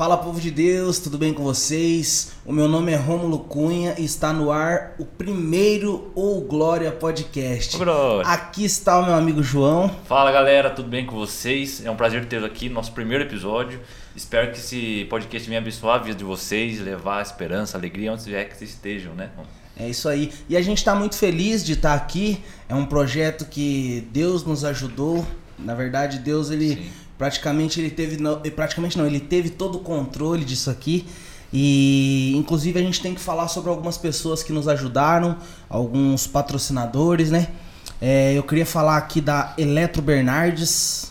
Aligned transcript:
Fala 0.00 0.16
povo 0.16 0.40
de 0.40 0.50
Deus, 0.50 0.98
tudo 0.98 1.18
bem 1.18 1.34
com 1.34 1.42
vocês? 1.42 2.32
O 2.46 2.52
meu 2.52 2.66
nome 2.66 2.90
é 2.90 2.96
Rômulo 2.96 3.40
Cunha 3.40 3.94
e 3.98 4.04
está 4.06 4.32
no 4.32 4.50
ar 4.50 4.94
o 4.98 5.04
primeiro 5.04 6.10
Ou 6.14 6.40
Glória 6.40 6.90
Podcast. 6.90 7.76
Glória. 7.76 8.26
Aqui 8.26 8.64
está 8.64 8.98
o 8.98 9.04
meu 9.04 9.14
amigo 9.14 9.42
João. 9.42 9.90
Fala 10.06 10.32
galera, 10.32 10.70
tudo 10.70 10.88
bem 10.88 11.04
com 11.04 11.16
vocês? 11.16 11.84
É 11.84 11.90
um 11.90 11.96
prazer 11.96 12.24
tê-los 12.24 12.46
aqui 12.46 12.70
no 12.70 12.76
nosso 12.76 12.92
primeiro 12.92 13.24
episódio. 13.24 13.78
Espero 14.16 14.50
que 14.52 14.58
esse 14.58 15.06
podcast 15.10 15.46
venha 15.46 15.60
abençoar 15.60 15.96
a 15.96 16.02
vida 16.02 16.16
de 16.16 16.24
vocês, 16.24 16.80
levar 16.80 17.20
esperança, 17.20 17.76
alegria 17.76 18.10
onde 18.10 18.24
vier 18.24 18.48
que 18.48 18.56
vocês 18.56 18.70
estejam, 18.70 19.12
né? 19.14 19.30
É 19.80 19.88
isso 19.88 20.10
aí. 20.10 20.30
E 20.46 20.58
a 20.58 20.60
gente 20.60 20.78
está 20.78 20.94
muito 20.94 21.16
feliz 21.16 21.64
de 21.64 21.72
estar 21.72 21.94
aqui. 21.94 22.38
É 22.68 22.74
um 22.74 22.84
projeto 22.84 23.46
que 23.46 24.06
Deus 24.12 24.44
nos 24.44 24.62
ajudou. 24.62 25.26
Na 25.58 25.74
verdade, 25.74 26.18
Deus 26.18 26.50
ele 26.50 26.76
Sim. 26.76 26.90
praticamente 27.16 27.80
ele 27.80 27.90
teve 27.90 28.18
não, 28.18 28.38
praticamente 28.40 28.98
não, 28.98 29.06
ele 29.06 29.20
teve 29.20 29.48
todo 29.48 29.76
o 29.76 29.80
controle 29.80 30.44
disso 30.44 30.70
aqui. 30.70 31.06
E 31.50 32.34
inclusive 32.36 32.78
a 32.78 32.82
gente 32.82 33.00
tem 33.00 33.14
que 33.14 33.20
falar 33.20 33.48
sobre 33.48 33.70
algumas 33.70 33.96
pessoas 33.96 34.42
que 34.42 34.52
nos 34.52 34.68
ajudaram, 34.68 35.38
alguns 35.66 36.26
patrocinadores, 36.26 37.30
né? 37.30 37.48
É, 38.02 38.34
eu 38.34 38.42
queria 38.42 38.66
falar 38.66 38.98
aqui 38.98 39.20
da 39.20 39.54
Eletro 39.56 40.02
Bernardes. 40.02 41.10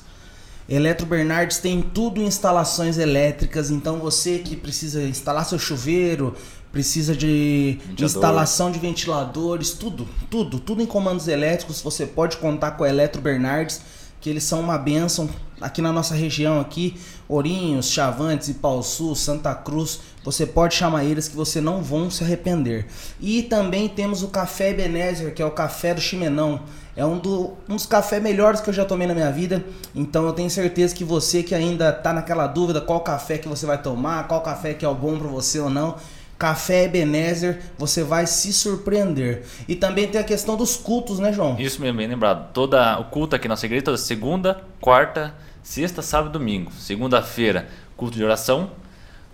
Eletro 0.69 1.07
Bernardes 1.07 1.57
tem 1.57 1.81
tudo 1.81 2.21
em 2.21 2.25
instalações 2.25 2.99
elétricas, 2.99 3.71
então 3.71 3.97
você 3.97 4.37
que 4.37 4.55
precisa 4.55 5.01
instalar 5.01 5.43
seu 5.43 5.57
chuveiro, 5.57 6.35
precisa 6.71 7.15
de 7.15 7.77
Ventilador. 7.79 8.05
instalação 8.05 8.71
de 8.71 8.79
ventiladores, 8.79 9.71
tudo, 9.71 10.07
tudo, 10.29 10.59
tudo 10.59 10.81
em 10.81 10.85
comandos 10.85 11.27
elétricos, 11.27 11.81
você 11.81 12.05
pode 12.05 12.37
contar 12.37 12.71
com 12.71 12.83
a 12.83 12.89
Eletro 12.89 13.21
Bernardes, 13.21 13.81
que 14.21 14.29
eles 14.29 14.43
são 14.43 14.59
uma 14.59 14.77
bênção 14.77 15.29
aqui 15.61 15.81
na 15.81 15.91
nossa 15.91 16.13
região 16.13 16.59
aqui, 16.59 16.99
Ourinhos, 17.27 17.89
Chavantes, 17.89 18.49
Ipauçu, 18.49 19.15
Santa 19.15 19.53
Cruz, 19.55 19.99
você 20.23 20.45
pode 20.45 20.75
chamar 20.75 21.05
eles 21.05 21.27
que 21.27 21.35
você 21.35 21.61
não 21.61 21.81
vão 21.81 22.09
se 22.09 22.23
arrepender. 22.23 22.87
E 23.19 23.43
também 23.43 23.87
temos 23.87 24.23
o 24.23 24.27
Café 24.27 24.69
Ebenezer, 24.69 25.33
que 25.33 25.41
é 25.41 25.45
o 25.45 25.51
café 25.51 25.93
do 25.93 26.01
Chimenão. 26.01 26.61
É 26.95 27.05
um, 27.05 27.17
do, 27.17 27.53
um 27.69 27.75
dos 27.75 27.85
cafés 27.85 28.21
melhores 28.21 28.59
que 28.59 28.69
eu 28.69 28.73
já 28.73 28.83
tomei 28.83 29.07
na 29.07 29.13
minha 29.13 29.31
vida. 29.31 29.63
Então 29.95 30.25
eu 30.25 30.33
tenho 30.33 30.49
certeza 30.49 30.93
que 30.93 31.05
você 31.05 31.41
que 31.41 31.55
ainda 31.55 31.93
tá 31.93 32.11
naquela 32.11 32.45
dúvida 32.45 32.81
qual 32.81 32.99
café 32.99 33.37
que 33.37 33.47
você 33.47 33.65
vai 33.65 33.81
tomar, 33.81 34.27
qual 34.27 34.41
café 34.41 34.73
que 34.73 34.83
é 34.83 34.89
o 34.89 34.93
bom 34.93 35.17
para 35.17 35.29
você 35.29 35.59
ou 35.59 35.69
não, 35.69 35.95
Café 36.39 36.85
Ebenezer, 36.85 37.59
você 37.77 38.01
vai 38.01 38.25
se 38.25 38.53
surpreender. 38.53 39.43
E 39.67 39.75
também 39.75 40.07
tem 40.07 40.21
a 40.21 40.23
questão 40.23 40.55
dos 40.55 40.77
cultos, 40.77 41.19
né, 41.19 41.33
João? 41.33 41.57
Isso 41.59 41.81
mesmo, 41.81 41.97
bem 41.97 42.07
lembrado. 42.07 42.53
Toda, 42.53 42.97
o 42.97 43.03
culto 43.03 43.35
aqui 43.35 43.49
na 43.49 43.51
nossa 43.51 43.65
igreja, 43.65 43.83
toda 43.83 43.97
segunda, 43.97 44.63
quarta, 44.79 45.35
sexta, 45.61 46.01
sábado 46.01 46.29
e 46.29 46.39
domingo. 46.39 46.71
Segunda-feira, 46.71 47.67
culto 47.97 48.15
de 48.15 48.23
oração. 48.23 48.71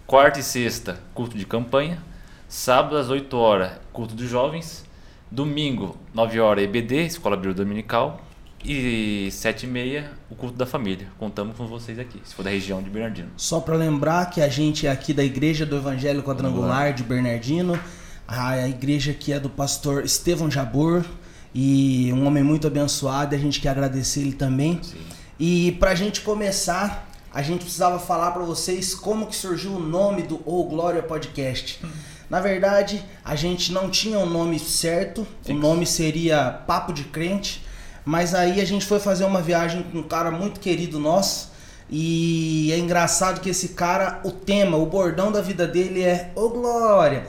Quarta 0.08 0.40
e 0.40 0.44
sexta, 0.44 1.00
culto 1.14 1.38
de 1.38 1.46
campanha. 1.46 2.02
Sábado 2.50 2.98
às 2.98 3.08
8 3.08 3.38
horas, 3.38 3.74
culto 3.94 4.16
de 4.16 4.28
jovens. 4.28 4.84
Domingo, 5.30 5.98
9 6.12 6.40
horas, 6.40 6.64
EBD, 6.64 7.06
Escola 7.06 7.36
Bíblica 7.36 7.64
Dominical. 7.64 8.25
E 8.68 9.30
7 9.32 9.68
e 9.68 9.70
meia, 9.70 10.12
o 10.28 10.34
culto 10.34 10.58
da 10.58 10.66
família. 10.66 11.08
Contamos 11.20 11.56
com 11.56 11.68
vocês 11.68 12.00
aqui, 12.00 12.20
se 12.26 12.34
for 12.34 12.42
da 12.42 12.50
região 12.50 12.82
de 12.82 12.90
Bernardino. 12.90 13.30
Só 13.38 13.60
para 13.60 13.76
lembrar 13.76 14.32
que 14.32 14.42
a 14.42 14.50
gente 14.50 14.88
é 14.88 14.90
aqui 14.90 15.14
da 15.14 15.24
Igreja 15.24 15.68
do 15.68 15.76
Evangelho 15.76 16.24
Quadrangular 16.24 16.92
de 16.92 17.04
Bernardino, 17.04 17.80
a 18.28 18.68
igreja 18.68 19.14
que 19.14 19.32
é 19.32 19.40
do 19.40 19.52
pastor 19.52 20.04
Estevão 20.04 20.50
Jabor 20.50 21.06
e 21.54 22.12
um 22.12 22.26
homem 22.26 22.44
muito 22.44 22.66
abençoado, 22.66 23.36
e 23.36 23.38
a 23.38 23.40
gente 23.40 23.62
quer 23.62 23.70
agradecer 23.70 24.22
ele 24.22 24.34
também. 24.34 24.80
Sim. 24.82 24.98
E 25.40 25.74
pra 25.74 25.94
gente 25.94 26.22
começar, 26.22 27.08
a 27.32 27.44
gente 27.44 27.62
precisava 27.62 28.00
falar 28.00 28.32
para 28.32 28.42
vocês 28.44 28.96
como 28.96 29.28
que 29.28 29.36
surgiu 29.36 29.74
o 29.74 29.80
nome 29.80 30.24
do 30.24 30.42
Ou 30.44 30.68
Glória 30.68 31.04
Podcast. 31.04 31.80
Na 32.28 32.40
verdade, 32.40 33.06
a 33.24 33.36
gente 33.36 33.72
não 33.72 33.92
tinha 33.92 34.18
um 34.18 34.26
nome 34.26 34.58
certo, 34.58 35.28
o 35.48 35.54
nome 35.54 35.86
seria 35.86 36.50
Papo 36.66 36.92
de 36.92 37.04
Crente, 37.04 37.64
mas 38.06 38.36
aí 38.36 38.62
a 38.62 38.66
gente 38.66 38.86
foi 38.86 39.00
fazer 39.00 39.26
uma 39.26 39.42
viagem 39.42 39.84
com 39.84 39.98
um 39.98 40.04
cara 40.04 40.30
muito 40.30 40.60
querido 40.60 41.00
nosso, 41.00 41.52
e 41.90 42.72
é 42.72 42.78
engraçado 42.78 43.42
que 43.42 43.50
esse 43.50 43.70
cara, 43.70 44.22
o 44.24 44.32
tema, 44.32 44.78
o 44.78 44.86
bordão 44.86 45.32
da 45.32 45.42
vida 45.42 45.68
dele 45.68 46.04
é 46.04 46.32
Ô 46.36 46.50
Glória. 46.50 47.26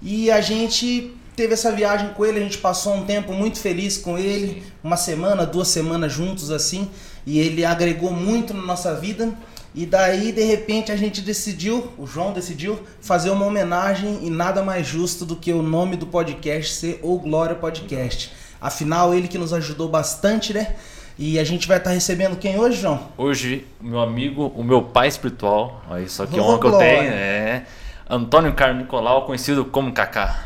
E 0.00 0.30
a 0.30 0.40
gente 0.40 1.14
teve 1.34 1.54
essa 1.54 1.72
viagem 1.72 2.10
com 2.14 2.24
ele, 2.24 2.38
a 2.38 2.42
gente 2.42 2.58
passou 2.58 2.94
um 2.94 3.04
tempo 3.04 3.32
muito 3.32 3.58
feliz 3.58 3.96
com 3.96 4.18
ele, 4.18 4.62
uma 4.82 4.96
semana, 4.96 5.46
duas 5.46 5.68
semanas 5.68 6.12
juntos 6.12 6.50
assim, 6.50 6.90
e 7.24 7.38
ele 7.38 7.64
agregou 7.64 8.10
muito 8.10 8.52
na 8.54 8.62
nossa 8.62 8.94
vida. 8.94 9.32
E 9.74 9.84
daí, 9.86 10.32
de 10.32 10.42
repente, 10.42 10.90
a 10.90 10.96
gente 10.96 11.20
decidiu, 11.20 11.92
o 11.98 12.06
João 12.06 12.32
decidiu, 12.32 12.80
fazer 13.00 13.30
uma 13.30 13.46
homenagem 13.46 14.20
e 14.22 14.30
nada 14.30 14.62
mais 14.62 14.86
justo 14.86 15.24
do 15.24 15.36
que 15.36 15.52
o 15.52 15.62
nome 15.62 15.96
do 15.96 16.06
podcast 16.06 16.74
ser 16.74 16.98
O 17.02 17.18
Glória 17.18 17.54
Podcast. 17.54 18.32
Afinal, 18.60 19.14
ele 19.14 19.28
que 19.28 19.38
nos 19.38 19.52
ajudou 19.52 19.88
bastante, 19.88 20.52
né? 20.52 20.74
E 21.18 21.38
a 21.38 21.44
gente 21.44 21.66
vai 21.66 21.78
estar 21.78 21.90
recebendo 21.90 22.36
quem 22.36 22.58
hoje, 22.58 22.80
João? 22.80 23.08
Hoje, 23.16 23.66
o 23.80 23.84
meu 23.84 24.00
amigo, 24.00 24.52
o 24.54 24.62
meu 24.62 24.82
pai 24.82 25.08
espiritual, 25.08 25.82
olha 25.90 26.08
só 26.08 26.26
que 26.26 26.38
honra 26.38 26.60
que 26.60 26.66
eu 26.66 26.78
tenho, 26.78 27.12
é 27.12 27.66
Antônio 28.08 28.54
Carlos 28.54 28.78
Nicolau, 28.78 29.26
conhecido 29.26 29.64
como 29.64 29.92
Kaká. 29.92 30.44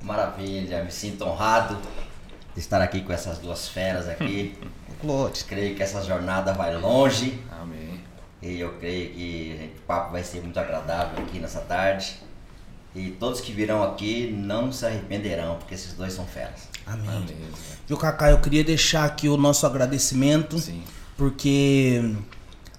Maravilha, 0.00 0.84
me 0.84 0.92
sinto 0.92 1.24
honrado 1.24 1.76
de 2.54 2.60
estar 2.60 2.80
aqui 2.80 3.00
com 3.00 3.12
essas 3.12 3.38
duas 3.38 3.68
feras 3.68 4.08
aqui. 4.08 4.56
Glória. 5.02 5.34
creio 5.46 5.76
que 5.76 5.82
essa 5.82 6.02
jornada 6.02 6.52
vai 6.52 6.76
longe 6.76 7.40
Amém. 7.60 8.00
e 8.42 8.58
eu 8.58 8.72
creio 8.80 9.10
que 9.10 9.72
o 9.78 9.80
papo 9.86 10.12
vai 10.12 10.24
ser 10.24 10.40
muito 10.40 10.58
agradável 10.58 11.22
aqui 11.24 11.38
nessa 11.38 11.60
tarde. 11.60 12.16
E 12.98 13.10
todos 13.12 13.40
que 13.40 13.52
virão 13.52 13.80
aqui 13.84 14.34
não 14.36 14.72
se 14.72 14.84
arrependerão, 14.84 15.54
porque 15.54 15.72
esses 15.74 15.92
dois 15.92 16.12
são 16.12 16.26
feras. 16.26 16.68
Amém. 16.84 17.08
Amém. 17.08 17.36
Viu, 17.86 17.96
Kaká, 17.96 18.30
eu 18.30 18.40
queria 18.40 18.64
deixar 18.64 19.04
aqui 19.04 19.28
o 19.28 19.36
nosso 19.36 19.64
agradecimento, 19.64 20.58
Sim. 20.58 20.82
porque 21.16 22.02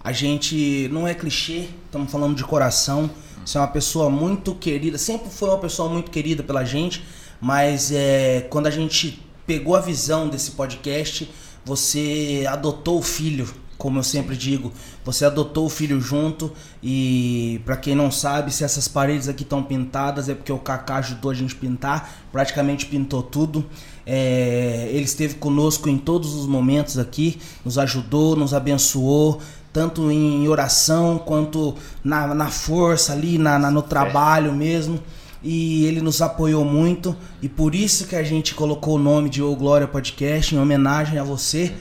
a 0.03 0.12
gente 0.12 0.90
não 0.91 1.08
é 1.08 1.13
clichê, 1.13 1.69
estamos 1.85 2.12
falando 2.12 2.35
de 2.35 2.44
coração. 2.44 3.09
Você 3.46 3.58
é 3.58 3.62
uma 3.62 3.68
pessoa 3.68 4.09
muito 4.09 4.53
querida, 4.56 4.97
sempre 4.97 5.29
foi 5.29 5.47
uma 5.47 5.58
pessoa 5.58 5.88
muito 5.90 6.12
querida 6.12 6.44
pela 6.44 6.66
gente, 6.66 7.03
mas 7.40 7.90
é, 7.90 8.46
quando 8.50 8.68
a 8.68 8.72
gente 8.72 9.25
pegou 9.47 9.75
a 9.75 9.79
visão 9.79 10.28
desse 10.28 10.52
podcast, 10.52 11.31
você 11.63 12.46
adotou 12.47 13.00
o 13.00 13.02
filho, 13.02 13.52
como 13.79 13.97
eu 13.97 14.03
sempre 14.03 14.35
digo, 14.38 14.72
você 15.03 15.23
adotou 15.25 15.66
o 15.66 15.69
filho 15.69 16.00
junto 16.01 16.51
e 16.84 17.59
para 17.66 17.75
quem 17.78 17.95
não 17.95 18.12
sabe, 18.12 18.53
se 18.53 18.63
essas 18.63 18.88
paredes 18.88 19.28
aqui 19.28 19.44
estão 19.44 19.63
pintadas 19.63 20.29
é 20.29 20.35
porque 20.35 20.51
o 20.51 20.59
Kaká 20.59 20.97
ajudou 20.97 21.31
a 21.31 21.34
gente 21.34 21.56
pintar, 21.56 22.23
praticamente 22.31 22.85
pintou 22.85 23.23
tudo. 23.23 23.66
É, 24.06 24.90
ele 24.91 25.06
esteve 25.06 25.35
conosco 25.35 25.88
em 25.88 25.97
todos 25.97 26.35
os 26.35 26.45
momentos 26.45 26.97
aqui, 26.97 27.40
nos 27.63 27.78
ajudou, 27.78 28.35
nos 28.35 28.53
abençoou, 28.53 29.40
tanto 29.72 30.11
em 30.11 30.47
oração 30.47 31.17
quanto 31.17 31.73
na, 32.03 32.34
na 32.35 32.47
força 32.47 33.13
ali, 33.13 33.38
na, 33.38 33.57
na- 33.57 33.72
no 33.72 33.81
trabalho 33.81 34.51
mesmo. 34.53 35.00
E 35.41 35.85
ele 35.85 36.01
nos 36.01 36.22
apoiou 36.22 36.66
muito, 36.66 37.16
e 37.41 37.47
por 37.47 37.73
isso 37.73 38.06
que 38.07 38.16
a 38.17 38.23
gente 38.23 38.53
colocou 38.53 38.96
o 38.96 39.00
nome 39.00 39.29
de 39.29 39.41
O 39.41 39.56
Glória 39.56 39.88
Podcast 39.88 40.53
em 40.53 40.59
homenagem 40.59 41.17
a 41.17 41.23
você. 41.23 41.72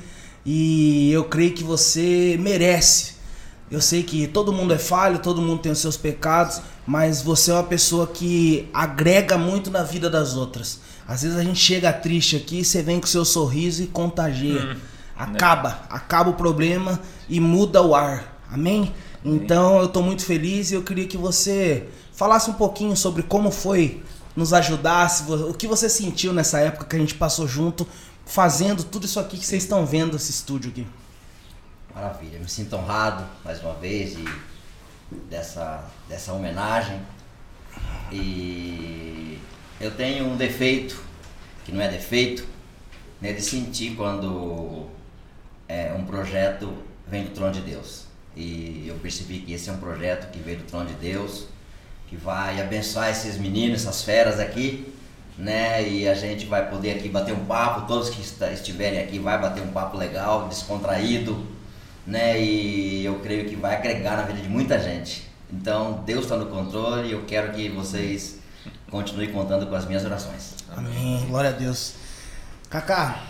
E 0.50 1.12
eu 1.12 1.24
creio 1.24 1.52
que 1.52 1.62
você 1.62 2.38
merece. 2.40 3.16
Eu 3.70 3.82
sei 3.82 4.02
que 4.02 4.26
todo 4.26 4.50
mundo 4.50 4.72
é 4.72 4.78
falho, 4.78 5.18
todo 5.18 5.42
mundo 5.42 5.60
tem 5.60 5.70
os 5.70 5.78
seus 5.78 5.94
pecados, 5.94 6.62
mas 6.86 7.20
você 7.20 7.50
é 7.50 7.54
uma 7.54 7.64
pessoa 7.64 8.06
que 8.06 8.66
agrega 8.72 9.36
muito 9.36 9.70
na 9.70 9.82
vida 9.82 10.08
das 10.08 10.36
outras. 10.36 10.80
Às 11.06 11.20
vezes 11.20 11.36
a 11.36 11.44
gente 11.44 11.60
chega 11.60 11.92
triste 11.92 12.34
aqui, 12.34 12.64
você 12.64 12.82
vem 12.82 12.98
com 12.98 13.06
seu 13.06 13.26
sorriso 13.26 13.82
e 13.82 13.88
contagia. 13.88 14.78
Acaba, 15.14 15.82
acaba 15.90 16.30
o 16.30 16.34
problema 16.34 16.98
e 17.28 17.40
muda 17.40 17.82
o 17.82 17.94
ar. 17.94 18.40
Amém? 18.50 18.94
Então 19.22 19.78
eu 19.80 19.88
tô 19.88 20.00
muito 20.00 20.24
feliz 20.24 20.70
e 20.70 20.76
eu 20.76 20.82
queria 20.82 21.06
que 21.06 21.18
você 21.18 21.88
falasse 22.14 22.48
um 22.48 22.54
pouquinho 22.54 22.96
sobre 22.96 23.22
como 23.22 23.50
foi 23.50 24.00
nos 24.38 24.52
ajudasse, 24.52 25.30
o 25.30 25.52
que 25.52 25.66
você 25.66 25.88
sentiu 25.88 26.32
nessa 26.32 26.60
época 26.60 26.86
que 26.86 26.94
a 26.94 26.98
gente 26.98 27.14
passou 27.14 27.46
junto, 27.46 27.84
fazendo 28.28 28.84
tudo 28.84 29.06
isso 29.06 29.18
aqui 29.18 29.38
que 29.38 29.46
vocês 29.46 29.62
estão 29.62 29.86
vendo, 29.86 30.14
esse 30.14 30.30
estúdio 30.30 30.70
aqui. 30.70 30.86
Maravilha, 31.94 32.38
me 32.38 32.48
sinto 32.48 32.76
honrado 32.76 33.26
mais 33.42 33.60
uma 33.62 33.72
vez 33.74 34.14
de, 34.14 34.24
dessa, 35.30 35.84
dessa 36.06 36.34
homenagem. 36.34 37.00
E 38.12 39.38
eu 39.80 39.90
tenho 39.90 40.26
um 40.26 40.36
defeito, 40.36 41.02
que 41.64 41.72
não 41.72 41.80
é 41.80 41.88
defeito, 41.88 42.46
né, 43.18 43.32
de 43.32 43.40
sentir 43.40 43.96
quando 43.96 44.86
é, 45.66 45.94
um 45.94 46.04
projeto 46.04 46.70
vem 47.06 47.24
do 47.24 47.30
trono 47.30 47.52
de 47.52 47.62
Deus. 47.62 48.04
E 48.36 48.84
eu 48.86 48.96
percebi 48.96 49.40
que 49.40 49.54
esse 49.54 49.70
é 49.70 49.72
um 49.72 49.78
projeto 49.78 50.30
que 50.30 50.38
veio 50.38 50.58
do 50.58 50.64
trono 50.64 50.86
de 50.86 50.94
Deus, 50.94 51.46
que 52.06 52.16
vai 52.16 52.60
abençoar 52.60 53.08
esses 53.08 53.38
meninos, 53.38 53.80
essas 53.80 54.02
feras 54.02 54.38
aqui. 54.38 54.92
Né? 55.38 55.88
E 55.88 56.08
a 56.08 56.14
gente 56.14 56.44
vai 56.46 56.68
poder 56.68 56.92
aqui 56.92 57.08
bater 57.08 57.32
um 57.32 57.44
papo, 57.44 57.86
todos 57.86 58.10
que 58.10 58.20
estiverem 58.20 58.98
aqui 58.98 59.18
vai 59.20 59.40
bater 59.40 59.62
um 59.62 59.68
papo 59.68 59.96
legal, 59.96 60.48
descontraído, 60.48 61.46
né? 62.04 62.40
E 62.42 63.04
eu 63.04 63.20
creio 63.20 63.48
que 63.48 63.54
vai 63.54 63.76
agregar 63.76 64.16
na 64.16 64.22
vida 64.24 64.40
de 64.40 64.48
muita 64.48 64.78
gente. 64.80 65.28
Então, 65.50 66.02
Deus 66.04 66.24
está 66.24 66.36
no 66.36 66.46
controle 66.46 67.08
e 67.08 67.12
eu 67.12 67.24
quero 67.24 67.52
que 67.52 67.68
vocês 67.68 68.40
continuem 68.90 69.30
contando 69.30 69.66
com 69.66 69.74
as 69.74 69.86
minhas 69.86 70.04
orações. 70.04 70.54
Amém. 70.76 71.24
Glória 71.28 71.50
a 71.50 71.52
Deus. 71.52 71.94
Kaká, 72.68 73.22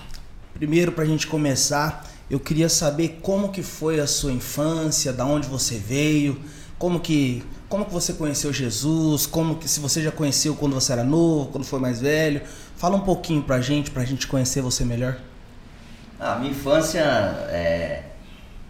primeiro 0.55 0.91
para 0.93 1.05
a 1.05 1.07
gente 1.07 1.27
começar, 1.27 2.05
eu 2.31 2.41
queria 2.41 2.69
saber 2.69 3.21
como 3.23 3.51
que 3.51 3.63
foi 3.63 4.01
a 4.01 4.07
sua 4.07 4.33
infância, 4.33 5.13
da 5.13 5.25
onde 5.25 5.47
você 5.47 5.77
veio, 5.77 6.41
como 6.79 6.99
que 6.99 7.45
como 7.69 7.85
que 7.85 7.93
você 7.93 8.15
conheceu 8.15 8.53
Jesus, 8.53 9.27
como 9.27 9.57
que 9.57 9.69
se 9.69 9.79
você 9.79 10.03
já 10.03 10.11
conheceu 10.11 10.57
quando 10.57 10.73
você 10.73 10.93
era 10.93 11.05
novo, 11.05 11.51
quando 11.51 11.65
foi 11.65 11.79
mais 11.79 12.01
velho. 12.01 12.41
Fala 12.77 12.97
um 12.97 13.01
pouquinho 13.01 13.43
pra 13.43 13.61
gente, 13.61 13.91
pra 13.91 14.05
gente 14.05 14.27
conhecer 14.27 14.63
você 14.63 14.85
melhor. 14.85 15.19
A 16.19 16.37
minha 16.37 16.51
infância 16.51 17.01
é, 17.01 18.05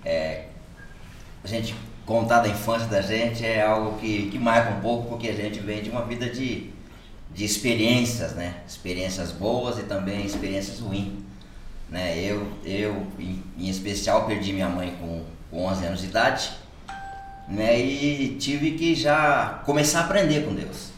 é 0.04 0.46
a 1.44 1.46
gente 1.46 1.74
contar 2.04 2.40
da 2.40 2.48
infância 2.48 2.88
da 2.88 3.00
gente 3.00 3.44
é 3.44 3.62
algo 3.62 3.98
que, 3.98 4.30
que 4.30 4.38
marca 4.38 4.70
um 4.70 4.80
pouco 4.80 5.08
porque 5.10 5.28
a 5.28 5.34
gente 5.34 5.60
vem 5.60 5.82
de 5.82 5.90
uma 5.90 6.04
vida 6.04 6.28
de, 6.28 6.70
de 7.32 7.44
experiências, 7.44 8.32
né? 8.32 8.62
Experiências 8.66 9.30
boas 9.30 9.78
e 9.78 9.82
também 9.82 10.26
experiências 10.26 10.80
ruins. 10.80 11.12
Né? 11.88 12.18
Eu, 12.18 12.46
eu 12.64 13.06
em, 13.18 13.42
em 13.56 13.68
especial, 13.68 14.26
perdi 14.26 14.52
minha 14.52 14.68
mãe 14.68 14.96
com, 15.00 15.22
com 15.50 15.64
11 15.66 15.86
anos 15.86 16.00
de 16.00 16.06
idade 16.06 16.50
né? 17.48 17.78
E 17.78 18.36
tive 18.38 18.72
que 18.72 18.94
já 18.94 19.60
começar 19.64 20.00
a 20.00 20.04
aprender 20.04 20.44
com 20.44 20.54
Deus, 20.54 20.90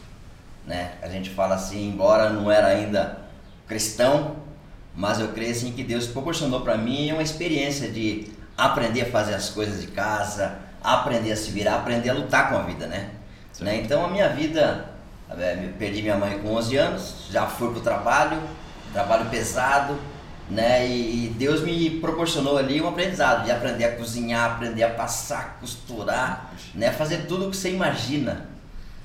né? 0.67 0.93
A 1.01 1.07
gente 1.07 1.29
fala 1.29 1.55
assim, 1.55 1.89
embora 1.89 2.29
não 2.29 2.51
era 2.51 2.67
ainda 2.67 3.19
cristão, 3.67 4.35
mas 4.93 5.19
eu 5.19 5.29
creio 5.29 5.51
assim 5.51 5.71
que 5.71 5.83
Deus 5.83 6.07
proporcionou 6.07 6.61
para 6.61 6.77
mim 6.77 7.11
uma 7.13 7.23
experiência 7.23 7.89
de 7.89 8.29
aprender 8.57 9.03
a 9.03 9.05
fazer 9.05 9.33
as 9.33 9.49
coisas 9.49 9.81
de 9.81 9.87
casa, 9.87 10.57
aprender 10.83 11.31
a 11.31 11.35
se 11.35 11.51
virar, 11.51 11.75
aprender 11.75 12.09
a 12.09 12.13
lutar 12.13 12.49
com 12.49 12.57
a 12.57 12.61
vida, 12.63 12.85
né? 12.85 13.11
né? 13.61 13.77
Então 13.77 14.03
a 14.03 14.09
minha 14.09 14.27
vida, 14.29 14.85
é, 15.29 15.69
perdi 15.79 16.01
minha 16.01 16.17
mãe 16.17 16.39
com 16.39 16.49
11 16.49 16.77
anos, 16.77 17.27
já 17.31 17.47
fui 17.47 17.71
pro 17.71 17.79
trabalho, 17.79 18.37
trabalho 18.91 19.29
pesado, 19.29 19.97
né? 20.51 20.87
E 20.87 21.33
Deus 21.37 21.61
me 21.61 21.89
proporcionou 22.01 22.57
ali 22.57 22.81
um 22.81 22.87
aprendizado 22.87 23.45
de 23.45 23.51
aprender 23.51 23.85
a 23.85 23.95
cozinhar, 23.95 24.51
aprender 24.51 24.83
a 24.83 24.89
passar, 24.89 25.57
costurar, 25.59 26.53
né? 26.75 26.91
Fazer 26.91 27.25
tudo 27.25 27.47
o 27.47 27.51
que 27.51 27.57
você 27.57 27.71
imagina, 27.71 28.45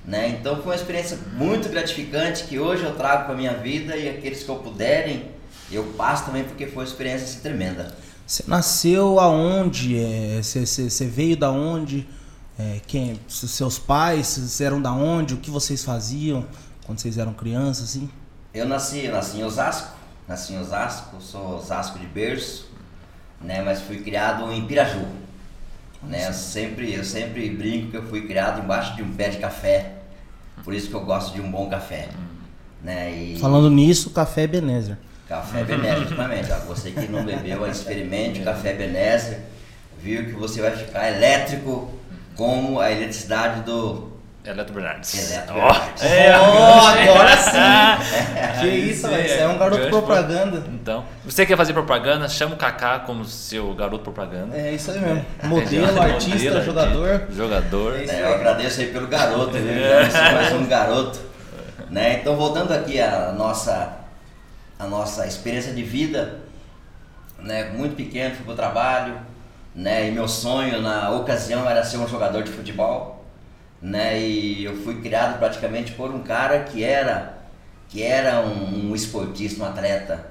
né? 0.05 0.29
Então 0.29 0.57
foi 0.57 0.73
uma 0.73 0.75
experiência 0.75 1.17
muito 1.35 1.69
gratificante 1.69 2.45
que 2.45 2.59
hoje 2.59 2.83
eu 2.83 2.95
trago 2.95 3.27
para 3.27 3.35
minha 3.35 3.55
vida 3.55 3.97
e 3.97 4.09
aqueles 4.09 4.43
que 4.43 4.49
eu 4.49 4.57
puderem 4.57 5.37
eu 5.71 5.85
passo 5.97 6.27
também 6.27 6.45
porque 6.45 6.67
foi 6.67 6.85
uma 6.85 6.89
experiência 6.89 7.25
assim, 7.25 7.41
tremenda. 7.41 7.95
Você 8.27 8.45
nasceu 8.47 9.19
aonde? 9.19 9.99
É, 9.99 10.41
você, 10.43 11.07
veio 11.07 11.37
da 11.37 11.51
onde? 11.51 12.07
É, 12.59 12.81
quem? 12.87 13.21
Seus 13.29 13.79
pais 13.79 14.61
eram 14.61 14.81
da 14.81 14.93
onde? 14.93 15.35
O 15.35 15.39
que 15.39 15.51
vocês 15.51 15.85
faziam 15.85 16.45
quando 16.85 17.01
vocês 17.01 17.19
eram 17.19 17.33
crianças, 17.33 17.91
assim? 17.91 18.09
Eu 18.55 18.67
nasci, 18.67 19.05
eu 19.05 19.13
nasci 19.13 19.39
em 19.39 19.45
Osasco, 19.45 19.96
nasci 20.29 20.55
em 20.55 20.59
Osasco, 20.59 21.21
sou 21.21 21.57
Osasco 21.57 21.99
de 21.99 22.07
berço, 22.07 22.69
né? 23.41 23.63
Mas 23.63 23.81
fui 23.83 23.99
criado 23.99 24.53
em 24.53 24.67
Piraju. 24.67 25.07
Né? 26.03 26.29
Eu, 26.29 26.33
sempre, 26.33 26.93
eu 26.95 27.05
sempre 27.05 27.49
brinco 27.51 27.91
que 27.91 27.97
eu 27.97 28.03
fui 28.07 28.27
criado 28.27 28.63
embaixo 28.63 28.95
de 28.97 29.03
um 29.03 29.13
pé 29.15 29.29
de 29.29 29.39
café. 29.39 29.93
Por 30.63 30.75
isso 30.75 30.89
que 30.89 30.95
eu 30.95 31.05
gosto 31.05 31.35
de 31.35 31.41
um 31.41 31.51
bom 31.51 31.69
café. 31.69 32.09
Né? 32.83 33.11
E... 33.11 33.39
Falando 33.39 33.71
nisso, 33.71 34.11
café 34.11 34.43
Ebenezer. 34.43 34.97
Café 35.29 35.65
Benézer, 35.65 36.07
justamente. 36.07 36.53
Ó, 36.53 36.59
você 36.61 36.93
que 36.93 37.09
não 37.09 37.25
bebeu, 37.25 37.67
experimente 37.67 38.41
o 38.41 38.45
café 38.45 38.73
Benézer. 38.73 39.41
Viu 40.01 40.25
que 40.27 40.33
você 40.33 40.61
vai 40.61 40.77
ficar 40.77 41.09
elétrico 41.09 41.91
como 42.37 42.79
a 42.79 42.93
eletricidade 42.93 43.63
do 43.63 44.16
Eletro 44.51 44.75
Bernardes. 44.75 45.33
Eletro 45.33 45.55
Bernardes. 45.55 46.03
Oh, 46.03 46.07
é, 46.07 46.39
oh, 46.39 47.11
agora 47.11 47.37
sim! 47.37 48.61
que 48.61 48.67
isso, 48.69 49.09
velho. 49.09 49.29
Você 49.29 49.39
é 49.39 49.49
um 49.49 49.59
garoto 49.59 49.89
propaganda. 49.89 50.63
Então, 50.69 51.05
você 51.25 51.45
quer 51.45 51.57
fazer 51.57 51.73
propaganda, 51.73 52.29
chama 52.29 52.55
o 52.55 52.57
Kaká 52.57 53.01
como 53.01 53.25
seu 53.25 53.75
garoto 53.75 54.05
propaganda. 54.05 54.57
É 54.57 54.73
isso 54.73 54.91
aí 54.93 55.01
mesmo. 55.01 55.25
Modelo, 55.43 56.01
artista, 56.01 56.31
Modelo, 56.31 56.65
jogador. 56.65 57.11
Artista, 57.11 57.35
jogador. 57.35 57.97
É, 57.97 58.23
eu 58.23 58.35
agradeço 58.35 58.81
aí 58.81 58.87
pelo 58.89 59.09
garoto, 59.09 59.53
viu? 59.53 59.63
É. 59.63 60.33
mais 60.33 60.53
um 60.53 60.67
garoto. 60.67 61.19
Né? 61.91 62.21
Então, 62.21 62.37
voltando 62.37 62.73
aqui 62.73 63.01
à 63.01 63.33
nossa, 63.33 63.97
à 64.79 64.87
nossa 64.87 65.27
experiência 65.27 65.73
de 65.73 65.83
vida, 65.83 66.39
né? 67.41 67.71
muito 67.75 67.97
pequeno, 67.97 68.35
fui 68.35 68.45
para 68.45 68.53
o 68.53 68.57
trabalho, 68.57 69.15
né? 69.75 70.09
e 70.09 70.13
meu 70.13 70.29
sonho 70.29 70.81
na 70.81 71.11
ocasião 71.11 71.69
era 71.69 71.83
ser 71.83 71.99
um 71.99 72.09
jogador 72.09 72.43
de 72.43 72.51
futebol 72.51 73.16
né? 73.81 74.21
E 74.21 74.65
eu 74.65 74.77
fui 74.77 75.01
criado 75.01 75.39
praticamente 75.39 75.93
por 75.93 76.11
um 76.11 76.23
cara 76.23 76.65
que 76.65 76.83
era 76.83 77.35
que 77.89 78.03
era 78.03 78.41
um, 78.41 78.91
um 78.91 78.95
esportista, 78.97 79.63
um 79.63 79.67
atleta, 79.67 80.27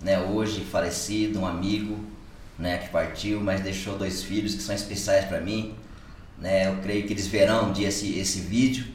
né? 0.00 0.18
Hoje 0.20 0.60
falecido, 0.60 1.40
um 1.40 1.46
amigo, 1.46 1.98
né? 2.58 2.78
Que 2.78 2.88
partiu, 2.90 3.40
mas 3.40 3.60
deixou 3.60 3.96
dois 3.96 4.22
filhos 4.22 4.54
que 4.54 4.62
são 4.62 4.74
especiais 4.74 5.24
para 5.24 5.40
mim, 5.40 5.74
né? 6.38 6.68
Eu 6.68 6.76
creio 6.82 7.06
que 7.06 7.12
eles 7.12 7.26
verão 7.26 7.70
um 7.70 7.72
dia 7.72 7.88
esse 7.88 8.18
esse 8.18 8.40
vídeo, 8.40 8.86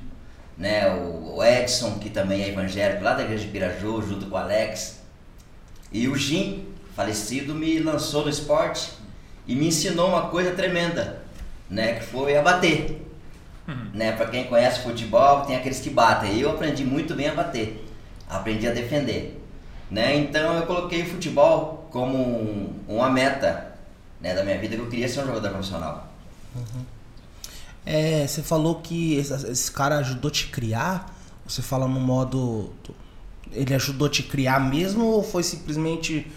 né? 0.57 0.93
O, 0.93 1.37
o 1.37 1.43
Edson 1.43 1.97
que 1.99 2.09
também 2.09 2.43
é 2.43 2.49
evangélico 2.49 3.03
lá 3.03 3.13
da 3.13 3.23
igreja 3.23 3.45
de 3.45 3.51
Piraju, 3.51 4.01
junto 4.01 4.27
com 4.27 4.35
o 4.35 4.37
Alex, 4.37 5.01
e 5.91 6.07
o 6.07 6.15
Jim, 6.15 6.65
falecido, 6.95 7.53
me 7.53 7.79
lançou 7.79 8.23
no 8.23 8.29
esporte 8.29 8.91
e 9.47 9.55
me 9.55 9.67
ensinou 9.67 10.09
uma 10.09 10.29
coisa 10.29 10.51
tremenda, 10.51 11.21
né? 11.69 11.95
Que 11.95 12.05
foi 12.05 12.35
a 12.35 12.41
bater. 12.41 13.02
Uhum. 13.67 13.91
Né? 13.93 14.11
Para 14.11 14.27
quem 14.27 14.45
conhece 14.45 14.81
futebol, 14.81 15.41
tem 15.41 15.55
aqueles 15.55 15.79
que 15.79 15.89
batem. 15.89 16.37
Eu 16.39 16.51
aprendi 16.51 16.83
muito 16.83 17.15
bem 17.15 17.29
a 17.29 17.35
bater, 17.35 17.85
aprendi 18.29 18.67
a 18.67 18.73
defender. 18.73 19.41
Né? 19.89 20.17
Então 20.17 20.55
eu 20.57 20.65
coloquei 20.65 21.03
o 21.03 21.05
futebol 21.05 21.87
como 21.91 22.17
um, 22.17 22.73
uma 22.87 23.09
meta 23.09 23.73
né, 24.19 24.33
da 24.33 24.43
minha 24.43 24.57
vida 24.57 24.75
que 24.75 24.81
eu 24.81 24.89
queria 24.89 25.07
ser 25.07 25.21
um 25.21 25.27
jogador 25.27 25.49
profissional. 25.49 26.07
Uhum. 26.55 26.85
É, 27.85 28.25
você 28.25 28.41
falou 28.41 28.75
que 28.75 29.15
esse, 29.15 29.33
esse, 29.51 29.71
cara 29.71 29.97
ajudou 29.97 30.31
te 30.31 30.47
criar. 30.47 31.13
Você 31.45 31.61
fala 31.61 31.87
no 31.87 31.99
modo. 31.99 32.73
Ele 33.51 33.73
ajudou 33.75 34.09
te 34.09 34.23
criar 34.23 34.59
mesmo 34.59 35.05
ou 35.05 35.23
foi 35.23 35.43
simplesmente 35.43 36.31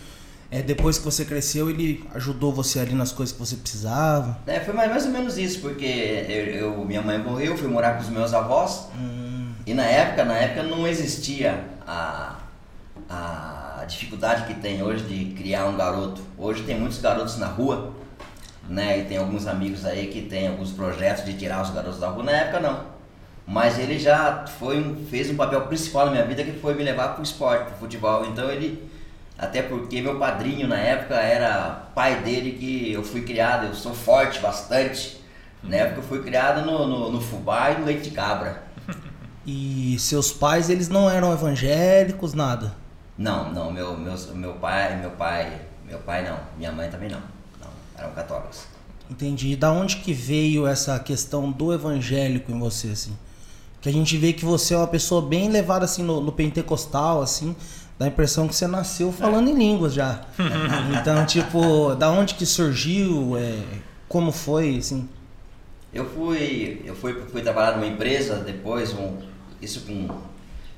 é, 0.51 0.63
depois 0.63 0.97
que 0.99 1.05
você 1.05 1.25
cresceu, 1.25 1.69
ele 1.69 2.05
ajudou 2.15 2.53
você 2.53 2.79
ali 2.79 2.95
nas 2.95 3.11
coisas 3.11 3.33
que 3.33 3.39
você 3.39 3.57
precisava? 3.57 4.39
É, 4.47 4.61
foi 4.61 4.73
mais, 4.73 4.91
mais 4.91 5.05
ou 5.05 5.11
menos 5.11 5.37
isso, 5.37 5.61
porque 5.61 5.85
eu, 6.29 6.45
eu, 6.47 6.85
minha 6.85 7.03
mãe 7.03 7.19
morreu, 7.19 7.57
fui 7.57 7.69
morar 7.69 7.95
com 7.95 8.03
os 8.03 8.09
meus 8.09 8.33
avós. 8.33 8.89
Hum. 8.97 9.53
E 9.67 9.75
na 9.75 9.83
época, 9.83 10.25
na 10.25 10.35
época 10.35 10.63
não 10.63 10.87
existia 10.87 11.65
a, 11.85 12.37
a 13.11 13.85
dificuldade 13.89 14.47
que 14.47 14.55
tem 14.61 14.83
hoje 14.83 15.05
de 15.05 15.35
criar 15.35 15.67
um 15.67 15.77
garoto. 15.77 16.23
Hoje 16.39 16.63
tem 16.63 16.79
muitos 16.79 16.99
garotos 16.99 17.39
na 17.39 17.49
rua, 17.49 17.93
né? 18.69 19.01
E 19.01 19.05
tem 19.05 19.17
alguns 19.19 19.49
amigos 19.49 19.85
aí 19.85 20.07
que 20.07 20.23
tem 20.23 20.47
alguns 20.47 20.71
projetos 20.71 21.25
de 21.25 21.35
tirar 21.35 21.61
os 21.61 21.71
garotos 21.71 21.99
da 21.99 22.09
rua. 22.09 22.23
Na 22.23 22.33
época 22.33 22.61
não. 22.61 22.97
Mas 23.45 23.79
ele 23.79 23.99
já 23.99 24.45
foi 24.47 24.97
fez 25.11 25.29
um 25.31 25.37
papel 25.37 25.63
principal 25.63 26.07
na 26.07 26.13
minha 26.13 26.25
vida 26.25 26.45
que 26.45 26.53
foi 26.61 26.75
me 26.75 26.85
levar 26.85 27.09
para 27.09 27.21
o 27.21 27.23
esporte, 27.25 27.65
para 27.65 27.75
o 27.75 27.79
futebol. 27.79 28.25
Então 28.25 28.49
ele 28.49 28.89
até 29.39 29.63
porque 29.63 30.01
meu 30.01 30.19
padrinho 30.19 30.67
na 30.67 30.79
época 30.79 31.15
era 31.15 31.89
pai 31.95 32.23
dele 32.23 32.53
que 32.53 32.93
eu 32.93 33.03
fui 33.03 33.23
criado, 33.23 33.67
eu 33.67 33.75
sou 33.75 33.93
forte 33.93 34.41
bastante. 34.41 35.21
Na 35.63 35.77
época 35.77 36.01
eu 36.01 36.05
fui 36.05 36.23
criado 36.23 36.65
no, 36.65 36.87
no, 36.87 37.13
no 37.13 37.21
fubá 37.21 37.71
e 37.71 37.79
no 37.79 37.87
leite 37.87 38.05
de 38.05 38.11
cabra. 38.11 38.65
E 39.49 39.97
seus 40.01 40.33
pais, 40.33 40.69
eles 40.69 40.89
não 40.89 41.09
eram 41.09 41.33
evangélicos, 41.33 42.35
nada? 42.35 42.75
Não, 43.17 43.53
não, 43.53 43.71
meu, 43.71 43.97
meu, 43.97 44.13
meu 44.35 44.55
pai, 44.55 44.99
meu 45.01 45.11
pai, 45.11 45.61
meu 45.87 45.99
pai 46.01 46.29
não, 46.29 46.37
minha 46.59 46.73
mãe 46.73 46.91
também 46.91 47.09
não. 47.09 47.21
Não, 47.61 47.69
eram 47.97 48.11
católicos. 48.11 48.67
Entendi. 49.09 49.53
E 49.53 49.57
da 49.57 49.71
onde 49.71 49.99
que 49.99 50.13
veio 50.13 50.67
essa 50.67 50.99
questão 50.99 51.53
do 51.53 51.73
evangélico 51.73 52.51
em 52.51 52.59
você, 52.59 52.89
assim? 52.89 53.17
Que 53.81 53.89
a 53.89 53.93
gente 53.93 54.17
vê 54.19 54.33
que 54.33 54.45
você 54.45 54.75
é 54.75 54.77
uma 54.77 54.89
pessoa 54.89 55.23
bem 55.23 55.49
levada 55.49 55.85
assim 55.85 56.03
no, 56.03 56.21
no 56.21 56.33
pentecostal, 56.33 57.23
assim, 57.23 57.55
dá 57.99 58.07
a 58.07 58.09
impressão 58.09 58.47
que 58.47 58.55
você 58.55 58.67
nasceu 58.67 59.13
falando 59.13 59.49
é. 59.49 59.53
em 59.53 59.55
línguas 59.55 59.95
já. 59.95 60.21
então, 61.01 61.25
tipo, 61.27 61.95
da 61.95 62.11
onde 62.11 62.35
que 62.35 62.45
surgiu? 62.45 63.37
É, 63.37 63.59
como 64.09 64.31
foi, 64.31 64.77
assim? 64.77 65.09
Eu 65.93 66.05
fui, 66.05 66.83
eu 66.85 66.95
fui, 66.95 67.15
fui 67.31 67.43
trabalhar 67.43 67.73
numa 67.77 67.87
empresa 67.87 68.37
depois, 68.37 68.93
um, 68.93 69.17
isso 69.63 69.81
com 69.83 70.09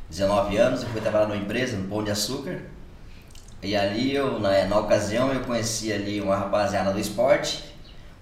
19 0.09 0.57
anos, 0.57 0.83
eu 0.83 0.89
fui 0.89 1.01
trabalhar 1.01 1.27
numa 1.27 1.37
empresa, 1.37 1.77
no 1.77 1.89
Pão 1.89 2.05
de 2.05 2.11
Açúcar. 2.11 2.61
E 3.63 3.75
ali, 3.75 4.15
eu, 4.15 4.39
na, 4.39 4.65
na 4.67 4.79
ocasião, 4.79 5.33
eu 5.33 5.41
conheci 5.41 5.93
ali 5.93 6.21
uma 6.21 6.37
rapaziada 6.37 6.93
do 6.93 7.01
esporte, 7.01 7.65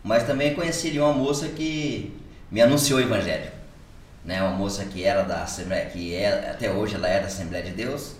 mas 0.02 0.22
também 0.22 0.54
conheci 0.54 0.88
ali 0.88 0.98
uma 0.98 1.12
moça 1.12 1.48
que 1.48 2.16
me 2.50 2.62
anunciou 2.62 2.98
o 2.98 3.02
evangelho. 3.02 3.50
né? 4.24 4.42
Uma 4.42 4.52
moça 4.52 4.84
que 4.86 5.04
era 5.04 5.22
da 5.22 5.42
Assembleia, 5.42 5.86
que 5.86 6.14
é, 6.14 6.50
até 6.50 6.72
hoje 6.72 6.94
ela 6.94 7.08
é 7.08 7.20
da 7.20 7.26
Assembleia 7.26 7.64
de 7.64 7.72
Deus, 7.72 8.14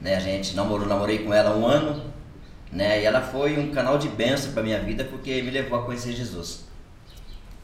né? 0.00 0.16
A 0.16 0.20
gente 0.20 0.54
namorou, 0.54 0.86
namorei 0.86 1.18
com 1.20 1.32
ela 1.32 1.56
um 1.56 1.66
ano, 1.66 2.02
né? 2.72 3.00
E 3.00 3.04
ela 3.04 3.20
foi 3.20 3.58
um 3.58 3.70
canal 3.70 3.98
de 3.98 4.08
bênção 4.08 4.52
para 4.52 4.62
minha 4.62 4.80
vida 4.80 5.04
porque 5.04 5.42
me 5.42 5.50
levou 5.50 5.78
a 5.78 5.84
conhecer 5.84 6.12
Jesus. 6.12 6.64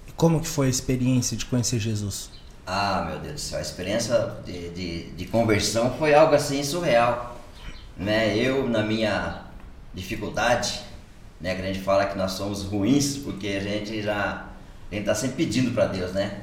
E 0.08 0.12
como 0.12 0.40
que 0.40 0.48
foi 0.48 0.66
a 0.66 0.70
experiência 0.70 1.36
de 1.36 1.44
conhecer 1.46 1.78
Jesus? 1.78 2.30
Ah, 2.66 3.06
meu 3.08 3.18
Deus 3.18 3.34
do 3.34 3.40
céu, 3.40 3.58
a 3.58 3.62
experiência 3.62 4.36
de, 4.44 4.70
de, 4.70 5.10
de 5.10 5.26
conversão 5.26 5.94
foi 5.98 6.14
algo 6.14 6.34
assim 6.34 6.62
surreal, 6.62 7.38
né? 7.96 8.36
Eu 8.36 8.66
na 8.68 8.82
minha 8.82 9.42
dificuldade, 9.92 10.80
né? 11.40 11.54
Que 11.54 11.62
a 11.62 11.66
gente 11.66 11.80
fala 11.80 12.06
que 12.06 12.16
nós 12.16 12.32
somos 12.32 12.62
ruins 12.62 13.18
porque 13.18 13.48
a 13.48 13.60
gente 13.60 14.02
já 14.02 14.48
a 14.90 14.94
gente 14.94 15.02
está 15.02 15.14
sempre 15.14 15.44
pedindo 15.44 15.72
para 15.72 15.86
Deus, 15.86 16.12
né? 16.12 16.40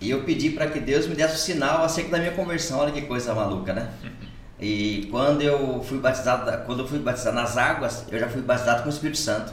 E 0.00 0.10
eu 0.10 0.22
pedi 0.22 0.50
para 0.50 0.68
que 0.68 0.78
Deus 0.78 1.06
me 1.06 1.14
desse 1.14 1.34
o 1.34 1.38
sinal 1.38 1.82
acerca 1.82 2.10
da 2.10 2.18
minha 2.18 2.32
conversão, 2.32 2.78
olha 2.78 2.92
que 2.92 3.02
coisa 3.02 3.34
maluca, 3.34 3.72
né? 3.72 3.90
E 4.64 5.08
quando 5.10 5.42
eu 5.42 5.84
fui 5.84 5.98
batizado, 5.98 6.64
quando 6.64 6.80
eu 6.80 6.88
fui 6.88 6.98
batizado 6.98 7.36
nas 7.36 7.58
águas, 7.58 8.06
eu 8.10 8.18
já 8.18 8.30
fui 8.30 8.40
batizado 8.40 8.82
com 8.82 8.88
o 8.88 8.92
Espírito 8.92 9.18
Santo. 9.18 9.52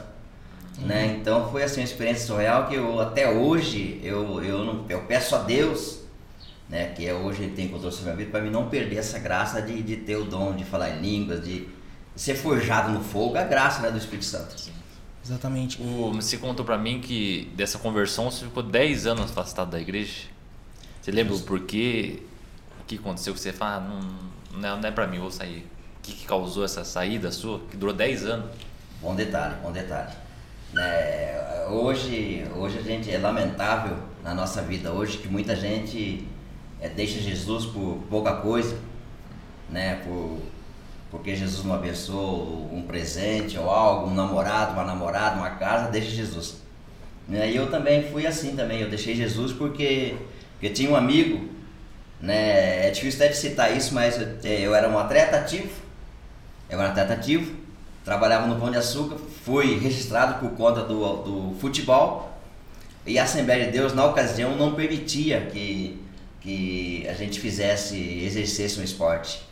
Uhum. 0.78 0.86
Né? 0.86 1.18
Então 1.20 1.52
foi 1.52 1.62
assim 1.62 1.80
uma 1.80 1.84
experiência 1.84 2.26
surreal 2.26 2.66
que 2.66 2.76
eu 2.76 2.98
até 2.98 3.30
hoje 3.30 4.00
eu, 4.02 4.42
eu, 4.42 4.64
não, 4.64 4.86
eu 4.88 5.02
peço 5.02 5.36
a 5.36 5.40
Deus, 5.40 5.98
né, 6.66 6.94
que 6.96 7.06
é 7.06 7.12
hoje 7.12 7.42
ele 7.42 7.52
tem 7.52 7.68
controle 7.68 7.94
sobre 7.94 8.10
a 8.10 8.14
minha 8.14 8.24
vida, 8.24 8.38
para 8.38 8.42
mim 8.42 8.50
não 8.50 8.70
perder 8.70 8.96
essa 8.96 9.18
graça 9.18 9.60
de, 9.60 9.82
de 9.82 9.96
ter 9.96 10.16
o 10.16 10.24
dom 10.24 10.56
de 10.56 10.64
falar 10.64 10.96
em 10.96 11.02
línguas, 11.02 11.44
de 11.44 11.68
ser 12.16 12.34
forjado 12.34 12.90
no 12.90 13.04
fogo, 13.04 13.36
a 13.36 13.44
graça 13.44 13.82
né, 13.82 13.90
do 13.90 13.98
Espírito 13.98 14.24
Santo. 14.24 14.58
Sim. 14.58 14.72
Exatamente. 15.22 15.78
O, 15.82 16.14
você 16.14 16.38
contou 16.38 16.64
para 16.64 16.78
mim 16.78 17.02
que 17.02 17.52
dessa 17.54 17.78
conversão 17.78 18.30
você 18.30 18.46
ficou 18.46 18.62
10 18.62 19.06
anos 19.06 19.24
afastado 19.24 19.72
da 19.72 19.78
igreja. 19.78 20.22
Você 21.02 21.10
lembra 21.10 21.34
o 21.34 21.40
porquê? 21.40 22.22
O 22.80 22.84
que 22.86 22.96
aconteceu 22.96 23.34
que 23.34 23.40
você 23.40 23.52
fala, 23.52 23.76
ah, 23.76 23.80
não, 23.80 24.31
não 24.52 24.80
não 24.80 24.88
é 24.88 24.92
para 24.92 25.06
mim, 25.06 25.18
vou 25.18 25.30
sair. 25.30 25.66
O 25.98 26.02
que, 26.02 26.12
que, 26.12 26.26
causou 26.26 26.64
essa 26.64 26.84
saída 26.84 27.30
sua, 27.30 27.60
que 27.70 27.76
durou 27.76 27.94
10 27.94 28.24
anos? 28.26 28.50
Bom 29.00 29.14
detalhe, 29.14 29.54
bom 29.62 29.72
detalhe. 29.72 30.10
É, 30.76 31.66
hoje, 31.70 32.44
hoje 32.56 32.78
a 32.78 32.82
gente 32.82 33.10
é 33.10 33.18
lamentável 33.18 33.96
na 34.22 34.34
nossa 34.34 34.62
vida 34.62 34.90
hoje 34.92 35.18
que 35.18 35.28
muita 35.28 35.54
gente 35.54 36.26
é, 36.80 36.88
deixa 36.88 37.20
Jesus 37.20 37.66
por 37.66 37.98
pouca 38.08 38.36
coisa, 38.36 38.76
né? 39.68 39.96
Por, 40.04 40.40
porque 41.10 41.36
Jesus 41.36 41.64
não 41.64 41.74
abençoou 41.74 42.70
um 42.72 42.82
presente 42.82 43.58
ou 43.58 43.68
algo, 43.68 44.10
um 44.10 44.14
namorado, 44.14 44.72
uma 44.72 44.84
namorada, 44.84 45.36
uma 45.36 45.50
casa, 45.50 45.90
deixa 45.90 46.10
Jesus. 46.10 46.62
E 47.28 47.54
eu 47.54 47.70
também 47.70 48.10
fui 48.10 48.26
assim 48.26 48.56
também, 48.56 48.80
eu 48.80 48.88
deixei 48.88 49.14
Jesus 49.14 49.52
porque, 49.52 50.16
porque 50.52 50.70
tinha 50.70 50.90
um 50.90 50.96
amigo, 50.96 51.48
né? 52.22 52.86
É 52.86 52.90
difícil 52.90 53.20
até 53.20 53.32
de 53.32 53.36
citar 53.36 53.76
isso, 53.76 53.92
mas 53.92 54.18
eu, 54.18 54.28
eu 54.44 54.74
era 54.74 54.88
um 54.88 54.96
atleta 54.96 55.36
ativo, 55.36 55.72
eu 56.70 56.78
era 56.78 56.88
um 56.88 56.90
atleta 56.90 57.12
ativo, 57.14 57.54
trabalhava 58.04 58.46
no 58.46 58.56
Pão 58.56 58.70
de 58.70 58.78
Açúcar, 58.78 59.16
fui 59.44 59.78
registrado 59.78 60.38
por 60.38 60.56
conta 60.56 60.82
do, 60.82 61.16
do 61.16 61.56
futebol 61.60 62.32
e 63.04 63.18
a 63.18 63.24
Assembleia 63.24 63.66
de 63.66 63.72
Deus 63.72 63.92
na 63.92 64.06
ocasião 64.06 64.56
não 64.56 64.74
permitia 64.74 65.48
que, 65.52 66.00
que 66.40 67.06
a 67.08 67.14
gente 67.14 67.40
fizesse, 67.40 67.96
exercesse 68.24 68.78
um 68.78 68.84
esporte. 68.84 69.42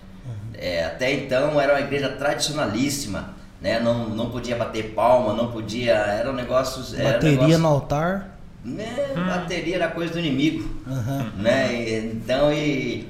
É, 0.55 0.85
até 0.85 1.13
então 1.13 1.61
era 1.61 1.73
uma 1.73 1.81
igreja 1.81 2.11
tradicionalíssima, 2.11 3.35
né? 3.61 3.81
Não, 3.81 4.11
não 4.11 4.31
podia 4.31 4.57
bater 4.57 4.93
palma, 4.95 5.33
não 5.33 5.51
podia. 5.51 5.95
Era 5.95 6.31
um 6.31 6.35
negócio. 6.35 6.83
Bateria 7.03 7.39
um 7.39 7.43
negócio, 7.43 7.59
no 7.59 7.69
altar? 7.69 8.40
Né, 8.65 9.15
hum. 9.17 9.27
Bateria 9.27 9.77
era 9.77 9.89
coisa 9.89 10.13
do 10.13 10.19
inimigo. 10.19 10.69
Uhum. 10.87 11.43
Né? 11.43 11.99
Então 11.99 12.53
e, 12.53 13.09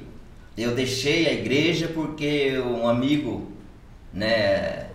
eu 0.57 0.73
deixei 0.75 1.27
a 1.27 1.33
igreja 1.33 1.89
porque 1.89 2.57
um 2.59 2.87
amigo, 2.87 3.51
né, 4.13 4.87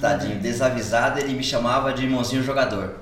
tadinho, 0.00 0.38
desavisado, 0.40 1.18
ele 1.18 1.34
me 1.34 1.42
chamava 1.42 1.92
de 1.92 2.04
irmãozinho 2.04 2.42
jogador. 2.42 3.00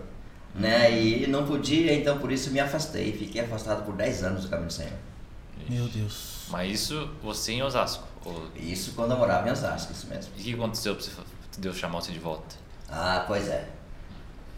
Né? 0.55 1.01
E 1.01 1.27
não 1.27 1.45
podia, 1.45 1.93
então 1.95 2.19
por 2.19 2.31
isso 2.31 2.51
me 2.51 2.61
afastei. 2.61 3.13
Fiquei 3.13 3.41
afastado 3.41 3.85
por 3.85 3.95
10 3.95 4.25
anos 4.25 4.43
do 4.45 4.49
caminho 4.49 4.69
do 4.69 4.73
Senhor. 4.73 4.93
Meu 5.69 5.89
Deus. 5.89 6.47
Mas 6.51 6.73
isso 6.73 7.11
você 7.23 7.53
em 7.53 7.63
Osasco? 7.63 8.07
Ou... 8.25 8.49
Isso 8.55 8.93
quando 8.93 9.13
eu 9.13 9.19
morava 9.19 9.49
em 9.49 9.53
Osasco, 9.53 9.93
isso 9.93 10.07
mesmo. 10.07 10.33
E 10.37 10.41
o 10.41 10.45
que 10.45 10.55
aconteceu 10.55 10.95
para 10.95 11.05
Deus 11.59 11.77
chamar 11.77 12.01
você 12.01 12.13
de 12.13 12.19
volta? 12.19 12.57
Ah, 12.89 13.25
pois 13.27 13.49
é. 13.49 13.69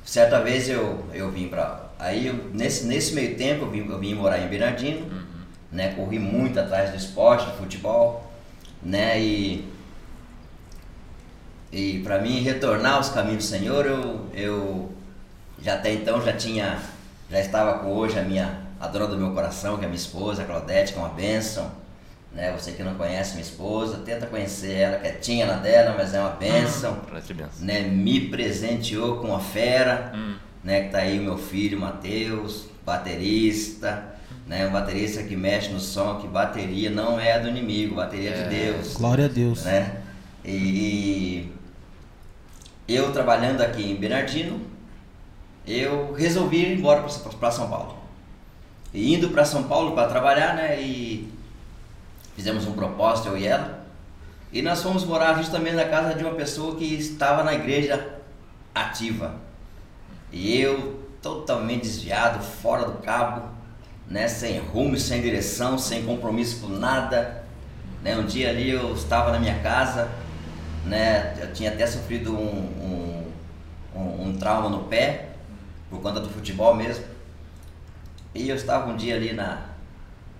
Certa 0.06 0.40
vez 0.40 0.68
eu, 0.68 1.04
eu 1.12 1.32
vim 1.32 1.48
para. 1.48 1.80
Aí 1.98 2.28
eu, 2.28 2.34
nesse, 2.54 2.86
nesse 2.86 3.12
meio 3.12 3.36
tempo 3.36 3.64
eu 3.64 3.70
vim, 3.70 3.90
eu 3.90 3.98
vim 3.98 4.14
morar 4.14 4.38
em 4.38 4.46
Bernardino, 4.46 5.00
uhum. 5.00 5.22
né? 5.72 5.94
Corri 5.94 6.20
muito 6.20 6.60
atrás 6.60 6.90
do 6.90 6.96
esporte, 6.96 7.44
do 7.46 7.56
futebol, 7.56 8.30
né? 8.80 9.20
E, 9.20 9.68
e 11.72 11.98
para 12.04 12.20
mim 12.20 12.40
retornar 12.40 12.94
aos 12.94 13.08
caminhos 13.08 13.44
do 13.44 13.48
Senhor, 13.48 13.84
eu, 13.84 14.30
eu 14.32 14.92
já 15.60 15.74
até 15.74 15.92
então 15.92 16.24
já 16.24 16.32
tinha, 16.32 16.80
já 17.28 17.40
estava 17.40 17.80
com 17.80 17.88
hoje 17.88 18.16
a 18.16 18.22
minha 18.22 18.64
a 18.78 18.86
dona 18.86 19.08
do 19.08 19.16
meu 19.16 19.32
coração, 19.32 19.76
que 19.76 19.84
é 19.84 19.88
minha 19.88 19.96
esposa, 19.96 20.42
a 20.42 20.44
Claudete, 20.44 20.92
que 20.92 20.98
é 21.00 21.02
uma 21.02 21.08
bênção. 21.08 21.68
Né? 22.36 22.52
Você 22.52 22.72
que 22.72 22.82
não 22.82 22.94
conhece 22.96 23.32
minha 23.32 23.42
esposa, 23.42 24.02
tenta 24.04 24.26
conhecer 24.26 24.74
ela, 24.74 24.98
quietinha 24.98 25.46
na 25.46 25.54
dela, 25.54 25.94
mas 25.96 26.12
é 26.12 26.20
uma 26.20 26.30
bênção. 26.30 26.92
Hum, 26.92 27.64
né? 27.64 27.80
Me 27.80 28.28
presenteou 28.28 29.16
com 29.16 29.34
a 29.34 29.40
fera, 29.40 30.12
hum. 30.14 30.36
né? 30.62 30.82
que 30.82 30.90
tá 30.90 30.98
aí 30.98 31.18
o 31.18 31.22
meu 31.22 31.38
filho 31.38 31.80
Matheus, 31.80 32.66
baterista. 32.84 34.14
Né, 34.46 34.64
um 34.64 34.70
baterista 34.70 35.24
que 35.24 35.34
mexe 35.34 35.70
no 35.70 35.80
som, 35.80 36.20
que 36.20 36.28
bateria 36.28 36.88
não 36.88 37.18
é 37.18 37.36
do 37.40 37.48
inimigo, 37.48 37.96
bateria 37.96 38.30
é. 38.30 38.42
de 38.44 38.48
Deus. 38.48 38.94
Glória 38.94 39.24
a 39.24 39.28
Deus. 39.28 39.64
Né? 39.64 40.02
E 40.44 41.50
eu 42.86 43.10
trabalhando 43.12 43.60
aqui 43.60 43.90
em 43.90 43.96
Bernardino, 43.96 44.60
eu 45.66 46.12
resolvi 46.12 46.58
ir 46.58 46.78
embora 46.78 47.02
para 47.40 47.50
São 47.50 47.68
Paulo 47.68 47.96
e 48.94 49.14
indo 49.14 49.30
para 49.30 49.44
São 49.44 49.64
Paulo 49.64 49.92
para 49.92 50.08
trabalhar, 50.08 50.54
né? 50.54 50.80
E 50.80 51.28
fizemos 52.36 52.66
um 52.66 52.72
propósito, 52.74 53.28
eu 53.28 53.38
e 53.38 53.46
ela. 53.46 53.84
E 54.52 54.62
nós 54.62 54.82
fomos 54.82 55.04
morar 55.04 55.34
justamente 55.34 55.74
na 55.74 55.86
casa 55.86 56.14
de 56.14 56.22
uma 56.22 56.34
pessoa 56.34 56.76
que 56.76 56.84
estava 56.84 57.42
na 57.42 57.54
igreja 57.54 58.20
ativa. 58.74 59.34
E 60.30 60.60
eu, 60.60 61.02
totalmente 61.22 61.82
desviado, 61.82 62.44
fora 62.44 62.84
do 62.84 62.98
cabo, 62.98 63.48
né? 64.06 64.28
Sem 64.28 64.58
rumo, 64.58 64.96
sem 64.98 65.20
direção, 65.20 65.78
sem 65.78 66.04
compromisso 66.04 66.60
com 66.60 66.68
nada. 66.68 67.44
Né? 68.02 68.16
Um 68.16 68.24
dia 68.24 68.50
ali 68.50 68.70
eu 68.70 68.94
estava 68.94 69.32
na 69.32 69.40
minha 69.40 69.58
casa, 69.60 70.10
né? 70.84 71.34
Eu 71.40 71.52
tinha 71.52 71.70
até 71.70 71.86
sofrido 71.86 72.36
um, 72.36 73.32
um, 73.94 73.98
um, 73.98 74.28
um 74.28 74.36
trauma 74.38 74.68
no 74.68 74.84
pé, 74.84 75.30
por 75.90 76.00
conta 76.00 76.20
do 76.20 76.28
futebol 76.28 76.74
mesmo. 76.74 77.04
E 78.34 78.48
eu 78.48 78.56
estava 78.56 78.90
um 78.90 78.96
dia 78.96 79.16
ali 79.16 79.32
na, 79.32 79.75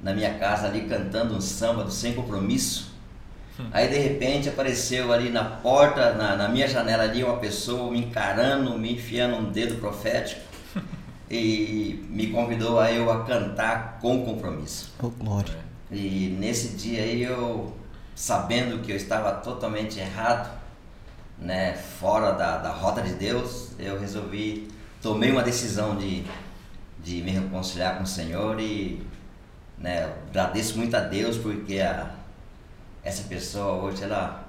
na 0.07 0.15
minha 0.15 0.35
casa, 0.35 0.69
ali 0.69 0.83
cantando 0.83 1.35
um 1.35 1.41
samba 1.41 1.83
do 1.83 1.91
Sem 1.91 2.15
Compromisso. 2.15 2.95
Hum. 3.59 3.67
Aí 3.73 3.89
de 3.89 3.99
repente 3.99 4.49
apareceu 4.49 5.13
ali 5.13 5.31
na 5.31 5.43
porta, 5.43 6.13
na, 6.13 6.37
na, 6.37 6.49
minha 6.49 6.69
janela 6.69 7.03
ali, 7.03 7.25
uma 7.25 7.39
pessoa 7.39 7.91
me 7.91 7.99
encarando, 7.99 8.79
me 8.79 8.93
enfiando 8.93 9.35
um 9.37 9.51
dedo 9.51 9.81
profético 9.81 10.43
e 11.29 12.07
me 12.09 12.29
convidou 12.29 12.79
a 12.79 12.93
eu 12.93 13.11
a 13.11 13.25
cantar 13.25 13.99
com 14.01 14.25
compromisso. 14.25 14.95
Oh, 15.03 15.09
glória. 15.09 15.59
E 15.91 16.37
nesse 16.39 16.77
dia 16.77 17.03
aí 17.03 17.25
eu, 17.25 17.75
sabendo 18.15 18.83
que 18.83 18.93
eu 18.93 18.97
estava 18.97 19.33
totalmente 19.33 19.99
errado, 19.99 20.57
né, 21.37 21.75
fora 21.75 22.31
da, 22.31 22.59
da 22.59 22.71
rota 22.71 23.03
de 23.03 23.15
Deus, 23.15 23.73
eu 23.77 23.99
resolvi, 23.99 24.69
tomei 25.03 25.33
uma 25.33 25.43
decisão 25.43 25.97
de 25.97 26.25
de 27.07 27.23
me 27.23 27.31
reconciliar 27.31 27.97
com 27.97 28.03
o 28.03 28.07
Senhor 28.07 28.59
e 28.59 29.06
né, 29.79 30.13
agradeço 30.29 30.77
muito 30.77 30.95
a 30.97 31.01
Deus 31.01 31.37
porque 31.37 31.81
a, 31.81 32.11
essa 33.03 33.23
pessoa 33.25 33.83
hoje 33.83 34.03
ela, 34.03 34.49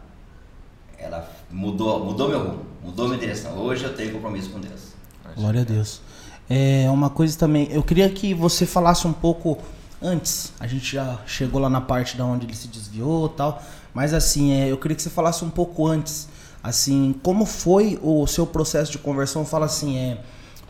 ela 0.98 1.30
mudou, 1.52 2.04
mudou 2.04 2.30
meu 2.30 2.40
rumo, 2.40 2.66
mudou 2.84 3.08
minha 3.08 3.20
direção. 3.20 3.58
Hoje 3.58 3.84
eu 3.84 3.96
tenho 3.96 4.14
compromisso 4.14 4.50
com 4.50 4.60
Deus. 4.60 4.94
Glória 5.36 5.62
a 5.62 5.64
Deus. 5.64 6.02
É 6.50 6.90
uma 6.90 7.10
coisa 7.10 7.38
também, 7.38 7.68
eu 7.72 7.84
queria 7.84 8.10
que 8.10 8.34
você 8.34 8.66
falasse 8.66 9.06
um 9.06 9.14
pouco 9.14 9.58
antes. 10.02 10.54
A 10.60 10.66
gente 10.66 10.94
já 10.94 11.20
chegou 11.26 11.60
lá 11.60 11.70
na 11.70 11.82
parte 11.82 12.16
da 12.16 12.26
onde 12.26 12.46
ele 12.46 12.56
se 12.56 12.70
desviou, 12.70 13.28
tal, 13.28 13.62
mas 13.94 14.14
assim, 14.14 14.54
é, 14.54 14.72
eu 14.72 14.78
queria 14.78 14.96
que 14.96 15.02
você 15.02 15.10
falasse 15.10 15.44
um 15.44 15.50
pouco 15.50 15.86
antes, 15.86 16.30
assim, 16.64 17.14
como 17.22 17.46
foi 17.46 18.00
o 18.02 18.26
seu 18.28 18.48
processo 18.48 18.92
de 18.92 18.98
conversão? 18.98 19.46
Fala 19.46 19.66
assim, 19.66 19.98
é 19.98 20.18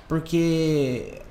porque 0.07 1.21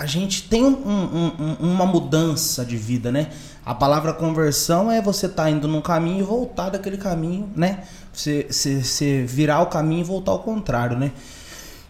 a 0.00 0.06
gente 0.06 0.44
tem 0.44 0.64
um, 0.64 0.70
um, 0.70 1.56
uma 1.60 1.84
mudança 1.84 2.64
de 2.64 2.74
vida, 2.74 3.12
né? 3.12 3.28
A 3.62 3.74
palavra 3.74 4.14
conversão 4.14 4.90
é 4.90 5.02
você 5.02 5.26
estar 5.26 5.42
tá 5.42 5.50
indo 5.50 5.68
num 5.68 5.82
caminho 5.82 6.20
e 6.20 6.22
voltar 6.22 6.70
daquele 6.70 6.96
caminho, 6.96 7.50
né? 7.54 7.84
Você, 8.10 8.46
você, 8.50 8.82
você, 8.82 9.22
virar 9.28 9.60
o 9.60 9.66
caminho 9.66 10.00
e 10.00 10.04
voltar 10.04 10.32
ao 10.32 10.38
contrário, 10.38 10.96
né? 10.96 11.12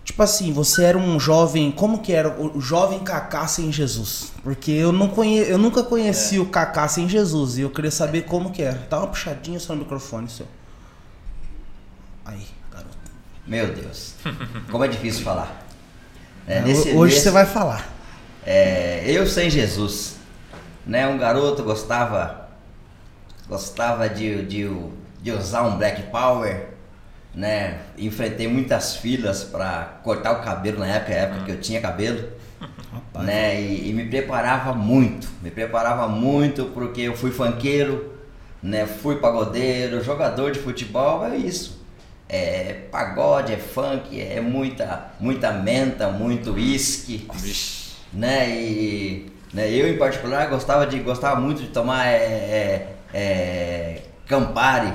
Tipo 0.04 0.24
assim, 0.24 0.52
você 0.52 0.82
era 0.82 0.98
um 0.98 1.20
jovem. 1.20 1.70
Como 1.70 2.00
que 2.00 2.12
era 2.12 2.36
o 2.36 2.60
jovem 2.60 2.98
Kaká 2.98 3.46
sem 3.46 3.70
Jesus? 3.70 4.32
Porque 4.42 4.72
eu, 4.72 4.90
não 4.90 5.06
conhe, 5.06 5.38
eu 5.38 5.56
nunca 5.56 5.84
conheci 5.84 6.40
o 6.40 6.46
Kaká 6.46 6.88
sem 6.88 7.08
Jesus 7.08 7.58
e 7.58 7.60
eu 7.60 7.70
queria 7.70 7.92
saber 7.92 8.22
como 8.22 8.50
que 8.50 8.60
era. 8.60 8.88
Dá 8.90 8.98
uma 8.98 9.06
puxadinha 9.06 9.60
só 9.60 9.72
no 9.72 9.82
microfone, 9.82 10.28
seu. 10.28 10.48
Aí, 12.24 12.44
garoto. 12.72 12.96
Meu 13.46 13.72
Deus. 13.72 14.14
Como 14.68 14.84
é 14.84 14.88
difícil 14.88 15.22
falar. 15.22 15.64
É, 16.44 16.60
Ho- 16.60 16.66
nesse- 16.66 16.88
Hoje 16.90 17.14
nesse- 17.14 17.22
você 17.22 17.30
vai 17.30 17.46
falar. 17.46 17.99
É, 18.46 19.02
eu 19.06 19.26
sem 19.26 19.50
Jesus, 19.50 20.16
né? 20.86 21.06
Um 21.06 21.18
garoto 21.18 21.62
gostava 21.62 22.48
gostava 23.48 24.08
de, 24.08 24.44
de, 24.44 24.70
de 25.20 25.32
usar 25.32 25.62
um 25.64 25.76
Black 25.76 26.02
Power, 26.04 26.68
né? 27.34 27.80
Enfrentei 27.98 28.46
muitas 28.46 28.96
filas 28.96 29.42
para 29.42 29.98
cortar 30.04 30.32
o 30.32 30.42
cabelo 30.42 30.78
na 30.78 30.86
época, 30.86 31.12
época 31.12 31.44
que 31.44 31.50
eu 31.50 31.60
tinha 31.60 31.80
cabelo, 31.80 32.28
Rapaz. 32.92 33.26
né? 33.26 33.60
E, 33.60 33.90
e 33.90 33.92
me 33.92 34.06
preparava 34.06 34.72
muito, 34.72 35.28
me 35.42 35.50
preparava 35.50 36.06
muito 36.08 36.66
porque 36.66 37.02
eu 37.02 37.16
fui 37.16 37.32
funkeiro, 37.32 38.14
né? 38.62 38.86
Fui 38.86 39.16
pagodeiro, 39.16 40.02
jogador 40.02 40.52
de 40.52 40.60
futebol, 40.60 41.24
é 41.26 41.36
isso. 41.36 41.80
É 42.28 42.84
pagode, 42.92 43.52
é 43.52 43.56
funk, 43.56 44.20
é 44.20 44.40
muita, 44.40 45.10
muita 45.18 45.50
menta, 45.52 46.08
muito 46.08 46.52
uísque 46.52 47.26
Vixe. 47.34 47.79
Né? 48.12 48.50
E 48.50 49.32
né, 49.52 49.68
eu 49.70 49.88
em 49.92 49.96
particular 49.98 50.48
gostava 50.48 50.86
de 50.86 50.98
gostava 51.00 51.40
muito 51.40 51.62
de 51.62 51.68
tomar 51.68 52.06
é, 52.06 52.16
é, 52.16 52.94
é, 53.14 54.02
Campari, 54.26 54.92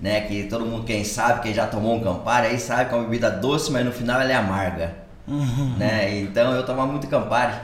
né? 0.00 0.20
Que 0.22 0.44
todo 0.44 0.64
mundo 0.64 0.84
quem 0.84 1.02
sabe, 1.04 1.42
quem 1.42 1.54
já 1.54 1.66
tomou 1.66 1.96
um 1.96 2.00
Campari 2.02 2.48
aí 2.48 2.58
sabe 2.58 2.88
que 2.88 2.94
é 2.94 2.98
uma 2.98 3.04
bebida 3.04 3.30
doce, 3.30 3.70
mas 3.70 3.84
no 3.84 3.92
final 3.92 4.20
ela 4.20 4.30
é 4.32 4.34
amarga, 4.36 4.94
Uhum. 5.28 5.74
né? 5.76 6.18
Então 6.20 6.52
eu 6.54 6.64
tomava 6.64 6.90
muito 6.90 7.06
Campari. 7.08 7.54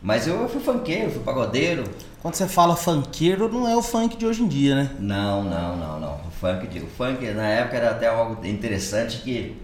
Mas 0.00 0.26
eu 0.26 0.48
fui 0.48 0.60
funkeiro, 0.60 1.10
fui 1.12 1.22
pagodeiro. 1.22 1.84
Quando 2.20 2.34
você 2.34 2.48
fala 2.48 2.74
funkeiro, 2.74 3.48
não 3.52 3.68
é 3.68 3.76
o 3.76 3.82
funk 3.82 4.16
de 4.16 4.26
hoje 4.26 4.42
em 4.42 4.48
dia, 4.48 4.74
né? 4.74 4.90
Não, 4.98 5.44
não, 5.44 5.76
não, 5.76 6.00
não. 6.00 6.14
O 6.26 6.30
funk, 6.40 6.66
de- 6.66 6.80
o 6.80 6.86
funk 6.88 7.24
na 7.32 7.46
época 7.46 7.76
era 7.76 7.90
até 7.90 8.08
algo 8.08 8.44
interessante 8.44 9.18
que, 9.18 9.56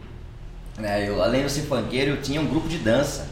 né, 0.79 1.09
eu, 1.09 1.21
além 1.23 1.45
de 1.45 1.51
ser 1.51 1.63
funkeiro, 1.63 2.13
eu 2.13 2.23
tinha 2.23 2.41
um 2.41 2.47
grupo 2.47 2.69
de 2.69 2.79
dança, 2.79 3.27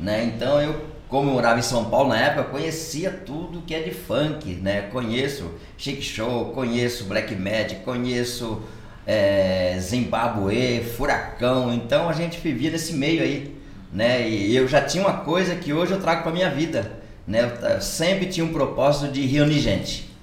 né? 0.00 0.24
Então 0.24 0.60
eu, 0.60 0.84
como 1.08 1.30
eu 1.30 1.34
morava 1.34 1.58
em 1.58 1.62
São 1.62 1.86
Paulo 1.86 2.10
na 2.10 2.18
época, 2.18 2.44
conhecia 2.44 3.10
tudo 3.10 3.62
que 3.62 3.74
é 3.74 3.82
de 3.82 3.92
funk, 3.92 4.54
né? 4.56 4.82
Conheço 4.92 5.50
Chic 5.76 6.02
Show, 6.02 6.46
conheço 6.46 7.04
Black 7.04 7.34
Magic, 7.34 7.82
conheço 7.82 8.62
é, 9.06 9.76
Zimbabwe, 9.80 10.82
Furacão. 10.96 11.72
Então 11.72 12.08
a 12.08 12.12
gente 12.12 12.38
vivia 12.40 12.70
nesse 12.70 12.94
meio 12.94 13.22
aí, 13.22 13.56
né? 13.92 14.28
E 14.28 14.54
eu 14.54 14.66
já 14.68 14.80
tinha 14.80 15.04
uma 15.04 15.18
coisa 15.18 15.54
que 15.54 15.72
hoje 15.72 15.92
eu 15.92 16.00
trago 16.00 16.22
para 16.22 16.32
minha 16.32 16.50
vida, 16.50 16.92
né? 17.26 17.52
Eu, 17.62 17.80
sempre 17.80 18.26
tinha 18.26 18.44
um 18.44 18.52
propósito 18.52 19.12
de 19.12 19.24
reunir 19.26 19.60
gente 19.60 20.14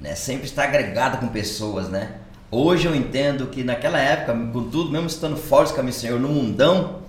né? 0.00 0.14
Sempre 0.14 0.46
estar 0.46 0.64
agregado 0.64 1.18
com 1.18 1.28
pessoas, 1.28 1.88
né? 1.88 2.12
Hoje 2.50 2.86
eu 2.86 2.94
entendo 2.94 3.46
que 3.46 3.62
naquela 3.62 4.00
época, 4.00 4.32
com 4.52 4.68
tudo, 4.70 4.90
mesmo 4.90 5.06
estando 5.06 5.36
fora 5.36 5.68
do 5.68 5.74
caminho 5.74 5.94
do 5.94 6.00
Senhor, 6.00 6.18
no 6.18 6.28
mundão, 6.28 6.99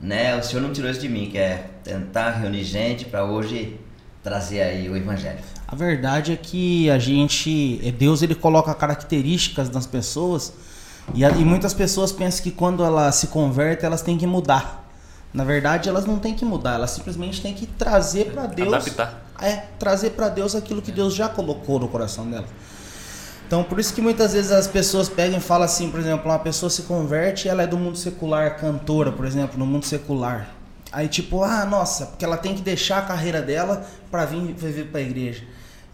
né? 0.00 0.36
O 0.36 0.42
Senhor 0.42 0.62
não 0.62 0.72
tirou 0.72 0.90
isso 0.90 1.00
de 1.00 1.08
mim, 1.08 1.28
que 1.30 1.38
é 1.38 1.70
tentar 1.82 2.30
reunir 2.30 2.64
gente 2.64 3.04
para 3.04 3.24
hoje 3.24 3.78
trazer 4.22 4.60
aí 4.60 4.88
o 4.90 4.96
Evangelho. 4.96 5.38
A 5.68 5.74
verdade 5.74 6.32
é 6.32 6.36
que 6.36 6.90
a 6.90 6.98
gente, 6.98 7.80
é 7.82 7.92
Deus 7.92 8.22
ele 8.22 8.34
coloca 8.34 8.74
características 8.74 9.70
nas 9.70 9.86
pessoas 9.86 10.52
e, 11.14 11.22
e 11.22 11.44
muitas 11.44 11.72
pessoas 11.72 12.10
pensam 12.10 12.42
que 12.42 12.50
quando 12.50 12.84
elas 12.84 13.14
se 13.16 13.28
convertem 13.28 13.86
elas 13.86 14.02
têm 14.02 14.18
que 14.18 14.26
mudar. 14.26 14.84
Na 15.32 15.44
verdade 15.44 15.88
elas 15.88 16.06
não 16.06 16.18
têm 16.18 16.34
que 16.34 16.44
mudar, 16.44 16.74
elas 16.74 16.90
simplesmente 16.90 17.40
têm 17.40 17.54
que 17.54 17.66
trazer 17.66 18.32
para 18.32 18.46
Deus, 18.46 18.72
Adaptar. 18.72 19.26
é 19.40 19.56
trazer 19.78 20.10
para 20.10 20.28
Deus 20.28 20.54
aquilo 20.54 20.82
que 20.82 20.90
Deus 20.90 21.14
já 21.14 21.28
colocou 21.28 21.78
no 21.78 21.88
coração 21.88 22.28
dela. 22.28 22.46
Então 23.46 23.62
por 23.62 23.78
isso 23.78 23.94
que 23.94 24.00
muitas 24.00 24.32
vezes 24.32 24.50
as 24.50 24.66
pessoas 24.66 25.08
pegam 25.08 25.38
e 25.38 25.40
falam 25.40 25.64
assim, 25.64 25.88
por 25.90 26.00
exemplo, 26.00 26.28
uma 26.30 26.38
pessoa 26.38 26.68
se 26.68 26.82
converte, 26.82 27.46
e 27.46 27.48
ela 27.48 27.62
é 27.62 27.66
do 27.66 27.78
mundo 27.78 27.96
secular, 27.96 28.56
cantora, 28.58 29.12
por 29.12 29.24
exemplo, 29.24 29.56
no 29.58 29.64
mundo 29.64 29.84
secular. 29.84 30.48
Aí 30.90 31.06
tipo, 31.06 31.42
ah, 31.44 31.64
nossa, 31.64 32.06
porque 32.06 32.24
ela 32.24 32.36
tem 32.36 32.54
que 32.54 32.62
deixar 32.62 32.98
a 32.98 33.02
carreira 33.02 33.40
dela 33.40 33.86
para 34.10 34.24
vir 34.24 34.52
viver 34.54 34.86
para 34.86 35.00
a 35.00 35.02
igreja. 35.02 35.44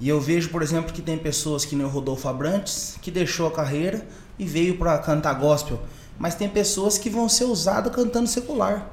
E 0.00 0.08
eu 0.08 0.20
vejo, 0.20 0.48
por 0.48 0.62
exemplo, 0.62 0.92
que 0.92 1.02
tem 1.02 1.18
pessoas 1.18 1.64
que 1.64 1.76
nem 1.76 1.86
o 1.86 1.88
Rodolfo 1.88 2.26
Abrantes, 2.26 2.96
que 3.02 3.10
deixou 3.10 3.46
a 3.46 3.52
carreira 3.52 4.04
e 4.38 4.44
veio 4.44 4.78
para 4.78 4.98
cantar 4.98 5.34
gospel. 5.34 5.80
Mas 6.18 6.34
tem 6.34 6.48
pessoas 6.48 6.98
que 6.98 7.10
vão 7.10 7.28
ser 7.28 7.44
usadas 7.44 7.94
cantando 7.94 8.28
secular. 8.28 8.86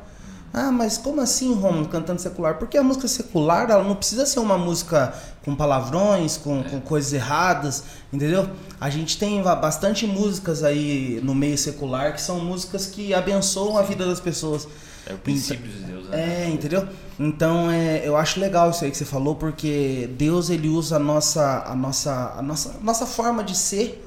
Ah, 0.54 0.72
mas 0.72 0.98
como 0.98 1.22
assim, 1.22 1.54
Romulo, 1.54 1.88
cantando 1.88 2.20
secular? 2.20 2.58
Porque 2.58 2.78
a 2.78 2.84
música 2.84 3.08
secular, 3.08 3.70
ela 3.70 3.84
não 3.84 3.96
precisa 3.96 4.26
ser 4.26 4.40
uma 4.40 4.58
música 4.58 5.14
com 5.46 5.56
palavrões, 5.56 6.38
com, 6.38 6.64
com 6.64 6.82
coisas 6.82 7.14
erradas, 7.14 7.84
entendeu? 8.12 8.50
A 8.80 8.90
gente 8.90 9.18
tem 9.18 9.42
bastante 9.44 10.08
músicas 10.08 10.64
aí 10.64 11.20
no 11.24 11.36
meio 11.36 11.58
secular 11.58 12.14
que 12.14 12.22
são 12.22 12.40
músicas 12.40 12.88
que 12.88 13.14
abençoam 13.14 13.78
a 13.78 13.84
vida 13.84 14.06
das 14.06 14.20
pessoas. 14.20 14.68
É 15.06 15.14
o 15.14 15.18
princípio 15.18 15.68
de 15.68 15.84
Deus, 15.84 16.10
né? 16.10 16.46
É, 16.46 16.50
entendeu? 16.50 16.88
Então, 17.20 17.70
é, 17.70 18.08
eu 18.08 18.16
acho 18.16 18.40
legal 18.40 18.70
isso 18.70 18.84
aí 18.84 18.92
que 18.92 18.98
você 18.98 19.06
falou, 19.06 19.36
porque 19.36 20.10
Deus 20.18 20.50
ele 20.50 20.68
usa 20.68 20.98
a 20.98 21.00
nossa 21.00 21.64
a 21.66 21.76
nossa 21.76 22.34
a 22.38 22.42
nossa 22.42 22.76
a 22.80 22.84
nossa 22.84 23.06
forma 23.06 23.44
de 23.44 23.56
ser 23.56 24.06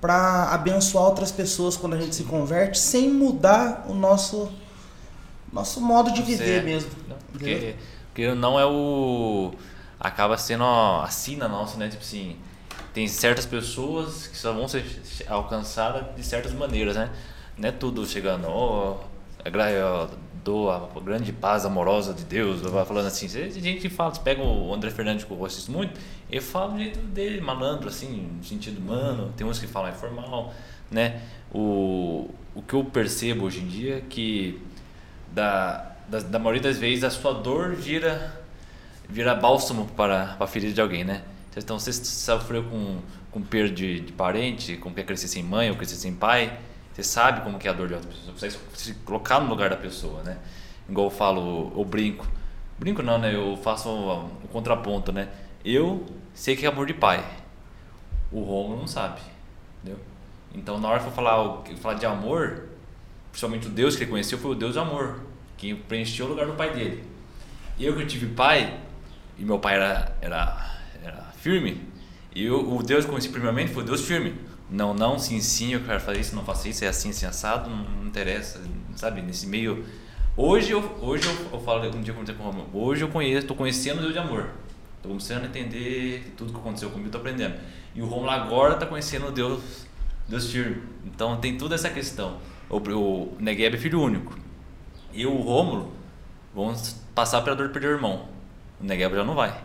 para 0.00 0.48
abençoar 0.50 1.04
outras 1.04 1.30
pessoas 1.30 1.76
quando 1.76 1.94
a 1.94 2.00
gente 2.00 2.16
se 2.16 2.24
converte, 2.24 2.78
sem 2.78 3.08
mudar 3.08 3.86
o 3.88 3.94
nosso 3.94 4.50
nosso 5.52 5.80
modo 5.80 6.12
de 6.12 6.22
Você 6.22 6.36
viver 6.36 6.58
é- 6.58 6.62
mesmo. 6.62 6.90
Não, 7.08 7.16
porque, 7.30 7.74
porque 8.06 8.34
não 8.34 8.58
é 8.58 8.66
o. 8.66 9.52
Acaba 10.00 10.36
sendo 10.36 10.64
a 10.64 11.06
sina 11.08 11.46
nossa, 11.46 11.76
né? 11.78 11.88
Tipo 11.88 12.02
assim, 12.02 12.36
tem 12.92 13.06
certas 13.06 13.46
pessoas 13.46 14.26
que 14.26 14.36
só 14.36 14.52
vão 14.52 14.66
ser 14.66 14.84
alcançadas 15.28 16.16
de 16.16 16.24
certas 16.24 16.52
maneiras, 16.52 16.96
né? 16.96 17.10
Não 17.56 17.68
é 17.68 17.72
tudo 17.72 18.04
chegando, 18.06 18.46
ó, 18.48 18.98
dou 20.42 20.70
a 20.70 20.88
grande 21.04 21.32
paz 21.32 21.64
amorosa 21.64 22.12
de 22.12 22.24
Deus, 22.24 22.60
falando 22.86 23.06
assim. 23.06 23.28
Tem 23.28 23.50
gente 23.50 23.80
que 23.80 23.88
fala, 23.88 24.10
pega 24.12 24.42
o 24.42 24.74
André 24.74 24.90
Fernandes, 24.90 25.24
que 25.24 25.30
eu 25.30 25.44
assisto 25.44 25.70
muito, 25.70 25.98
ele 26.28 26.40
fala 26.40 26.72
do 26.72 26.78
jeito 26.78 26.98
dele, 26.98 27.40
malandro, 27.40 27.88
assim, 27.88 28.28
no 28.38 28.44
sentido 28.44 28.78
humano. 28.78 29.32
Tem 29.36 29.46
uns 29.46 29.58
que 29.58 29.66
falam 29.66 29.90
informal, 29.90 30.52
né? 30.90 31.20
O, 31.52 32.28
o 32.54 32.62
que 32.62 32.74
eu 32.74 32.84
percebo 32.84 33.44
hoje 33.44 33.60
em 33.60 33.68
dia 33.68 33.98
é 33.98 34.00
que 34.00 34.60
da, 35.34 35.92
da, 36.08 36.20
da 36.20 36.38
maioria 36.38 36.62
das 36.62 36.78
vezes 36.78 37.04
a 37.04 37.10
sua 37.10 37.32
dor 37.34 37.74
vira 37.74 38.40
vira 39.08 39.34
bálsamo 39.34 39.86
para, 39.96 40.34
para 40.36 40.44
a 40.44 40.48
ferida 40.48 40.72
de 40.72 40.80
alguém, 40.80 41.04
né? 41.04 41.22
Então 41.56 41.78
você 41.78 41.92
sofreu 41.92 42.64
com, 42.64 42.98
com 43.30 43.42
perda 43.42 43.74
de, 43.74 44.00
de 44.00 44.12
parente, 44.12 44.76
como 44.78 44.94
que 44.94 45.02
crescer 45.04 45.28
sem 45.28 45.42
mãe 45.42 45.70
ou 45.70 45.76
crescer 45.76 45.96
sem 45.96 46.14
pai, 46.14 46.58
você 46.92 47.02
sabe 47.02 47.42
como 47.42 47.58
que 47.58 47.68
é 47.68 47.70
a 47.70 47.74
dor 47.74 47.88
de 47.88 47.94
outra 47.94 48.08
pessoa, 48.08 48.32
você 48.36 48.50
consegue 48.56 48.76
se 48.78 48.94
colocar 49.04 49.40
no 49.40 49.48
lugar 49.48 49.68
da 49.70 49.76
pessoa, 49.76 50.22
né? 50.22 50.38
Igual 50.88 51.06
eu 51.06 51.10
falo, 51.10 51.72
eu 51.76 51.84
brinco. 51.84 52.26
Brinco 52.78 53.02
não, 53.02 53.18
né? 53.18 53.34
Eu 53.34 53.56
faço 53.62 53.88
o, 53.88 54.26
o 54.44 54.48
contraponto, 54.52 55.12
né? 55.12 55.28
Eu 55.64 56.06
sei 56.34 56.56
que 56.56 56.64
é 56.66 56.68
amor 56.68 56.86
de 56.86 56.94
pai. 56.94 57.22
O 58.30 58.40
Romulo 58.42 58.78
não 58.80 58.86
sabe, 58.86 59.20
entendeu? 59.82 60.00
Então 60.54 60.78
na 60.78 60.88
hora 60.88 61.00
que 61.00 61.06
eu 61.06 61.12
falar, 61.12 61.42
o- 61.42 61.64
falar 61.76 61.94
de 61.94 62.06
amor, 62.06 62.68
principalmente 63.32 63.66
o 63.66 63.70
Deus 63.70 63.96
que 63.96 64.04
ele 64.04 64.10
conheceu 64.10 64.38
foi 64.38 64.52
o 64.52 64.54
Deus 64.54 64.76
amor, 64.76 65.20
que 65.56 65.74
preencheu 65.74 66.26
o 66.26 66.28
lugar 66.28 66.46
do 66.46 66.52
pai 66.52 66.72
dele. 66.72 67.02
Eu 67.80 67.96
que 67.96 68.06
tive 68.06 68.26
pai, 68.26 68.78
e 69.36 69.42
meu 69.42 69.58
pai 69.58 69.74
era, 69.74 70.14
era, 70.20 70.80
era 71.02 71.22
firme, 71.38 71.80
e 72.34 72.44
eu, 72.44 72.76
o 72.76 72.82
Deus 72.82 73.04
que 73.04 73.10
conheci 73.10 73.30
primeiramente 73.30 73.72
foi 73.72 73.82
o 73.82 73.86
Deus 73.86 74.04
firme. 74.04 74.34
Não, 74.70 74.94
não, 74.94 75.18
sim, 75.18 75.40
sim, 75.40 75.74
eu 75.74 75.80
quero 75.80 76.00
fazer 76.00 76.20
isso, 76.20 76.36
não 76.36 76.44
faço 76.44 76.68
isso, 76.68 76.84
é 76.84 76.88
assim, 76.88 77.10
assim, 77.10 77.26
assado, 77.26 77.68
não, 77.68 77.84
não 77.84 78.06
interessa, 78.06 78.62
sabe? 78.94 79.20
Nesse 79.20 79.46
meio. 79.46 79.84
Hoje 80.36 80.70
eu, 80.70 80.80
hoje 81.00 81.26
eu, 81.26 81.52
eu 81.52 81.60
falo, 81.60 81.84
um 81.94 82.00
dia 82.00 82.14
eu 82.14 82.34
com 82.34 82.42
o 82.42 82.46
Romulo, 82.46 82.68
hoje 82.72 83.02
eu 83.02 83.08
conheço, 83.08 83.46
tô 83.46 83.54
conhecendo 83.54 83.98
o 83.98 84.00
Deus 84.00 84.12
de 84.12 84.18
amor. 84.18 84.48
Tô 85.02 85.08
começando 85.08 85.42
a 85.42 85.46
entender 85.46 86.22
que 86.24 86.30
tudo 86.30 86.52
que 86.52 86.58
aconteceu 86.58 86.88
comigo, 86.88 87.10
tô 87.10 87.18
aprendendo. 87.18 87.56
E 87.94 88.00
o 88.00 88.06
Romulo 88.06 88.30
agora 88.30 88.76
tá 88.76 88.86
conhecendo 88.86 89.26
o 89.26 89.32
Deus, 89.32 89.60
Deus 90.28 90.50
firme. 90.50 90.82
Então 91.04 91.38
tem 91.38 91.58
toda 91.58 91.74
essa 91.74 91.90
questão. 91.90 92.38
O, 92.72 92.78
o 92.78 93.36
Negueb 93.38 93.76
é 93.76 93.78
filho 93.78 94.00
único. 94.00 94.36
E 95.12 95.26
o 95.26 95.36
Rômulo 95.36 95.92
vamos 96.54 96.96
passar 97.14 97.42
pela 97.42 97.54
dor 97.54 97.68
de 97.68 97.72
perder 97.72 97.88
o 97.88 97.92
irmão. 97.92 98.28
O 98.80 98.84
Negueb 98.84 99.14
já 99.14 99.22
não 99.22 99.34
vai. 99.34 99.60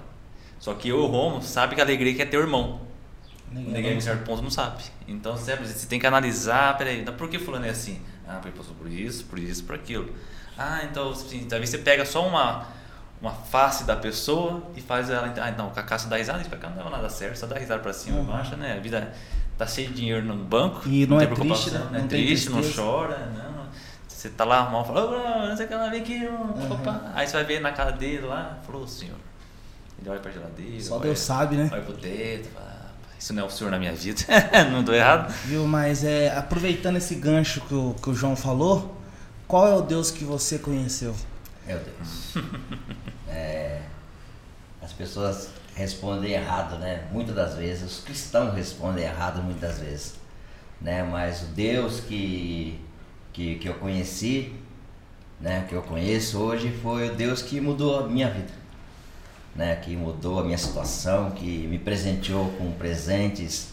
Só 0.60 0.74
que 0.74 0.90
eu 0.90 0.98
e 0.98 1.02
o 1.02 1.06
Rômulo 1.08 1.42
sabe 1.42 1.74
que 1.74 1.82
a 1.82 1.84
alegria 1.84 2.14
que 2.14 2.22
é 2.22 2.26
ter 2.26 2.38
o 2.38 2.42
irmão. 2.42 2.82
O 3.50 3.56
Negueb 3.56 3.96
em 3.96 4.02
certo 4.02 4.26
ponto 4.26 4.44
não 4.44 4.52
sabe. 4.52 4.84
Então 5.08 5.38
você 5.38 5.88
tem 5.88 6.00
que 6.00 6.06
analisar, 6.06 6.78
peraí, 6.78 7.00
então 7.00 7.16
por 7.16 7.30
que 7.30 7.40
fulano 7.40 7.66
é 7.66 7.70
assim? 7.70 8.02
Ah, 8.28 8.40
porque 8.42 8.58
passou 8.58 8.76
por 8.76 8.92
isso, 8.92 9.24
por 9.26 9.40
isso, 9.40 9.64
por 9.64 9.74
aquilo. 9.74 10.14
Ah, 10.58 10.82
então 10.84 11.12
assim, 11.12 11.46
talvez 11.46 11.70
você 11.70 11.78
pega 11.78 12.06
só 12.06 12.28
uma 12.28 12.68
uma 13.20 13.32
face 13.32 13.84
da 13.84 13.96
pessoa 13.96 14.62
e 14.76 14.82
faz 14.82 15.10
ela 15.10 15.34
ah, 15.42 15.52
não, 15.52 15.70
o 15.70 15.72
Kaká 15.72 15.98
só 15.98 16.08
dá 16.08 16.18
risada, 16.18 16.40
isso 16.42 16.50
Kaká 16.50 16.70
não 16.70 16.88
é 16.88 16.90
nada 16.90 17.10
certo, 17.10 17.38
só 17.38 17.48
dá 17.48 17.58
risada 17.58 17.82
pra 17.82 17.94
cima, 17.94 18.22
baixa, 18.22 18.56
né? 18.56 18.76
A 18.78 18.80
vida 18.80 19.14
tá 19.58 19.66
cheia 19.66 19.88
de 19.88 19.96
dinheiro 19.96 20.26
no 20.26 20.36
banco. 20.36 20.88
E 20.88 21.06
não 21.08 21.18
tem 21.18 21.28
é 21.28 21.36
triste, 21.36 21.72
né? 21.72 21.80
Não 21.80 21.98
é 21.98 22.02
Não 22.02 22.08
tem 22.08 22.26
triste, 22.26 22.50
não 22.50 22.62
chora, 22.62 23.32
não. 23.36 23.58
Você 24.08 24.30
tá 24.30 24.44
lá, 24.44 24.70
mal 24.70 24.84
falou, 24.86 25.14
oh, 25.14 25.48
não 25.48 25.56
sei 25.56 25.66
o 25.66 25.70
que 25.70 25.76
lá, 25.76 25.90
vem 25.90 26.02
aqui, 26.02 26.28
opa. 26.72 27.12
Aí 27.14 27.28
você 27.28 27.34
vai 27.34 27.44
ver 27.44 27.62
na 27.62 27.72
cara 27.72 27.92
dele 27.92 28.26
lá, 28.26 28.58
falou, 28.66 28.88
senhor. 28.88 29.16
Ele 30.00 30.10
olha 30.10 30.20
pra 30.20 30.32
geladeira. 30.32 30.84
Só 30.84 30.96
olha, 30.96 31.04
Deus 31.04 31.20
sabe, 31.20 31.56
né? 31.56 31.70
Olha 31.72 31.82
pro 31.82 31.94
dedo, 31.94 32.50
fala, 32.50 32.76
"Ah, 32.80 33.12
isso 33.18 33.34
não 33.34 33.44
é 33.44 33.46
o 33.46 33.50
senhor 33.50 33.70
na 33.70 33.80
minha 33.80 33.94
vida. 33.94 34.22
não 34.72 34.84
tô 34.84 34.94
errado? 34.94 35.32
Viu? 35.46 35.66
Mas 35.68 36.04
é, 36.04 36.36
aproveitando 36.36 36.98
esse 36.98 37.16
gancho 37.16 37.62
que 37.62 37.74
o, 37.74 37.96
que 38.02 38.10
o 38.10 38.14
João 38.14 38.36
falou, 38.36 38.98
qual 39.48 39.68
é 39.68 39.76
o 39.76 39.82
Deus 39.82 40.12
que 40.12 40.24
você 40.24 40.60
conheceu? 40.60 41.16
Meu 41.66 41.80
Deus. 41.80 42.46
É, 43.30 43.82
as 44.82 44.92
pessoas 44.94 45.50
respondem 45.78 46.32
errado, 46.32 46.80
né? 46.80 47.08
Muitas 47.12 47.36
das 47.36 47.56
vezes, 47.56 47.84
os 47.84 48.04
cristãos 48.04 48.56
respondem 48.56 49.06
errado 49.06 49.44
muitas 49.44 49.80
vezes, 49.80 50.16
né? 50.82 51.04
Mas 51.04 51.44
o 51.44 51.46
Deus 51.46 52.00
que, 52.00 52.80
que, 53.32 53.56
que 53.56 53.70
eu 53.70 53.76
conheci, 53.76 54.54
né? 55.40 55.66
Que 55.70 55.76
eu 55.76 55.84
conheço 55.84 56.40
hoje 56.40 56.72
foi 56.82 57.10
o 57.10 57.16
Deus 57.16 57.44
que 57.44 57.62
mudou 57.62 58.00
a 58.00 58.08
minha 58.08 58.28
vida, 58.28 58.52
né? 59.56 59.76
Que 59.76 59.96
mudou 59.96 60.40
a 60.40 60.44
minha 60.44 60.58
situação, 60.58 61.30
que 61.30 61.68
me 61.68 61.78
presenteou 61.78 62.50
com 62.58 62.72
presentes, 62.72 63.70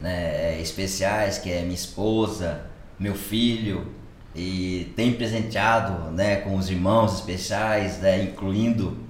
né? 0.00 0.60
Especiais, 0.60 1.38
que 1.38 1.50
é 1.52 1.62
minha 1.62 1.74
esposa, 1.74 2.62
meu 2.98 3.14
filho, 3.14 3.94
e 4.34 4.92
tem 4.96 5.12
presenteado 5.12 6.10
né, 6.10 6.36
com 6.36 6.56
os 6.56 6.68
irmãos 6.68 7.14
especiais, 7.14 7.98
né, 7.98 8.22
incluindo 8.22 9.05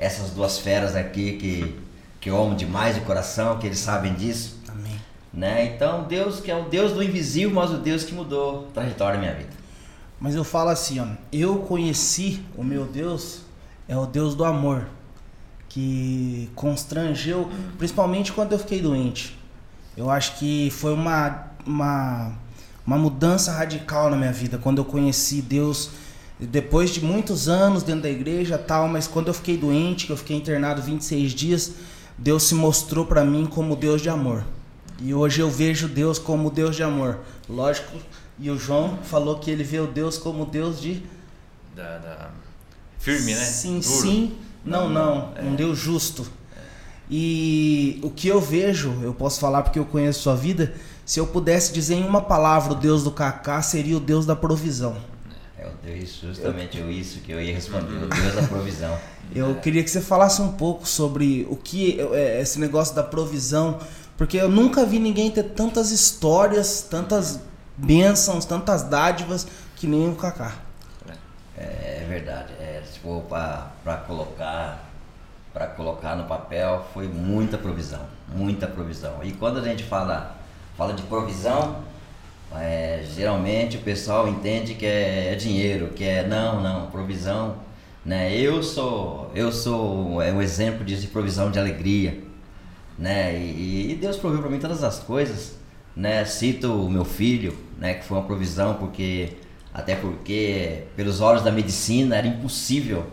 essas 0.00 0.30
duas 0.30 0.58
feras 0.58 0.96
aqui 0.96 1.32
que, 1.36 1.78
que 2.20 2.30
eu 2.30 2.42
amo 2.42 2.56
demais 2.56 2.94
de 2.94 3.02
coração, 3.02 3.58
que 3.58 3.66
eles 3.66 3.78
sabem 3.78 4.14
disso. 4.14 4.58
Amém. 4.66 4.98
Né? 5.32 5.66
Então, 5.66 6.04
Deus 6.04 6.40
que 6.40 6.50
é 6.50 6.56
o 6.56 6.64
Deus 6.64 6.92
do 6.92 7.02
invisível, 7.02 7.54
mas 7.54 7.70
o 7.70 7.76
Deus 7.76 8.02
que 8.02 8.14
mudou 8.14 8.66
a 8.70 8.72
trajetória 8.72 9.14
da 9.14 9.20
minha 9.20 9.34
vida. 9.34 9.60
Mas 10.18 10.34
eu 10.34 10.42
falo 10.42 10.70
assim, 10.70 10.98
ó, 11.00 11.06
eu 11.30 11.58
conheci 11.58 12.42
o 12.56 12.64
meu 12.64 12.86
Deus, 12.86 13.42
é 13.86 13.96
o 13.96 14.06
Deus 14.06 14.34
do 14.34 14.44
amor, 14.44 14.86
que 15.68 16.50
constrangeu, 16.54 17.50
principalmente 17.78 18.32
quando 18.32 18.52
eu 18.52 18.58
fiquei 18.58 18.80
doente. 18.80 19.38
Eu 19.96 20.10
acho 20.10 20.38
que 20.38 20.70
foi 20.70 20.94
uma, 20.94 21.46
uma, 21.66 22.32
uma 22.86 22.98
mudança 22.98 23.52
radical 23.52 24.10
na 24.10 24.16
minha 24.16 24.32
vida, 24.32 24.58
quando 24.58 24.78
eu 24.78 24.84
conheci 24.84 25.42
Deus, 25.42 25.90
depois 26.46 26.90
de 26.90 27.04
muitos 27.04 27.48
anos 27.48 27.82
dentro 27.82 28.02
da 28.02 28.10
igreja 28.10 28.56
tal, 28.56 28.88
mas 28.88 29.06
quando 29.06 29.28
eu 29.28 29.34
fiquei 29.34 29.56
doente, 29.56 30.06
que 30.06 30.12
eu 30.12 30.16
fiquei 30.16 30.36
internado 30.36 30.80
26 30.82 31.32
dias, 31.32 31.72
Deus 32.16 32.44
se 32.44 32.54
mostrou 32.54 33.04
para 33.06 33.24
mim 33.24 33.46
como 33.46 33.76
Deus 33.76 34.00
de 34.00 34.08
amor. 34.08 34.44
E 35.02 35.14
hoje 35.14 35.40
eu 35.40 35.50
vejo 35.50 35.88
Deus 35.88 36.18
como 36.18 36.50
Deus 36.50 36.76
de 36.76 36.82
amor. 36.82 37.18
Lógico, 37.48 37.96
e 38.38 38.50
o 38.50 38.58
João 38.58 38.98
falou 39.02 39.38
que 39.38 39.50
ele 39.50 39.64
vê 39.64 39.80
o 39.80 39.86
Deus 39.86 40.16
como 40.18 40.44
Deus 40.46 40.80
de 40.80 41.02
Da, 41.74 41.98
da- 41.98 42.30
Firme, 42.98 43.34
né? 43.34 43.44
Sim, 43.44 43.80
Duro. 43.80 44.02
sim. 44.02 44.32
Não, 44.64 44.88
não. 44.90 45.32
Um 45.42 45.54
Deus 45.54 45.78
justo. 45.78 46.26
E 47.10 47.98
o 48.02 48.10
que 48.10 48.28
eu 48.28 48.40
vejo, 48.40 48.94
eu 49.02 49.12
posso 49.14 49.40
falar 49.40 49.62
porque 49.62 49.78
eu 49.78 49.84
conheço 49.86 50.20
sua 50.22 50.36
vida, 50.36 50.74
se 51.04 51.18
eu 51.18 51.26
pudesse 51.26 51.72
dizer 51.72 51.94
em 51.94 52.04
uma 52.06 52.20
palavra 52.20 52.72
o 52.72 52.76
Deus 52.76 53.02
do 53.02 53.10
Kaká, 53.10 53.62
seria 53.62 53.96
o 53.96 54.00
Deus 54.00 54.26
da 54.26 54.36
provisão. 54.36 54.96
É 55.84 55.94
Deus, 55.94 56.20
justamente 56.20 56.78
isso 56.90 57.20
que 57.20 57.32
eu 57.32 57.40
ia 57.40 57.54
responder, 57.54 58.04
o 58.04 58.08
Deus 58.08 58.34
da 58.34 58.42
provisão. 58.42 58.98
Eu 59.34 59.54
queria 59.56 59.82
que 59.82 59.90
você 59.90 60.00
falasse 60.00 60.42
um 60.42 60.52
pouco 60.52 60.86
sobre 60.86 61.46
o 61.50 61.56
que 61.56 62.00
é 62.12 62.40
esse 62.40 62.58
negócio 62.58 62.94
da 62.94 63.02
provisão, 63.02 63.78
porque 64.16 64.36
eu 64.36 64.48
nunca 64.48 64.84
vi 64.84 64.98
ninguém 64.98 65.30
ter 65.30 65.44
tantas 65.44 65.90
histórias, 65.90 66.82
tantas 66.82 67.40
bênçãos, 67.76 68.44
tantas 68.44 68.82
dádivas 68.82 69.46
que 69.76 69.86
nem 69.86 70.08
o 70.08 70.14
Kaká. 70.14 70.54
É, 71.56 72.02
é 72.02 72.06
verdade. 72.08 72.52
É, 72.60 72.82
for 73.02 73.22
para 73.22 73.96
colocar 74.06 74.86
para 75.52 75.66
colocar 75.66 76.14
no 76.14 76.24
papel 76.24 76.86
foi 76.94 77.08
muita 77.08 77.58
provisão, 77.58 78.06
muita 78.28 78.66
provisão. 78.68 79.18
E 79.22 79.32
quando 79.32 79.58
a 79.58 79.62
gente 79.62 79.82
fala 79.82 80.36
fala 80.76 80.94
de 80.94 81.02
provisão, 81.02 81.82
é, 82.54 83.02
geralmente 83.14 83.76
o 83.76 83.80
pessoal 83.80 84.28
entende 84.28 84.74
que 84.74 84.86
é, 84.86 85.32
é 85.32 85.34
dinheiro, 85.36 85.88
que 85.88 86.04
é 86.04 86.26
não, 86.26 86.60
não, 86.62 86.90
provisão, 86.90 87.56
né? 88.04 88.34
Eu 88.36 88.62
sou 88.62 89.30
eu 89.34 89.52
sou 89.52 90.20
é 90.22 90.32
um 90.32 90.42
exemplo 90.42 90.84
disso 90.84 91.02
de 91.02 91.08
provisão 91.08 91.50
de 91.50 91.58
alegria, 91.58 92.22
né? 92.98 93.36
E, 93.38 93.92
e 93.92 93.94
Deus 93.94 94.16
proveu 94.16 94.40
para 94.40 94.50
mim 94.50 94.58
todas 94.58 94.82
as 94.82 94.98
coisas, 94.98 95.56
né? 95.94 96.24
Cito 96.24 96.72
o 96.72 96.90
meu 96.90 97.04
filho, 97.04 97.56
né? 97.78 97.94
Que 97.94 98.04
foi 98.04 98.18
uma 98.18 98.26
provisão 98.26 98.74
porque 98.74 99.36
até 99.72 99.94
porque 99.94 100.84
pelos 100.96 101.20
olhos 101.20 101.42
da 101.42 101.52
medicina 101.52 102.16
era 102.16 102.26
impossível 102.26 103.06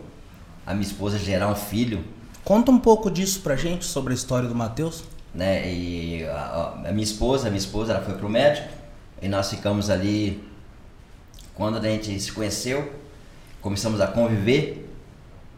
a 0.66 0.74
minha 0.74 0.86
esposa 0.86 1.18
gerar 1.18 1.48
um 1.48 1.54
filho, 1.54 2.04
Conta 2.48 2.70
um 2.70 2.78
pouco 2.78 3.10
disso 3.10 3.40
pra 3.40 3.56
gente 3.56 3.84
sobre 3.84 4.14
a 4.14 4.16
história 4.16 4.48
do 4.48 4.54
Mateus. 4.54 5.04
né? 5.34 5.70
E 5.70 6.24
a, 6.24 6.78
a 6.86 6.92
minha 6.92 7.04
esposa, 7.04 7.46
a 7.46 7.50
minha 7.50 7.58
esposa, 7.58 7.92
ela 7.92 8.02
foi 8.02 8.14
pro 8.14 8.26
médico 8.26 8.77
e 9.20 9.28
nós 9.28 9.50
ficamos 9.50 9.90
ali 9.90 10.42
quando 11.54 11.78
a 11.78 11.82
gente 11.82 12.18
se 12.20 12.30
conheceu, 12.30 12.92
começamos 13.60 14.00
a 14.00 14.06
conviver, 14.06 14.88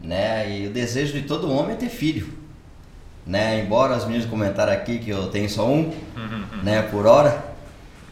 né? 0.01 0.59
E 0.59 0.67
o 0.67 0.71
desejo 0.71 1.13
de 1.13 1.23
todo 1.27 1.51
homem 1.51 1.73
é 1.73 1.75
ter 1.75 1.89
filho, 1.89 2.27
né? 3.25 3.59
Embora 3.63 3.95
os 3.95 4.05
meninos 4.05 4.25
comentaram 4.25 4.73
aqui 4.73 4.97
que 4.97 5.11
eu 5.11 5.29
tenho 5.29 5.49
só 5.49 5.67
um, 5.69 5.93
né? 6.63 6.81
Por 6.81 7.05
hora, 7.05 7.43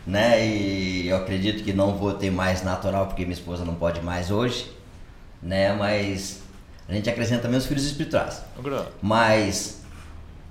né? 0.05 0.45
E 0.45 1.07
eu 1.07 1.17
acredito 1.17 1.63
que 1.63 1.73
não 1.73 1.95
vou 1.95 2.13
ter 2.13 2.29
mais 2.29 2.63
natural 2.63 3.07
porque 3.07 3.23
minha 3.23 3.33
esposa 3.33 3.65
não 3.65 3.73
pode 3.75 4.01
mais 4.01 4.29
hoje, 4.29 4.71
né? 5.41 5.73
Mas 5.73 6.43
a 6.87 6.93
gente 6.93 7.09
acrescenta 7.09 7.41
também 7.41 7.57
os 7.57 7.65
filhos 7.65 7.85
espirituais. 7.85 8.43
Mas 9.01 9.81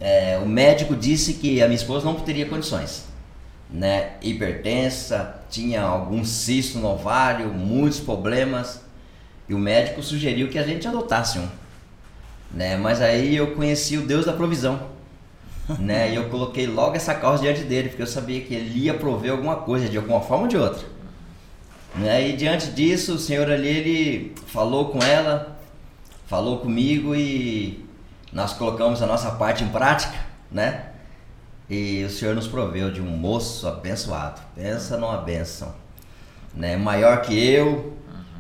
é, 0.01 0.39
o 0.43 0.47
médico 0.47 0.95
disse 0.97 1.35
que 1.35 1.63
a 1.63 1.67
minha 1.67 1.77
esposa 1.77 2.05
não 2.05 2.15
teria 2.15 2.47
condições. 2.47 3.08
Né? 3.71 4.13
Hipertensa, 4.23 5.43
tinha 5.51 5.83
algum 5.83 6.25
cisto 6.25 6.79
no 6.79 6.89
ovário, 6.89 7.53
muitos 7.53 8.01
problemas. 8.01 8.83
E 9.49 9.55
o 9.55 9.59
médico 9.59 10.03
sugeriu 10.03 10.49
que 10.49 10.59
a 10.59 10.63
gente 10.63 10.87
adotasse 10.87 11.39
um. 11.39 11.49
Né? 12.51 12.77
Mas 12.77 13.01
aí 13.01 13.37
eu 13.37 13.55
conheci 13.55 13.97
o 13.97 14.07
Deus 14.07 14.25
da 14.25 14.33
provisão. 14.33 14.81
né? 15.79 16.13
E 16.13 16.15
eu 16.15 16.29
coloquei 16.29 16.67
logo 16.67 16.97
essa 16.97 17.15
causa 17.15 17.43
diante 17.43 17.63
dele, 17.63 17.89
porque 17.89 18.03
eu 18.03 18.07
sabia 18.07 18.41
que 18.41 18.55
ele 18.55 18.79
ia 18.79 18.95
prover 18.95 19.33
alguma 19.33 19.57
coisa, 19.57 19.89
de 19.89 19.97
alguma 19.97 20.21
forma 20.21 20.45
ou 20.45 20.49
de 20.49 20.57
outra. 20.57 20.87
Né? 21.95 22.29
E 22.29 22.37
diante 22.37 22.71
disso, 22.71 23.15
o 23.15 23.19
Senhor 23.19 23.51
ali, 23.51 23.69
ele 23.69 24.35
falou 24.47 24.87
com 24.87 25.03
ela, 25.03 25.59
falou 26.27 26.59
comigo 26.59 27.15
e 27.15 27.85
nós 28.33 28.53
colocamos 28.53 29.03
a 29.03 29.07
nossa 29.07 29.33
parte 29.33 29.65
em 29.65 29.69
prática, 29.69 30.15
né? 30.51 30.87
E 31.69 32.03
o 32.05 32.11
Senhor 32.11 32.35
nos 32.35 32.49
proveu 32.49 32.91
de 32.91 33.01
um 33.01 33.05
moço 33.05 33.69
abençoado. 33.69 34.41
Pensa 34.55 34.97
numa 34.97 35.19
bênção. 35.19 35.75
Né? 36.55 36.77
Maior 36.77 37.21
que 37.21 37.39
eu, 37.39 37.95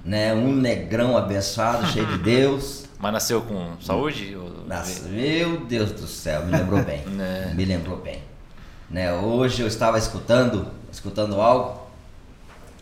né? 0.04 0.32
um 0.32 0.54
negrão 0.54 1.16
abençoado, 1.16 1.86
cheio 1.88 2.06
de 2.06 2.18
Deus. 2.24 2.86
mas 2.98 3.12
nasceu 3.12 3.42
com 3.42 3.78
saúde? 3.80 4.36
Nossa, 4.66 5.08
meu 5.08 5.60
Deus 5.60 5.92
do 5.92 6.06
céu, 6.06 6.44
me 6.46 6.52
lembrou 6.52 6.82
bem. 6.82 7.04
Né. 7.08 7.52
Me 7.54 7.64
lembrou 7.64 7.98
bem. 7.98 8.22
Né, 8.90 9.12
hoje 9.12 9.60
eu 9.60 9.68
estava 9.68 9.98
escutando, 9.98 10.66
escutando 10.90 11.38
algo 11.40 11.86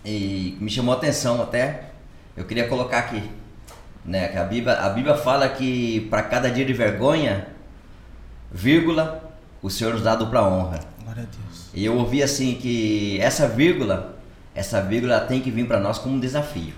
e 0.04 0.56
me 0.60 0.70
chamou 0.70 0.94
a 0.94 0.96
atenção 0.96 1.42
até. 1.42 1.90
Eu 2.36 2.44
queria 2.44 2.68
colocar 2.68 2.98
aqui, 2.98 3.28
né, 4.04 4.28
que 4.28 4.38
a 4.38 4.44
Bíblia, 4.44 4.74
a 4.74 4.88
Bíblia 4.90 5.16
fala 5.16 5.48
que 5.48 6.02
para 6.02 6.22
cada 6.22 6.48
dia 6.48 6.64
de 6.64 6.72
vergonha, 6.72 7.48
vírgula, 8.52 9.25
o 9.66 9.70
Senhor 9.70 9.94
nos 9.94 10.02
dá 10.02 10.14
dupla 10.14 10.48
honra. 10.48 10.78
Glória 11.02 11.24
a 11.24 11.26
Deus. 11.26 11.70
E 11.74 11.84
eu 11.84 11.96
ouvi 11.96 12.22
assim 12.22 12.54
que 12.54 13.20
essa 13.20 13.48
vírgula, 13.48 14.16
essa 14.54 14.80
vírgula 14.80 15.18
tem 15.18 15.40
que 15.40 15.50
vir 15.50 15.66
para 15.66 15.80
nós 15.80 15.98
como 15.98 16.14
um 16.14 16.20
desafio. 16.20 16.72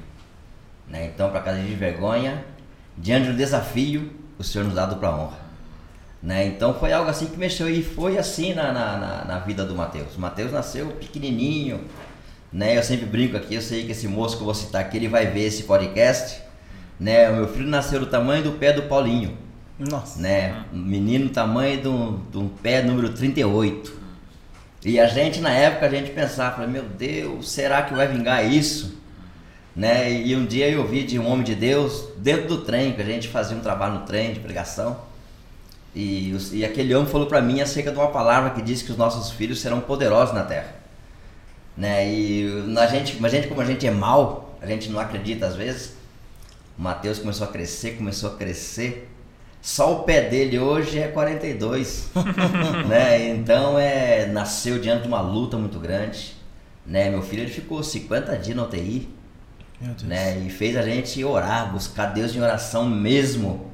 Né? 0.88 1.10
Então, 1.14 1.28
para 1.28 1.40
cada 1.40 1.58
dia 1.58 1.68
de 1.68 1.74
vergonha, 1.74 2.42
diante 2.96 3.26
do 3.26 3.36
desafio, 3.36 4.10
o 4.38 4.42
Senhor 4.42 4.64
nos 4.64 4.74
dá 4.74 4.86
dupla 4.86 5.14
honra. 5.14 5.38
Né? 6.22 6.46
Então 6.46 6.72
foi 6.72 6.90
algo 6.90 7.10
assim 7.10 7.26
que 7.26 7.36
mexeu 7.36 7.68
e 7.68 7.82
foi 7.82 8.16
assim 8.16 8.54
na, 8.54 8.72
na, 8.72 8.96
na, 8.96 9.24
na 9.26 9.38
vida 9.40 9.66
do 9.66 9.74
Mateus. 9.74 10.16
O 10.16 10.20
Mateus 10.20 10.50
nasceu 10.50 10.86
pequenininho, 10.92 11.84
né? 12.50 12.78
Eu 12.78 12.82
sempre 12.82 13.04
brinco 13.04 13.36
aqui, 13.36 13.54
eu 13.54 13.62
sei 13.62 13.84
que 13.84 13.92
esse 13.92 14.08
moço 14.08 14.36
que 14.36 14.42
eu 14.42 14.46
vou 14.46 14.54
citar 14.54 14.80
aqui, 14.80 14.96
ele 14.96 15.08
vai 15.08 15.26
ver 15.26 15.44
esse 15.44 15.64
podcast, 15.64 16.42
né? 16.98 17.28
O 17.28 17.36
meu 17.36 17.48
filho 17.48 17.68
nasceu 17.68 18.00
do 18.00 18.06
tamanho 18.06 18.42
do 18.42 18.52
pé 18.52 18.72
do 18.72 18.84
Paulinho, 18.84 19.36
Nossa. 19.78 20.20
né? 20.20 20.64
Um 20.72 20.78
menino 20.78 21.28
tamanho 21.28 21.80
do, 21.80 22.10
do 22.30 22.48
pé 22.62 22.82
número 22.82 23.12
38. 23.12 23.98
E 24.84 24.98
a 24.98 25.06
gente 25.06 25.40
na 25.40 25.50
época 25.50 25.86
a 25.86 25.88
gente 25.88 26.10
pensava, 26.10 26.66
meu 26.66 26.82
Deus, 26.82 27.50
será 27.50 27.82
que 27.82 27.94
vai 27.94 28.06
vingar 28.08 28.44
isso? 28.44 28.96
Né? 29.74 30.12
E 30.12 30.34
um 30.34 30.44
dia 30.44 30.68
eu 30.68 30.80
ouvi 30.80 31.04
de 31.04 31.18
um 31.18 31.28
homem 31.28 31.44
de 31.44 31.54
Deus 31.54 32.08
dentro 32.16 32.48
do 32.48 32.58
trem, 32.62 32.92
que 32.92 33.02
a 33.02 33.04
gente 33.04 33.28
fazia 33.28 33.56
um 33.56 33.60
trabalho 33.60 34.00
no 34.00 34.06
trem 34.06 34.32
de 34.32 34.40
pregação. 34.40 34.98
E, 35.94 36.36
e 36.52 36.64
aquele 36.64 36.94
homem 36.94 37.10
falou 37.10 37.26
para 37.26 37.40
mim 37.40 37.60
acerca 37.60 37.90
de 37.90 37.98
uma 37.98 38.08
palavra 38.08 38.50
que 38.50 38.62
diz 38.62 38.82
que 38.82 38.90
os 38.90 38.96
nossos 38.96 39.30
filhos 39.30 39.60
serão 39.60 39.80
poderosos 39.80 40.34
na 40.34 40.42
terra. 40.42 40.74
Né? 41.76 42.08
E 42.08 42.74
a 42.76 42.86
gente, 42.86 43.24
a 43.24 43.28
gente, 43.28 43.46
como 43.46 43.60
a 43.60 43.64
gente 43.64 43.86
é 43.86 43.90
mal, 43.90 44.56
a 44.60 44.66
gente 44.66 44.88
não 44.90 44.98
acredita 44.98 45.46
às 45.46 45.54
vezes. 45.54 45.94
O 46.76 46.82
Matheus 46.82 47.18
começou 47.18 47.46
a 47.46 47.50
crescer, 47.50 47.96
começou 47.96 48.30
a 48.30 48.36
crescer. 48.36 49.07
Só 49.68 49.92
o 49.92 50.02
pé 50.04 50.22
dele 50.22 50.58
hoje 50.58 50.98
é 50.98 51.08
42, 51.08 52.08
né? 52.88 53.28
Então 53.28 53.78
é 53.78 54.24
nasceu 54.24 54.78
diante 54.78 55.02
de 55.02 55.08
uma 55.08 55.20
luta 55.20 55.58
muito 55.58 55.78
grande, 55.78 56.34
né? 56.86 57.10
Meu 57.10 57.20
filho 57.20 57.42
ele 57.42 57.50
ficou 57.50 57.82
50 57.82 58.34
dias 58.38 58.56
na 58.56 58.62
UTI, 58.62 59.10
né? 60.04 60.38
E 60.38 60.48
fez 60.48 60.74
a 60.74 60.80
gente 60.80 61.22
orar, 61.22 61.70
buscar 61.70 62.06
Deus 62.06 62.34
em 62.34 62.40
oração 62.40 62.88
mesmo, 62.88 63.70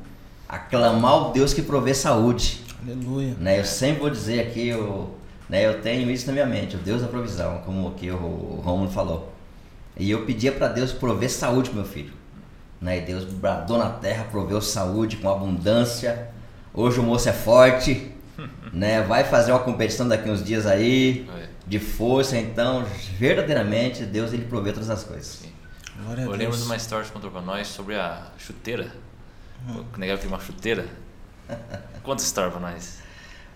aclamar 0.48 1.28
o 1.28 1.33
Deus 1.33 1.54
que 1.54 1.62
provê 1.62 1.94
saúde, 1.94 2.61
Aleluia. 2.83 3.37
né? 3.38 3.61
Eu 3.61 3.64
sempre 3.64 4.00
vou 4.00 4.11
dizer 4.11 4.40
aqui, 4.40 4.66
eu, 4.66 5.14
né? 5.48 5.64
Eu 5.64 5.80
tenho 5.80 6.11
isso 6.11 6.26
na 6.26 6.33
minha 6.33 6.46
mente, 6.46 6.74
o 6.74 6.80
Deus 6.80 7.02
da 7.02 7.07
provisão, 7.07 7.62
como 7.64 7.92
que 7.92 8.11
o, 8.11 8.16
o 8.16 8.62
Romulo 8.64 8.90
falou. 8.90 9.33
E 9.96 10.11
eu 10.11 10.26
pedia 10.26 10.50
para 10.50 10.66
Deus 10.66 10.90
prover 10.90 11.30
saúde 11.30 11.70
pro 11.70 11.78
meu 11.78 11.88
filho, 11.88 12.12
né? 12.85 12.99
E 12.99 13.01
Deus 13.01 13.25
bradou 13.25 13.79
na 13.79 13.88
terra, 13.90 14.27
proveu 14.31 14.61
saúde 14.61 15.16
com 15.16 15.29
abundância. 15.31 16.29
Hoje 16.73 17.01
o 17.01 17.03
moço 17.03 17.29
é 17.29 17.33
forte, 17.33 18.12
né? 18.73 19.01
Vai 19.03 19.25
fazer 19.25 19.53
uma 19.53 19.61
competição 19.61 20.07
daqui 20.07 20.29
uns 20.29 20.44
dias 20.44 20.66
aí 20.66 21.27
É. 21.42 21.47
de 21.66 21.79
força, 21.79 22.37
então 22.37 22.85
verdadeiramente 23.18 24.05
Deus 24.05 24.33
ele 24.33 24.44
provê 24.44 24.73
todas 24.73 24.90
as 24.90 25.03
coisas. 25.03 25.42
Glória 26.05 26.23
a 26.23 26.27
Eu 26.27 26.29
Deus. 26.31 26.38
lembro 26.38 26.57
de 26.59 26.62
uma 26.64 26.77
história 26.77 27.05
que 27.07 27.12
contou 27.12 27.31
pra 27.31 27.40
nós 27.40 27.68
sobre 27.68 27.94
a 27.97 28.27
chuteira. 28.37 28.88
O 29.66 29.99
negócio 29.99 30.20
tem 30.23 30.29
uma 30.29 30.40
chuteira. 30.40 30.85
Conta 32.03 32.20
essa 32.20 32.27
história 32.27 32.51
pra 32.51 32.61
nós. 32.61 32.99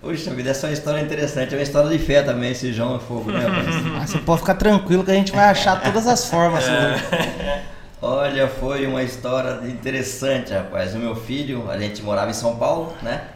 Puxa 0.01 0.33
vida, 0.33 0.51
essa 0.51 0.67
é 0.67 0.71
uma 0.71 0.75
história 0.75 1.01
interessante, 1.03 1.53
é 1.55 1.59
uma 1.59 1.63
história 1.63 1.91
de 1.91 1.99
fé 1.99 2.23
também, 2.23 2.53
esse 2.53 2.73
João 2.73 2.97
é 2.97 3.01
fogo, 3.01 3.33
né, 3.33 3.41
rapaz? 3.45 3.67
Ah, 4.01 4.07
você 4.07 4.19
pode 4.19 4.41
ficar 4.41 4.55
tranquilo 4.55 5.03
que 5.05 5.11
a 5.11 5.15
gente 5.15 5.33
vai 5.33 5.47
achar 5.47 5.83
todas 5.83 6.07
as 6.07 6.25
formas. 6.31 6.65
né? 6.69 7.67
Olha, 8.01 8.47
foi 8.47 8.87
uma 8.87 9.03
história 9.03 9.69
interessante, 9.69 10.53
rapaz. 10.53 10.95
O 10.95 10.99
meu 10.99 11.17
filho, 11.17 11.69
a 11.69 11.77
gente 11.77 12.01
morava 12.01 12.31
em 12.31 12.35
São 12.35 12.57
Paulo, 12.57 12.95
né? 13.03 13.29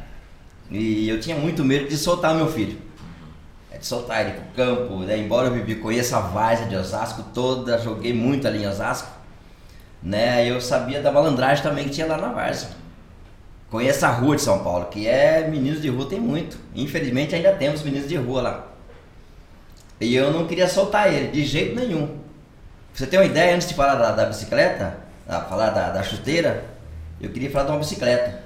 E 0.71 1.09
eu 1.09 1.19
tinha 1.19 1.35
muito 1.37 1.65
medo 1.65 1.89
de 1.89 1.97
soltar 1.97 2.33
meu 2.33 2.47
filho. 2.47 2.79
É 3.73 3.79
de 3.79 3.85
soltar 3.85 4.21
ele 4.21 4.39
pro 4.39 4.65
campo, 4.65 4.99
né? 5.01 5.19
Embora 5.19 5.49
eu 5.49 5.53
vivi, 5.55 5.75
conheça 5.75 6.17
a 6.17 6.21
várzea 6.21 6.67
de 6.67 6.77
Osasco 6.77 7.25
toda, 7.35 7.77
joguei 7.79 8.15
muito 8.15 8.47
ali 8.47 8.63
em 8.63 8.69
Osasco, 8.69 9.11
né? 10.01 10.49
Eu 10.49 10.61
sabia 10.61 11.03
da 11.03 11.11
malandragem 11.11 11.65
também 11.65 11.85
que 11.85 11.91
tinha 11.91 12.07
lá 12.07 12.17
na 12.17 12.29
várzea. 12.29 12.69
Conheço 13.69 14.07
a 14.07 14.11
rua 14.11 14.37
de 14.37 14.43
São 14.43 14.63
Paulo, 14.63 14.85
que 14.85 15.09
é 15.09 15.49
meninos 15.49 15.83
de 15.83 15.89
rua 15.89 16.07
tem 16.07 16.21
muito. 16.21 16.57
Infelizmente 16.73 17.35
ainda 17.35 17.53
temos 17.55 17.83
meninos 17.83 18.09
de 18.09 18.15
rua 18.15 18.43
lá. 18.43 18.67
E 20.01 20.15
eu 20.15 20.33
não 20.33 20.47
queria 20.47 20.69
soltar 20.69 21.13
ele, 21.13 21.29
de 21.29 21.45
jeito 21.45 21.75
nenhum. 21.75 22.22
Pra 22.93 22.99
você 22.99 23.07
ter 23.07 23.17
uma 23.17 23.25
ideia, 23.25 23.55
antes 23.55 23.69
de 23.69 23.75
falar 23.75 23.95
da, 23.95 24.13
da 24.13 24.27
bicicleta, 24.27 24.99
da, 25.27 25.41
falar 25.41 25.71
da, 25.71 25.91
da 25.91 26.03
chuteira, 26.03 26.65
eu 27.21 27.31
queria 27.31 27.51
falar 27.51 27.65
de 27.65 27.71
uma 27.73 27.79
bicicleta. 27.79 28.41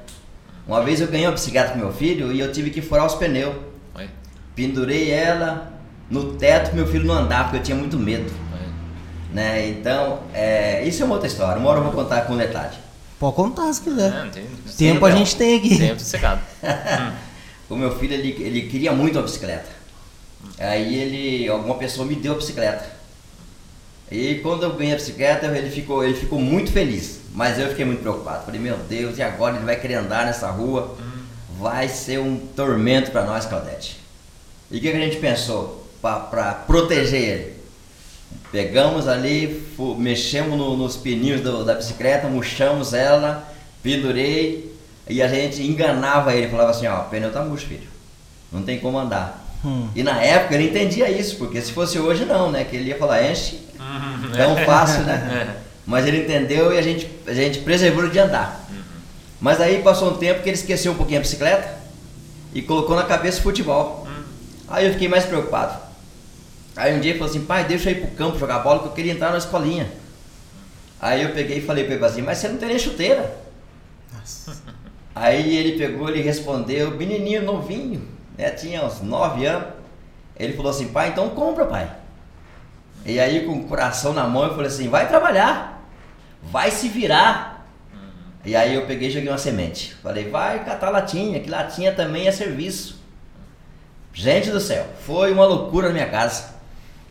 Uma 0.66 0.82
vez 0.82 1.00
eu 1.00 1.08
ganhei 1.08 1.26
uma 1.26 1.32
bicicleta 1.32 1.72
com 1.72 1.78
meu 1.78 1.92
filho 1.92 2.32
e 2.32 2.40
eu 2.40 2.52
tive 2.52 2.70
que 2.70 2.80
furar 2.80 3.06
os 3.06 3.14
pneus. 3.14 3.54
Oi? 3.94 4.08
Pendurei 4.54 5.10
ela 5.10 5.72
no 6.08 6.34
teto 6.34 6.74
meu 6.74 6.86
filho 6.86 7.04
não 7.04 7.14
andar, 7.14 7.44
porque 7.44 7.56
eu 7.58 7.62
tinha 7.62 7.76
muito 7.76 7.98
medo. 7.98 8.32
Oi? 8.52 8.68
Né? 9.32 9.68
Então, 9.68 10.20
é, 10.32 10.84
isso 10.84 11.02
é 11.02 11.06
uma 11.06 11.14
outra 11.14 11.28
história. 11.28 11.58
Uma 11.58 11.70
hora 11.70 11.80
eu 11.80 11.84
vou 11.84 11.92
contar 11.92 12.22
com 12.22 12.36
detalhe. 12.36 12.76
Pode 13.18 13.34
contar 13.34 13.72
se 13.72 13.80
quiser. 13.80 14.12
É, 14.12 14.28
tem, 14.28 14.46
Tempo 14.76 15.06
a 15.06 15.08
então. 15.08 15.18
gente 15.18 15.36
tem 15.36 15.58
aqui. 15.58 15.78
Tempo 15.78 16.00
sossegado. 16.00 16.40
O 17.68 17.74
meu 17.74 17.98
filho, 17.98 18.14
ele, 18.14 18.30
ele 18.40 18.62
queria 18.68 18.92
muito 18.92 19.16
uma 19.16 19.24
bicicleta. 19.24 19.66
Aí 20.56 20.94
ele, 20.94 21.48
alguma 21.48 21.74
pessoa 21.74 22.06
me 22.06 22.14
deu 22.14 22.34
a 22.34 22.36
bicicleta. 22.36 22.84
E 24.10 24.36
quando 24.36 24.62
eu 24.62 24.72
ganhei 24.74 24.92
a 24.92 24.96
bicicleta, 24.96 25.46
ele 25.46 25.70
ficou, 25.70 26.04
ele 26.04 26.14
ficou 26.14 26.38
muito 26.40 26.70
feliz. 26.70 27.20
Mas 27.34 27.58
eu 27.58 27.68
fiquei 27.68 27.84
muito 27.84 28.00
preocupado. 28.00 28.44
Falei, 28.46 28.60
meu 28.60 28.76
Deus, 28.88 29.18
e 29.18 29.22
agora 29.22 29.56
ele 29.56 29.64
vai 29.64 29.76
querer 29.76 29.94
andar 29.94 30.24
nessa 30.26 30.48
rua? 30.50 30.96
Vai 31.58 31.88
ser 31.88 32.18
um 32.18 32.36
tormento 32.54 33.10
para 33.10 33.24
nós, 33.24 33.46
Claudete. 33.46 33.98
E 34.70 34.78
o 34.78 34.80
que, 34.80 34.90
que 34.90 34.96
a 34.96 35.00
gente 35.00 35.16
pensou 35.16 35.86
para 36.00 36.52
proteger 36.66 37.20
ele? 37.22 37.56
Pegamos 38.52 39.08
ali, 39.08 39.62
mexemos 39.98 40.56
no- 40.56 40.76
nos 40.76 40.96
pininhos 40.96 41.40
do- 41.40 41.64
da 41.64 41.74
bicicleta, 41.74 42.28
murchamos 42.28 42.92
ela, 42.92 43.46
pendurei 43.82 44.72
e 45.08 45.22
a 45.22 45.28
gente 45.28 45.62
enganava 45.62 46.34
ele, 46.34 46.48
falava 46.48 46.70
assim, 46.70 46.86
ó, 46.86 47.00
o 47.02 47.04
pneu 47.04 47.32
tá 47.32 47.42
murcho, 47.44 47.66
filho. 47.66 47.88
Não 48.52 48.62
tem 48.62 48.78
como 48.78 48.98
andar. 48.98 49.44
Hum. 49.64 49.88
E 49.94 50.02
na 50.02 50.20
época 50.22 50.54
ele 50.54 50.68
entendia 50.68 51.10
isso, 51.10 51.36
porque 51.36 51.60
se 51.60 51.72
fosse 51.72 51.98
hoje 51.98 52.24
não, 52.24 52.50
né? 52.50 52.64
Que 52.64 52.76
ele 52.76 52.88
ia 52.90 52.98
falar, 52.98 53.28
enche, 53.30 53.60
tão 54.36 54.56
fácil, 54.64 55.02
né? 55.02 55.56
Mas 55.86 56.06
ele 56.06 56.24
entendeu 56.24 56.72
e 56.72 56.78
a 56.78 56.82
gente, 56.82 57.08
a 57.26 57.32
gente 57.32 57.60
preservou 57.60 58.08
de 58.08 58.18
andar. 58.18 58.66
Mas 59.40 59.60
aí 59.60 59.82
passou 59.82 60.10
um 60.10 60.16
tempo 60.16 60.42
que 60.42 60.48
ele 60.48 60.56
esqueceu 60.56 60.92
um 60.92 60.96
pouquinho 60.96 61.20
a 61.20 61.22
bicicleta 61.22 61.78
e 62.52 62.62
colocou 62.62 62.96
na 62.96 63.04
cabeça 63.04 63.38
o 63.38 63.42
futebol. 63.42 64.08
Aí 64.68 64.86
eu 64.86 64.92
fiquei 64.92 65.08
mais 65.08 65.24
preocupado. 65.24 65.78
Aí 66.74 66.94
um 66.94 67.00
dia 67.00 67.12
ele 67.12 67.18
falou 67.18 67.30
assim, 67.30 67.44
pai, 67.44 67.64
deixa 67.64 67.90
eu 67.90 67.96
ir 67.96 68.00
pro 68.00 68.16
campo 68.16 68.38
jogar 68.38 68.58
bola 68.58 68.80
que 68.80 68.86
eu 68.86 68.92
queria 68.92 69.12
entrar 69.12 69.30
na 69.30 69.38
escolinha. 69.38 69.90
Aí 71.00 71.22
eu 71.22 71.32
peguei 71.32 71.58
e 71.58 71.60
falei 71.60 71.84
pra 71.84 71.94
ele 71.94 72.04
assim, 72.04 72.22
mas 72.22 72.38
você 72.38 72.48
não 72.48 72.58
tem 72.58 72.68
nem 72.68 72.78
chuteira. 72.78 73.36
Nossa. 74.12 74.56
Aí 75.14 75.56
ele 75.56 75.78
pegou, 75.78 76.08
ele 76.08 76.20
respondeu, 76.20 76.90
menininho 76.90 77.42
novinho, 77.42 78.06
né? 78.36 78.50
Tinha 78.50 78.84
uns 78.84 79.00
9 79.00 79.46
anos. 79.46 79.68
Ele 80.38 80.52
falou 80.52 80.70
assim, 80.70 80.88
pai, 80.88 81.08
então 81.08 81.30
compra, 81.30 81.64
pai. 81.64 81.90
E 83.06 83.20
aí 83.20 83.44
com 83.46 83.52
o 83.52 83.64
coração 83.64 84.12
na 84.12 84.26
mão 84.26 84.42
eu 84.44 84.50
falei 84.54 84.66
assim, 84.66 84.88
vai 84.88 85.08
trabalhar, 85.08 85.82
vai 86.42 86.70
se 86.70 86.88
virar. 86.88 87.66
E 88.44 88.54
aí 88.54 88.74
eu 88.74 88.84
peguei 88.86 89.08
e 89.08 89.10
joguei 89.10 89.28
uma 89.28 89.38
semente. 89.38 89.94
Falei, 90.02 90.28
vai 90.28 90.64
catar 90.64 90.90
latinha, 90.90 91.40
que 91.40 91.48
latinha 91.48 91.92
também 91.92 92.26
é 92.28 92.32
serviço. 92.32 93.00
Gente 94.12 94.50
do 94.50 94.60
céu, 94.60 94.86
foi 95.04 95.32
uma 95.32 95.44
loucura 95.44 95.88
na 95.88 95.94
minha 95.94 96.08
casa. 96.08 96.56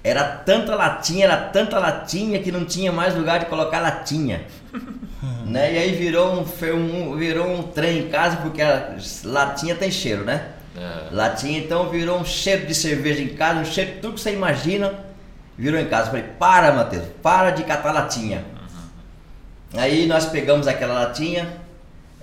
Era 0.03 0.23
tanta 0.23 0.75
latinha, 0.75 1.25
era 1.25 1.37
tanta 1.37 1.79
latinha 1.79 2.39
que 2.39 2.51
não 2.51 2.63
tinha 2.65 2.91
mais 2.91 3.15
lugar 3.15 3.39
de 3.39 3.45
colocar 3.45 3.79
latinha. 3.79 4.45
né? 5.45 5.73
E 5.73 5.77
aí 5.77 5.91
virou 5.95 6.33
um, 6.33 6.45
um- 6.75 7.15
virou 7.15 7.47
um 7.47 7.63
trem 7.63 7.99
em 7.99 8.09
casa, 8.09 8.37
porque 8.37 8.61
a 8.61 8.95
latinha 9.23 9.75
tem 9.75 9.89
cheiro, 9.91 10.23
né? 10.23 10.49
É. 10.77 11.07
Latinha 11.15 11.57
então 11.59 11.89
virou 11.89 12.19
um 12.19 12.25
cheiro 12.25 12.65
de 12.65 12.75
cerveja 12.75 13.21
em 13.21 13.29
casa, 13.29 13.61
um 13.61 13.65
cheiro 13.65 13.93
de 13.93 13.97
tudo 13.99 14.15
que 14.15 14.19
você 14.21 14.33
imagina, 14.33 14.93
virou 15.57 15.79
em 15.79 15.87
casa. 15.87 16.07
Falei, 16.07 16.23
para 16.39 16.71
Matheus, 16.73 17.05
para 17.21 17.51
de 17.51 17.63
catar 17.63 17.91
latinha. 17.91 18.45
Aí 19.73 20.05
nós 20.05 20.25
pegamos 20.25 20.67
aquela 20.67 20.93
latinha 20.93 21.61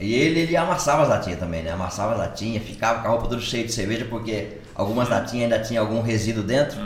e 0.01 0.15
ele, 0.15 0.41
ele 0.41 0.57
amassava 0.57 1.03
as 1.03 1.09
latinhas 1.09 1.39
também, 1.39 1.63
né? 1.63 1.71
Amassava 1.71 2.13
as 2.13 2.19
latinhas, 2.19 2.65
ficava 2.65 3.03
com 3.03 3.09
a 3.09 3.11
roupa 3.11 3.29
toda 3.29 3.41
cheia 3.41 3.65
de 3.65 3.73
cerveja, 3.73 4.07
porque 4.09 4.59
algumas 4.75 5.09
latinhas 5.09 5.53
ainda 5.53 5.65
tinha 5.65 5.81
algum 5.81 6.01
resíduo 6.01 6.43
dentro. 6.43 6.81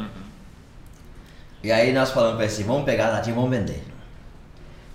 E 1.63 1.73
aí 1.73 1.93
nós 1.93 2.11
falamos 2.11 2.37
pra 2.37 2.45
ele 2.45 2.53
assim, 2.53 2.65
vamos 2.65 2.85
pegar 2.85 3.09
a 3.09 3.11
latinha 3.13 3.33
e 3.33 3.37
vamos 3.37 3.51
vender. 3.51 3.83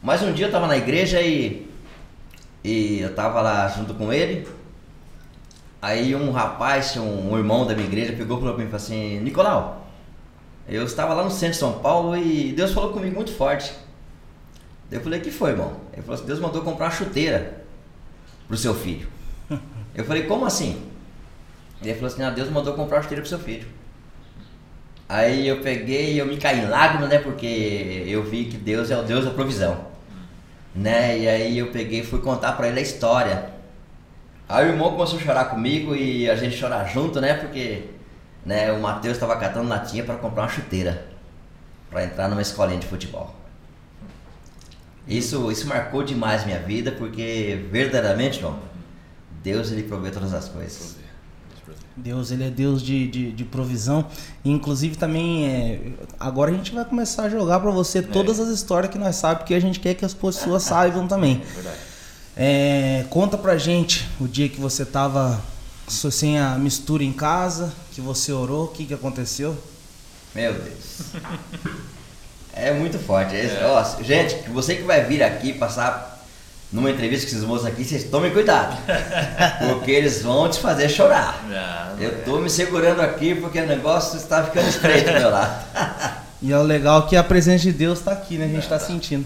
Mas 0.03 0.21
um 0.21 0.31
dia 0.33 0.47
eu 0.47 0.51
tava 0.51 0.67
na 0.67 0.77
igreja 0.77 1.21
e, 1.21 1.69
e 2.63 2.99
eu 2.99 3.13
tava 3.13 3.41
lá 3.41 3.67
junto 3.67 3.93
com 3.93 4.11
ele. 4.11 4.47
Aí 5.81 6.15
um 6.15 6.31
rapaz, 6.31 6.95
um, 6.97 7.31
um 7.31 7.37
irmão 7.37 7.65
da 7.65 7.73
minha 7.73 7.87
igreja, 7.87 8.13
pegou 8.13 8.37
e 8.37 8.39
falou 8.41 8.55
pra 8.55 8.63
mim 8.63 8.69
falou 8.69 8.83
assim, 8.83 9.19
Nicolau, 9.19 9.80
eu 10.71 10.85
estava 10.85 11.13
lá 11.13 11.23
no 11.23 11.29
centro 11.29 11.51
de 11.51 11.57
São 11.57 11.79
Paulo 11.79 12.15
e 12.15 12.53
Deus 12.53 12.71
falou 12.71 12.93
comigo 12.93 13.15
muito 13.15 13.33
forte. 13.33 13.73
Eu 14.89 15.01
falei, 15.01 15.19
que 15.19 15.29
foi, 15.29 15.51
irmão? 15.51 15.73
Ele 15.91 16.01
falou 16.01 16.15
assim, 16.15 16.25
Deus 16.25 16.39
mandou 16.39 16.61
comprar 16.61 16.85
uma 16.85 16.91
chuteira 16.91 17.63
pro 18.47 18.57
seu 18.57 18.73
filho. 18.73 19.07
Eu 19.93 20.05
falei, 20.05 20.23
como 20.23 20.45
assim? 20.45 20.81
Ele 21.81 21.93
falou 21.95 22.07
assim, 22.07 22.23
ah, 22.23 22.29
Deus 22.29 22.49
mandou 22.49 22.73
comprar 22.73 22.97
uma 22.97 23.03
chuteira 23.03 23.21
pro 23.21 23.29
seu 23.29 23.39
filho. 23.39 23.67
Aí 25.09 25.45
eu 25.45 25.59
peguei 25.59 26.13
e 26.13 26.19
eu 26.19 26.25
me 26.25 26.37
caí 26.37 26.61
em 26.61 26.67
lágrimas, 26.69 27.09
né? 27.09 27.17
Porque 27.17 28.05
eu 28.07 28.23
vi 28.23 28.45
que 28.45 28.55
Deus 28.55 28.89
é 28.89 28.97
o 28.97 29.03
Deus 29.03 29.25
da 29.25 29.31
provisão. 29.31 29.77
Né? 30.73 31.19
E 31.19 31.27
aí 31.27 31.57
eu 31.57 31.67
peguei 31.67 31.99
e 31.99 32.05
fui 32.05 32.19
contar 32.19 32.53
pra 32.53 32.69
ele 32.69 32.79
a 32.79 32.81
história. 32.81 33.49
Aí 34.47 34.67
o 34.67 34.69
irmão 34.69 34.91
começou 34.93 35.19
a 35.19 35.21
chorar 35.21 35.45
comigo 35.45 35.93
e 35.93 36.29
a 36.29 36.35
gente 36.35 36.55
chorar 36.55 36.85
junto, 36.85 37.19
né? 37.19 37.33
Porque 37.33 37.83
né, 38.45 38.71
o 38.71 38.81
Matheus 38.81 39.15
estava 39.15 39.35
catando 39.37 39.69
latinha 39.69 40.03
para 40.03 40.15
comprar 40.15 40.43
uma 40.43 40.49
chuteira 40.49 41.11
para 41.91 42.05
entrar 42.05 42.29
numa 42.29 42.41
escolinha 42.41 42.79
de 42.79 42.87
futebol. 42.87 43.35
Isso, 45.05 45.51
isso 45.51 45.67
marcou 45.67 46.03
demais 46.03 46.45
minha 46.45 46.59
vida, 46.59 46.91
porque 46.93 47.67
verdadeiramente, 47.69 48.39
João, 48.39 48.57
Deus 49.43 49.71
ele 49.71 49.83
provê 49.83 50.09
todas 50.09 50.33
as 50.33 50.47
coisas. 50.47 50.95
Deus, 51.97 52.31
ele 52.31 52.45
é 52.45 52.49
Deus 52.49 52.81
de, 52.81 53.07
de, 53.07 53.31
de 53.33 53.43
provisão. 53.43 54.07
Inclusive 54.45 54.95
também, 54.95 55.45
é, 55.47 55.81
agora 56.17 56.49
a 56.49 56.53
gente 56.53 56.73
vai 56.73 56.85
começar 56.85 57.23
a 57.23 57.29
jogar 57.29 57.59
pra 57.59 57.71
você 57.71 58.01
todas 58.01 58.39
as 58.39 58.47
histórias 58.47 58.91
que 58.91 58.97
nós 58.97 59.17
sabemos, 59.17 59.41
porque 59.41 59.53
a 59.53 59.59
gente 59.59 59.79
quer 59.79 59.93
que 59.93 60.05
as 60.05 60.13
pessoas 60.13 60.63
saibam 60.63 61.05
também. 61.07 61.41
Verdade. 61.53 61.77
É, 62.37 63.05
conta 63.09 63.37
pra 63.37 63.57
gente 63.57 64.07
o 64.19 64.27
dia 64.27 64.47
que 64.47 64.59
você 64.59 64.85
tava 64.85 65.41
so- 65.91 66.11
sem 66.11 66.39
a 66.39 66.55
mistura 66.57 67.03
em 67.03 67.13
casa, 67.13 67.71
que 67.93 68.01
você 68.01 68.31
orou, 68.31 68.65
o 68.65 68.67
que, 68.69 68.85
que 68.85 68.93
aconteceu? 68.93 69.55
Meu 70.33 70.53
Deus. 70.53 71.11
É 72.53 72.71
muito 72.73 72.97
forte. 72.99 73.35
É. 73.35 73.61
Ó, 73.65 74.01
gente, 74.03 74.49
você 74.49 74.75
que 74.75 74.83
vai 74.83 75.03
vir 75.05 75.23
aqui 75.23 75.53
passar 75.53 76.09
numa 76.71 76.89
entrevista 76.89 77.25
com 77.29 77.35
esses 77.35 77.45
moços 77.47 77.65
aqui, 77.65 77.83
vocês 77.83 78.05
tomem 78.05 78.31
cuidado. 78.31 78.77
Porque 79.69 79.91
eles 79.91 80.21
vão 80.21 80.49
te 80.49 80.59
fazer 80.59 80.89
chorar. 80.89 81.43
Não, 81.47 81.99
eu 82.01 82.23
tô 82.23 82.39
me 82.39 82.49
segurando 82.49 83.01
aqui 83.01 83.35
porque 83.35 83.59
o 83.59 83.67
negócio 83.67 84.17
está 84.17 84.43
ficando 84.43 84.67
estreito 84.69 85.11
do 85.11 85.19
meu 85.19 85.29
lado. 85.31 85.63
e 86.41 86.51
é 86.51 86.57
o 86.57 86.63
legal 86.63 87.07
que 87.07 87.15
a 87.15 87.23
presença 87.23 87.63
de 87.63 87.71
Deus 87.73 87.99
está 87.99 88.11
aqui, 88.13 88.37
né? 88.37 88.45
A 88.45 88.47
gente 88.47 88.63
está 88.63 88.79
sentindo. 88.79 89.25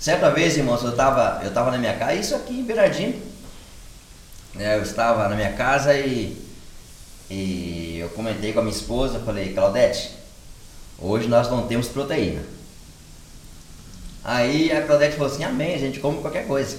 Certa 0.00 0.30
vez, 0.30 0.56
irmãos, 0.56 0.82
eu 0.82 0.90
estava 0.90 1.40
eu 1.44 1.50
tava 1.52 1.70
na 1.70 1.78
minha 1.78 1.94
casa, 1.94 2.14
isso 2.14 2.34
aqui 2.34 2.54
em 2.60 2.64
Beiradinho. 2.64 3.20
É, 4.58 4.76
eu 4.76 4.82
estava 4.82 5.28
na 5.28 5.36
minha 5.36 5.52
casa 5.52 5.94
e, 5.94 6.36
e 7.30 7.98
eu 8.00 8.08
comentei 8.08 8.52
com 8.52 8.58
a 8.58 8.62
minha 8.62 8.74
esposa, 8.74 9.20
falei, 9.20 9.52
Claudete, 9.52 10.10
hoje 10.98 11.28
nós 11.28 11.48
não 11.48 11.68
temos 11.68 11.86
proteína. 11.86 12.42
Aí 14.24 14.72
a 14.72 14.82
Claudete 14.82 15.16
falou 15.16 15.32
assim, 15.32 15.44
amém, 15.44 15.76
a 15.76 15.78
gente 15.78 16.00
come 16.00 16.20
qualquer 16.20 16.46
coisa. 16.46 16.78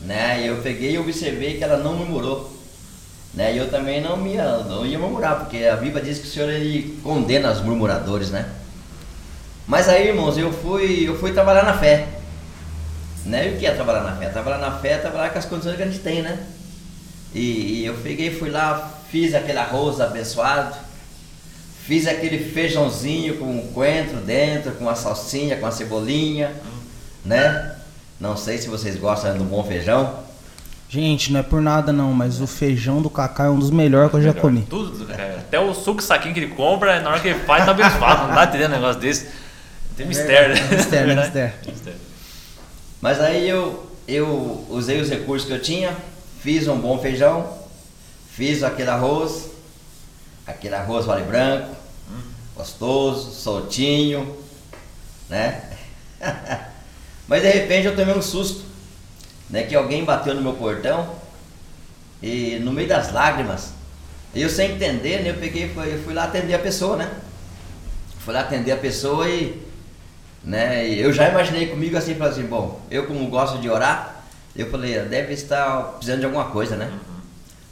Né? 0.00 0.42
E 0.42 0.46
eu 0.48 0.58
peguei 0.58 0.92
e 0.92 0.98
observei 0.98 1.56
que 1.56 1.64
ela 1.64 1.78
não 1.78 1.96
murmurou. 1.96 2.54
Né? 3.32 3.54
E 3.54 3.56
eu 3.56 3.70
também 3.70 4.02
não 4.02 4.26
ia, 4.26 4.58
não 4.58 4.84
ia 4.84 4.98
murmurar, 4.98 5.38
porque 5.38 5.64
a 5.64 5.76
Bíblia 5.76 6.04
diz 6.04 6.18
que 6.18 6.26
o 6.26 6.30
Senhor 6.30 6.50
ele 6.50 6.98
condena 7.02 7.50
os 7.50 7.62
murmuradores, 7.62 8.30
né? 8.30 8.52
Mas 9.66 9.88
aí, 9.88 10.08
irmãos, 10.08 10.36
eu 10.36 10.52
fui, 10.52 11.08
eu 11.08 11.18
fui 11.18 11.32
trabalhar 11.32 11.64
na 11.64 11.78
fé. 11.78 12.08
Né? 13.24 13.48
E 13.48 13.54
o 13.54 13.58
que 13.58 13.66
é 13.66 13.72
trabalhar 13.72 14.02
na 14.02 14.16
fé? 14.16 14.28
Trabalhar 14.28 14.58
na 14.58 14.72
fé 14.78 14.92
é 14.92 14.98
trabalhar 14.98 15.30
com 15.30 15.38
as 15.38 15.44
condições 15.44 15.76
que 15.76 15.82
a 15.82 15.86
gente 15.86 16.00
tem, 16.00 16.22
né? 16.22 16.38
E, 17.34 17.80
e 17.80 17.86
eu 17.86 17.94
peguei, 18.02 18.30
fui 18.30 18.50
lá, 18.50 18.90
fiz 19.10 19.34
aquele 19.34 19.58
arroz 19.58 20.00
abençoado, 20.00 20.76
fiz 21.84 22.06
aquele 22.06 22.38
feijãozinho 22.50 23.38
com 23.38 23.46
um 23.46 23.72
coentro 23.72 24.18
dentro, 24.18 24.72
com 24.72 24.88
a 24.88 24.94
salsinha, 24.94 25.56
com 25.56 25.66
a 25.66 25.70
cebolinha, 25.70 26.52
né? 27.24 27.76
Não 28.20 28.36
sei 28.36 28.58
se 28.58 28.68
vocês 28.68 28.96
gostam 28.96 29.36
do 29.36 29.44
bom 29.44 29.64
feijão. 29.64 30.20
Gente, 30.88 31.32
não 31.32 31.40
é 31.40 31.42
por 31.42 31.62
nada 31.62 31.90
não, 31.90 32.12
mas 32.12 32.40
o 32.40 32.46
feijão 32.46 33.00
do 33.00 33.08
Cacá 33.08 33.44
é 33.44 33.48
um 33.48 33.58
dos 33.58 33.70
melhores 33.70 34.10
que 34.10 34.16
eu 34.18 34.22
já 34.22 34.34
comi. 34.34 34.66
Tudo 34.68 34.98
do 34.98 35.06
Cacá. 35.06 35.36
Até 35.38 35.58
o 35.58 35.72
suco 35.72 36.02
saquinho 36.02 36.34
que 36.34 36.40
ele 36.40 36.54
compra, 36.54 37.00
na 37.00 37.10
hora 37.10 37.20
que 37.20 37.28
ele 37.28 37.40
faz, 37.40 37.64
tá 37.64 37.70
abençoado. 37.70 38.28
Não 38.28 38.34
dá 38.34 38.44
entendendo 38.44 38.72
um 38.72 38.74
negócio 38.74 39.00
desse. 39.00 39.28
Tem 39.96 40.06
mistério, 40.06 40.54
né? 40.54 40.68
Mistério, 40.76 41.16
mistério. 41.16 42.11
Mas 43.02 43.20
aí 43.20 43.48
eu, 43.48 43.84
eu 44.06 44.64
usei 44.70 45.00
os 45.00 45.10
recursos 45.10 45.48
que 45.48 45.52
eu 45.52 45.60
tinha, 45.60 45.96
fiz 46.40 46.68
um 46.68 46.78
bom 46.78 47.00
feijão, 47.00 47.52
fiz 48.30 48.62
aquele 48.62 48.90
arroz, 48.90 49.50
aquele 50.46 50.76
arroz 50.76 51.04
vale 51.04 51.24
branco, 51.24 51.74
gostoso, 52.54 53.32
soltinho, 53.32 54.38
né? 55.28 55.68
Mas 57.26 57.42
de 57.42 57.50
repente 57.50 57.88
eu 57.88 57.96
tomei 57.96 58.14
um 58.14 58.22
susto, 58.22 58.62
né? 59.50 59.64
Que 59.64 59.74
alguém 59.74 60.04
bateu 60.04 60.32
no 60.32 60.40
meu 60.40 60.52
portão 60.52 61.12
e 62.22 62.60
no 62.60 62.70
meio 62.72 62.86
das 62.86 63.12
lágrimas, 63.12 63.72
eu 64.32 64.48
sem 64.48 64.76
entender, 64.76 65.24
né? 65.24 65.30
Eu 65.30 65.38
peguei 65.38 65.68
fui, 65.70 65.98
fui 66.04 66.14
lá 66.14 66.22
atender 66.22 66.54
a 66.54 66.58
pessoa, 66.60 66.96
né? 66.96 67.10
Fui 68.20 68.32
lá 68.32 68.42
atender 68.42 68.70
a 68.70 68.76
pessoa 68.76 69.28
e 69.28 69.60
né? 70.44 70.88
E 70.88 71.00
eu 71.00 71.12
já 71.12 71.28
imaginei 71.28 71.66
comigo 71.66 71.96
assim, 71.96 72.14
falei 72.14 72.32
assim, 72.32 72.46
bom, 72.46 72.80
eu 72.90 73.06
como 73.06 73.26
gosto 73.28 73.58
de 73.58 73.68
orar, 73.68 74.22
eu 74.54 74.70
falei, 74.70 74.98
deve 75.00 75.32
estar 75.32 75.82
precisando 75.94 76.20
de 76.20 76.26
alguma 76.26 76.46
coisa, 76.46 76.76
né? 76.76 76.86
Uhum. 76.86 77.20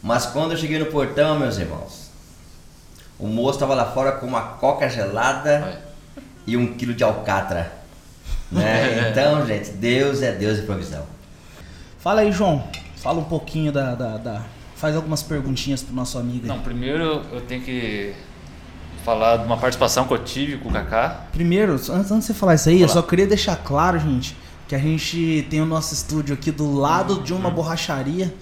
Mas 0.02 0.26
quando 0.26 0.52
eu 0.52 0.56
cheguei 0.56 0.78
no 0.78 0.86
portão, 0.86 1.38
meus 1.38 1.58
irmãos, 1.58 2.10
o 3.18 3.26
moço 3.26 3.56
estava 3.56 3.74
lá 3.74 3.84
fora 3.86 4.12
com 4.12 4.26
uma 4.26 4.40
coca 4.40 4.88
gelada 4.88 5.82
e 6.46 6.56
um 6.56 6.74
quilo 6.74 6.94
de 6.94 7.04
alcatra. 7.04 7.72
Né? 8.50 9.08
Então, 9.10 9.46
gente, 9.46 9.70
Deus 9.72 10.22
é 10.22 10.32
Deus 10.32 10.58
de 10.58 10.62
provisão. 10.62 11.04
Fala 11.98 12.22
aí, 12.22 12.32
João. 12.32 12.66
Fala 12.96 13.20
um 13.20 13.24
pouquinho 13.24 13.70
da, 13.70 13.94
da, 13.94 14.16
da... 14.16 14.42
Faz 14.74 14.96
algumas 14.96 15.22
perguntinhas 15.22 15.82
pro 15.82 15.94
nosso 15.94 16.18
amigo. 16.18 16.44
Aí. 16.44 16.48
Não, 16.48 16.60
primeiro 16.60 17.22
eu 17.30 17.42
tenho 17.42 17.62
que 17.62 18.14
falar 19.04 19.38
de 19.38 19.44
uma 19.44 19.56
participação 19.56 20.06
que 20.06 20.12
eu 20.12 20.18
tive 20.18 20.56
com 20.58 20.68
o 20.68 20.72
Kaká. 20.72 21.26
Primeiro, 21.32 21.72
antes, 21.72 21.90
antes 21.90 22.08
de 22.08 22.24
você 22.24 22.34
falar 22.34 22.54
isso 22.54 22.68
aí, 22.68 22.80
eu 22.80 22.88
só 22.88 23.02
queria 23.02 23.26
deixar 23.26 23.56
claro, 23.56 23.98
gente, 23.98 24.36
que 24.68 24.74
a 24.74 24.78
gente 24.78 25.46
tem 25.50 25.60
o 25.60 25.66
nosso 25.66 25.94
estúdio 25.94 26.34
aqui 26.34 26.50
do 26.50 26.72
lado 26.72 27.22
de 27.22 27.32
uma 27.32 27.50
borracharia. 27.50 28.32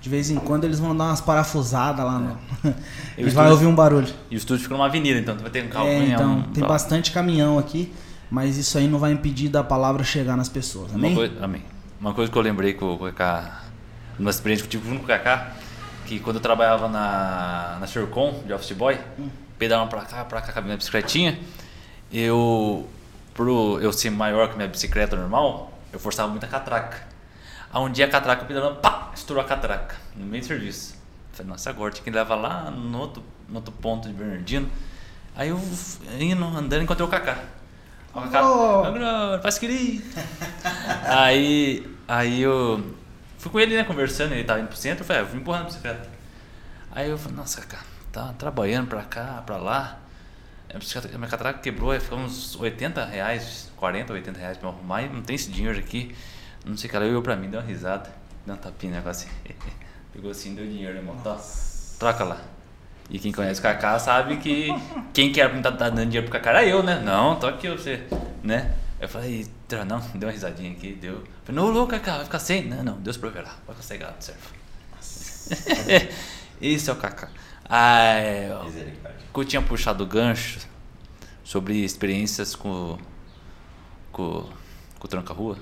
De 0.00 0.08
vez 0.08 0.30
em 0.30 0.36
quando 0.36 0.64
eles 0.64 0.80
vão 0.80 0.96
dar 0.96 1.04
umas 1.04 1.20
parafusadas 1.20 2.04
lá 2.04 2.18
no... 2.18 2.36
É. 2.68 2.74
e 3.18 3.30
vai 3.30 3.48
ouvir 3.48 3.66
um 3.66 3.74
barulho. 3.74 4.08
E 4.28 4.34
o 4.34 4.36
estúdio 4.36 4.64
fica 4.64 4.74
numa 4.74 4.86
avenida, 4.86 5.20
então 5.20 5.36
vai 5.36 5.48
ter 5.48 5.64
um 5.64 5.68
carro. 5.68 5.86
É, 5.86 6.06
então, 6.06 6.42
tem 6.52 6.66
bastante 6.66 7.12
caminhão 7.12 7.56
aqui, 7.56 7.92
mas 8.28 8.56
isso 8.56 8.76
aí 8.78 8.88
não 8.88 8.98
vai 8.98 9.12
impedir 9.12 9.48
da 9.48 9.62
palavra 9.62 10.02
chegar 10.02 10.36
nas 10.36 10.48
pessoas. 10.48 10.92
Amém? 10.92 11.12
Uma 11.12 11.16
coisa, 11.16 11.44
amém. 11.44 11.62
Uma 12.00 12.12
coisa 12.14 12.32
que 12.32 12.36
eu 12.36 12.42
lembrei 12.42 12.74
com 12.74 12.94
o 12.94 12.98
Kaká, 12.98 13.62
uma 14.18 14.30
experiência 14.30 14.66
que 14.66 14.76
eu 14.76 14.80
tive 14.80 14.90
junto 14.90 15.00
com 15.00 15.04
o 15.04 15.08
Kaká, 15.08 15.52
que 16.04 16.18
quando 16.18 16.36
eu 16.36 16.42
trabalhava 16.42 16.88
na, 16.88 17.76
na 17.78 17.86
Shercon, 17.86 18.42
de 18.44 18.52
office 18.52 18.72
boy, 18.72 18.98
hum 19.16 19.41
pedalando 19.62 19.90
pra 19.90 20.00
cá, 20.00 20.24
pra 20.24 20.40
cá 20.40 20.52
com 20.52 20.58
a 20.58 20.62
minha 20.62 20.76
bicicletinha, 20.76 21.38
eu, 22.12 22.88
pro 23.32 23.78
eu 23.80 23.92
ser 23.92 24.10
maior 24.10 24.48
que 24.48 24.56
minha 24.56 24.66
bicicleta 24.66 25.14
normal, 25.14 25.72
eu 25.92 26.00
forçava 26.00 26.28
muito 26.28 26.42
a 26.42 26.48
catraca. 26.48 27.06
Aí 27.72 27.80
um 27.80 27.88
dia 27.88 28.06
a 28.06 28.08
catraca 28.08 28.44
pedalando, 28.44 28.80
pá, 28.80 29.12
estourou 29.14 29.40
a 29.40 29.46
catraca, 29.46 29.94
no 30.16 30.26
meio 30.26 30.42
do 30.42 30.46
serviço. 30.48 30.96
Falei, 31.32 31.52
nossa, 31.52 31.70
agora 31.70 31.92
tinha 31.92 32.02
que 32.02 32.10
levar 32.10 32.34
lá 32.34 32.72
no 32.72 32.98
outro, 32.98 33.22
no 33.48 33.54
outro 33.54 33.72
ponto 33.72 34.08
de 34.08 34.14
Bernardino. 34.14 34.68
Aí 35.36 35.50
eu 35.50 35.60
indo, 36.18 36.44
andando, 36.44 36.82
encontrei 36.82 37.06
o 37.06 37.08
Kaká. 37.08 37.38
O 38.12 38.20
Kaká, 38.20 38.42
oh. 38.44 39.40
faz 39.42 39.58
querer. 39.60 40.02
aí, 41.06 41.86
aí 42.08 42.42
eu 42.42 42.84
fui 43.38 43.52
com 43.52 43.60
ele, 43.60 43.76
né, 43.76 43.84
conversando, 43.84 44.32
ele 44.32 44.42
tava 44.42 44.58
indo 44.58 44.68
pro 44.68 44.76
centro, 44.76 45.02
eu 45.02 45.06
falei, 45.06 45.22
ah, 45.22 45.24
eu 45.24 45.28
vou 45.28 45.40
empurrando 45.40 45.62
a 45.62 45.66
bicicleta. 45.66 46.10
Aí 46.90 47.08
eu 47.08 47.16
falei, 47.16 47.36
nossa, 47.36 47.60
Kaká, 47.60 47.91
tá 48.12 48.32
trabalhando 48.34 48.88
pra 48.88 49.02
cá, 49.02 49.42
pra 49.44 49.56
lá. 49.56 49.98
A 50.72 51.18
minha 51.18 51.28
catraca 51.28 51.58
quebrou, 51.58 51.98
ficou 51.98 52.18
uns 52.18 52.54
80 52.56 53.04
reais, 53.04 53.70
40, 53.76 54.12
80 54.12 54.38
reais 54.38 54.58
pra 54.58 54.68
arrumar 54.68 55.02
e 55.02 55.08
não 55.08 55.22
tem 55.22 55.34
esse 55.36 55.50
dinheiro 55.50 55.78
aqui. 55.78 56.14
Não 56.64 56.76
sei 56.76 56.88
o 56.88 56.90
que 56.90 56.96
ela 56.96 57.06
olhou 57.06 57.22
pra 57.22 57.34
mim, 57.34 57.50
deu 57.50 57.60
uma 57.60 57.66
risada, 57.66 58.10
deu 58.46 58.54
uma 58.54 58.60
tapinha, 58.60 58.92
negócio 58.92 59.28
assim. 59.28 59.54
Pegou 60.12 60.30
assim, 60.30 60.54
deu 60.54 60.64
dinheiro, 60.64 60.96
irmão. 60.96 61.16
Tá, 61.16 61.38
troca 61.98 62.24
lá. 62.24 62.40
E 63.10 63.18
quem 63.18 63.32
conhece 63.32 63.60
o 63.60 63.62
Kaká 63.62 63.98
sabe 63.98 64.36
que 64.36 64.68
quem 65.12 65.32
quer 65.32 65.50
tá, 65.60 65.72
tá 65.72 65.90
dando 65.90 66.06
dinheiro 66.06 66.28
pro 66.28 66.38
Kaká 66.38 66.50
era 66.50 66.64
eu, 66.64 66.82
né? 66.82 67.00
Não, 67.00 67.36
tô 67.36 67.46
aqui 67.46 67.68
você, 67.68 68.06
né? 68.42 68.74
Eu 69.00 69.08
falei, 69.08 69.46
não, 69.86 70.00
deu 70.14 70.28
uma 70.28 70.32
risadinha 70.32 70.70
aqui, 70.70 70.92
deu. 70.92 71.14
Eu 71.14 71.26
falei, 71.44 71.60
não, 71.60 71.70
louco, 71.70 71.90
Kaká, 71.90 72.16
vai 72.16 72.24
ficar 72.24 72.38
sem? 72.38 72.68
Não, 72.68 72.84
não, 72.84 73.00
Deus 73.00 73.16
proverá, 73.16 73.50
vai 73.66 73.74
ficar 73.74 73.82
cegado, 73.82 74.22
certo? 74.22 74.62
Esse 76.60 76.88
é 76.88 76.92
o 76.92 76.96
Kaká. 76.96 77.28
Ah, 77.68 78.14
é, 78.14 78.56
eu 79.34 79.44
tinha 79.44 79.62
puxado 79.62 80.04
o 80.04 80.06
gancho 80.06 80.60
sobre 81.42 81.84
experiências 81.84 82.54
com, 82.54 82.98
com, 84.10 84.48
com 84.98 85.04
o 85.04 85.08
Tranca-Rua, 85.08 85.58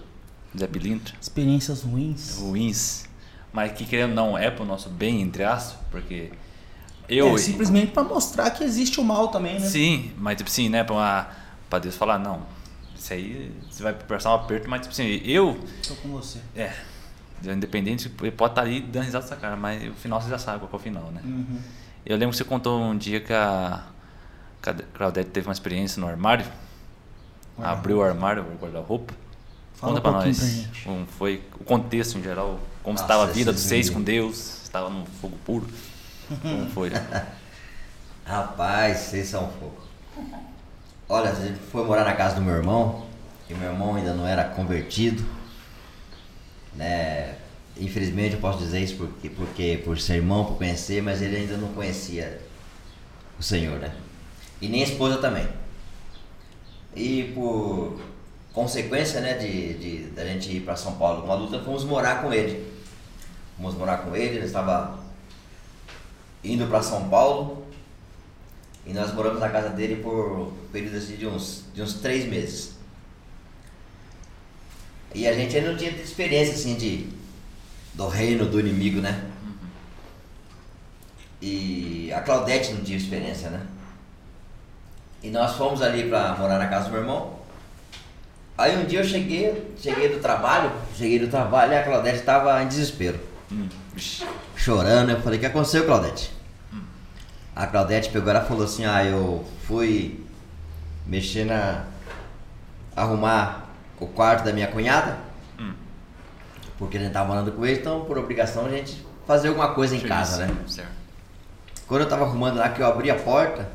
Zé 0.58 0.66
Bilintra. 0.66 1.14
Experiências 1.20 1.82
ruins. 1.82 2.38
Ruins. 2.38 3.04
Mas 3.52 3.72
que 3.72 3.84
querendo 3.84 4.14
não 4.14 4.38
é 4.38 4.50
pro 4.50 4.64
nosso 4.64 4.88
bem, 4.88 5.20
entre 5.22 5.42
aspas, 5.42 5.78
porque 5.90 6.30
eu... 7.08 7.34
É 7.34 7.38
simplesmente 7.38 7.92
para 7.92 8.04
mostrar 8.04 8.50
que 8.50 8.62
existe 8.62 9.00
o 9.00 9.04
mal 9.04 9.28
também, 9.28 9.58
né? 9.58 9.66
Sim, 9.66 10.12
mas 10.16 10.36
tipo 10.36 10.48
assim, 10.48 10.68
né, 10.68 10.84
pra, 10.84 11.34
pra 11.68 11.78
Deus 11.80 11.96
falar, 11.96 12.18
não, 12.18 12.46
isso 12.94 13.12
aí 13.12 13.52
você 13.68 13.82
vai 13.82 13.92
prestar 13.94 14.30
um 14.30 14.34
aperto, 14.34 14.68
mas 14.68 14.82
tipo 14.82 14.92
assim, 14.92 15.20
eu... 15.24 15.58
Tô 15.86 15.94
com 15.96 16.10
você. 16.10 16.38
É, 16.54 16.72
independente, 17.44 18.08
pode 18.08 18.28
estar 18.30 18.48
tá 18.50 18.60
ali 18.60 18.80
dando 18.80 19.04
risada 19.04 19.24
dessa 19.24 19.36
cara, 19.36 19.56
mas 19.56 19.90
o 19.90 19.94
final 19.94 20.20
você 20.20 20.30
já 20.30 20.38
sabe 20.38 20.60
qual 20.60 20.70
é 20.72 20.76
o 20.76 20.78
final, 20.78 21.10
né? 21.10 21.20
Uhum. 21.24 21.58
Eu 22.04 22.16
lembro 22.16 22.30
que 22.30 22.38
você 22.38 22.44
contou 22.44 22.80
um 22.80 22.96
dia 22.96 23.20
que 23.20 23.32
a, 23.32 23.84
Claudete 24.94 25.30
teve 25.30 25.46
uma 25.46 25.52
experiência 25.52 26.00
no 26.00 26.08
armário. 26.08 26.46
Abriu 27.58 27.98
o 27.98 28.02
armário, 28.02 28.42
o 28.42 28.62
guarda-roupa. 28.62 29.14
Conta 29.80 29.98
um 29.98 30.02
pra 30.02 30.10
nós 30.12 30.66
como 30.84 31.06
foi 31.06 31.42
o 31.58 31.64
contexto 31.64 32.18
em 32.18 32.22
geral, 32.22 32.60
como 32.82 32.94
Nossa, 32.94 33.04
estava 33.04 33.24
a 33.24 33.26
vida 33.26 33.52
dos 33.52 33.62
seis 33.62 33.88
com 33.88 34.02
Deus, 34.02 34.62
estava 34.62 34.90
no 34.90 35.06
fogo 35.06 35.36
puro. 35.44 35.66
Como 36.42 36.68
foi? 36.70 36.90
Rapaz, 38.24 38.98
vocês 38.98 39.28
são 39.28 39.50
fogo. 39.52 39.80
Olha, 41.08 41.30
a 41.30 41.34
gente 41.34 41.58
foi 41.72 41.84
morar 41.84 42.04
na 42.04 42.14
casa 42.14 42.36
do 42.36 42.42
meu 42.42 42.54
irmão, 42.54 43.06
e 43.48 43.54
meu 43.54 43.72
irmão 43.72 43.96
ainda 43.96 44.14
não 44.14 44.26
era 44.26 44.44
convertido, 44.44 45.24
né? 46.74 47.36
Infelizmente 47.80 48.34
eu 48.34 48.40
posso 48.40 48.58
dizer 48.58 48.80
isso 48.80 48.96
porque, 48.96 49.30
porque 49.30 49.80
por 49.82 49.98
ser 49.98 50.16
irmão, 50.16 50.44
por 50.44 50.58
conhecer, 50.58 51.02
mas 51.02 51.22
ele 51.22 51.36
ainda 51.36 51.56
não 51.56 51.68
conhecia 51.72 52.38
o 53.38 53.42
Senhor, 53.42 53.78
né? 53.78 53.96
E 54.60 54.68
nem 54.68 54.82
a 54.82 54.86
esposa 54.86 55.16
também. 55.16 55.48
E 56.94 57.32
por 57.34 57.98
consequência, 58.52 59.20
né, 59.22 59.34
de, 59.34 59.74
de 59.74 59.98
da 60.10 60.26
gente 60.26 60.54
ir 60.54 60.60
para 60.60 60.76
São 60.76 60.96
Paulo 60.96 61.22
com 61.22 61.28
uma 61.28 61.34
luta, 61.34 61.60
fomos 61.60 61.82
morar 61.84 62.20
com 62.22 62.32
ele. 62.32 62.70
Fomos 63.56 63.74
morar 63.74 63.98
com 63.98 64.14
ele, 64.14 64.36
ele 64.36 64.44
estava 64.44 64.98
indo 66.42 66.66
para 66.66 66.82
São 66.82 67.08
Paulo 67.10 67.66
E 68.86 68.92
nós 68.94 69.12
moramos 69.12 69.40
na 69.40 69.48
casa 69.50 69.70
dele 69.70 70.02
por 70.02 70.32
um 70.32 70.52
período 70.72 70.96
assim, 70.96 71.16
de, 71.16 71.26
uns, 71.26 71.64
de 71.74 71.82
uns 71.82 71.94
três 71.94 72.26
meses. 72.26 72.76
E 75.14 75.26
a 75.26 75.32
gente 75.32 75.56
ainda 75.56 75.70
não 75.70 75.78
tinha 75.78 75.90
experiência 75.90 76.54
assim 76.54 76.74
de 76.76 77.19
do 78.00 78.08
reino 78.08 78.46
do 78.46 78.58
inimigo, 78.58 78.98
né? 79.02 79.24
E 81.42 82.10
a 82.14 82.22
Claudete 82.22 82.72
não 82.72 82.82
tinha 82.82 82.96
experiência, 82.96 83.50
né? 83.50 83.60
E 85.22 85.28
nós 85.28 85.54
fomos 85.56 85.82
ali 85.82 86.08
pra 86.08 86.34
morar 86.34 86.58
na 86.58 86.66
casa 86.66 86.86
do 86.86 86.92
meu 86.92 87.02
irmão. 87.02 87.38
Aí 88.56 88.74
um 88.74 88.86
dia 88.86 89.00
eu 89.00 89.04
cheguei, 89.04 89.74
cheguei 89.78 90.08
do 90.08 90.18
trabalho, 90.18 90.72
cheguei 90.96 91.18
do 91.18 91.28
trabalho 91.28 91.74
e 91.74 91.76
a 91.76 91.84
Claudete 91.84 92.20
estava 92.20 92.62
em 92.62 92.68
desespero. 92.68 93.20
Hum. 93.52 93.68
Chorando, 94.56 95.10
eu 95.10 95.20
falei, 95.20 95.36
o 95.36 95.40
que 95.40 95.46
aconteceu, 95.46 95.84
Claudete? 95.84 96.32
A 97.54 97.66
Claudete 97.66 98.08
pegou 98.08 98.30
ela 98.30 98.42
e 98.42 98.48
falou 98.48 98.64
assim, 98.64 98.86
ah, 98.86 99.04
eu 99.04 99.44
fui 99.66 100.24
mexer 101.06 101.44
na. 101.44 101.84
arrumar 102.96 103.68
o 103.98 104.06
quarto 104.06 104.44
da 104.44 104.54
minha 104.54 104.68
cunhada, 104.68 105.18
Hum. 105.18 105.29
Porque 106.80 106.96
a 106.96 107.00
gente 107.00 107.12
tava 107.12 107.28
morando 107.28 107.52
com 107.52 107.64
ele, 107.66 107.78
então 107.78 108.06
por 108.06 108.16
obrigação 108.16 108.64
a 108.64 108.70
gente 108.70 109.04
fazer 109.26 109.48
alguma 109.48 109.74
coisa 109.74 109.94
em 109.94 110.00
casa, 110.00 110.46
né? 110.46 110.56
Certo. 110.66 110.90
Quando 111.86 112.00
eu 112.00 112.08
tava 112.08 112.24
arrumando 112.24 112.56
lá, 112.56 112.70
que 112.70 112.80
eu 112.80 112.86
abri 112.86 113.10
a 113.10 113.16
porta, 113.16 113.68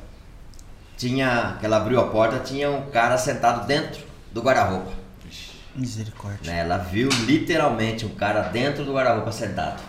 tinha. 0.97 1.55
que 1.59 1.65
ela 1.67 1.77
abriu 1.77 1.99
a 1.99 2.07
porta, 2.07 2.39
tinha 2.39 2.71
um 2.71 2.89
cara 2.89 3.15
sentado 3.15 3.67
dentro 3.67 4.03
do 4.33 4.41
guarda-roupa. 4.41 4.91
Misericórdia. 5.75 6.51
né? 6.51 6.61
Ela 6.61 6.77
viu 6.77 7.09
literalmente 7.25 8.05
um 8.05 8.15
cara 8.15 8.41
dentro 8.43 8.83
do 8.83 8.93
guarda-roupa 8.93 9.31
sentado. 9.31 9.83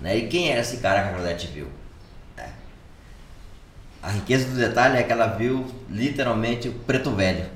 Né? 0.00 0.16
E 0.18 0.28
quem 0.28 0.50
era 0.50 0.60
esse 0.60 0.76
cara 0.76 1.02
que 1.02 1.08
a 1.08 1.12
Claudete 1.14 1.48
viu? 1.48 1.66
É. 2.36 2.48
A 4.02 4.10
riqueza 4.10 4.48
do 4.48 4.56
detalhe 4.56 4.98
é 4.98 5.02
que 5.02 5.10
ela 5.10 5.26
viu 5.26 5.66
literalmente 5.90 6.68
o 6.68 6.74
preto 6.74 7.10
velho 7.10 7.46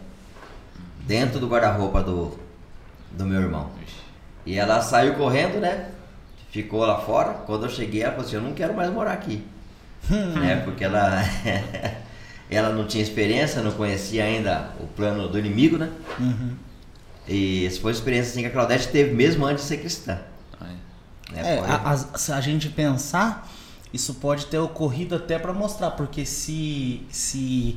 dentro 1.00 1.38
do 1.38 1.46
guarda-roupa 1.46 2.02
do, 2.02 2.36
do 3.12 3.24
meu 3.24 3.40
irmão. 3.42 3.70
Vixe. 3.78 3.97
E 4.48 4.58
ela 4.58 4.80
saiu 4.80 5.14
correndo, 5.14 5.60
né? 5.60 5.88
Ficou 6.50 6.80
lá 6.80 6.98
fora. 7.00 7.34
Quando 7.46 7.64
eu 7.66 7.70
cheguei, 7.70 8.02
ela 8.02 8.12
falou 8.12 8.26
assim: 8.26 8.36
Eu 8.36 8.42
não 8.42 8.52
quero 8.54 8.74
mais 8.74 8.90
morar 8.90 9.12
aqui. 9.12 9.44
né? 10.10 10.62
Porque 10.64 10.84
ela, 10.84 11.22
ela 12.50 12.70
não 12.70 12.86
tinha 12.86 13.02
experiência, 13.02 13.62
não 13.62 13.72
conhecia 13.72 14.24
ainda 14.24 14.70
o 14.80 14.86
plano 14.86 15.28
do 15.28 15.38
inimigo, 15.38 15.76
né? 15.76 15.90
Uhum. 16.18 16.54
E 17.26 17.66
essa 17.66 17.80
foi 17.80 17.92
a 17.92 17.94
experiência 17.94 18.30
assim, 18.32 18.40
que 18.40 18.46
a 18.46 18.50
Claudete 18.50 18.88
teve 18.88 19.12
mesmo 19.14 19.44
antes 19.44 19.64
de 19.64 19.68
ser 19.68 19.76
cristã. 19.78 20.18
Né? 20.60 20.76
É, 21.36 21.58
Foi- 21.58 21.68
a, 21.68 21.90
a- 21.90 21.96
se 22.18 22.32
a 22.32 22.40
gente 22.40 22.70
pensar, 22.70 23.46
isso 23.92 24.14
pode 24.14 24.46
ter 24.46 24.56
ocorrido 24.58 25.14
até 25.14 25.38
pra 25.38 25.52
mostrar, 25.52 25.90
porque 25.90 26.24
se 26.24 27.06
se 27.10 27.76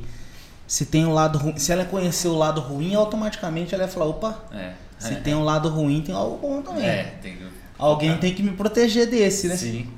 se 0.66 0.86
tem 0.86 1.04
um 1.04 1.12
lado 1.12 1.36
ruim, 1.38 1.58
se 1.58 1.70
ela 1.70 1.84
conhecer 1.84 2.28
o 2.28 2.34
lado 2.38 2.62
ruim, 2.62 2.94
automaticamente 2.94 3.74
ela 3.74 3.84
vai 3.84 3.92
falar, 3.92 4.06
opa, 4.06 4.38
É. 4.54 4.72
se 5.02 5.12
é. 5.14 5.16
tem 5.20 5.34
um 5.34 5.42
lado 5.44 5.68
ruim, 5.68 6.02
tem 6.02 6.14
algo 6.14 6.36
bom 6.38 6.62
também. 6.62 6.86
É, 6.86 7.04
tem 7.22 7.36
que. 7.36 7.46
Alguém 7.78 8.16
tem 8.18 8.34
que 8.34 8.42
me 8.42 8.52
proteger 8.52 9.06
desse, 9.08 9.48
né? 9.48 9.56
Sim. 9.56 9.90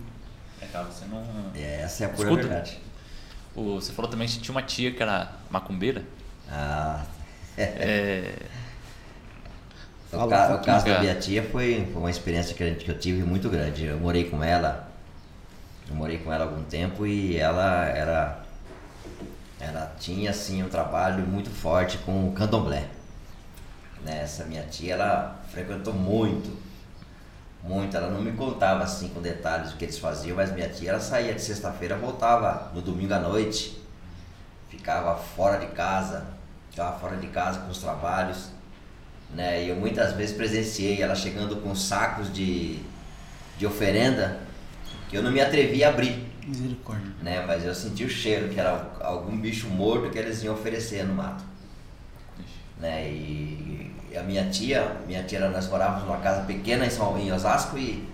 Acaba 0.62 0.90
você 0.90 1.04
não. 1.06 1.22
É, 1.54 1.82
essa 1.82 2.04
é 2.04 2.06
a 2.06 2.10
pura 2.10 2.28
Escuta. 2.30 2.48
verdade. 2.48 2.78
O, 3.54 3.74
você 3.74 3.92
falou 3.92 4.10
também 4.10 4.26
que 4.26 4.38
tinha 4.38 4.52
uma 4.54 4.62
tia 4.62 4.90
que 4.92 5.02
era 5.02 5.32
macumbeira. 5.50 6.02
Ah, 6.50 7.04
É. 7.56 8.34
o, 10.12 10.26
ca- 10.28 10.54
o 10.56 10.64
caso 10.64 10.84
da 10.84 10.90
Cara. 10.92 11.00
minha 11.00 11.14
tia 11.16 11.42
foi, 11.42 11.86
foi 11.92 12.00
uma 12.02 12.10
experiência 12.10 12.54
que, 12.54 12.62
a 12.62 12.66
gente- 12.68 12.84
que 12.84 12.90
eu 12.90 12.98
tive 12.98 13.22
muito 13.22 13.48
grande. 13.48 13.84
Eu 13.86 13.98
morei 13.98 14.24
com 14.24 14.42
ela, 14.42 14.88
eu 15.88 15.94
morei 15.94 16.18
com 16.18 16.32
ela 16.32 16.44
há 16.44 16.48
algum 16.48 16.62
tempo 16.64 17.06
e 17.06 17.36
ela 17.36 17.84
era. 17.86 18.40
Ela 19.60 19.94
tinha 19.98 20.30
assim 20.30 20.62
um 20.62 20.68
trabalho 20.68 21.24
muito 21.26 21.48
forte 21.50 21.98
com 21.98 22.28
o 22.28 22.32
candomblé. 22.32 22.86
Né? 24.04 24.20
Essa 24.22 24.44
minha 24.44 24.62
tia, 24.64 24.94
ela 24.94 25.40
frequentou 25.50 25.94
muito, 25.94 26.54
muito. 27.62 27.96
Ela 27.96 28.10
não 28.10 28.20
me 28.20 28.32
contava 28.32 28.84
assim 28.84 29.08
com 29.08 29.20
detalhes 29.20 29.72
o 29.72 29.76
que 29.76 29.86
eles 29.86 29.98
faziam, 29.98 30.36
mas 30.36 30.52
minha 30.52 30.68
tia 30.68 30.90
ela 30.90 31.00
saía 31.00 31.34
de 31.34 31.40
sexta-feira, 31.40 31.96
voltava 31.96 32.70
no 32.74 32.82
domingo 32.82 33.14
à 33.14 33.18
noite, 33.18 33.80
ficava 34.68 35.16
fora 35.16 35.58
de 35.58 35.66
casa, 35.72 36.26
ficava 36.70 36.98
fora 36.98 37.16
de 37.16 37.28
casa 37.28 37.60
com 37.60 37.70
os 37.70 37.78
trabalhos, 37.78 38.50
né? 39.34 39.64
E 39.64 39.70
eu 39.70 39.76
muitas 39.76 40.12
vezes 40.12 40.36
presenciei 40.36 41.00
ela 41.00 41.14
chegando 41.14 41.56
com 41.56 41.74
sacos 41.74 42.30
de, 42.32 42.80
de 43.56 43.66
oferenda 43.66 44.38
que 45.08 45.16
eu 45.16 45.22
não 45.22 45.32
me 45.32 45.40
atrevia 45.40 45.86
a 45.86 45.90
abrir, 45.90 46.26
Misericórdia. 46.46 47.10
né? 47.22 47.42
Mas 47.46 47.64
eu 47.64 47.74
senti 47.74 48.04
o 48.04 48.10
cheiro 48.10 48.50
que 48.50 48.60
era 48.60 48.86
algum 49.00 49.36
bicho 49.38 49.68
morto 49.68 50.10
que 50.10 50.18
eles 50.18 50.42
iam 50.42 50.54
oferecer 50.54 51.04
no 51.04 51.14
mato 51.14 51.54
né? 52.78 53.08
E 53.10 53.93
a 54.16 54.22
minha 54.22 54.48
tia, 54.48 54.96
minha 55.06 55.22
tia, 55.22 55.48
nós 55.48 55.68
morávamos 55.68 56.04
numa 56.04 56.18
casa 56.18 56.42
pequena 56.42 56.86
em, 56.86 56.90
São, 56.90 57.18
em 57.18 57.32
Osasco 57.32 57.78
e 57.78 58.08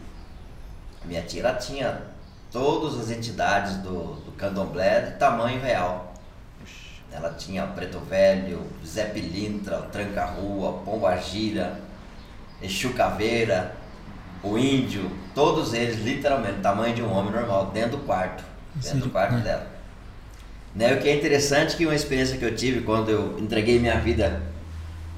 a 1.02 1.06
minha 1.06 1.22
tia 1.22 1.42
ela 1.42 1.54
tinha 1.54 2.02
todas 2.50 2.98
as 2.98 3.10
entidades 3.10 3.76
do, 3.78 4.14
do 4.24 4.32
candomblé 4.32 5.00
de 5.00 5.18
tamanho 5.18 5.60
real. 5.60 6.14
Ela 7.12 7.30
tinha 7.30 7.66
Preto 7.66 7.98
Velho, 7.98 8.62
Zé 8.86 9.06
Pilintra, 9.06 9.80
o 9.80 9.82
Tranca-Rua, 9.82 10.80
Pomba 10.84 11.16
Gira, 11.16 11.80
Exu 12.62 12.92
Caveira, 12.92 13.74
o 14.42 14.56
Índio, 14.56 15.10
todos 15.34 15.74
eles 15.74 15.98
literalmente, 15.98 16.60
tamanho 16.60 16.94
de 16.94 17.02
um 17.02 17.12
homem 17.12 17.32
normal, 17.32 17.66
dentro 17.66 17.98
do 17.98 18.04
quarto, 18.04 18.44
dentro 18.74 19.00
do 19.00 19.10
quarto 19.10 19.34
Misericórdia. 19.34 19.64
dela. 19.64 19.80
Né, 20.74 20.94
o 20.94 21.00
que 21.00 21.08
é 21.08 21.16
interessante 21.16 21.76
que 21.76 21.84
uma 21.84 21.94
experiência 21.94 22.38
que 22.38 22.44
eu 22.44 22.54
tive 22.54 22.82
quando 22.82 23.10
eu 23.10 23.38
entreguei 23.40 23.80
minha 23.80 23.98
vida 23.98 24.40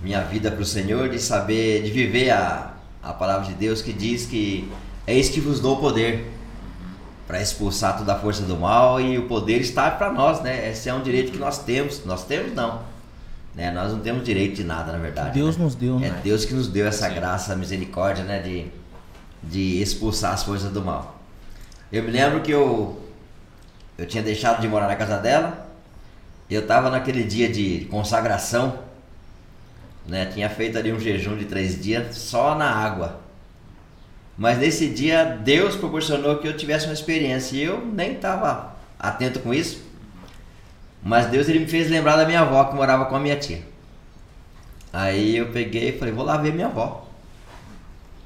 minha 0.02 0.22
vida 0.22 0.50
para 0.50 0.60
o 0.60 0.64
Senhor 0.64 1.08
de 1.08 1.18
saber 1.18 1.82
de 1.82 1.90
viver 1.90 2.30
a, 2.30 2.72
a 3.02 3.12
palavra 3.12 3.46
de 3.46 3.54
Deus 3.54 3.80
que 3.80 3.92
diz 3.92 4.26
que 4.26 4.70
é 5.06 5.14
isso 5.14 5.32
que 5.32 5.40
vos 5.40 5.60
dou 5.60 5.78
poder 5.78 6.30
para 7.26 7.40
expulsar 7.40 7.96
toda 7.96 8.14
a 8.14 8.18
força 8.18 8.42
do 8.42 8.56
mal 8.56 9.00
e 9.00 9.16
o 9.16 9.26
poder 9.26 9.60
está 9.60 9.90
para 9.90 10.12
nós, 10.12 10.42
né? 10.42 10.70
Esse 10.70 10.88
é 10.88 10.94
um 10.94 11.02
direito 11.02 11.32
que 11.32 11.38
nós 11.38 11.58
temos. 11.64 12.04
Nós 12.04 12.24
temos 12.24 12.52
não, 12.52 12.82
né? 13.54 13.70
Nós 13.70 13.92
não 13.92 14.00
temos 14.00 14.22
direito 14.22 14.56
de 14.56 14.64
nada, 14.64 14.92
na 14.92 14.98
verdade. 14.98 15.38
Deus 15.38 15.56
né? 15.56 15.64
nos 15.64 15.74
deu, 15.74 15.96
É 15.96 16.10
né? 16.10 16.20
Deus 16.22 16.44
que 16.44 16.52
nos 16.52 16.68
deu 16.68 16.86
essa 16.86 17.08
Sim. 17.08 17.14
graça, 17.14 17.56
misericórdia, 17.56 18.24
né? 18.24 18.40
De, 18.40 18.66
de 19.42 19.80
expulsar 19.80 20.34
as 20.34 20.42
forças 20.42 20.70
do 20.70 20.82
mal. 20.82 21.20
Eu 21.90 22.02
me 22.02 22.10
lembro 22.10 22.40
que 22.42 22.50
eu, 22.50 23.00
eu 23.96 24.06
tinha 24.06 24.22
deixado 24.22 24.60
de 24.60 24.68
morar 24.68 24.88
na 24.88 24.96
casa 24.96 25.16
dela. 25.18 25.68
Eu 26.50 26.60
estava 26.60 26.90
naquele 26.90 27.24
dia 27.24 27.48
de 27.48 27.86
consagração, 27.90 28.78
né? 30.06 30.26
Tinha 30.26 30.48
feito 30.48 30.78
ali 30.78 30.92
um 30.92 31.00
jejum 31.00 31.36
de 31.36 31.44
três 31.44 31.80
dias 31.80 32.16
só 32.16 32.54
na 32.54 32.70
água. 32.70 33.20
Mas 34.36 34.58
nesse 34.58 34.88
dia 34.88 35.24
Deus 35.24 35.76
proporcionou 35.76 36.38
que 36.38 36.48
eu 36.48 36.56
tivesse 36.56 36.86
uma 36.86 36.94
experiência 36.94 37.56
e 37.56 37.62
eu 37.62 37.84
nem 37.84 38.14
estava 38.14 38.74
atento 38.98 39.40
com 39.40 39.52
isso. 39.52 39.82
Mas 41.02 41.26
Deus 41.26 41.48
ele 41.48 41.60
me 41.60 41.66
fez 41.66 41.90
lembrar 41.90 42.16
da 42.16 42.24
minha 42.24 42.40
avó 42.40 42.64
que 42.64 42.74
morava 42.74 43.06
com 43.06 43.16
a 43.16 43.20
minha 43.20 43.36
tia. 43.36 43.62
Aí 44.92 45.36
eu 45.36 45.50
peguei 45.50 45.90
e 45.90 45.98
falei, 45.98 46.12
vou 46.12 46.24
lá 46.24 46.36
ver 46.36 46.52
minha 46.52 46.66
avó. 46.66 47.08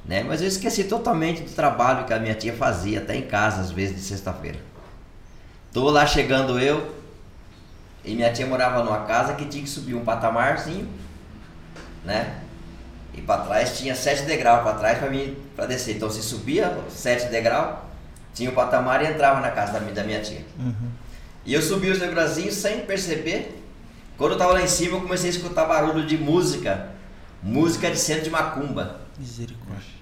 Né? 0.04 0.22
Mas 0.22 0.40
eu 0.40 0.48
esqueci 0.48 0.84
totalmente 0.84 1.42
do 1.42 1.50
trabalho 1.50 2.04
que 2.04 2.12
a 2.12 2.18
minha 2.18 2.34
tia 2.34 2.52
fazia, 2.52 3.00
até 3.00 3.16
em 3.16 3.22
casa, 3.22 3.60
às 3.60 3.70
vezes 3.70 3.96
de 3.96 4.02
sexta-feira. 4.02 4.58
Tô 5.72 5.90
lá 5.90 6.06
chegando 6.06 6.58
eu, 6.58 6.94
e 8.04 8.14
minha 8.14 8.32
tia 8.32 8.46
morava 8.46 8.84
numa 8.84 9.00
casa 9.00 9.34
que 9.34 9.44
tinha 9.46 9.62
que 9.62 9.68
subir 9.68 9.94
um 9.94 10.04
patamarzinho, 10.04 10.88
né? 12.06 12.40
E 13.12 13.20
para 13.20 13.42
trás 13.42 13.76
tinha 13.76 13.94
sete 13.94 14.22
degraus 14.22 14.62
para 14.62 14.74
trás 14.74 14.98
para 14.98 15.10
mim 15.10 15.36
para 15.54 15.66
descer. 15.66 15.96
Então 15.96 16.08
se 16.08 16.22
subia 16.22 16.78
sete 16.88 17.26
degraus, 17.26 17.78
tinha 18.32 18.50
o 18.50 18.52
patamar 18.52 19.02
e 19.02 19.08
entrava 19.08 19.40
na 19.40 19.50
casa 19.50 19.72
da 19.72 19.80
minha, 19.80 19.94
da 19.94 20.04
minha 20.04 20.20
tia. 20.20 20.44
Uhum. 20.58 20.90
E 21.44 21.52
eu 21.52 21.62
subi 21.62 21.90
os 21.90 21.98
degrauzinhos 21.98 22.54
sem 22.54 22.80
perceber. 22.80 23.62
Quando 24.16 24.32
eu 24.32 24.38
tava 24.38 24.54
lá 24.54 24.62
em 24.62 24.68
cima, 24.68 24.96
eu 24.96 25.02
comecei 25.02 25.30
a 25.30 25.32
escutar 25.32 25.66
barulho 25.66 26.06
de 26.06 26.16
música. 26.16 26.90
Música 27.42 27.90
de 27.90 27.98
centro 27.98 28.24
de 28.24 28.30
macumba. 28.30 29.00
Misericórdia. 29.18 29.96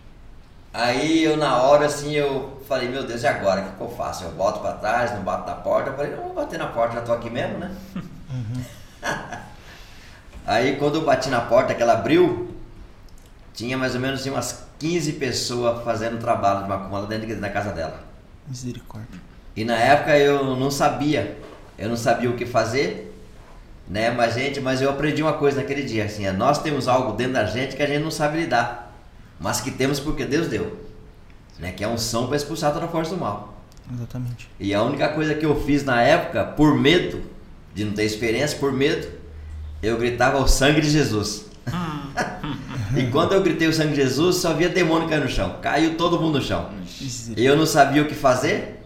Aí 0.72 1.22
eu 1.22 1.36
na 1.36 1.58
hora 1.58 1.86
assim, 1.86 2.12
eu 2.12 2.60
falei, 2.66 2.88
meu 2.88 3.04
Deus, 3.04 3.22
e 3.22 3.26
agora? 3.26 3.60
O 3.60 3.64
que, 3.64 3.76
que 3.76 3.80
eu 3.80 3.90
faço? 3.90 4.24
Eu 4.24 4.32
volto 4.32 4.60
pra 4.60 4.72
trás, 4.72 5.12
não 5.12 5.22
bato 5.22 5.48
na 5.48 5.56
porta? 5.56 5.90
Eu 5.90 5.94
falei, 5.94 6.16
não 6.16 6.24
vou 6.24 6.34
bater 6.34 6.58
na 6.58 6.66
porta, 6.66 6.94
já 6.94 7.02
tô 7.02 7.12
aqui 7.12 7.30
mesmo, 7.30 7.58
né? 7.58 7.70
Aí 10.46 10.76
quando 10.76 10.96
eu 10.96 11.04
bati 11.04 11.28
na 11.30 11.40
porta, 11.40 11.74
que 11.74 11.82
ela 11.82 11.94
abriu, 11.94 12.48
tinha 13.54 13.78
mais 13.78 13.94
ou 13.94 14.00
menos 14.00 14.20
assim, 14.20 14.30
umas 14.30 14.64
15 14.78 15.12
pessoas 15.14 15.82
fazendo 15.84 16.18
trabalho 16.18 16.64
de 16.64 16.68
macumba 16.68 17.06
dentro 17.06 17.34
da 17.36 17.48
casa 17.48 17.72
dela. 17.72 18.02
Misericórdia. 18.46 19.20
E 19.56 19.64
na 19.64 19.76
época 19.76 20.18
eu 20.18 20.56
não 20.56 20.70
sabia, 20.70 21.38
eu 21.78 21.88
não 21.88 21.96
sabia 21.96 22.28
o 22.28 22.36
que 22.36 22.44
fazer, 22.44 23.14
né? 23.88 24.10
Mas 24.10 24.34
gente, 24.34 24.60
mas 24.60 24.82
eu 24.82 24.90
aprendi 24.90 25.22
uma 25.22 25.34
coisa 25.34 25.58
naquele 25.58 25.82
dia, 25.82 26.04
assim, 26.04 26.26
é, 26.26 26.32
nós 26.32 26.60
temos 26.60 26.88
algo 26.88 27.12
dentro 27.12 27.34
da 27.34 27.46
gente 27.46 27.76
que 27.76 27.82
a 27.82 27.86
gente 27.86 28.02
não 28.02 28.10
sabe 28.10 28.38
lidar, 28.38 28.92
mas 29.38 29.60
que 29.60 29.70
temos 29.70 30.00
porque 30.00 30.24
Deus 30.24 30.48
deu, 30.48 30.76
né? 31.58 31.72
Que 31.72 31.84
é 31.84 31.88
um 31.88 31.96
som 31.96 32.26
para 32.26 32.36
expulsar 32.36 32.72
toda 32.72 32.86
a 32.86 32.88
força 32.88 33.14
do 33.14 33.20
mal. 33.20 33.54
Exatamente. 33.92 34.50
E 34.58 34.74
a 34.74 34.82
única 34.82 35.08
coisa 35.10 35.34
que 35.34 35.46
eu 35.46 35.60
fiz 35.62 35.84
na 35.84 36.02
época, 36.02 36.44
por 36.44 36.76
medo 36.76 37.22
de 37.74 37.84
não 37.84 37.92
ter 37.92 38.04
experiência, 38.04 38.58
por 38.58 38.72
medo, 38.72 39.06
eu 39.86 39.96
gritava 39.98 40.38
o 40.38 40.48
sangue 40.48 40.80
de 40.80 40.90
Jesus. 40.90 41.46
e 42.96 43.06
quando 43.10 43.32
eu 43.32 43.42
gritei 43.42 43.68
o 43.68 43.72
sangue 43.72 43.90
de 43.90 44.02
Jesus, 44.02 44.36
só 44.36 44.52
via 44.52 44.68
demônio 44.68 45.08
cair 45.08 45.20
no 45.20 45.28
chão. 45.28 45.56
Caiu 45.60 45.96
todo 45.96 46.20
mundo 46.20 46.38
no 46.38 46.44
chão. 46.44 46.70
E 47.36 47.44
eu 47.44 47.56
não 47.56 47.66
sabia 47.66 48.02
o 48.02 48.06
que 48.06 48.14
fazer. 48.14 48.82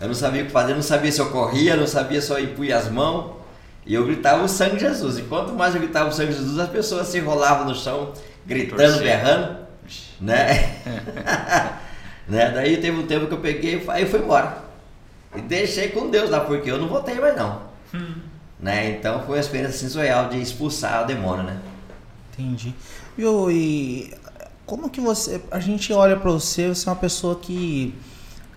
Eu 0.00 0.08
não 0.08 0.14
sabia 0.14 0.42
o 0.42 0.46
que 0.46 0.50
fazer, 0.50 0.74
não 0.74 0.82
sabia 0.82 1.12
se 1.12 1.20
eu 1.20 1.30
corria, 1.30 1.76
não 1.76 1.86
sabia 1.86 2.20
se 2.20 2.28
eu 2.30 2.38
impunha 2.40 2.76
as 2.76 2.90
mãos. 2.90 3.36
E 3.86 3.94
eu 3.94 4.04
gritava 4.04 4.42
o 4.42 4.48
sangue 4.48 4.74
de 4.74 4.80
Jesus. 4.80 5.18
E 5.18 5.22
quanto 5.22 5.52
mais 5.52 5.74
eu 5.74 5.80
gritava 5.80 6.08
o 6.08 6.12
sangue 6.12 6.32
de 6.32 6.38
Jesus, 6.38 6.58
as 6.58 6.68
pessoas 6.68 7.06
se 7.06 7.18
enrolavam 7.18 7.66
no 7.66 7.74
chão, 7.74 8.12
gritando, 8.44 8.98
berrando. 8.98 9.58
Né? 10.20 10.76
né? 12.28 12.50
Daí 12.50 12.78
teve 12.78 12.98
um 12.98 13.06
tempo 13.06 13.26
que 13.26 13.34
eu 13.34 13.38
peguei 13.38 13.76
e 13.76 14.06
fui 14.06 14.20
embora. 14.20 14.58
E 15.36 15.40
deixei 15.40 15.88
com 15.90 16.10
Deus 16.10 16.30
lá, 16.30 16.40
porque 16.40 16.70
eu 16.70 16.78
não 16.78 16.88
voltei 16.88 17.14
mais 17.14 17.36
não. 17.36 17.62
Né? 18.62 18.92
Então 18.92 19.20
foi 19.26 19.34
uma 19.36 19.40
experiência 19.40 19.88
surreal 19.88 20.28
de 20.28 20.40
expulsar 20.40 21.02
o 21.02 21.06
demônio, 21.06 21.42
né? 21.42 21.58
Entendi. 22.32 22.72
E 23.18 24.14
como 24.64 24.88
que 24.88 25.00
você. 25.00 25.42
A 25.50 25.58
gente 25.60 25.92
olha 25.92 26.16
pra 26.16 26.30
você, 26.30 26.68
você 26.68 26.88
é 26.88 26.92
uma 26.92 26.96
pessoa 26.98 27.34
que. 27.36 27.92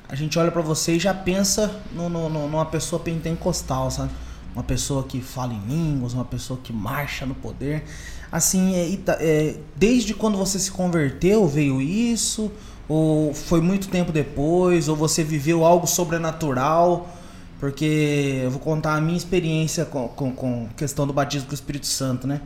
A 0.07 0.13
gente 0.15 0.37
olha 0.37 0.51
pra 0.51 0.61
você 0.61 0.93
e 0.93 0.99
já 0.99 1.13
pensa 1.13 1.81
no, 1.91 2.07
no- 2.07 2.29
numa 2.29 2.65
pessoa 2.65 2.99
pentecostal, 3.01 3.89
sabe? 3.89 4.11
Uma 4.53 4.63
pessoa 4.63 5.03
que 5.03 5.19
fala 5.19 5.51
em 5.51 5.59
línguas, 5.67 6.13
uma 6.13 6.23
pessoa 6.23 6.59
que 6.63 6.71
marcha 6.71 7.25
no 7.25 7.33
poder. 7.33 7.83
Assim, 8.31 8.75
é, 8.75 8.95
tá- 8.97 9.17
é, 9.19 9.55
desde 9.75 10.13
quando 10.13 10.37
você 10.37 10.59
se 10.59 10.69
converteu 10.71 11.47
veio 11.47 11.81
isso? 11.81 12.51
Ou 12.87 13.33
foi 13.33 13.59
muito 13.59 13.87
tempo 13.87 14.11
depois? 14.11 14.87
Ou 14.87 14.95
você 14.95 15.23
viveu 15.23 15.65
algo 15.65 15.87
sobrenatural? 15.87 17.09
Porque 17.59 18.41
eu 18.43 18.51
vou 18.51 18.59
contar 18.59 18.95
a 18.95 19.01
minha 19.01 19.17
experiência 19.17 19.85
com, 19.85 20.07
com, 20.09 20.31
com 20.33 20.69
questão 20.75 21.07
do 21.07 21.13
batismo 21.13 21.47
com 21.47 21.51
o 21.51 21.55
Espírito 21.55 21.87
Santo, 21.87 22.27
né? 22.27 22.41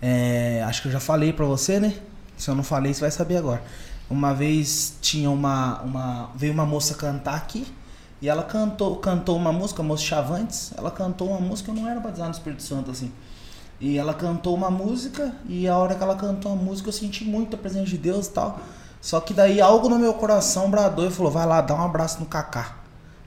É, 0.00 0.62
acho 0.66 0.82
que 0.82 0.88
eu 0.88 0.92
já 0.92 1.00
falei 1.00 1.32
pra 1.32 1.44
você, 1.44 1.78
né? 1.78 1.94
Se 2.36 2.48
eu 2.48 2.54
não 2.54 2.62
falei, 2.62 2.94
você 2.94 3.00
vai 3.00 3.10
saber 3.10 3.36
agora. 3.36 3.62
Uma 4.08 4.32
vez 4.32 4.96
tinha 5.02 5.30
uma, 5.30 5.82
uma 5.82 6.30
veio 6.34 6.52
uma 6.52 6.64
moça 6.64 6.94
cantar 6.94 7.34
aqui 7.34 7.66
e 8.22 8.28
ela 8.28 8.42
cantou, 8.42 8.96
cantou 8.96 9.36
uma 9.36 9.52
música, 9.52 9.82
a 9.82 9.84
moça 9.84 10.02
Chavantes, 10.02 10.72
ela 10.76 10.90
cantou 10.90 11.28
uma 11.28 11.40
música, 11.40 11.70
eu 11.70 11.74
não 11.74 11.86
era 11.86 12.00
batizado 12.00 12.30
no 12.30 12.34
Espírito 12.34 12.62
Santo 12.62 12.90
assim. 12.90 13.12
E 13.80 13.98
ela 13.98 14.14
cantou 14.14 14.54
uma 14.54 14.70
música 14.70 15.32
e 15.46 15.68
a 15.68 15.76
hora 15.76 15.94
que 15.94 16.02
ela 16.02 16.16
cantou 16.16 16.52
a 16.52 16.56
música 16.56 16.88
eu 16.88 16.92
senti 16.92 17.24
muito 17.24 17.54
a 17.54 17.58
presença 17.58 17.86
de 17.86 17.98
Deus 17.98 18.26
e 18.26 18.30
tal. 18.30 18.60
Só 19.00 19.20
que 19.20 19.34
daí 19.34 19.60
algo 19.60 19.88
no 19.88 19.98
meu 19.98 20.14
coração 20.14 20.70
bradou 20.70 21.06
e 21.06 21.10
falou: 21.10 21.30
"Vai 21.30 21.46
lá, 21.46 21.60
dá 21.60 21.74
um 21.74 21.82
abraço 21.82 22.18
no 22.18 22.26
Kaká". 22.26 22.76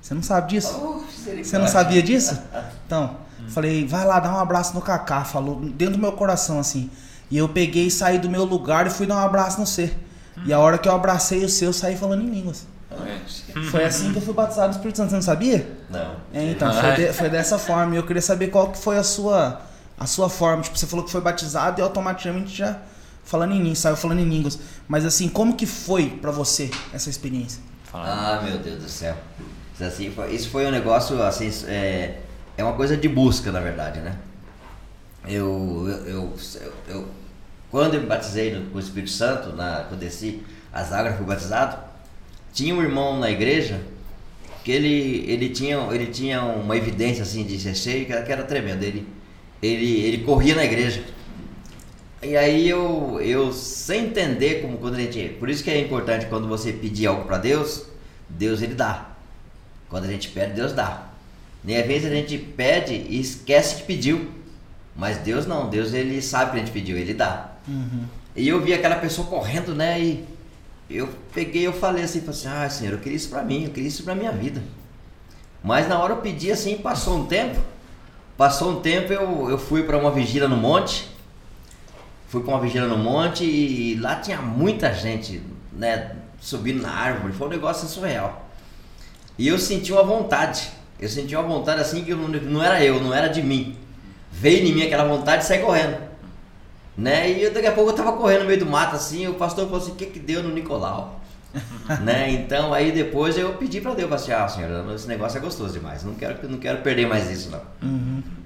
Você 0.02 0.14
não 0.14 0.24
sabe 0.24 0.50
disso? 0.50 1.01
Você 1.44 1.58
não 1.58 1.68
sabia 1.68 2.02
disso? 2.04 2.38
Então, 2.86 3.18
falei, 3.50 3.86
vai 3.88 4.06
lá, 4.06 4.20
dá 4.20 4.34
um 4.34 4.40
abraço 4.40 4.74
no 4.74 4.82
Kaká, 4.82 5.24
falou 5.24 5.60
dentro 5.60 5.96
do 5.96 6.00
meu 6.02 6.12
coração 6.14 6.60
assim. 6.60 6.90
E 7.30 7.38
eu 7.38 7.48
peguei 7.50 7.88
e 7.88 7.92
saí 7.92 8.20
do 8.20 8.30
meu 8.30 8.44
lugar 8.44 8.86
e 8.88 8.90
fui 8.90 9.06
dar 9.08 9.16
um 9.16 9.20
abraço 9.26 9.60
no 9.60 9.66
C. 9.68 9.94
E 10.46 10.52
a 10.52 10.60
hora 10.60 10.78
que 10.78 10.88
eu 10.90 10.94
abracei 10.96 11.44
o 11.46 11.50
seu, 11.50 11.70
eu 11.70 11.74
saí 11.74 11.96
falando 11.96 12.24
em 12.24 12.30
línguas. 12.30 12.66
Foi 13.70 13.84
assim 13.86 14.12
que 14.12 14.18
eu 14.18 14.22
fui 14.22 14.34
batizado 14.34 14.68
no 14.68 14.74
Espírito 14.74 14.98
Santo, 14.98 15.10
você 15.10 15.16
não 15.16 15.22
sabia? 15.22 15.78
Não. 15.90 16.16
É, 16.34 16.52
então, 16.52 16.68
foi, 16.74 16.82
de- 16.96 17.14
foi 17.14 17.30
dessa 17.30 17.58
forma. 17.58 17.94
E 17.94 17.98
eu 17.98 18.04
queria 18.06 18.22
saber 18.22 18.48
qual 18.48 18.70
que 18.72 18.78
foi 18.78 18.98
a 18.98 19.04
sua, 19.04 19.62
a 19.98 20.06
sua 20.06 20.30
forma. 20.30 20.62
Tipo, 20.64 20.78
você 20.78 20.86
falou 20.88 21.06
que 21.06 21.12
foi 21.12 21.22
batizado 21.22 21.80
e 21.80 21.84
automaticamente 21.84 22.54
já 22.56 22.78
falando 23.24 23.54
em 23.54 23.60
línguas, 23.60 23.78
saiu 23.80 23.96
falando 23.96 24.20
em 24.20 24.28
línguas. 24.28 24.60
Mas 24.90 25.06
assim, 25.06 25.30
como 25.30 25.56
que 25.56 25.66
foi 25.66 26.10
pra 26.10 26.32
você 26.32 26.70
essa 26.94 27.10
experiência? 27.10 27.62
Ah, 27.94 28.42
meu 28.44 28.58
Deus 28.58 28.84
do 28.84 28.90
céu. 28.90 29.16
Assim, 29.80 30.14
isso 30.30 30.50
foi 30.50 30.66
um 30.68 30.72
negócio, 30.72 31.22
assim, 31.24 31.50
é, 31.68 32.20
é 32.58 32.64
uma 32.64 32.74
coisa 32.74 32.96
de 32.96 33.08
busca, 33.10 33.52
na 33.52 33.60
verdade, 33.60 34.00
né? 34.00 34.16
Eu, 35.28 35.86
eu, 35.88 36.08
eu, 36.08 36.34
eu- 36.90 37.08
quando 37.70 37.94
eu 37.96 38.02
me 38.02 38.08
batizei 38.08 38.54
no, 38.54 38.70
com 38.72 38.78
o 38.78 38.80
Espírito 38.82 39.12
Santo, 39.12 39.56
na, 39.56 39.86
quando 39.88 40.00
desci 40.00 40.42
as 40.74 40.92
águas, 40.92 41.16
fui 41.18 41.26
batizado, 41.26 41.78
tinha 42.54 42.76
um 42.76 42.82
irmão 42.82 43.20
na 43.20 43.30
igreja 43.32 43.82
que 44.64 44.72
ele, 44.72 45.26
ele, 45.30 45.50
tinha, 45.50 45.78
ele 45.92 46.08
tinha 46.08 46.44
uma 46.44 46.78
evidência, 46.78 47.24
assim, 47.24 47.44
de 47.46 47.60
ser 47.60 47.76
cheio 47.76 48.06
que 48.06 48.14
era, 48.14 48.24
que 48.24 48.32
era 48.32 48.44
tremendo. 48.44 48.84
Ele, 48.84 49.08
ele, 49.62 50.02
ele 50.02 50.20
corria 50.26 50.56
na 50.56 50.66
igreja. 50.66 51.04
E 52.22 52.38
aí 52.38 52.70
eu, 52.70 53.20
eu 53.22 53.52
sem 53.52 54.06
entender 54.06 54.62
como 54.62 54.78
quando 54.78 54.96
a 54.96 55.00
gente. 55.00 55.30
Por 55.40 55.50
isso 55.50 55.64
que 55.64 55.72
é 55.72 55.80
importante 55.80 56.28
quando 56.28 56.48
você 56.48 56.72
pedir 56.72 57.08
algo 57.08 57.26
para 57.26 57.38
Deus, 57.38 57.86
Deus 58.30 58.62
ele 58.62 58.76
dá. 58.76 59.11
Quando 59.92 60.06
a 60.06 60.08
gente 60.08 60.30
pede, 60.30 60.54
Deus 60.54 60.72
dá. 60.72 61.04
Nem 61.62 61.78
às 61.78 61.86
vezes 61.86 62.10
a 62.10 62.16
gente 62.16 62.38
pede 62.38 62.94
e 62.94 63.20
esquece 63.20 63.76
que 63.76 63.84
pediu. 63.84 64.32
Mas 64.96 65.18
Deus 65.18 65.46
não, 65.46 65.70
Deus 65.70 65.94
ele 65.94 66.22
sabe 66.22 66.52
que 66.52 66.58
a 66.58 66.60
gente 66.62 66.72
pediu, 66.72 66.98
ele 66.98 67.14
dá. 67.14 67.52
E 68.36 68.48
eu 68.48 68.62
vi 68.62 68.74
aquela 68.74 68.96
pessoa 68.96 69.28
correndo, 69.28 69.76
né? 69.76 70.00
E 70.00 70.26
eu 70.90 71.10
peguei, 71.34 71.68
eu 71.68 71.74
falei 71.74 72.06
assim, 72.06 72.22
falei 72.22 72.36
assim, 72.40 72.48
ah 72.48 72.70
Senhor, 72.70 72.94
eu 72.94 73.00
queria 73.00 73.18
isso 73.18 73.30
pra 73.30 73.44
mim, 73.44 73.66
eu 73.66 73.72
queria 73.72 73.90
isso 73.90 74.04
pra 74.04 74.16
minha 74.16 74.32
vida. 74.32 74.64
Mas 75.62 75.88
na 75.88 76.00
hora 76.00 76.14
eu 76.14 76.18
pedi 76.18 76.52
assim, 76.52 76.78
passou 76.78 77.20
um 77.20 77.26
tempo. 77.26 77.60
Passou 78.38 78.72
um 78.72 78.82
tempo, 78.82 79.12
eu, 79.12 79.50
eu 79.50 79.58
fui 79.58 79.84
para 79.84 79.98
uma 79.98 80.10
vigília 80.10 80.48
no 80.48 80.56
monte. 80.56 81.10
Fui 82.30 82.42
para 82.42 82.54
uma 82.54 82.62
vigília 82.62 82.88
no 82.88 82.98
monte 82.98 83.44
e 83.44 83.96
lá 83.96 84.16
tinha 84.16 84.42
muita 84.42 84.94
gente, 84.94 85.44
né? 85.74 86.16
Subindo 86.40 86.82
na 86.82 86.90
árvore, 86.90 87.34
foi 87.34 87.48
um 87.48 87.52
negócio 87.52 87.88
surreal. 87.88 88.50
E 89.42 89.48
eu 89.48 89.58
senti 89.58 89.92
uma 89.92 90.04
vontade. 90.04 90.70
Eu 91.00 91.10
senti 91.10 91.36
uma 91.36 91.42
vontade 91.42 91.82
assim 91.82 92.04
que 92.04 92.14
não, 92.14 92.28
não 92.28 92.64
era 92.64 92.86
eu, 92.86 93.02
não 93.02 93.12
era 93.12 93.28
de 93.28 93.42
mim. 93.42 93.76
Veio 94.32 94.68
em 94.68 94.72
mim 94.72 94.84
aquela 94.84 95.04
vontade 95.04 95.42
de 95.42 95.48
sair 95.48 95.64
correndo. 95.64 95.98
Né? 96.96 97.32
E 97.32 97.42
eu, 97.42 97.52
daqui 97.52 97.66
a 97.66 97.72
pouco 97.72 97.90
eu 97.90 97.96
tava 97.96 98.14
correndo 98.14 98.42
no 98.42 98.46
meio 98.46 98.60
do 98.60 98.68
mato 98.68 98.96
assim, 98.96 99.28
o 99.28 99.34
pastor 99.34 99.66
falou 99.66 99.82
assim, 99.82 99.94
o 99.94 99.96
que 99.96 100.06
que 100.06 100.20
deu 100.20 100.44
no 100.44 100.54
Nicolau? 100.54 101.20
né? 102.04 102.30
Então 102.30 102.72
aí 102.72 102.92
depois 102.92 103.36
eu 103.36 103.54
pedi 103.54 103.82
para 103.82 103.96
Deus, 103.96 104.10
falei 104.10 104.24
assim, 104.24 104.32
ah 104.32 104.48
senhor, 104.48 104.94
esse 104.94 105.08
negócio 105.08 105.40
é 105.40 105.42
gostoso 105.42 105.74
demais, 105.74 106.04
não 106.04 106.14
quero, 106.14 106.48
não 106.48 106.60
quero 106.60 106.84
perder 106.84 107.08
mais 107.08 107.28
isso 107.32 107.50
não. 107.50 107.62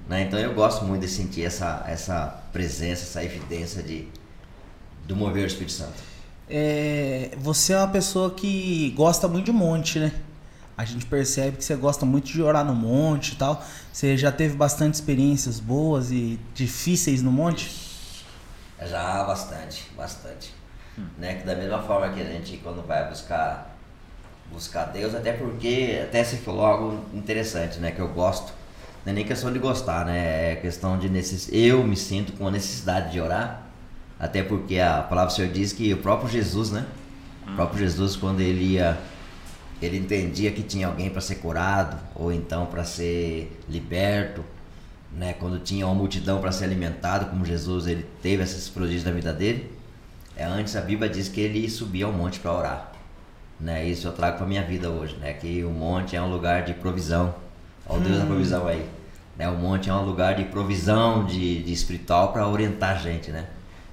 Né? 0.08 0.22
Então 0.22 0.38
eu 0.38 0.54
gosto 0.54 0.82
muito 0.86 1.02
de 1.02 1.08
sentir 1.08 1.44
essa, 1.44 1.84
essa 1.86 2.42
presença, 2.54 3.02
essa 3.02 3.22
evidência 3.22 3.82
de, 3.82 4.08
do 5.06 5.14
mover 5.14 5.42
do 5.42 5.48
Espírito 5.48 5.72
Santo. 5.72 6.16
É, 6.48 7.32
você 7.36 7.74
é 7.74 7.76
uma 7.76 7.88
pessoa 7.88 8.30
que 8.30 8.94
gosta 8.96 9.28
muito 9.28 9.44
de 9.44 9.52
monte, 9.52 9.98
né? 9.98 10.10
A 10.76 10.84
gente 10.84 11.06
percebe 11.06 11.56
que 11.56 11.64
você 11.64 11.74
gosta 11.74 12.04
muito 12.04 12.26
de 12.26 12.42
orar 12.42 12.64
no 12.64 12.74
monte 12.74 13.32
e 13.32 13.36
tal. 13.36 13.64
Você 13.90 14.16
já 14.16 14.30
teve 14.30 14.56
bastante 14.56 14.94
experiências 14.94 15.58
boas 15.58 16.10
e 16.10 16.38
difíceis 16.54 17.22
no 17.22 17.32
monte? 17.32 17.70
Já 18.82 19.24
bastante, 19.24 19.90
bastante. 19.96 20.52
Né? 21.18 21.36
Que 21.36 21.46
da 21.46 21.54
mesma 21.54 21.82
forma 21.82 22.10
que 22.10 22.20
a 22.20 22.24
gente 22.24 22.58
quando 22.58 22.86
vai 22.86 23.08
buscar 23.08 23.74
buscar 24.52 24.84
Deus, 24.84 25.14
até 25.14 25.32
porque 25.32 26.00
até 26.02 26.22
você 26.22 26.36
falou 26.36 26.64
algo 26.64 27.04
interessante, 27.12 27.78
né? 27.78 27.90
Que 27.90 28.00
eu 28.00 28.08
gosto. 28.08 28.52
Não 29.04 29.12
é 29.12 29.14
nem 29.14 29.24
questão 29.24 29.52
de 29.52 29.58
gostar, 29.58 30.04
né? 30.04 30.52
É 30.52 30.56
questão 30.56 30.98
de 30.98 31.08
necess... 31.08 31.48
eu 31.52 31.82
me 31.84 31.96
sinto 31.96 32.32
com 32.32 32.46
a 32.46 32.50
necessidade 32.50 33.12
de 33.12 33.20
orar. 33.20 33.62
Até 34.18 34.42
porque 34.42 34.78
a 34.78 35.02
palavra 35.02 35.32
do 35.32 35.36
Senhor 35.36 35.50
diz 35.50 35.72
que 35.72 35.92
o 35.92 35.96
próprio 35.98 36.28
Jesus, 36.28 36.70
né? 36.70 36.86
O 37.48 37.54
próprio 37.54 37.78
Jesus 37.78 38.16
quando 38.16 38.40
ele 38.40 38.74
ia 38.74 38.98
ele 39.80 39.98
entendia 39.98 40.50
que 40.50 40.62
tinha 40.62 40.86
alguém 40.86 41.10
para 41.10 41.20
ser 41.20 41.36
curado 41.36 41.98
ou 42.14 42.32
então 42.32 42.66
para 42.66 42.84
ser 42.84 43.60
liberto, 43.68 44.42
né? 45.12 45.34
Quando 45.34 45.58
tinha 45.58 45.86
uma 45.86 45.94
multidão 45.94 46.40
para 46.40 46.50
ser 46.50 46.64
alimentado, 46.64 47.26
como 47.26 47.44
Jesus 47.44 47.86
ele 47.86 48.06
teve 48.22 48.42
esses 48.42 48.68
prodígios 48.68 49.04
na 49.04 49.10
vida 49.10 49.32
dele. 49.32 49.70
É, 50.36 50.44
antes 50.44 50.76
a 50.76 50.80
Bíblia 50.80 51.08
diz 51.08 51.28
que 51.28 51.40
ele 51.40 51.68
subia 51.68 52.06
ao 52.06 52.12
monte 52.12 52.38
para 52.40 52.52
orar, 52.52 52.92
né? 53.60 53.86
Isso 53.86 54.06
eu 54.06 54.12
trago 54.12 54.38
para 54.38 54.46
minha 54.46 54.62
vida 54.62 54.90
hoje, 54.90 55.16
né? 55.16 55.32
Que 55.34 55.62
o 55.64 55.70
monte 55.70 56.16
é 56.16 56.22
um 56.22 56.30
lugar 56.30 56.64
de 56.64 56.74
provisão. 56.74 57.34
O 57.88 57.98
Deus 57.98 58.18
da 58.18 58.26
provisão 58.26 58.66
aí. 58.66 58.84
Né? 59.36 59.48
O 59.48 59.56
monte 59.56 59.88
é 59.88 59.94
um 59.94 60.04
lugar 60.04 60.34
de 60.34 60.44
provisão, 60.44 61.24
de, 61.24 61.62
de 61.62 61.72
espiritual 61.72 62.32
para 62.32 62.48
orientar 62.48 62.96
a 62.96 62.98
gente, 62.98 63.30
né? 63.30 63.46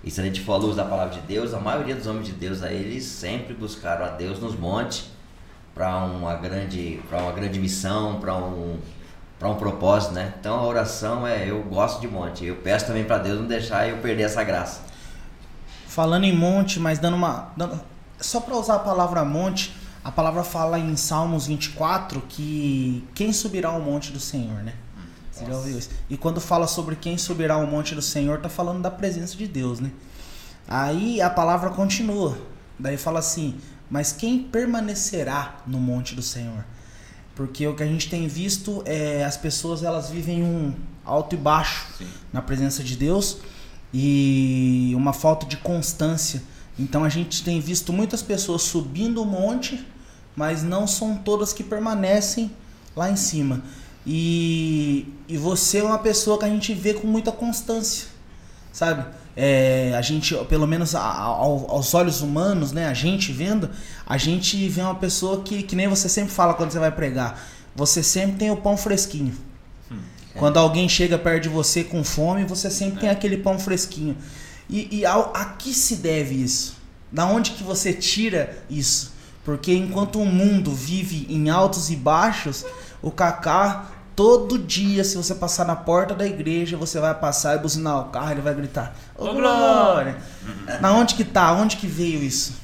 E 0.04 0.10
se 0.10 0.20
a 0.20 0.24
gente 0.24 0.42
for 0.42 0.54
à 0.54 0.58
luz 0.58 0.76
da 0.76 0.84
palavra 0.84 1.14
de 1.14 1.22
Deus, 1.22 1.54
a 1.54 1.60
maioria 1.60 1.96
dos 1.96 2.08
homens 2.08 2.28
de 2.28 2.34
Deus 2.34 2.64
aí, 2.64 2.76
eles 2.76 3.06
sempre 3.06 3.54
buscaram 3.54 4.06
a 4.06 4.10
Deus 4.10 4.40
nos 4.40 4.58
montes 4.58 5.14
para 5.74 6.04
uma 6.06 6.36
grande 6.36 7.02
para 7.10 7.20
uma 7.24 7.32
grande 7.32 7.60
missão, 7.60 8.20
para 8.20 8.36
um 8.36 8.80
para 9.40 9.50
um 9.50 9.56
propósito, 9.56 10.14
né? 10.14 10.34
Então 10.40 10.56
a 10.56 10.64
oração 10.64 11.28
é 11.28 11.50
eu 11.50 11.62
gosto 11.64 12.00
de 12.00 12.08
monte. 12.08 12.46
Eu 12.46 12.56
peço 12.58 12.86
também 12.86 13.04
para 13.04 13.18
Deus 13.18 13.40
não 13.40 13.48
deixar 13.48 13.88
eu 13.90 13.98
perder 13.98 14.24
essa 14.24 14.44
graça. 14.44 14.82
Falando 15.88 16.24
em 16.24 16.36
monte, 16.36 16.80
mas 16.80 17.00
dando 17.00 17.16
uma. 17.16 17.52
dando- 17.58 17.80
só 18.20 18.40
para 18.40 18.56
usar 18.56 18.76
a 18.76 18.80
palavra 18.80 19.24
monte, 19.26 19.76
a 20.04 20.12
palavra 20.12 20.44
fala 20.44 20.80
em 20.80 20.96
Salmos 20.96 21.48
24 21.48 22.22
que 22.30 23.06
quem 23.14 23.34
subirá 23.34 23.70
ao 23.70 23.82
monte 23.82 24.12
do 24.12 24.20
Senhor, 24.20 24.64
né? 24.64 24.74
Você 25.32 25.46
já 25.46 25.54
ouviu 25.56 25.78
isso? 25.78 25.90
E 26.10 26.16
quando 26.16 26.40
fala 26.40 26.68
sobre 26.68 26.96
quem 26.96 27.18
subirá 27.18 27.56
ao 27.56 27.66
monte 27.66 27.96
do 27.96 28.02
Senhor, 28.02 28.40
tá 28.40 28.48
falando 28.48 28.82
da 28.82 28.92
presença 28.92 29.36
de 29.36 29.48
Deus, 29.48 29.80
né? 29.80 29.92
Aí 30.68 31.20
a 31.22 31.30
palavra 31.30 31.72
continua. 31.72 32.38
Daí 32.80 32.98
fala 32.98 33.20
assim: 33.20 33.60
Mas 33.94 34.12
quem 34.12 34.40
permanecerá 34.40 35.62
no 35.68 35.80
monte 35.80 36.16
do 36.16 36.22
Senhor? 36.24 36.66
Porque 37.36 37.68
o 37.68 37.76
que 37.76 37.84
a 37.84 37.86
gente 37.86 38.10
tem 38.10 38.28
visto 38.28 38.82
é 38.88 39.24
as 39.24 39.38
pessoas 39.38 39.84
elas 39.84 40.10
vivem 40.10 40.42
um 40.42 40.74
alto 41.06 41.36
e 41.36 41.38
baixo 41.38 41.86
Sim. 42.00 42.08
na 42.34 42.42
presença 42.42 42.84
de 42.84 42.96
Deus 42.96 43.38
e 43.94 44.94
uma 44.96 45.14
falta 45.14 45.46
de 45.46 45.58
constância. 45.58 46.42
Então 46.80 47.04
a 47.04 47.10
gente 47.10 47.44
tem 47.44 47.60
visto 47.60 47.94
muitas 47.94 48.24
pessoas 48.24 48.64
subindo 48.64 49.22
o 49.22 49.26
monte, 49.28 49.86
mas 50.36 50.64
não 50.64 50.88
são 50.88 51.16
todas 51.16 51.54
que 51.54 51.64
permanecem 51.64 52.50
lá 52.96 53.12
em 53.12 53.16
cima. 53.16 53.62
E, 54.08 55.08
e 55.28 55.38
você 55.38 55.78
é 55.78 55.84
uma 55.84 56.00
pessoa 56.00 56.40
que 56.40 56.46
a 56.46 56.50
gente 56.50 56.74
vê 56.74 56.96
com 56.96 57.06
muita 57.06 57.32
constância, 57.32 58.08
sabe? 58.72 59.06
É, 59.36 59.94
a 59.98 60.02
gente, 60.02 60.36
pelo 60.46 60.68
menos 60.68 60.94
a- 60.94 61.00
a- 61.02 61.22
ao- 61.24 61.70
aos 61.72 61.94
olhos 61.94 62.22
humanos, 62.22 62.72
né? 62.72 62.86
A 62.88 62.94
gente 62.94 63.32
vendo, 63.32 63.70
a 64.06 64.18
gente 64.18 64.68
vê 64.70 64.82
uma 64.82 64.96
pessoa 64.96 65.42
que, 65.42 65.64
que 65.64 65.76
nem 65.76 65.88
você 65.88 66.08
sempre 66.08 66.32
fala 66.32 66.54
quando 66.54 66.72
você 66.72 66.80
vai 66.80 66.92
pregar. 66.92 67.44
Você 67.76 68.04
sempre 68.04 68.36
tem 68.38 68.52
o 68.52 68.58
pão 68.58 68.78
fresquinho. 68.78 69.34
Quando 70.36 70.58
alguém 70.58 70.88
chega 70.90 71.18
perto 71.18 71.44
de 71.44 71.50
você 71.50 71.84
com 71.84 72.04
fome, 72.04 72.44
você 72.46 72.70
sempre 72.70 73.00
tem 73.00 73.10
aquele 73.10 73.38
pão 73.38 73.58
fresquinho. 73.60 74.18
E, 74.70 75.00
e 75.00 75.06
ao, 75.06 75.32
a 75.36 75.46
que 75.46 75.74
se 75.74 75.98
deve 75.98 76.36
isso? 76.36 76.76
Da 77.12 77.26
onde 77.26 77.52
que 77.52 77.64
você 77.64 77.94
tira 77.94 78.58
isso? 78.70 79.14
Porque 79.46 79.74
enquanto 79.74 80.20
o 80.20 80.26
mundo 80.26 80.72
vive 80.74 81.28
em 81.30 81.50
altos 81.50 81.90
e 81.92 81.96
baixos, 81.96 82.66
o 83.02 83.12
Kaká, 83.12 83.92
todo 84.16 84.58
dia, 84.58 85.04
se 85.04 85.16
você 85.16 85.36
passar 85.36 85.66
na 85.66 85.76
porta 85.76 86.14
da 86.14 86.26
igreja, 86.26 86.78
você 86.78 87.00
vai 87.00 87.14
passar 87.14 87.56
e 87.56 87.60
buzinar 87.60 88.00
o 88.00 88.06
carro, 88.06 88.32
ele 88.32 88.42
vai 88.42 88.54
gritar: 88.54 88.96
Ô 89.18 89.26
Ô, 89.26 89.34
Glória! 89.34 90.18
Na 90.82 90.94
onde 90.94 91.16
que 91.16 91.24
tá? 91.24 91.52
Onde 91.54 91.78
que 91.78 91.88
veio 91.88 92.22
isso? 92.24 92.62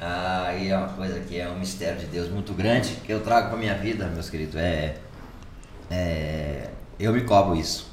Ah, 0.00 0.46
Aí 0.48 0.68
é 0.68 0.76
uma 0.76 0.88
coisa 0.88 1.20
que 1.20 1.38
é 1.38 1.48
um 1.48 1.58
mistério 1.58 1.98
de 1.98 2.06
Deus 2.06 2.28
muito 2.28 2.52
grande 2.52 2.96
que 3.04 3.12
eu 3.12 3.20
trago 3.20 3.48
para 3.48 3.58
minha 3.58 3.74
vida, 3.74 4.06
meus 4.06 4.28
queridos. 4.28 4.56
É, 4.56 4.96
é, 5.90 6.68
eu 6.98 7.12
me 7.12 7.22
cobro 7.22 7.56
isso. 7.56 7.90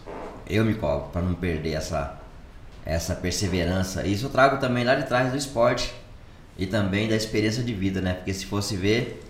Eu 0.48 0.66
me 0.66 0.74
cobro 0.74 1.10
para 1.12 1.22
não 1.22 1.36
perder 1.36 1.74
essa 1.74 2.20
essa 2.86 3.14
perseverança. 3.14 4.06
Isso 4.08 4.26
eu 4.26 4.30
trago 4.30 4.58
também 4.58 4.84
lá 4.84 4.96
de 4.96 5.04
trás 5.04 5.32
do 5.32 5.38
esporte 5.38 5.94
e 6.58 6.66
também 6.66 7.08
da 7.08 7.16
experiência 7.16 7.64
de 7.64 7.74
vida, 7.74 8.02
né? 8.02 8.14
Porque 8.14 8.34
se 8.34 8.46
fosse 8.48 8.76
ver, 8.76 9.24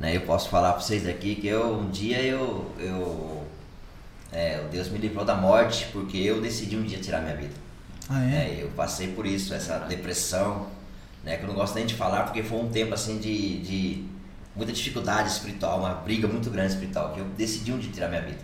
né, 0.00 0.16
eu 0.16 0.22
posso 0.22 0.48
falar 0.48 0.72
para 0.72 0.80
vocês 0.80 1.06
aqui 1.06 1.36
que 1.36 1.46
eu 1.46 1.74
um 1.74 1.90
dia 1.90 2.20
eu 2.22 2.74
eu 2.78 3.46
é, 4.32 4.62
Deus 4.70 4.88
me 4.88 4.98
livrou 4.98 5.24
da 5.24 5.34
morte 5.34 5.88
porque 5.92 6.16
eu 6.16 6.40
decidi 6.40 6.76
um 6.76 6.82
dia 6.82 6.98
tirar 6.98 7.20
minha 7.20 7.36
vida. 7.36 7.54
Ah, 8.08 8.24
é? 8.24 8.58
É, 8.58 8.62
eu 8.62 8.68
passei 8.70 9.08
por 9.08 9.26
isso, 9.26 9.52
essa 9.52 9.78
depressão, 9.80 10.68
né? 11.24 11.36
Que 11.36 11.44
eu 11.44 11.48
não 11.48 11.54
gosto 11.54 11.74
nem 11.74 11.86
de 11.86 11.94
falar 11.94 12.24
porque 12.24 12.42
foi 12.42 12.58
um 12.58 12.68
tempo 12.68 12.94
assim 12.94 13.18
de, 13.18 13.58
de 13.60 14.04
muita 14.54 14.72
dificuldade 14.72 15.28
espiritual, 15.28 15.80
uma 15.80 15.94
briga 15.94 16.26
muito 16.28 16.50
grande 16.50 16.72
espiritual, 16.72 17.12
que 17.12 17.20
eu 17.20 17.24
decidi 17.36 17.72
um 17.72 17.78
dia 17.78 17.90
tirar 17.92 18.08
minha 18.08 18.22
vida. 18.22 18.38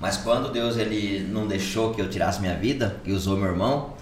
Mas 0.00 0.16
quando 0.16 0.50
Deus 0.52 0.76
ele 0.76 1.20
não 1.28 1.46
deixou 1.46 1.92
que 1.92 2.00
eu 2.00 2.08
tirasse 2.08 2.40
minha 2.40 2.54
vida 2.54 3.00
e 3.04 3.12
usou 3.12 3.36
meu 3.36 3.48
irmão, 3.48 3.94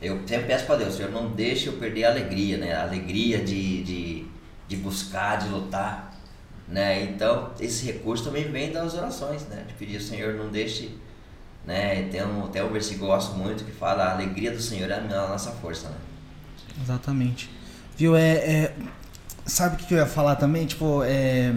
eu 0.00 0.20
sempre 0.26 0.46
peço 0.46 0.66
para 0.66 0.76
Deus, 0.76 0.94
Senhor, 0.94 1.12
não 1.12 1.30
deixe 1.30 1.66
eu 1.66 1.74
perder 1.74 2.04
a 2.04 2.10
alegria, 2.10 2.56
né? 2.56 2.74
A 2.74 2.82
alegria 2.82 3.38
de, 3.38 3.82
de, 3.82 4.24
de 4.70 4.76
buscar, 4.76 5.36
de 5.36 5.48
lutar, 5.48 6.16
né? 6.68 7.02
Então, 7.02 7.50
esse 7.58 7.84
recurso 7.84 8.22
também 8.22 8.44
vem 8.52 8.70
das 8.70 8.94
orações, 8.94 9.42
né? 9.48 9.64
De 9.66 9.74
pedir, 9.74 10.00
Senhor, 10.00 10.34
não 10.34 10.48
deixe, 10.48 10.96
né? 11.66 12.04
Tem 12.04 12.24
um, 12.24 12.46
tem 12.46 12.62
um 12.62 12.70
versículo 12.70 13.00
que 13.00 13.12
eu 13.12 13.16
gosto 13.16 13.36
muito 13.36 13.64
que 13.64 13.72
fala, 13.72 14.04
a 14.04 14.12
alegria 14.14 14.52
do 14.52 14.62
Senhor 14.62 14.88
é 14.88 14.94
a 14.94 15.28
nossa 15.28 15.50
força, 15.50 15.88
né? 15.88 15.96
Exatamente. 16.80 17.50
Viu? 17.96 18.14
É, 18.14 18.30
é- 18.36 18.76
sabe 19.44 19.74
o 19.74 19.86
que 19.86 19.92
eu 19.92 19.98
ia 19.98 20.06
falar 20.06 20.36
também? 20.36 20.64
Tipo, 20.66 21.02
é, 21.02 21.52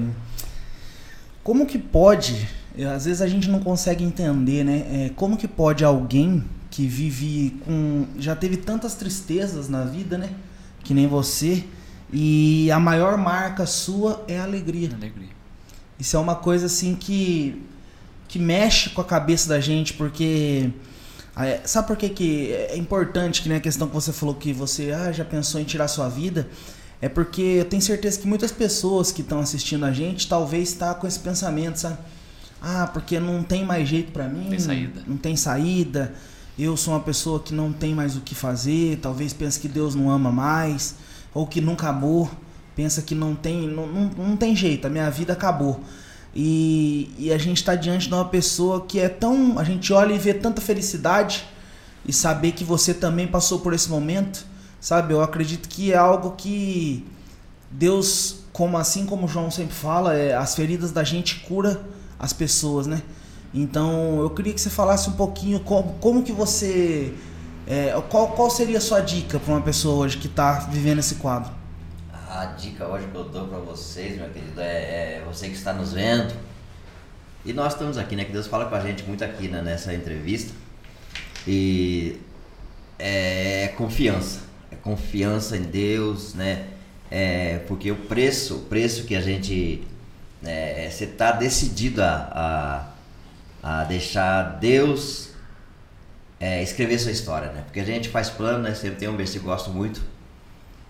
como 1.44 1.68
que 1.68 1.78
pode? 1.78 2.50
Às 2.96 3.06
vezes 3.06 3.22
a 3.22 3.28
gente 3.28 3.48
não 3.48 3.60
consegue 3.60 4.04
entender, 4.04 4.64
né? 4.64 5.06
É, 5.06 5.12
como 5.16 5.38
que 5.38 5.48
pode 5.48 5.86
alguém 5.86 6.44
que 6.72 6.88
vive 6.88 7.62
com. 7.64 8.08
já 8.18 8.36
teve 8.36 8.58
tantas 8.58 8.96
tristezas 8.96 9.70
na 9.70 9.86
vida, 9.86 10.18
né? 10.18 10.32
Que 10.84 10.96
nem 10.96 11.06
você. 11.06 11.64
E 12.14 12.70
a 12.72 12.80
maior 12.80 13.18
marca 13.18 13.66
sua 13.66 14.24
é 14.28 14.40
a 14.40 14.44
alegria. 14.44 14.92
Alegria. 14.94 15.30
Isso 16.00 16.16
é 16.16 16.20
uma 16.20 16.36
coisa 16.36 16.68
assim 16.68 16.96
que 16.96 17.62
que 18.28 18.40
mexe 18.40 18.90
com 18.90 19.00
a 19.02 19.04
cabeça 19.04 19.48
da 19.48 19.60
gente, 19.60 19.94
porque 19.94 20.72
é, 21.36 21.62
sabe 21.66 21.88
por 21.88 21.96
que, 21.98 22.10
que 22.10 22.52
é 22.52 22.76
importante 22.78 23.44
que 23.44 23.50
nem 23.50 23.60
a 23.60 23.62
questão 23.62 23.88
que 23.88 23.94
você 23.94 24.12
falou 24.12 24.34
que 24.34 24.52
você 24.52 24.92
ah, 24.92 25.12
já 25.12 25.24
pensou 25.24 25.62
em 25.62 25.64
tirar 25.64 25.88
sua 25.88 26.10
vida? 26.10 26.48
É 27.00 27.10
porque 27.10 27.42
eu 27.42 27.66
tenho 27.66 27.82
certeza 27.82 28.20
que 28.20 28.28
muitas 28.28 28.52
pessoas 28.52 29.12
que 29.12 29.22
estão 29.22 29.40
assistindo 29.40 29.86
a 29.86 29.92
gente 29.92 30.28
talvez 30.28 30.70
está 30.70 30.96
com 30.96 31.06
esse 31.06 31.20
pensamento, 31.20 31.78
sabe? 31.78 31.98
Ah, 32.62 32.88
porque 32.92 33.20
não 33.20 33.44
tem 33.44 33.66
mais 33.66 33.88
jeito 33.88 34.12
pra 34.12 34.28
mim, 34.28 34.50
Tem 34.50 34.60
saída. 34.60 35.04
não 35.06 35.18
tem 35.18 35.36
saída. 35.36 36.14
Eu 36.58 36.78
sou 36.78 36.94
uma 36.94 37.02
pessoa 37.02 37.40
que 37.40 37.54
não 37.54 37.74
tem 37.74 37.94
mais 37.94 38.16
o 38.16 38.22
que 38.22 38.34
fazer, 38.34 39.00
talvez 39.02 39.34
pense 39.34 39.60
que 39.60 39.68
Deus 39.68 39.96
não 39.96 40.10
ama 40.10 40.32
mais, 40.32 40.96
ou 41.34 41.48
que 41.48 41.60
nunca 41.60 41.90
amou, 41.90 42.30
pensa 42.76 43.02
que 43.02 43.16
não 43.16 43.36
tem, 43.36 43.68
não, 43.68 43.88
não, 43.88 44.10
não 44.18 44.38
tem 44.38 44.56
jeito, 44.56 44.88
a 44.88 44.90
minha 44.90 45.10
vida 45.10 45.34
acabou. 45.34 45.80
E, 46.36 47.14
e 47.18 47.32
a 47.32 47.38
gente 47.38 47.58
está 47.58 47.76
diante 47.76 48.08
de 48.08 48.14
uma 48.14 48.26
pessoa 48.26 48.82
que 48.82 49.00
é 49.00 49.08
tão. 49.08 49.60
A 49.60 49.64
gente 49.64 49.94
olha 49.94 50.14
e 50.14 50.18
vê 50.18 50.34
tanta 50.34 50.62
felicidade 50.62 51.46
e 52.06 52.12
saber 52.12 52.54
que 52.54 52.64
você 52.64 52.94
também 52.94 53.28
passou 53.28 53.60
por 53.60 53.74
esse 53.74 53.90
momento, 53.90 54.46
sabe? 54.82 55.14
Eu 55.14 55.22
acredito 55.22 55.70
que 55.70 55.94
é 55.94 55.98
algo 55.98 56.32
que 56.32 57.06
Deus, 57.70 58.38
como 58.52 58.78
assim 58.78 59.06
como 59.06 59.28
João 59.28 59.52
sempre 59.52 59.76
fala, 59.76 60.16
é, 60.16 60.36
as 60.36 60.56
feridas 60.56 60.92
da 60.92 61.04
gente 61.04 61.40
cura 61.42 61.84
as 62.20 62.34
pessoas, 62.34 62.88
né? 62.88 63.02
Então 63.54 64.20
eu 64.20 64.30
queria 64.32 64.54
que 64.54 64.60
você 64.60 64.70
falasse 64.70 65.10
um 65.10 65.14
pouquinho 65.14 65.60
como, 65.60 65.94
como 66.00 66.24
que 66.24 66.32
você. 66.32 67.14
É, 67.66 67.94
qual, 68.10 68.30
qual 68.30 68.50
seria 68.50 68.78
a 68.78 68.82
sua 68.82 69.00
dica 69.00 69.40
para 69.40 69.54
uma 69.54 69.62
pessoa 69.62 70.04
hoje 70.04 70.18
que 70.18 70.28
está 70.28 70.60
vivendo 70.60 71.00
esse 71.00 71.16
quadro? 71.16 71.52
A 72.30 72.46
dica 72.46 72.88
hoje 72.88 73.08
que 73.08 73.16
eu 73.16 73.24
dou 73.26 73.48
para 73.48 73.60
vocês, 73.60 74.18
meu 74.18 74.30
querido, 74.30 74.60
é, 74.60 75.20
é 75.20 75.24
você 75.26 75.48
que 75.48 75.56
está 75.56 75.72
nos 75.72 75.94
vendo. 75.94 76.34
E 77.46 77.54
nós 77.54 77.74
estamos 77.74 77.98
aqui, 77.98 78.16
né? 78.16 78.26
Que 78.26 78.32
Deus 78.32 78.48
fala 78.48 78.66
com 78.66 78.76
a 78.76 78.80
gente 78.80 79.04
muito 79.04 79.24
aqui 79.24 79.48
né, 79.48 79.62
nessa 79.62 79.94
entrevista. 79.94 80.54
E 81.48 82.20
é 82.98 83.74
confiança. 83.78 84.42
É 84.72 84.76
confiança 84.76 85.56
em 85.56 85.64
Deus, 85.64 86.34
né? 86.34 86.68
É, 87.12 87.60
porque 87.68 87.92
o 87.92 87.96
preço, 87.96 88.56
o 88.56 88.60
preço 88.62 89.04
que 89.04 89.16
a 89.16 89.22
gente. 89.22 89.86
é, 90.44 90.90
você 90.90 91.04
está 91.04 91.34
decidido 91.34 92.02
a, 92.02 92.88
a, 93.62 93.82
a 93.82 93.84
deixar 93.84 94.58
Deus 94.60 95.33
é, 96.44 96.62
escrever 96.62 97.00
sua 97.00 97.14
história, 97.14 97.54
né? 97.54 97.62
Porque 97.64 97.80
a 97.80 97.86
gente 97.86 98.10
faz 98.10 98.30
plano, 98.30 98.64
né? 98.64 98.76
Sempre 98.76 98.98
tem 98.98 99.08
um 99.08 99.16
versículo 99.16 99.46
que 99.46 99.50
eu 99.50 99.54
gosto 99.54 99.70
muito 99.70 100.02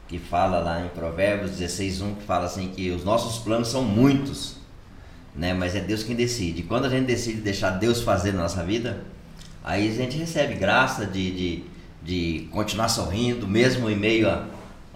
que 0.07 0.17
fala 0.17 0.57
lá 0.57 0.83
em 0.83 0.89
Provérbios 0.89 1.51
16:1 1.51 2.15
que 2.15 2.23
fala 2.23 2.45
assim 2.45 2.69
que 2.69 2.89
os 2.89 3.03
nossos 3.03 3.37
planos 3.43 3.67
são 3.67 3.83
muitos, 3.83 4.55
né? 5.35 5.53
Mas 5.53 5.75
é 5.75 5.79
Deus 5.79 6.01
quem 6.01 6.15
decide. 6.15 6.61
E 6.61 6.63
quando 6.63 6.85
a 6.85 6.89
gente 6.89 7.05
decide 7.05 7.39
deixar 7.39 7.69
Deus 7.69 8.01
fazer 8.01 8.31
na 8.31 8.41
nossa 8.41 8.63
vida, 8.63 9.03
aí 9.63 9.87
a 9.87 9.93
gente 9.93 10.17
recebe 10.17 10.55
graça 10.55 11.05
de, 11.05 11.31
de, 11.31 11.63
de 12.01 12.47
continuar 12.51 12.89
sorrindo, 12.89 13.47
mesmo 13.47 13.87
em 13.87 13.95
meio 13.95 14.27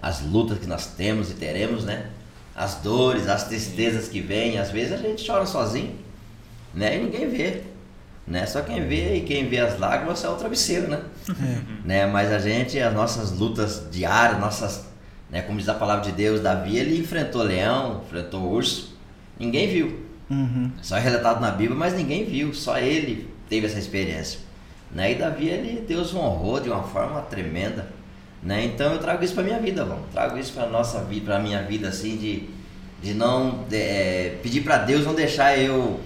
às 0.02 0.22
lutas 0.22 0.58
que 0.58 0.66
nós 0.66 0.86
temos 0.86 1.30
e 1.30 1.34
teremos, 1.34 1.84
né? 1.84 2.10
As 2.52 2.74
dores, 2.76 3.28
as 3.28 3.44
tristezas 3.44 4.08
que 4.08 4.20
vêm, 4.20 4.58
às 4.58 4.72
vezes 4.72 4.92
a 4.92 4.96
gente 4.96 5.24
chora 5.24 5.46
sozinho, 5.46 5.94
né? 6.74 6.96
E 6.96 7.04
ninguém 7.04 7.28
vê, 7.30 7.62
né? 8.28 8.44
Só 8.46 8.60
quem 8.60 8.86
vê 8.86 9.16
e 9.16 9.20
quem 9.22 9.48
vê 9.48 9.58
as 9.58 9.78
lágrimas 9.78 10.22
é 10.22 10.28
o 10.28 10.34
travesseiro, 10.34 10.88
né? 10.88 11.00
né? 11.84 12.06
Mas 12.06 12.30
a 12.30 12.38
gente, 12.38 12.78
as 12.78 12.92
nossas 12.92 13.32
lutas 13.32 13.86
diárias, 13.90 14.38
nossas, 14.38 14.86
né? 15.30 15.42
Como 15.42 15.58
diz 15.58 15.68
a 15.68 15.74
palavra 15.74 16.04
de 16.04 16.12
Deus, 16.12 16.40
Davi 16.40 16.76
ele 16.76 16.98
enfrentou 16.98 17.42
leão, 17.42 18.02
enfrentou 18.06 18.52
urso, 18.52 18.96
ninguém 19.38 19.68
viu. 19.68 20.00
Uhum. 20.30 20.70
Só 20.82 20.98
é 20.98 21.00
relatado 21.00 21.40
na 21.40 21.50
Bíblia, 21.50 21.78
mas 21.78 21.94
ninguém 21.94 22.26
viu, 22.26 22.52
só 22.52 22.78
ele 22.78 23.28
teve 23.48 23.66
essa 23.66 23.78
experiência. 23.78 24.40
Né? 24.90 25.12
E 25.12 25.14
Davi, 25.14 25.48
ele, 25.48 25.80
Deus 25.86 26.12
o 26.12 26.18
honrou 26.18 26.60
de 26.60 26.68
uma 26.68 26.82
forma 26.82 27.22
tremenda. 27.22 27.88
Né? 28.42 28.66
Então 28.66 28.92
eu 28.92 28.98
trago 28.98 29.24
isso 29.24 29.34
para 29.34 29.42
minha 29.42 29.58
vida, 29.58 29.84
vamos. 29.84 30.04
Trago 30.12 30.36
isso 30.36 30.52
para 30.52 30.66
nossa 30.66 31.02
vida, 31.02 31.24
para 31.24 31.38
minha 31.38 31.62
vida, 31.62 31.88
assim, 31.88 32.16
de, 32.18 32.50
de 33.02 33.14
não 33.14 33.64
de, 33.68 33.76
é, 33.76 34.38
pedir 34.42 34.60
para 34.60 34.78
Deus 34.78 35.06
não 35.06 35.14
deixar 35.14 35.58
eu 35.58 35.98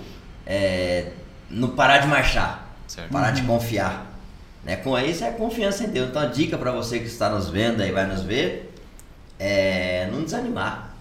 é, 0.47 1.11
não 1.53 1.69
parar 1.71 1.99
de 1.99 2.09
marchar, 2.09 2.69
Certo. 2.89 3.11
parar 3.11 3.31
de 3.31 3.43
confiar. 3.43 4.07
Né? 4.65 4.77
Com 4.77 4.99
isso 4.99 5.25
é 5.25 5.29
a 5.29 5.33
confiança 5.33 5.85
em 5.85 5.89
Deus. 5.89 6.09
Então 6.09 6.23
a 6.23 6.27
dica 6.27 6.57
para 6.57 6.73
você 6.73 6.99
que 6.99 7.07
está 7.07 7.29
nos 7.29 7.49
vendo 7.49 7.83
aí, 7.83 7.93
vai 7.93 8.07
nos 8.07 8.23
ver, 8.23 8.75
é 9.39 10.09
não 10.11 10.25
desanimar. 10.25 10.95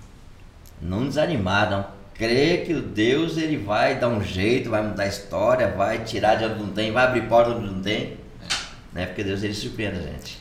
Não 0.81 1.07
desanimar, 1.07 1.69
não. 1.69 1.85
Crer 2.15 2.65
que 2.65 2.73
o 2.73 2.81
Deus 2.81 3.37
ele 3.37 3.57
vai 3.57 3.99
dar 3.99 4.09
um 4.09 4.23
jeito, 4.23 4.69
vai 4.69 4.81
mudar 4.83 5.03
a 5.03 5.07
história, 5.07 5.71
vai 5.71 6.03
tirar 6.03 6.35
de 6.35 6.45
onde 6.45 6.59
não 6.59 6.69
tem, 6.69 6.91
vai 6.91 7.05
abrir 7.05 7.27
porta 7.27 7.51
onde 7.51 7.67
não 7.67 7.81
tem. 7.81 8.17
Né? 8.91 9.05
Porque 9.05 9.23
Deus 9.23 9.41
ele 9.41 9.53
surpreende 9.53 9.99
a 9.99 10.01
gente. 10.01 10.39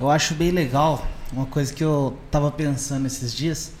Eu 0.00 0.10
acho 0.10 0.34
bem 0.34 0.50
legal 0.50 1.04
uma 1.32 1.46
coisa 1.46 1.72
que 1.72 1.84
eu 1.84 2.16
tava 2.30 2.50
pensando 2.50 3.06
esses 3.06 3.34
dias, 3.34 3.72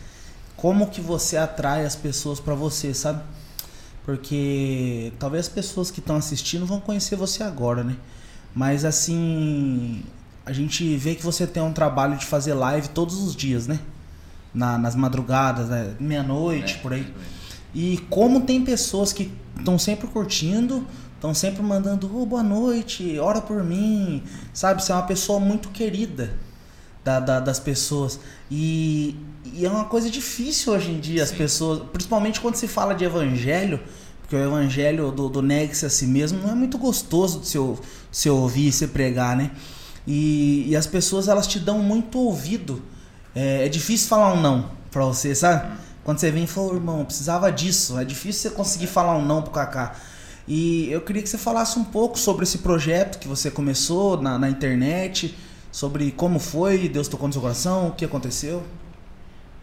como 0.56 0.88
que 0.88 1.00
você 1.00 1.36
atrai 1.36 1.84
as 1.84 1.96
pessoas 1.96 2.40
para 2.40 2.54
você, 2.54 2.92
sabe? 2.92 3.22
Porque 4.08 5.12
talvez 5.18 5.44
as 5.44 5.52
pessoas 5.52 5.90
que 5.90 6.00
estão 6.00 6.16
assistindo 6.16 6.64
vão 6.64 6.80
conhecer 6.80 7.14
você 7.14 7.42
agora, 7.42 7.84
né? 7.84 7.94
Mas 8.54 8.82
assim, 8.86 10.02
a 10.46 10.52
gente 10.52 10.96
vê 10.96 11.14
que 11.14 11.22
você 11.22 11.46
tem 11.46 11.62
um 11.62 11.74
trabalho 11.74 12.16
de 12.16 12.24
fazer 12.24 12.54
live 12.54 12.88
todos 12.88 13.22
os 13.22 13.36
dias, 13.36 13.66
né? 13.66 13.78
Na, 14.54 14.78
nas 14.78 14.96
madrugadas, 14.96 15.68
né? 15.68 15.94
meia-noite, 16.00 16.76
É, 16.76 16.78
por 16.78 16.94
aí. 16.94 17.06
E 17.74 17.98
como 18.08 18.40
tem 18.40 18.64
pessoas 18.64 19.12
que 19.12 19.30
estão 19.58 19.78
sempre 19.78 20.06
curtindo, 20.06 20.86
estão 21.16 21.34
sempre 21.34 21.62
mandando, 21.62 22.10
oh, 22.18 22.24
boa 22.24 22.42
noite, 22.42 23.18
ora 23.18 23.42
por 23.42 23.62
mim, 23.62 24.22
sabe? 24.54 24.82
Você 24.82 24.90
é 24.90 24.94
uma 24.94 25.02
pessoa 25.06 25.38
muito 25.38 25.68
querida 25.68 26.32
da, 27.04 27.20
da- 27.20 27.40
das 27.40 27.60
pessoas. 27.60 28.18
E, 28.50 29.14
e 29.52 29.66
é 29.66 29.70
uma 29.70 29.84
coisa 29.84 30.08
difícil 30.08 30.72
hoje 30.72 30.92
em 30.92 30.98
dia, 30.98 31.22
as 31.24 31.28
Sim. 31.28 31.36
pessoas, 31.36 31.82
principalmente 31.92 32.40
quando 32.40 32.54
se 32.54 32.66
fala 32.66 32.94
de 32.94 33.04
evangelho, 33.04 33.78
porque 34.28 34.36
o 34.36 34.44
evangelho 34.46 35.10
do, 35.10 35.26
do 35.30 35.40
negue-se 35.40 35.86
a 35.86 35.88
si 35.90 36.06
mesmo 36.06 36.38
não 36.42 36.50
é 36.50 36.54
muito 36.54 36.76
gostoso 36.76 37.40
de 37.40 37.48
se, 37.48 37.58
ou- 37.58 37.80
se 38.12 38.28
ouvir 38.28 38.68
e 38.68 38.72
se 38.72 38.86
pregar, 38.88 39.34
né? 39.34 39.50
E, 40.06 40.66
e 40.68 40.76
as 40.76 40.86
pessoas 40.86 41.28
elas 41.28 41.46
te 41.46 41.58
dão 41.58 41.78
muito 41.78 42.18
ouvido. 42.18 42.82
É, 43.34 43.64
é 43.64 43.68
difícil 43.70 44.06
falar 44.06 44.34
um 44.34 44.40
não 44.40 44.70
pra 44.90 45.02
você, 45.06 45.34
sabe? 45.34 45.72
Quando 46.04 46.18
você 46.18 46.30
vem 46.30 46.44
e 46.44 46.46
fala, 46.46 46.72
"Ô, 46.72 46.74
irmão, 46.74 46.98
eu 47.00 47.04
precisava 47.06 47.50
disso. 47.50 47.98
É 47.98 48.04
difícil 48.04 48.50
você 48.50 48.56
conseguir 48.56 48.86
falar 48.86 49.16
um 49.16 49.24
não 49.24 49.40
pro 49.40 49.50
Kaká. 49.50 49.94
E 50.46 50.90
eu 50.90 51.00
queria 51.00 51.22
que 51.22 51.28
você 51.28 51.38
falasse 51.38 51.78
um 51.78 51.84
pouco 51.84 52.18
sobre 52.18 52.42
esse 52.44 52.58
projeto 52.58 53.18
que 53.18 53.28
você 53.28 53.50
começou 53.50 54.20
na, 54.20 54.38
na 54.38 54.50
internet, 54.50 55.34
sobre 55.72 56.10
como 56.10 56.38
foi, 56.38 56.86
Deus 56.88 57.08
tocou 57.08 57.28
no 57.28 57.32
seu 57.32 57.40
coração, 57.40 57.88
o 57.88 57.92
que 57.92 58.04
aconteceu. 58.04 58.62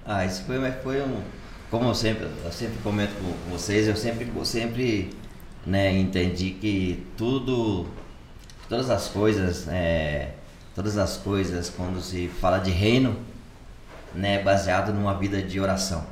Ah, 0.06 0.26
isso 0.26 0.44
foi, 0.44 0.58
foi 0.84 1.02
um. 1.04 1.22
Como 1.76 1.90
eu 1.90 1.94
sempre, 1.94 2.26
eu 2.46 2.52
sempre 2.54 2.78
comento 2.82 3.14
com 3.16 3.52
vocês, 3.52 3.86
eu 3.86 3.98
sempre, 3.98 4.32
sempre 4.46 5.14
né, 5.66 5.92
entendi 5.92 6.52
que 6.52 7.06
tudo, 7.18 7.86
todas 8.70 8.90
as 8.90 9.10
coisas, 9.10 9.68
é, 9.68 10.36
todas 10.74 10.98
as 10.98 11.18
coisas, 11.18 11.70
quando 11.70 12.02
se 12.02 12.30
fala 12.30 12.60
de 12.60 12.72
reino, 12.72 13.18
né, 14.14 14.36
é 14.36 14.42
baseado 14.42 14.94
numa 14.94 15.16
vida 15.16 15.42
de 15.42 15.60
oração. 15.60 16.06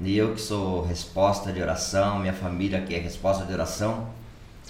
E 0.00 0.16
eu 0.16 0.34
que 0.34 0.40
sou 0.40 0.82
resposta 0.82 1.52
de 1.52 1.60
oração, 1.60 2.20
minha 2.20 2.32
família 2.32 2.80
que 2.80 2.94
é 2.94 2.98
resposta 2.98 3.44
de 3.44 3.52
oração, 3.52 4.06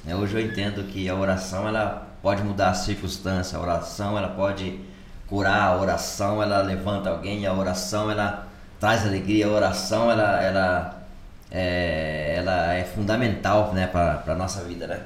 né, 0.02 0.16
hoje 0.16 0.34
eu 0.34 0.40
entendo 0.40 0.82
que 0.90 1.10
a 1.10 1.14
oração 1.14 1.68
ela 1.68 2.16
pode 2.22 2.42
mudar 2.42 2.70
a 2.70 2.74
circunstância, 2.74 3.58
a 3.58 3.60
oração 3.60 4.16
ela 4.16 4.28
pode 4.28 4.80
curar, 5.26 5.64
a 5.64 5.76
oração 5.78 6.42
ela 6.42 6.62
levanta 6.62 7.10
alguém, 7.10 7.44
a 7.46 7.52
oração 7.52 8.10
ela 8.10 8.45
traz 8.80 9.06
alegria, 9.06 9.46
a 9.46 9.50
oração 9.50 10.10
ela, 10.10 10.42
ela, 10.42 11.06
é, 11.50 12.34
ela 12.36 12.74
é 12.74 12.84
fundamental 12.84 13.72
né, 13.72 13.86
para 13.86 14.22
a 14.26 14.34
nossa 14.34 14.62
vida. 14.64 14.86
Né? 14.86 15.00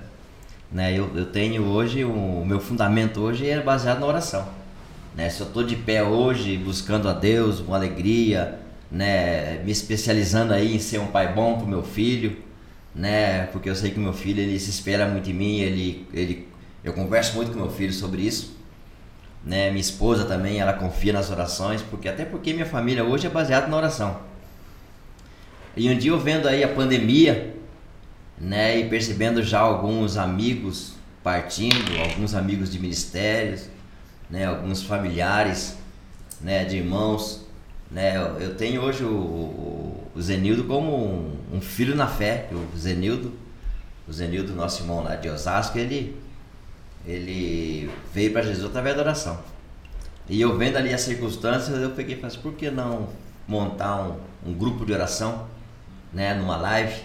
Né, 0.73 0.93
eu, 0.93 1.11
eu 1.17 1.27
tenho 1.27 1.65
hoje, 1.65 2.05
o 2.05 2.45
meu 2.45 2.61
fundamento 2.61 3.21
hoje 3.21 3.49
é 3.49 3.61
baseado 3.61 4.01
na 4.01 4.07
oração. 4.07 4.47
Né? 5.15 5.29
Se 5.29 5.41
eu 5.41 5.47
estou 5.47 5.65
de 5.65 5.77
pé 5.77 6.03
hoje 6.03 6.57
buscando 6.57 7.09
a 7.09 7.13
Deus 7.13 7.61
com 7.61 7.75
alegria, 7.75 8.59
né, 8.91 9.63
me 9.65 9.71
especializando 9.71 10.53
aí 10.53 10.75
em 10.75 10.79
ser 10.79 10.99
um 10.99 11.07
pai 11.07 11.33
bom 11.33 11.57
para 11.57 11.65
o 11.65 11.69
meu 11.69 11.83
filho, 11.83 12.37
né, 12.95 13.47
porque 13.47 13.71
eu 13.71 13.77
sei 13.77 13.91
que 13.91 13.99
meu 13.99 14.13
filho 14.13 14.41
ele 14.41 14.59
se 14.59 14.71
espera 14.71 15.07
muito 15.07 15.31
em 15.31 15.35
mim, 15.35 15.61
ele, 15.61 16.07
ele, 16.13 16.49
eu 16.83 16.93
converso 16.93 17.37
muito 17.37 17.53
com 17.53 17.59
meu 17.59 17.71
filho 17.71 17.93
sobre 17.93 18.23
isso, 18.23 18.57
né, 19.45 19.71
minha 19.71 19.81
esposa 19.81 20.25
também 20.25 20.61
ela 20.61 20.73
confia 20.73 21.13
nas 21.13 21.31
orações, 21.31 21.83
porque 21.83 22.09
até 22.09 22.25
porque 22.25 22.53
minha 22.53 22.67
família 22.67 23.05
hoje 23.05 23.27
é 23.27 23.31
baseada 23.31 23.67
na 23.67 23.77
oração. 23.77 24.19
E 25.77 25.89
um 25.89 25.97
dia 25.97 26.11
eu 26.11 26.19
vendo 26.19 26.49
aí 26.49 26.63
a 26.63 26.69
pandemia, 26.69 27.55
né, 28.39 28.79
e 28.79 28.89
percebendo 28.89 29.43
já 29.43 29.61
alguns 29.61 30.17
amigos 30.17 30.95
partindo, 31.23 31.99
alguns 32.01 32.35
amigos 32.35 32.71
de 32.71 32.79
ministérios, 32.79 33.69
né, 34.29 34.47
alguns 34.47 34.83
familiares, 34.83 35.77
né, 36.41 36.65
de 36.65 36.77
irmãos, 36.77 37.47
né, 37.91 38.17
eu, 38.41 38.55
tenho 38.55 38.83
hoje 38.83 39.05
o, 39.05 39.11
o, 39.11 40.11
o 40.15 40.23
Zenildo 40.23 40.65
como 40.65 40.97
um, 40.97 41.37
um 41.55 41.61
filho 41.61 41.95
na 41.95 42.07
fé, 42.07 42.49
o 42.53 42.79
Zenildo, 42.79 43.33
o 44.09 44.13
Zenildo, 44.13 44.55
nosso 44.55 44.83
irmão 44.83 45.03
lá 45.03 45.17
de 45.17 45.29
Osasco, 45.29 45.79
ele, 45.79 46.17
ele 47.07 47.91
veio 48.13 48.33
para 48.33 48.43
Jesus 48.43 48.67
através 48.67 48.97
da 48.97 49.03
oração. 49.03 49.39
E 50.29 50.41
eu 50.41 50.57
vendo 50.57 50.77
ali 50.77 50.95
as 50.95 51.01
circunstâncias, 51.01 51.81
eu 51.81 51.91
peguei 51.91 52.15
e 52.15 52.21
falei, 52.21 52.35
assim, 52.35 52.43
por 52.43 52.55
que 52.55 52.71
não 52.71 53.09
montar 53.49 54.03
um, 54.03 54.51
um 54.51 54.55
grupo 54.55 54.87
de 54.87 54.93
oração, 54.93 55.47
né, 56.13 56.35
numa 56.35 56.57
live, 56.57 57.03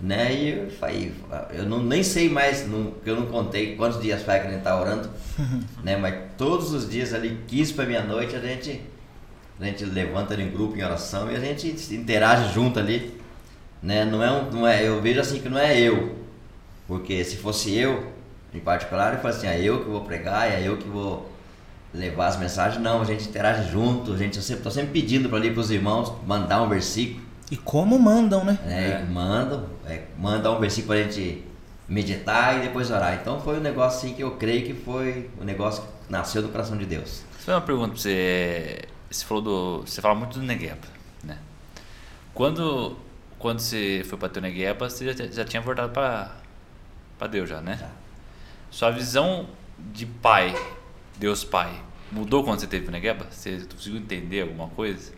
né? 0.00 0.32
E 0.32 0.50
eu 0.50 0.70
falei, 0.70 1.12
eu 1.52 1.64
não, 1.64 1.82
nem 1.82 2.02
sei 2.02 2.28
mais, 2.28 2.68
não, 2.68 2.86
porque 2.92 3.10
eu 3.10 3.16
não 3.16 3.26
contei 3.26 3.74
quantos 3.76 4.00
dias 4.00 4.22
faz 4.22 4.42
que 4.42 4.48
a 4.48 4.50
gente 4.52 4.62
tá 4.62 4.78
orando, 4.78 5.10
né? 5.82 5.96
Mas 5.96 6.14
todos 6.36 6.72
os 6.72 6.88
dias 6.88 7.14
ali, 7.14 7.40
15 7.48 7.74
para 7.74 7.86
meia-noite, 7.86 8.36
a 8.36 8.40
gente, 8.40 8.80
a 9.58 9.64
gente 9.64 9.84
levanta 9.84 10.40
em 10.40 10.50
grupo 10.50 10.76
em 10.76 10.84
oração 10.84 11.30
e 11.30 11.36
a 11.36 11.40
gente 11.40 11.68
interage 11.94 12.52
junto 12.52 12.78
ali, 12.78 13.18
né? 13.82 14.04
Não 14.04 14.22
é, 14.22 14.30
um, 14.30 14.50
não 14.50 14.68
é, 14.68 14.86
eu 14.86 15.00
vejo 15.00 15.20
assim 15.20 15.40
que 15.40 15.48
não 15.48 15.58
é 15.58 15.78
eu, 15.80 16.16
porque 16.86 17.24
se 17.24 17.36
fosse 17.36 17.74
eu, 17.74 18.12
em 18.54 18.60
particular, 18.60 19.14
eu 19.14 19.20
falo 19.20 19.34
assim, 19.34 19.46
é 19.46 19.60
eu 19.60 19.84
que 19.84 19.90
vou 19.90 20.00
pregar, 20.02 20.50
é 20.50 20.66
eu 20.66 20.76
que 20.76 20.88
vou 20.88 21.30
levar 21.92 22.26
as 22.26 22.38
mensagens, 22.38 22.82
não, 22.82 23.00
a 23.00 23.04
gente 23.04 23.28
interage 23.28 23.70
junto, 23.70 24.12
a 24.12 24.16
gente, 24.16 24.36
eu 24.36 24.42
sempre, 24.42 24.62
tô 24.62 24.70
sempre 24.70 24.90
pedindo 24.92 25.28
para 25.28 25.38
ali 25.38 25.50
para 25.50 25.60
os 25.60 25.70
irmãos 25.70 26.12
mandar 26.26 26.62
um 26.62 26.68
versículo, 26.68 27.24
E 27.50 27.56
como 27.56 27.98
mandam, 27.98 28.44
né? 28.44 28.58
É. 28.66 29.02
E 29.02 29.10
mandam, 29.10 29.66
é, 29.86 30.02
mandam 30.18 30.56
um 30.56 30.60
versículo 30.60 30.94
pra 30.94 31.02
gente 31.02 31.44
meditar 31.88 32.58
e 32.58 32.60
depois 32.62 32.90
orar. 32.90 33.14
Então 33.14 33.40
foi 33.40 33.58
um 33.58 33.60
negócio 33.60 33.98
assim 33.98 34.14
que 34.14 34.22
eu 34.22 34.32
creio 34.32 34.66
que 34.66 34.74
foi 34.74 35.30
um 35.40 35.44
negócio 35.44 35.82
que 35.82 36.12
nasceu 36.12 36.42
do 36.42 36.48
coração 36.48 36.76
de 36.76 36.84
Deus. 36.84 37.22
Só 37.38 37.52
uma 37.52 37.60
pergunta 37.60 37.90
pra 37.90 37.98
você. 37.98 38.82
Você 39.10 39.24
falou 39.24 39.42
do. 39.42 39.80
Você 39.86 40.00
fala 40.00 40.14
muito 40.14 40.38
do 40.38 40.44
Negueba, 40.44 40.88
né? 41.22 41.38
Quando, 42.34 42.96
quando 43.38 43.60
você 43.60 44.02
foi 44.04 44.18
para 44.18 44.28
ter 44.28 44.40
o 44.40 44.42
Negueba, 44.42 44.90
você 44.90 45.12
já, 45.12 45.26
já 45.26 45.44
tinha 45.44 45.62
voltado 45.62 45.92
para 45.92 46.32
para 47.18 47.28
Deus 47.28 47.48
já, 47.48 47.60
né? 47.60 47.78
Já. 47.80 47.88
Sua 48.76 48.90
visão 48.90 49.48
de 49.78 50.04
pai, 50.04 50.54
Deus 51.16 51.42
Pai, 51.42 51.82
mudou 52.12 52.44
quando 52.44 52.60
você 52.60 52.66
teve 52.66 52.90
Negueba? 52.90 53.26
Você 53.30 53.66
conseguiu 53.74 53.98
entender 53.98 54.42
alguma 54.42 54.68
coisa? 54.68 55.14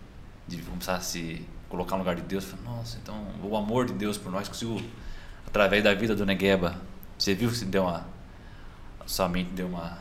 De 0.46 0.58
começar 0.58 0.94
a 0.94 1.00
se 1.00 1.44
colocar 1.68 1.96
no 1.96 2.02
lugar 2.02 2.14
de 2.14 2.22
Deus? 2.22 2.44
Falar, 2.44 2.62
Nossa, 2.62 2.98
então 3.02 3.20
o 3.42 3.56
amor 3.56 3.86
de 3.86 3.94
Deus 3.94 4.16
por 4.16 4.30
nós 4.30 4.46
conseguiu, 4.46 4.80
através 5.44 5.82
da 5.82 5.92
vida 5.92 6.14
do 6.14 6.24
Negueba, 6.24 6.80
você 7.18 7.34
viu 7.34 7.50
que 7.50 7.56
você 7.56 7.64
deu 7.64 7.82
uma. 7.82 8.06
Sua 9.06 9.28
mente 9.28 9.50
deu 9.50 9.66
uma 9.66 9.98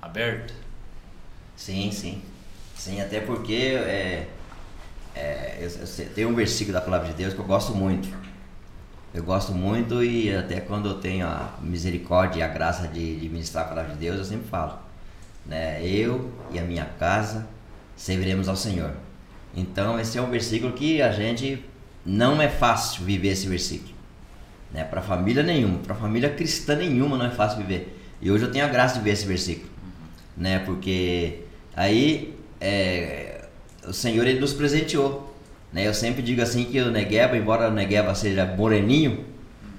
aberta? 0.00 0.54
Sim, 1.54 1.92
sim. 1.92 2.22
Sim, 2.74 3.02
até 3.02 3.20
porque 3.20 3.76
é, 3.76 4.26
é, 5.14 5.58
eu, 5.60 5.68
eu 5.68 6.14
tem 6.14 6.24
um 6.24 6.34
versículo 6.34 6.72
da 6.72 6.80
palavra 6.80 7.08
de 7.08 7.14
Deus 7.14 7.34
que 7.34 7.40
eu 7.40 7.44
gosto 7.44 7.74
muito. 7.74 8.08
Eu 9.16 9.24
gosto 9.24 9.52
muito 9.52 10.04
e 10.04 10.34
até 10.34 10.60
quando 10.60 10.88
eu 10.88 10.94
tenho 11.00 11.26
a 11.26 11.54
misericórdia 11.62 12.40
e 12.40 12.42
a 12.42 12.48
graça 12.48 12.86
de, 12.86 13.16
de 13.16 13.28
ministrar 13.28 13.64
a 13.64 13.68
palavra 13.68 13.94
de 13.94 13.98
Deus, 13.98 14.18
eu 14.18 14.24
sempre 14.24 14.46
falo. 14.48 14.78
Né? 15.44 15.84
Eu 15.84 16.30
e 16.52 16.58
a 16.58 16.62
minha 16.62 16.84
casa 16.84 17.46
serviremos 17.96 18.48
ao 18.48 18.56
Senhor. 18.56 18.92
Então 19.54 19.98
esse 19.98 20.18
é 20.18 20.22
um 20.22 20.30
versículo 20.30 20.72
que 20.72 21.00
a 21.00 21.10
gente 21.10 21.64
não 22.04 22.40
é 22.40 22.48
fácil 22.48 23.04
viver 23.04 23.28
esse 23.28 23.48
versículo. 23.48 23.94
Né? 24.72 24.84
Para 24.84 25.00
família 25.00 25.42
nenhuma, 25.42 25.78
para 25.78 25.94
família 25.94 26.28
cristã 26.28 26.76
nenhuma 26.76 27.16
não 27.16 27.26
é 27.26 27.30
fácil 27.30 27.58
viver. 27.58 27.98
E 28.20 28.30
hoje 28.30 28.44
eu 28.44 28.52
tenho 28.52 28.64
a 28.64 28.68
graça 28.68 28.98
de 28.98 29.04
ver 29.04 29.12
esse 29.12 29.26
versículo 29.26 29.76
né? 30.36 30.58
Porque 30.60 31.40
aí 31.74 32.34
é, 32.60 33.46
o 33.86 33.92
Senhor 33.92 34.26
ele 34.26 34.38
nos 34.38 34.52
presenteou, 34.52 35.35
né? 35.76 35.86
Eu 35.86 35.92
sempre 35.92 36.22
digo 36.22 36.40
assim 36.40 36.64
que 36.64 36.80
o 36.80 36.90
Negueba, 36.90 37.36
embora 37.36 37.68
o 37.68 37.70
Negueba 37.70 38.14
seja 38.14 38.46
moreninho, 38.46 39.26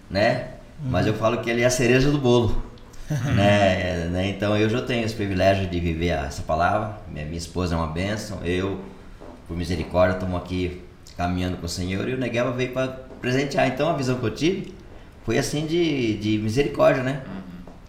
né? 0.08 0.50
Mas 0.80 1.08
eu 1.08 1.16
falo 1.16 1.41
que 1.41 1.50
ele 1.50 1.64
é 1.64 1.66
a 1.66 1.72
cereja 1.72 2.12
do 2.12 2.20
bolo, 2.20 2.62
né? 3.10 4.08
né? 4.12 4.30
Então 4.30 4.56
eu 4.56 4.70
já 4.70 4.80
tenho 4.84 5.04
esse 5.04 5.16
privilégio 5.16 5.68
de 5.68 5.80
viver 5.80 6.10
essa 6.10 6.43
palavra. 6.43 7.00
Minha, 7.12 7.26
minha 7.26 7.38
esposa 7.39 7.74
é 7.74 7.78
uma 7.80 7.88
bênção, 7.88 8.45
eu 8.45 8.80
por 9.48 9.58
misericórdia 9.58 10.14
estamos 10.14 10.39
aqui 10.39 10.84
caminhando 11.18 11.58
com 11.58 11.66
o 11.66 11.70
Senhor 11.70 12.08
e 12.08 12.14
o 12.14 12.18
Negueba 12.18 12.52
veio 12.52 12.74
para 12.74 12.89
presentear. 13.20 13.68
Então 13.68 13.89
a 13.89 13.93
visão 13.93 14.20
que 14.20 14.24
eu 14.24 14.36
tive 14.36 14.76
foi 15.26 15.39
assim 15.39 15.66
de, 15.66 16.16
de 16.18 16.38
misericórdia, 16.38 17.02
né? 17.02 17.24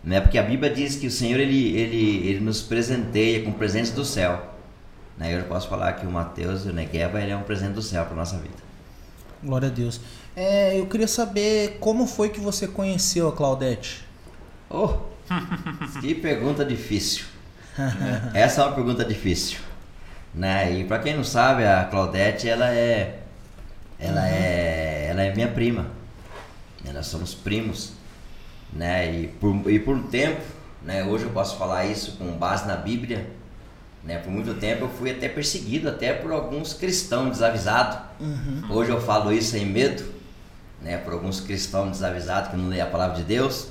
né? 0.02 0.18
Porque 0.18 0.38
a 0.38 0.42
Bíblia 0.42 0.72
diz 0.72 0.96
que 0.96 1.06
o 1.06 1.11
Senhor 1.11 1.38
ele, 1.38 1.76
ele, 1.76 2.26
ele 2.26 2.40
nos 2.40 2.62
presenteia 2.62 3.42
com 3.42 3.52
presentes 3.52 3.90
do 3.90 4.02
céu. 4.02 4.47
Né? 5.18 5.38
Eu 5.38 5.44
posso 5.44 5.68
falar 5.68 5.92
que 5.94 6.06
o 6.06 6.10
Mateus 6.10 6.64
e 6.64 6.68
o 6.68 6.72
Negueba 6.72 7.20
ele 7.20 7.32
é 7.32 7.36
um 7.36 7.42
presente 7.42 7.72
do 7.72 7.82
céu 7.82 8.04
para 8.04 8.16
nossa 8.16 8.36
vida. 8.36 8.68
Glória 9.42 9.68
a 9.68 9.70
Deus. 9.70 10.00
É, 10.34 10.78
eu 10.78 10.86
queria 10.86 11.08
saber 11.08 11.78
como 11.80 12.06
foi 12.06 12.28
que 12.28 12.40
você 12.40 12.66
conheceu 12.66 13.28
a 13.28 13.32
Claudete. 13.32 14.04
Oh, 14.70 14.94
que 16.00 16.14
pergunta 16.14 16.64
difícil. 16.64 17.26
Essa 18.34 18.62
é 18.62 18.64
uma 18.64 18.74
pergunta 18.74 19.04
difícil. 19.04 19.58
Né? 20.34 20.80
E 20.80 20.84
para 20.84 20.98
quem 20.98 21.16
não 21.16 21.24
sabe, 21.24 21.64
a 21.64 21.84
Claudete, 21.84 22.48
ela 22.48 22.72
é 22.72 23.20
ela 23.98 24.28
é 24.28 25.06
ela 25.08 25.22
é 25.22 25.34
minha 25.34 25.48
prima. 25.48 25.86
Nós 26.92 27.06
somos 27.06 27.34
primos, 27.34 27.92
né? 28.72 29.12
E 29.12 29.26
por, 29.28 29.70
e 29.70 29.78
por 29.78 29.94
um 29.94 30.02
tempo, 30.04 30.40
né, 30.82 31.04
hoje 31.04 31.24
eu 31.24 31.30
posso 31.30 31.56
falar 31.56 31.86
isso 31.86 32.16
com 32.16 32.32
base 32.32 32.66
na 32.66 32.76
Bíblia, 32.76 33.26
né? 34.09 34.18
Por 34.18 34.32
muito 34.32 34.54
tempo 34.54 34.86
eu 34.86 34.88
fui 34.88 35.11
até 35.11 35.28
perseguido 35.28 35.86
até 35.86 36.14
por 36.14 36.32
alguns 36.32 36.72
cristãos 36.72 37.32
desavisados. 37.32 37.98
Uhum. 38.18 38.62
Hoje 38.70 38.90
eu 38.90 38.98
falo 39.02 39.30
isso 39.30 39.50
sem 39.50 39.66
medo, 39.66 40.02
né? 40.80 40.96
Por 40.96 41.12
alguns 41.12 41.40
cristãos 41.40 41.90
desavisados 41.90 42.50
que 42.50 42.56
não 42.56 42.70
lê 42.70 42.80
a 42.80 42.86
palavra 42.86 43.16
de 43.16 43.22
Deus. 43.22 43.68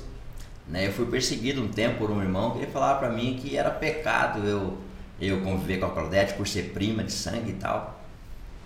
Né? 0.68 0.86
Eu 0.86 0.92
fui 0.92 1.06
perseguido 1.06 1.60
um 1.60 1.68
tempo 1.68 1.98
por 1.98 2.10
um 2.12 2.22
irmão 2.22 2.52
que 2.52 2.58
ele 2.58 2.70
falava 2.70 3.00
para 3.00 3.10
mim 3.10 3.40
que 3.42 3.56
era 3.56 3.70
pecado 3.70 4.46
eu, 4.46 4.78
eu 5.20 5.40
conviver 5.40 5.78
com 5.78 5.86
a 5.86 5.90
Claudete 5.90 6.34
por 6.34 6.46
ser 6.46 6.70
prima 6.72 7.02
de 7.02 7.10
sangue 7.10 7.50
e 7.50 7.54
tal. 7.54 8.00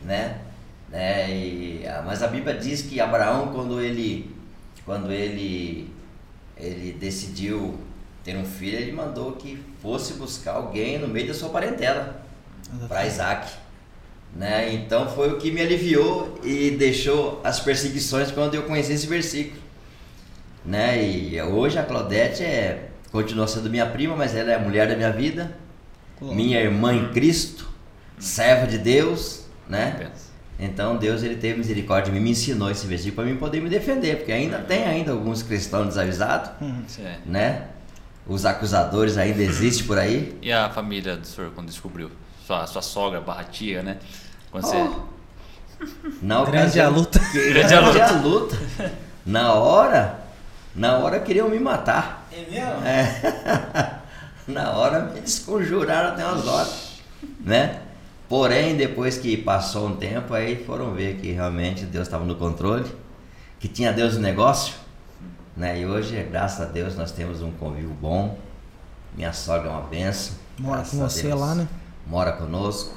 Né? 0.02 0.40
né? 0.90 1.30
E, 1.30 1.86
ah, 1.86 2.02
mas 2.04 2.22
a 2.22 2.26
Bíblia 2.26 2.54
diz 2.54 2.82
que 2.82 3.00
Abraão, 3.00 3.50
quando 3.54 3.80
ele, 3.80 4.34
quando 4.84 5.10
ele, 5.10 5.90
ele 6.58 6.92
decidiu 6.92 7.78
ter 8.24 8.36
um 8.36 8.44
filho, 8.44 8.78
ele 8.78 8.92
mandou 8.92 9.32
que 9.32 9.58
fosse 9.80 10.14
buscar 10.14 10.52
alguém 10.52 10.98
no 10.98 11.08
meio 11.08 11.28
da 11.28 11.34
sua 11.34 11.48
parentela 11.48 12.22
para 12.88 13.06
Isaac. 13.06 13.52
Né? 14.34 14.72
Então 14.74 15.08
foi 15.10 15.30
o 15.32 15.38
que 15.38 15.50
me 15.50 15.60
aliviou 15.60 16.38
e 16.42 16.70
deixou 16.70 17.40
as 17.44 17.60
perseguições 17.60 18.30
quando 18.30 18.54
eu 18.54 18.62
conheci 18.62 18.92
esse 18.92 19.06
versículo 19.06 19.60
né? 20.64 21.04
E 21.04 21.42
hoje 21.42 21.78
a 21.78 21.82
Claudete 21.82 22.42
é, 22.44 22.88
continua 23.10 23.46
sendo 23.48 23.68
minha 23.68 23.84
prima, 23.86 24.14
mas 24.16 24.34
ela 24.34 24.52
é 24.52 24.54
a 24.54 24.58
mulher 24.58 24.86
da 24.88 24.94
minha 24.96 25.10
vida, 25.10 25.56
minha 26.20 26.60
irmã 26.60 26.94
em 26.94 27.08
Cristo, 27.12 27.68
serva 28.18 28.66
de 28.66 28.78
Deus, 28.78 29.44
né? 29.68 29.96
Então 30.60 30.96
Deus 30.96 31.22
ele 31.24 31.34
teve 31.36 31.58
misericórdia 31.58 32.12
de 32.12 32.16
mim, 32.18 32.22
me 32.24 32.30
ensinou 32.30 32.70
esse 32.70 32.86
versículo 32.86 33.16
para 33.16 33.24
mim 33.24 33.36
poder 33.36 33.60
me 33.60 33.68
defender, 33.68 34.18
porque 34.18 34.30
ainda 34.30 34.58
tem 34.60 34.84
ainda 34.84 35.10
alguns 35.10 35.42
cristãos 35.42 35.88
desavisados, 35.88 36.50
Uhum. 36.60 36.84
né? 37.26 37.66
Os 38.26 38.44
acusadores 38.44 39.18
ainda 39.18 39.42
existem 39.42 39.86
por 39.86 39.98
aí. 39.98 40.38
E 40.40 40.52
a 40.52 40.70
família 40.70 41.16
do 41.16 41.26
senhor 41.26 41.50
quando 41.54 41.68
descobriu? 41.68 42.10
Sua, 42.46 42.66
sua 42.66 42.82
sogra, 42.82 43.20
barra 43.20 43.44
tia, 43.44 43.82
né? 43.82 43.98
Quando 44.50 44.64
você. 44.64 44.76
Oh. 44.76 45.12
Na 46.20 46.44
Grande 46.46 46.80
a 46.80 46.88
luta. 46.88 47.18
Grande 47.18 47.74
a 47.74 47.80
luta. 47.80 48.12
luta. 48.12 48.92
Na 49.26 49.54
hora, 49.54 50.20
na 50.74 50.98
hora 50.98 51.20
queriam 51.20 51.48
me 51.48 51.58
matar. 51.58 52.28
É 52.32 52.50
mesmo? 52.50 52.84
É. 52.84 53.98
Na 54.46 54.72
hora 54.72 55.02
me 55.04 55.20
desconjuraram 55.20 56.08
até 56.10 56.24
umas 56.24 56.46
horas, 56.48 56.92
né? 57.40 57.80
Porém, 58.28 58.76
depois 58.76 59.18
que 59.18 59.36
passou 59.36 59.86
um 59.86 59.96
tempo, 59.96 60.34
aí 60.34 60.64
foram 60.64 60.92
ver 60.94 61.16
que 61.18 61.30
realmente 61.30 61.84
Deus 61.84 62.08
estava 62.08 62.24
no 62.24 62.34
controle, 62.34 62.90
que 63.60 63.68
tinha 63.68 63.92
Deus 63.92 64.14
no 64.14 64.20
negócio, 64.20 64.74
né? 65.56 65.80
E 65.80 65.86
hoje, 65.86 66.22
graças 66.30 66.60
a 66.60 66.70
Deus, 66.70 66.96
nós 66.96 67.12
temos 67.12 67.42
um 67.42 67.50
convívio 67.52 67.90
bom. 68.00 68.38
Minha 69.14 69.32
sogra 69.32 69.68
é 69.68 69.70
uma 69.70 69.82
benção. 69.82 70.34
Mora 70.58 70.82
com 70.82 70.98
você 70.98 71.22
Deus. 71.22 71.40
lá, 71.40 71.54
né? 71.54 71.68
Mora 72.06 72.32
conosco. 72.32 72.96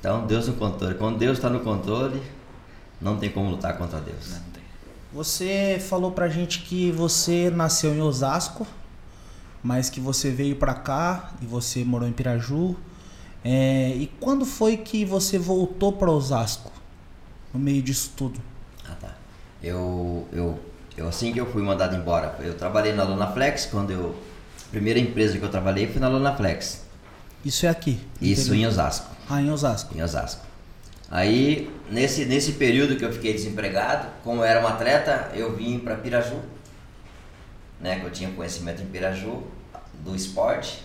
Então, 0.00 0.26
Deus 0.26 0.48
no 0.48 0.54
controle. 0.54 0.94
Quando 0.94 1.18
Deus 1.18 1.38
está 1.38 1.48
no 1.48 1.60
controle, 1.60 2.22
não 3.00 3.16
tem 3.16 3.30
como 3.30 3.50
lutar 3.50 3.76
contra 3.76 4.00
Deus. 4.00 4.30
Não 4.30 4.40
tem. 4.52 4.62
Você 5.12 5.82
falou 5.88 6.12
pra 6.12 6.28
gente 6.28 6.60
que 6.62 6.90
você 6.92 7.50
nasceu 7.50 7.94
em 7.94 8.00
Osasco, 8.00 8.66
mas 9.62 9.88
que 9.88 10.00
você 10.00 10.30
veio 10.30 10.56
pra 10.56 10.74
cá 10.74 11.32
e 11.40 11.46
você 11.46 11.84
morou 11.84 12.08
em 12.08 12.12
Piraju. 12.12 12.76
É, 13.44 13.90
e 13.96 14.06
quando 14.20 14.44
foi 14.44 14.76
que 14.76 15.04
você 15.04 15.38
voltou 15.38 15.92
pra 15.92 16.10
Osasco? 16.10 16.72
No 17.54 17.58
meio 17.58 17.80
disso 17.80 18.12
tudo. 18.16 18.40
Ah, 18.86 18.94
tá. 19.00 19.14
Eu, 19.62 20.26
eu, 20.32 20.60
eu, 20.98 21.06
assim 21.06 21.32
que 21.32 21.38
eu 21.38 21.46
fui 21.46 21.62
mandado 21.62 21.94
embora, 21.94 22.34
eu 22.40 22.54
trabalhei 22.54 22.92
na 22.92 23.04
Luna 23.04 23.28
Flex, 23.28 23.66
quando 23.66 23.92
eu. 23.92 24.16
A 24.66 24.70
primeira 24.70 24.98
empresa 24.98 25.38
que 25.38 25.44
eu 25.44 25.48
trabalhei 25.48 25.86
foi 25.86 26.00
na 26.00 26.08
Luna 26.08 26.34
Flex. 26.34 26.84
Isso 27.44 27.64
é 27.66 27.68
aqui. 27.68 28.00
Isso 28.20 28.52
em? 28.52 28.66
Osasco. 28.66 29.06
Ah, 29.30 29.40
em 29.40 29.50
Osasco. 29.50 29.96
Em 29.96 30.02
Osasco. 30.02 30.44
Aí, 31.08 31.70
nesse, 31.88 32.24
nesse 32.24 32.52
período 32.52 32.96
que 32.96 33.04
eu 33.04 33.12
fiquei 33.12 33.32
desempregado, 33.32 34.08
como 34.24 34.40
eu 34.40 34.44
era 34.44 34.60
um 34.60 34.66
atleta, 34.66 35.30
eu 35.34 35.54
vim 35.54 35.78
para 35.78 35.94
Piraju. 35.94 36.40
Né, 37.80 38.00
que 38.00 38.06
eu 38.06 38.10
tinha 38.10 38.30
conhecimento 38.32 38.82
em 38.82 38.86
Piraju, 38.86 39.44
do 40.04 40.16
esporte. 40.16 40.84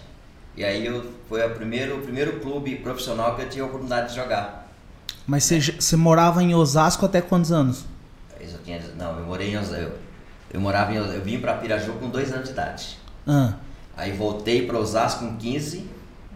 E 0.56 0.64
aí 0.64 0.86
eu, 0.86 1.12
foi 1.28 1.44
a 1.44 1.50
primeiro, 1.50 1.98
o 1.98 2.02
primeiro 2.02 2.40
clube 2.40 2.76
profissional 2.76 3.36
que 3.36 3.42
eu 3.42 3.50
tive 3.50 3.62
a 3.62 3.66
oportunidade 3.66 4.10
de 4.10 4.16
jogar. 4.16 4.72
Mas 5.26 5.52
você, 5.80 5.96
morava 5.96 6.44
em 6.44 6.54
Osasco 6.54 7.04
até 7.04 7.20
quantos 7.20 7.52
anos? 7.52 7.84
Isso 8.40 8.56
eu 8.58 8.64
tinha, 8.64 8.80
não, 8.96 9.18
eu 9.18 9.26
morei 9.26 9.50
em 9.50 9.58
Osasco. 9.58 10.03
Eu, 10.54 10.62
morava 10.62 10.94
em 10.94 10.96
eu 10.96 11.22
vim 11.22 11.40
para 11.40 11.56
Piraju 11.56 11.94
com 11.94 12.10
dois 12.10 12.32
anos 12.32 12.46
de 12.46 12.52
idade. 12.52 12.98
Ah, 13.28 13.56
Aí 13.98 14.12
voltei 14.12 14.66
para 14.66 14.78
Osasco 14.78 15.26
com 15.26 15.38
15, 15.38 15.86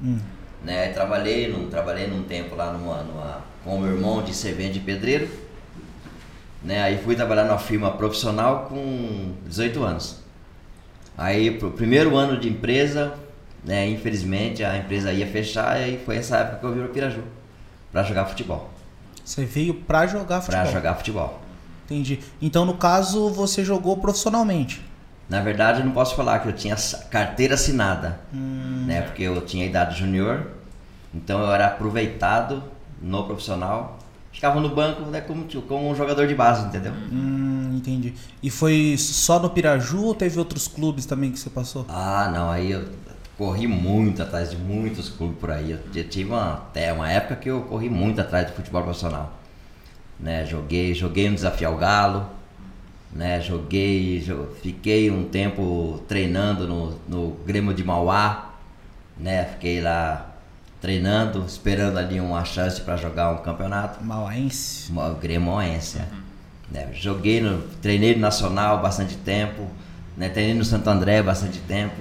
hum. 0.01 0.20
né? 0.63 0.89
Trabalhei, 0.89 1.47
num, 1.47 1.70
trabalhei 1.70 2.07
num 2.07 2.24
tempo 2.24 2.55
lá 2.55 2.72
numa, 2.72 3.03
numa, 3.03 3.41
com 3.63 3.76
o 3.78 3.80
meu 3.80 3.93
irmão 3.95 4.24
de 4.24 4.34
servente 4.34 4.74
de 4.74 4.80
pedreiro. 4.80 5.28
Né? 6.63 6.82
Aí 6.82 6.99
fui 7.03 7.15
trabalhar 7.15 7.45
numa 7.45 7.57
firma 7.57 7.91
profissional 7.91 8.65
com 8.70 9.34
18 9.45 9.84
anos. 9.84 10.18
Aí 11.18 11.51
pro 11.51 11.72
primeiro 11.72 12.15
ano 12.15 12.39
de 12.39 12.47
empresa, 12.47 13.15
né, 13.63 13.88
infelizmente 13.89 14.63
a 14.63 14.78
empresa 14.78 15.11
ia 15.11 15.26
fechar 15.26 15.82
e 15.88 15.97
foi 15.97 16.18
essa 16.18 16.38
época 16.38 16.57
que 16.59 16.65
eu 16.65 16.74
vim 16.74 16.80
para 16.82 16.89
Piraju 16.89 17.24
para 17.91 18.03
jogar 18.03 18.26
futebol, 18.26 18.70
Você 19.26 19.45
veio 19.45 19.74
pra 19.74 20.05
jogar 20.05 20.41
futebol. 20.41 20.61
para 20.63 20.72
jogar 20.72 20.95
futebol. 20.95 21.41
Entendi. 21.88 22.19
Então, 22.41 22.65
no 22.65 22.73
caso, 22.73 23.29
você 23.29 23.63
jogou 23.63 23.95
profissionalmente. 23.95 24.81
Na 25.29 25.41
verdade, 25.41 25.79
eu 25.79 25.85
não 25.85 25.93
posso 25.93 26.15
falar 26.15 26.39
que 26.39 26.49
eu 26.49 26.53
tinha 26.53 26.75
carteira 27.09 27.53
assinada, 27.55 28.19
né? 28.85 29.01
Porque 29.01 29.23
eu 29.23 29.41
tinha 29.41 29.65
idade 29.65 29.97
júnior, 29.99 30.47
então 31.13 31.39
eu 31.41 31.51
era 31.51 31.67
aproveitado 31.67 32.63
no 33.01 33.23
profissional. 33.25 33.99
Ficava 34.31 34.59
no 34.59 34.69
banco 34.69 35.01
né, 35.03 35.21
como, 35.21 35.45
como 35.63 35.89
um 35.89 35.95
jogador 35.95 36.27
de 36.27 36.35
base, 36.35 36.67
entendeu? 36.67 36.93
Hum, 37.11 37.73
entendi. 37.75 38.13
E 38.43 38.51
foi 38.51 38.95
só 38.97 39.39
no 39.39 39.49
Piraju 39.49 40.03
ou 40.03 40.13
teve 40.13 40.38
outros 40.38 40.67
clubes 40.67 41.05
também 41.05 41.31
que 41.31 41.39
você 41.39 41.49
passou? 41.49 41.85
Ah, 41.89 42.29
não, 42.31 42.51
aí 42.51 42.71
eu 42.71 42.88
corri 43.38 43.67
muito 43.67 44.21
atrás 44.21 44.51
de 44.51 44.57
muitos 44.57 45.09
clubes 45.09 45.39
por 45.39 45.51
aí. 45.51 45.71
Eu, 45.71 45.79
eu 45.93 46.07
tive 46.07 46.29
uma, 46.29 46.53
até 46.53 46.93
uma 46.93 47.09
época 47.09 47.35
que 47.38 47.49
eu 47.49 47.61
corri 47.61 47.89
muito 47.89 48.21
atrás 48.21 48.47
do 48.47 48.53
futebol 48.53 48.83
profissional. 48.83 49.36
Né? 50.20 50.45
Joguei, 50.45 50.93
joguei 50.93 51.30
no 51.30 51.36
Desafio 51.36 51.68
ao 51.68 51.78
Galo, 51.78 52.26
né? 53.13 53.39
Joguei, 53.41 54.20
jo- 54.20 54.47
fiquei 54.61 55.09
um 55.11 55.24
tempo 55.26 56.03
treinando 56.07 56.68
no, 56.68 56.99
no 57.07 57.32
Grêmio 57.45 57.74
de 57.74 57.84
Mauá, 57.84 58.51
né? 59.18 59.45
Fiquei 59.45 59.80
lá 59.82 60.32
treinando, 60.82 61.43
esperando 61.45 61.97
ali 61.97 62.20
uma 62.20 62.43
chance 62.45 62.82
para 62.82 62.95
jogar 62.97 63.32
um 63.32 63.38
campeonato. 63.38 64.03
Mauaense. 64.03 64.91
O 64.91 65.15
Grêmio 65.15 65.41
Moense, 65.51 65.99
é. 65.99 66.07
Né, 66.70 66.89
Joguei 66.93 67.39
no, 67.39 67.61
treinei 67.82 68.13
no 68.15 68.20
Nacional 68.22 68.82
bastante 68.82 69.15
tempo, 69.18 69.68
né? 70.18 70.28
Treinei 70.30 70.53
no 70.55 70.65
Santo 70.65 70.89
André 70.89 71.22
bastante 71.24 71.59
tempo, 71.59 71.95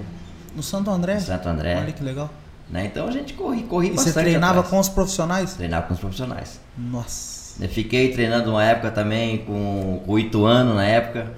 No 0.55 0.61
Santo 0.61 0.89
André? 0.91 1.13
no 1.15 1.21
Santo 1.21 1.47
André. 1.47 1.77
Olha 1.77 1.93
que 1.93 2.03
legal. 2.03 2.29
Né? 2.69 2.85
Então 2.87 3.07
a 3.07 3.11
gente 3.11 3.33
corri, 3.33 3.63
corri 3.63 3.87
E 3.87 3.91
bastante. 3.91 4.13
você 4.13 4.19
treinava 4.21 4.53
atrás. 4.59 4.67
com 4.69 4.79
os 4.79 4.89
profissionais? 4.89 5.53
Treinava 5.53 5.87
com 5.87 5.93
os 5.93 5.99
profissionais. 6.01 6.59
Nossa. 6.77 7.46
Fiquei 7.69 8.11
treinando 8.11 8.51
uma 8.51 8.63
época 8.63 8.91
também 8.91 9.39
com, 9.39 10.03
o 10.05 10.19
Ituano 10.19 10.75
na 10.75 10.85
época. 10.85 11.33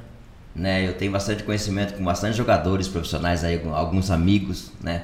Né? 0.56 0.88
Eu 0.88 0.94
tenho 0.94 1.12
bastante 1.12 1.44
conhecimento 1.44 1.94
com 1.94 2.04
bastante 2.04 2.36
jogadores 2.36 2.88
profissionais 2.88 3.44
aí, 3.44 3.62
alguns 3.72 4.12
amigos, 4.12 4.72
né? 4.82 5.04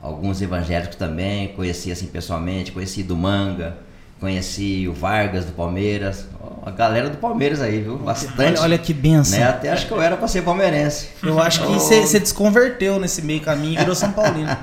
Alguns 0.00 0.40
evangélicos 0.40 0.96
também, 0.96 1.48
conheci 1.48 1.90
assim 1.90 2.06
pessoalmente, 2.06 2.70
conheci 2.70 3.02
do 3.02 3.16
Manga, 3.16 3.76
conheci 4.20 4.86
o 4.88 4.92
Vargas 4.92 5.44
do 5.44 5.52
Palmeiras, 5.52 6.26
a 6.64 6.70
galera 6.70 7.10
do 7.10 7.16
Palmeiras 7.18 7.60
aí, 7.60 7.80
viu? 7.80 7.98
Bastante. 7.98 8.40
Olha, 8.40 8.60
olha 8.62 8.78
que 8.78 8.94
benção. 8.94 9.38
né? 9.38 9.46
Até 9.46 9.70
acho 9.70 9.86
que 9.86 9.92
eu 9.92 10.00
era 10.00 10.16
pra 10.16 10.28
ser 10.28 10.42
palmeirense. 10.42 11.08
Eu 11.22 11.40
acho 11.40 11.60
que 11.66 11.72
você 11.72 12.02
desconverteu 12.20 12.98
nesse 12.98 13.20
meio 13.20 13.40
caminho 13.40 13.74
e 13.74 13.76
virou 13.76 13.94
São 13.94 14.12
Paulino. 14.12 14.56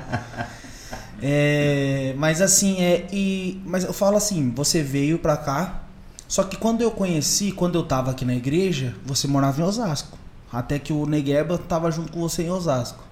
É, 1.22 2.12
mas 2.16 2.42
assim, 2.42 2.82
é, 2.82 3.06
e, 3.10 3.62
mas 3.64 3.84
eu 3.84 3.92
falo 3.92 4.16
assim, 4.16 4.52
você 4.54 4.82
veio 4.82 5.18
pra 5.18 5.36
cá, 5.36 5.83
só 6.34 6.42
que 6.42 6.56
quando 6.56 6.80
eu 6.80 6.90
conheci, 6.90 7.52
quando 7.52 7.76
eu 7.78 7.84
tava 7.84 8.10
aqui 8.10 8.24
na 8.24 8.34
igreja, 8.34 8.92
você 9.06 9.28
morava 9.28 9.60
em 9.60 9.62
Osasco. 9.62 10.18
Até 10.52 10.80
que 10.80 10.92
o 10.92 11.06
Negueba 11.06 11.56
tava 11.56 11.88
junto 11.92 12.10
com 12.10 12.18
você 12.18 12.42
em 12.42 12.50
Osasco. 12.50 13.04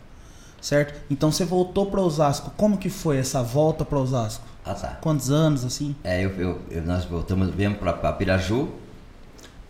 Certo? 0.61 1.01
Então 1.09 1.31
você 1.31 1.45
voltou 1.45 1.87
pra 1.87 2.01
Osasco. 2.01 2.51
Como 2.57 2.77
que 2.77 2.91
foi 2.91 3.19
essa 3.19 3.41
volta 3.41 3.85
pra 3.85 3.97
Osasco? 4.01 4.45
Ah, 4.65 4.75
tá. 4.75 4.99
Quantos 5.01 5.31
anos, 5.31 5.65
assim? 5.65 5.95
É, 6.03 6.25
eu, 6.25 6.31
eu, 6.31 6.59
eu- 6.69 6.83
nós 6.83 7.05
voltamos, 7.05 7.55
viemos 7.55 7.79
pra 7.79 8.13
Piraju. 8.13 8.71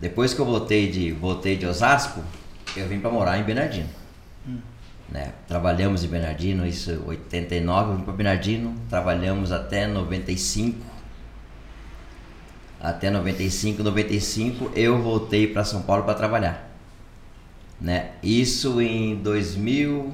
Depois 0.01 0.33
que 0.33 0.41
eu 0.41 0.47
voltei 0.47 0.91
de, 0.91 1.13
voltei 1.13 1.55
de 1.55 1.67
Osasco, 1.67 2.21
eu 2.75 2.89
vim 2.89 3.01
pra 3.01 3.11
morar 3.11 3.39
em 3.39 3.43
Bernardino. 3.43 3.89
Né? 5.11 5.35
Trabalhamos 5.47 6.03
em 6.03 6.09
Bernardino, 6.09 6.67
isso 6.67 7.03
89, 7.07 7.91
eu 7.93 7.97
vim 7.99 8.03
para 8.05 8.15
Bernardino, 8.15 8.75
trabalhamos 8.89 9.53
até 9.53 9.87
95. 9.87 10.92
Até 12.83 13.11
95, 13.11 13.81
95 13.81 14.73
eu 14.75 15.01
voltei 15.01 15.47
para 15.47 15.65
São 15.65 15.83
Paulo 15.83 16.03
para 16.03 16.15
trabalhar. 16.15 16.69
Né? 17.81 18.11
Isso 18.21 18.81
em 18.81 19.15
2000, 19.15 20.13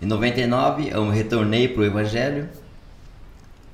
em 0.00 0.06
99 0.06 0.90
eu 0.90 1.10
retornei 1.10 1.66
para 1.66 1.82
o 1.82 1.84
Evangelho, 1.84 2.48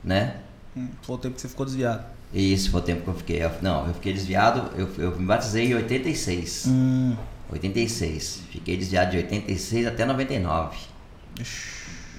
né? 0.02 0.36
Hum, 0.74 0.88
foi 1.02 1.16
o 1.16 1.18
tempo 1.18 1.34
que 1.34 1.42
você 1.42 1.48
ficou 1.48 1.66
desviado. 1.66 2.06
Isso 2.32 2.70
foi 2.70 2.80
o 2.80 2.84
tempo 2.84 3.02
que 3.02 3.08
eu 3.08 3.14
fiquei. 3.14 3.44
Eu, 3.44 3.52
não, 3.60 3.86
eu 3.86 3.92
fiquei 3.92 4.14
desviado, 4.14 4.70
eu, 4.78 4.88
eu 4.96 5.18
me 5.18 5.26
batizei 5.26 5.66
em 5.66 5.74
86. 5.74 6.64
Hum. 6.66 7.14
86. 7.52 8.42
Fiquei 8.50 8.78
desviado 8.78 9.10
de 9.10 9.18
86 9.18 9.86
até 9.86 10.06
99. 10.06 10.78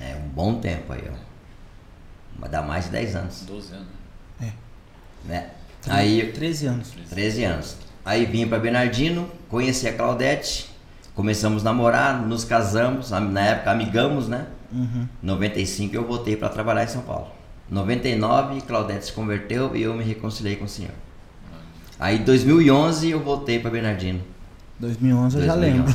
É 0.01 0.15
um 0.15 0.29
bom 0.29 0.59
tempo 0.59 0.93
aí, 0.93 1.03
ó. 1.11 1.17
Vai 2.39 2.49
dar 2.49 2.61
mais 2.61 2.85
de 2.85 2.91
10 2.91 3.15
anos. 3.15 3.41
12 3.47 3.73
anos. 3.73 3.87
É. 4.39 4.51
Né? 5.25 5.49
Aí, 5.87 6.31
13 6.31 6.65
anos. 6.67 6.93
13 7.09 7.43
anos. 7.43 7.77
Aí 8.05 8.25
vim 8.25 8.47
para 8.47 8.59
Bernardino, 8.59 9.29
conheci 9.47 9.87
a 9.87 9.93
Claudete, 9.93 10.69
começamos 11.13 11.65
a 11.65 11.65
namorar, 11.65 12.25
nos 12.25 12.43
casamos, 12.43 13.11
na 13.11 13.41
época 13.41 13.71
amigamos, 13.71 14.27
né? 14.27 14.47
Uhum. 14.71 15.07
95 15.21 15.95
eu 15.95 16.05
voltei 16.05 16.35
para 16.35 16.49
trabalhar 16.49 16.83
em 16.83 16.87
São 16.87 17.01
Paulo. 17.01 17.27
99 17.69 18.61
Claudete 18.61 19.05
se 19.05 19.13
converteu 19.13 19.75
e 19.75 19.83
eu 19.83 19.93
me 19.93 20.03
reconciliei 20.03 20.55
com 20.55 20.65
o 20.65 20.67
Senhor. 20.67 20.93
Aí 21.99 22.19
2011 22.19 23.09
eu 23.09 23.19
voltei 23.19 23.59
para 23.59 23.69
Bernardino. 23.69 24.21
2011 24.79 25.37
eu 25.37 25.45
já 25.45 25.53
lembro. 25.53 25.93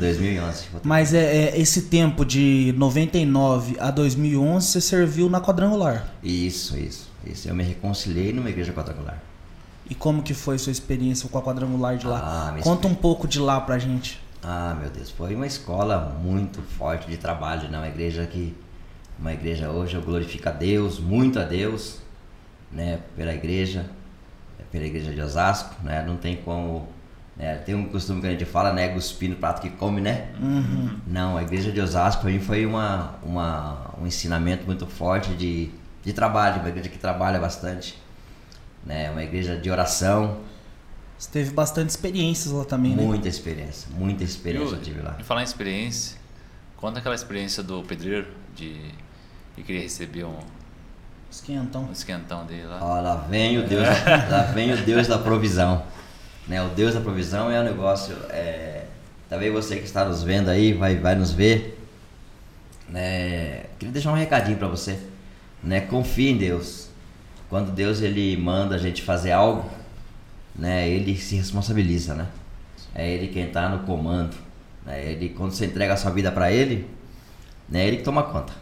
2011. 0.00 0.64
Mas 0.82 1.12
é, 1.12 1.50
é, 1.50 1.60
esse 1.60 1.82
tempo 1.82 2.24
de 2.24 2.74
99 2.78 3.76
a 3.78 3.90
2011 3.90 4.66
você 4.66 4.80
serviu 4.80 5.28
na 5.28 5.40
quadrangular. 5.40 6.08
Isso, 6.22 6.76
isso, 6.78 7.10
isso. 7.26 7.48
Eu 7.48 7.54
me 7.54 7.62
reconciliei 7.62 8.32
numa 8.32 8.50
igreja 8.50 8.72
quadrangular. 8.72 9.22
E 9.88 9.94
como 9.94 10.22
que 10.22 10.32
foi 10.32 10.58
sua 10.58 10.72
experiência 10.72 11.28
com 11.28 11.38
a 11.38 11.42
quadrangular 11.42 11.96
de 11.96 12.06
lá? 12.06 12.54
Ah, 12.54 12.60
Conta 12.62 12.88
um 12.88 12.94
pouco 12.94 13.28
de 13.28 13.38
lá 13.38 13.60
pra 13.60 13.78
gente. 13.78 14.20
Ah, 14.42 14.76
meu 14.80 14.90
Deus, 14.90 15.10
foi 15.10 15.34
uma 15.34 15.46
escola 15.46 16.16
muito 16.22 16.62
forte 16.62 17.08
de 17.08 17.16
trabalho, 17.16 17.68
né? 17.68 17.78
Uma 17.78 17.88
igreja 17.88 18.26
que 18.26 18.54
uma 19.18 19.32
igreja 19.32 19.70
hoje 19.70 19.94
eu 19.94 20.02
glorifico 20.02 20.48
a 20.48 20.52
Deus, 20.52 20.98
muito 20.98 21.38
a 21.38 21.44
Deus, 21.44 21.98
né? 22.72 23.00
Pela 23.16 23.32
igreja, 23.32 23.86
pela 24.70 24.84
igreja 24.84 25.12
de 25.12 25.20
Osasco, 25.20 25.74
né? 25.82 26.02
Não 26.06 26.16
tem 26.16 26.36
como 26.36 26.88
né? 27.36 27.56
Tem 27.56 27.74
um 27.74 27.86
costume 27.86 28.20
que 28.20 28.26
a 28.26 28.30
gente 28.30 28.44
fala, 28.44 28.72
né? 28.72 28.88
Cuspir 28.88 29.28
no 29.28 29.36
prato 29.36 29.60
que 29.60 29.70
come, 29.70 30.00
né? 30.00 30.28
Uhum. 30.40 30.96
Não, 31.06 31.36
a 31.36 31.42
igreja 31.42 31.72
de 31.72 31.80
Osasco 31.80 32.22
para 32.22 32.30
mim 32.30 32.40
foi 32.40 32.64
uma, 32.64 33.14
uma, 33.22 33.90
um 34.00 34.06
ensinamento 34.06 34.64
muito 34.66 34.86
forte 34.86 35.34
de, 35.34 35.70
de 36.04 36.12
trabalho, 36.12 36.60
uma 36.60 36.68
igreja 36.68 36.88
que 36.88 36.98
trabalha 36.98 37.38
bastante, 37.38 37.98
né? 38.84 39.10
Uma 39.10 39.22
igreja 39.22 39.56
de 39.56 39.70
oração. 39.70 40.40
Você 41.18 41.30
teve 41.30 41.50
bastante 41.50 41.90
experiências 41.90 42.52
lá 42.52 42.64
também, 42.64 42.94
né? 42.94 43.02
Muita 43.02 43.28
experiência, 43.28 43.88
muita 43.96 44.22
experiência 44.22 44.74
eu, 44.74 44.78
eu 44.78 44.82
tive 44.82 45.00
lá. 45.00 45.16
E 45.18 45.24
falar 45.24 45.40
em 45.40 45.44
experiência, 45.44 46.18
conta 46.76 46.98
aquela 46.98 47.14
experiência 47.14 47.62
do 47.62 47.82
pedreiro 47.82 48.26
de, 48.54 48.74
de 49.56 49.62
querer 49.62 49.80
receber 49.80 50.24
um, 50.24 50.36
esquentão. 51.30 51.84
um 51.84 51.92
esquentão 51.92 52.44
dele 52.44 52.66
lá. 52.66 52.78
Ó, 52.82 53.00
lá 53.00 53.16
vem 53.16 53.58
o 53.58 53.66
Deus, 53.66 53.88
lá 54.30 54.42
vem 54.54 54.72
o 54.74 54.76
Deus 54.76 55.06
da 55.06 55.18
provisão. 55.18 55.84
Né? 56.46 56.62
O 56.62 56.68
Deus 56.68 56.92
da 56.92 57.00
provisão 57.00 57.50
é 57.50 57.58
um 57.58 57.64
negócio. 57.64 58.14
É, 58.28 58.84
talvez 59.30 59.50
você 59.50 59.76
que 59.76 59.84
está 59.84 60.04
nos 60.04 60.22
vendo 60.22 60.50
aí 60.50 60.74
vai, 60.74 60.96
vai 60.96 61.14
nos 61.14 61.32
ver. 61.32 61.80
Né? 62.88 63.64
Queria 63.78 63.92
deixar 63.92 64.10
um 64.10 64.16
recadinho 64.16 64.58
para 64.58 64.68
você. 64.68 64.98
Né? 65.64 65.80
Confie 65.80 66.30
em 66.30 66.36
Deus. 66.36 66.88
Quando 67.48 67.72
Deus 67.72 68.00
ele 68.00 68.36
manda 68.36 68.74
a 68.74 68.78
gente 68.78 69.02
fazer 69.02 69.32
algo, 69.32 69.70
né? 70.54 70.88
Ele 70.88 71.16
se 71.16 71.36
responsabiliza, 71.36 72.14
né? 72.14 72.28
É 72.94 73.08
ele 73.08 73.28
quem 73.28 73.46
está 73.46 73.68
no 73.68 73.80
comando. 73.80 74.36
Né? 74.84 75.12
Ele 75.12 75.30
quando 75.30 75.52
você 75.52 75.66
entrega 75.66 75.94
a 75.94 75.96
sua 75.96 76.10
vida 76.10 76.30
para 76.30 76.52
ele, 76.52 76.86
né? 77.68 77.84
É 77.84 77.88
ele 77.88 77.98
que 77.98 78.02
toma 78.02 78.22
conta. 78.22 78.52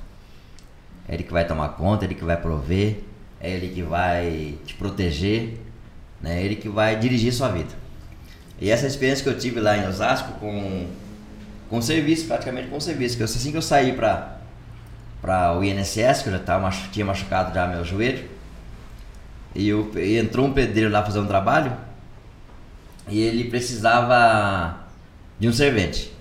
É 1.09 1.15
ele 1.15 1.25
que 1.25 1.33
vai 1.33 1.47
tomar 1.47 1.71
conta, 1.71 2.05
é 2.05 2.07
ele 2.07 2.15
que 2.15 2.25
vai 2.25 2.37
prover, 2.37 3.01
é 3.41 3.51
ele 3.51 3.69
que 3.69 3.83
vai 3.83 4.59
te 4.65 4.75
proteger, 4.75 5.59
né? 6.21 6.41
É 6.41 6.45
ele 6.45 6.57
que 6.57 6.69
vai 6.69 6.99
dirigir 6.99 7.33
sua 7.33 7.49
vida. 7.49 7.71
E 8.61 8.71
essa 8.71 8.87
experiência 8.87 9.25
que 9.25 9.29
eu 9.29 9.39
tive 9.39 9.61
lá 9.61 9.77
em 9.77 9.87
Osasco 9.89 10.39
com 10.39 10.87
com 11.69 11.81
serviço, 11.81 12.27
praticamente 12.27 12.69
com 12.69 12.79
serviço, 12.79 13.17
que 13.17 13.23
assim 13.23 13.51
que 13.51 13.57
eu 13.57 13.63
saí 13.63 13.95
para 13.95 14.32
para 15.23 15.57
o 15.57 15.63
INSS, 15.63 16.23
que 16.23 16.29
eu 16.29 16.33
já 16.33 16.39
tava, 16.41 16.69
tinha 16.91 17.07
machucado 17.07 17.55
já 17.55 17.67
meu 17.69 17.85
joelho, 17.85 18.29
e, 19.55 19.69
eu, 19.69 19.91
e 19.95 20.19
entrou 20.19 20.47
um 20.47 20.53
pedreiro 20.53 20.91
lá 20.91 21.05
fazer 21.05 21.21
um 21.21 21.27
trabalho, 21.27 21.73
e 23.09 23.21
ele 23.21 23.45
precisava 23.45 24.81
de 25.39 25.49
um 25.49 25.53
servente. 25.53 26.13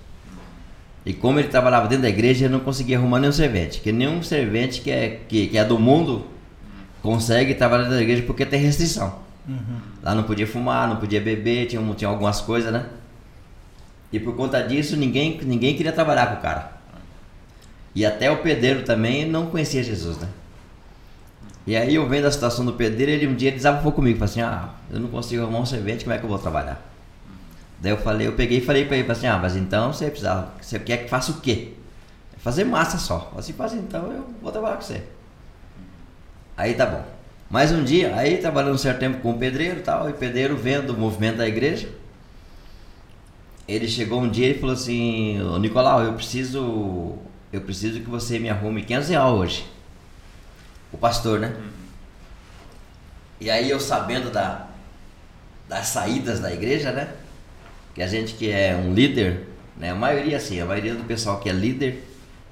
E 1.04 1.12
como 1.12 1.40
ele 1.40 1.48
trabalhava 1.48 1.88
dentro 1.88 2.02
da 2.02 2.08
igreja, 2.08 2.44
ele 2.44 2.52
não 2.52 2.60
conseguia 2.60 2.96
arrumar 2.96 3.18
nenhum 3.18 3.32
servente. 3.32 3.78
Porque 3.78 3.90
nenhum 3.90 4.22
servente 4.22 4.80
que 4.80 4.90
é, 4.90 5.20
que, 5.28 5.48
que 5.48 5.58
é 5.58 5.64
do 5.64 5.78
mundo 5.78 6.26
consegue 7.02 7.54
trabalhar 7.54 7.84
dentro 7.84 7.96
da 7.96 8.02
igreja 8.02 8.22
porque 8.22 8.46
tem 8.46 8.60
restrição. 8.60 9.18
Uhum. 9.48 9.80
Lá 10.00 10.14
não 10.14 10.22
podia 10.22 10.46
fumar, 10.46 10.88
não 10.88 10.96
podia 10.96 11.20
beber, 11.20 11.66
tinha, 11.66 11.94
tinha 11.94 12.08
algumas 12.08 12.40
coisas, 12.40 12.72
né? 12.72 12.86
E 14.12 14.20
por 14.20 14.36
conta 14.36 14.60
disso, 14.62 14.96
ninguém, 14.96 15.40
ninguém 15.42 15.74
queria 15.74 15.92
trabalhar 15.92 16.26
com 16.26 16.34
o 16.34 16.42
cara. 16.42 16.81
E 17.94 18.06
até 18.06 18.30
o 18.30 18.38
pedreiro 18.38 18.84
também 18.84 19.26
não 19.28 19.46
conhecia 19.46 19.82
Jesus, 19.82 20.16
né? 20.18 20.28
E 21.66 21.76
aí 21.76 21.94
eu 21.94 22.08
vendo 22.08 22.26
a 22.26 22.30
situação 22.30 22.64
do 22.64 22.72
pedreiro, 22.72 23.12
ele 23.12 23.26
um 23.26 23.34
dia 23.34 23.52
desabafou 23.52 23.92
comigo, 23.92 24.18
falou 24.18 24.30
assim, 24.30 24.40
ah, 24.40 24.70
eu 24.90 24.98
não 24.98 25.08
consigo 25.08 25.42
arrumar 25.42 25.60
um 25.60 25.66
servente, 25.66 26.04
como 26.04 26.14
é 26.14 26.18
que 26.18 26.24
eu 26.24 26.28
vou 26.28 26.38
trabalhar? 26.38 26.82
Daí 27.80 27.92
eu 27.92 27.98
falei, 27.98 28.26
eu 28.26 28.32
peguei 28.32 28.58
e 28.58 28.60
falei 28.60 28.84
para 28.84 28.96
ele, 28.96 29.10
assim, 29.10 29.26
ah, 29.26 29.38
mas 29.38 29.56
então 29.56 29.92
você 29.92 30.06
precisa, 30.08 30.48
você 30.60 30.78
quer 30.78 30.98
que 30.98 31.10
faça 31.10 31.32
o 31.32 31.40
quê? 31.40 31.74
Fazer 32.38 32.64
massa 32.64 32.98
só. 32.98 33.32
Assim, 33.36 33.52
faz 33.52 33.72
então 33.72 34.10
eu 34.12 34.26
vou 34.42 34.50
trabalhar 34.50 34.76
com 34.76 34.82
você. 34.82 35.02
Aí 36.56 36.74
tá 36.74 36.86
bom. 36.86 37.04
Mais 37.48 37.70
um 37.70 37.84
dia, 37.84 38.16
aí 38.16 38.38
trabalhando 38.38 38.74
um 38.74 38.78
certo 38.78 38.98
tempo 38.98 39.18
com 39.18 39.32
o 39.32 39.38
pedreiro 39.38 39.78
e 39.78 39.82
tal, 39.82 40.08
e 40.08 40.12
o 40.12 40.14
pedreiro 40.14 40.56
vendo 40.56 40.90
o 40.90 40.98
movimento 40.98 41.36
da 41.36 41.46
igreja, 41.46 41.88
ele 43.68 43.86
chegou 43.86 44.20
um 44.20 44.28
dia 44.28 44.48
e 44.48 44.58
falou 44.58 44.74
assim, 44.74 45.38
Nicolau, 45.60 46.02
eu 46.02 46.14
preciso, 46.14 47.16
eu 47.52 47.60
preciso 47.60 48.00
que 48.00 48.08
você 48.08 48.38
me 48.38 48.48
arrume 48.48 48.82
500 48.82 49.08
reais 49.10 49.32
hoje. 49.32 49.66
O 50.90 50.96
pastor, 50.96 51.38
né? 51.38 51.54
E 53.40 53.50
aí 53.50 53.68
eu 53.68 53.78
sabendo 53.78 54.30
da, 54.30 54.68
das 55.68 55.88
saídas 55.88 56.40
da 56.40 56.52
igreja, 56.52 56.92
né? 56.92 57.12
Que 57.94 58.02
a 58.02 58.06
gente 58.06 58.34
que 58.34 58.50
é 58.50 58.74
um 58.74 58.94
líder, 58.94 59.48
né? 59.76 59.90
A 59.90 59.94
maioria 59.94 60.36
assim, 60.36 60.60
a 60.60 60.64
maioria 60.64 60.94
do 60.94 61.04
pessoal 61.04 61.40
que 61.40 61.48
é 61.48 61.52
líder 61.52 62.02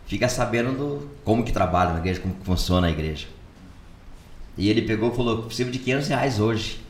fica 0.06 0.28
sabendo 0.28 0.72
do 0.72 1.10
como 1.24 1.44
que 1.44 1.52
trabalha 1.52 1.92
na 1.92 2.00
igreja, 2.00 2.20
como 2.20 2.34
que 2.34 2.44
funciona 2.44 2.88
a 2.88 2.90
igreja. 2.90 3.26
E 4.58 4.68
ele 4.68 4.82
pegou 4.82 5.12
e 5.12 5.16
falou, 5.16 5.44
preciso 5.44 5.70
de 5.70 5.78
500 5.78 6.08
reais 6.08 6.40
hoje. 6.40 6.84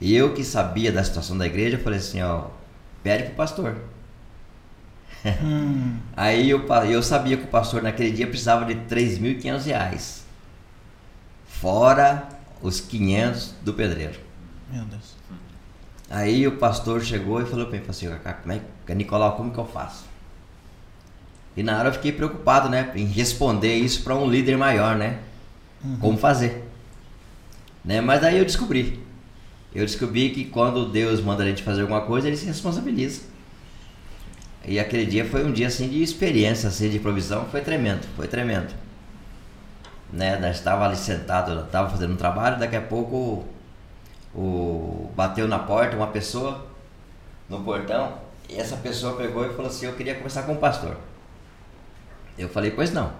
E 0.00 0.14
eu 0.14 0.34
que 0.34 0.44
sabia 0.44 0.92
da 0.92 1.02
situação 1.02 1.36
da 1.36 1.46
igreja, 1.46 1.78
falei 1.78 1.98
assim, 1.98 2.22
ó, 2.22 2.48
pede 3.02 3.24
pro 3.24 3.34
pastor. 3.34 3.76
Hum. 5.42 5.96
Aí 6.16 6.50
eu, 6.50 6.64
eu 6.88 7.02
sabia 7.02 7.36
que 7.36 7.44
o 7.44 7.48
pastor 7.48 7.82
naquele 7.82 8.10
dia 8.10 8.26
precisava 8.26 8.64
de 8.64 8.74
3.500 8.74 9.64
reais. 9.64 10.24
Fora 11.46 12.28
os 12.62 12.80
500 12.80 13.54
do 13.62 13.72
pedreiro. 13.74 14.18
Meu 14.70 14.84
Deus. 14.84 15.16
Aí 16.08 16.46
o 16.46 16.56
pastor 16.56 17.02
chegou 17.02 17.40
e 17.42 17.46
falou 17.46 17.66
para 17.66 17.78
mim, 17.78 17.84
assim, 17.88 18.06
como 18.42 18.52
é, 18.52 18.60
que- 18.86 18.94
Nicolau, 18.94 19.36
como 19.36 19.50
que 19.52 19.58
eu 19.58 19.66
faço? 19.66 20.04
E 21.56 21.62
na 21.62 21.78
hora 21.78 21.88
eu 21.88 21.92
fiquei 21.92 22.12
preocupado, 22.12 22.68
né, 22.68 22.92
em 22.94 23.06
responder 23.06 23.74
isso 23.76 24.02
para 24.04 24.14
um 24.14 24.28
líder 24.28 24.56
maior, 24.56 24.94
né? 24.96 25.18
Como 26.00 26.18
fazer? 26.18 26.68
Né? 27.84 28.00
Mas 28.00 28.22
aí 28.22 28.38
eu 28.38 28.44
descobri. 28.44 29.00
Eu 29.74 29.84
descobri 29.84 30.30
que 30.30 30.44
quando 30.44 30.90
Deus 30.90 31.20
manda 31.20 31.42
a 31.42 31.46
gente 31.46 31.62
fazer 31.62 31.82
alguma 31.82 32.00
coisa, 32.02 32.26
ele 32.28 32.36
se 32.36 32.46
responsabiliza. 32.46 33.22
E 34.66 34.80
aquele 34.80 35.06
dia 35.06 35.24
foi 35.24 35.44
um 35.44 35.52
dia 35.52 35.68
assim 35.68 35.88
de 35.88 36.02
experiência, 36.02 36.68
assim, 36.68 36.90
de 36.90 36.98
provisão, 36.98 37.46
foi 37.46 37.60
tremendo, 37.60 38.04
foi 38.16 38.26
tremendo. 38.26 38.74
Né? 40.12 40.36
Nós 40.38 40.56
estava 40.56 40.84
ali 40.84 40.96
sentado, 40.96 41.64
estava 41.64 41.88
fazendo 41.88 42.14
um 42.14 42.16
trabalho, 42.16 42.58
daqui 42.58 42.74
a 42.74 42.82
pouco 42.82 43.44
o, 44.34 45.08
bateu 45.14 45.46
na 45.46 45.60
porta 45.60 45.96
uma 45.96 46.08
pessoa 46.08 46.66
no 47.48 47.62
portão, 47.62 48.18
e 48.48 48.56
essa 48.56 48.76
pessoa 48.76 49.16
pegou 49.16 49.46
e 49.46 49.54
falou 49.54 49.68
assim, 49.68 49.86
eu 49.86 49.92
queria 49.92 50.16
conversar 50.16 50.42
com 50.42 50.54
o 50.54 50.56
pastor. 50.56 50.96
Eu 52.36 52.48
falei, 52.48 52.72
pois 52.72 52.92
não. 52.92 53.12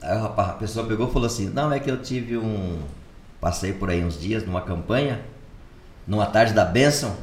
Aí 0.00 0.16
a 0.18 0.56
pessoa 0.58 0.86
pegou 0.86 1.08
e 1.08 1.12
falou 1.12 1.26
assim, 1.26 1.50
não, 1.50 1.70
é 1.70 1.78
que 1.78 1.90
eu 1.90 2.00
tive 2.00 2.38
um. 2.38 2.80
Passei 3.40 3.72
por 3.72 3.90
aí 3.90 4.02
uns 4.02 4.18
dias 4.18 4.44
numa 4.44 4.62
campanha, 4.62 5.20
numa 6.06 6.26
tarde 6.26 6.52
da 6.52 6.64
bênção, 6.64 7.16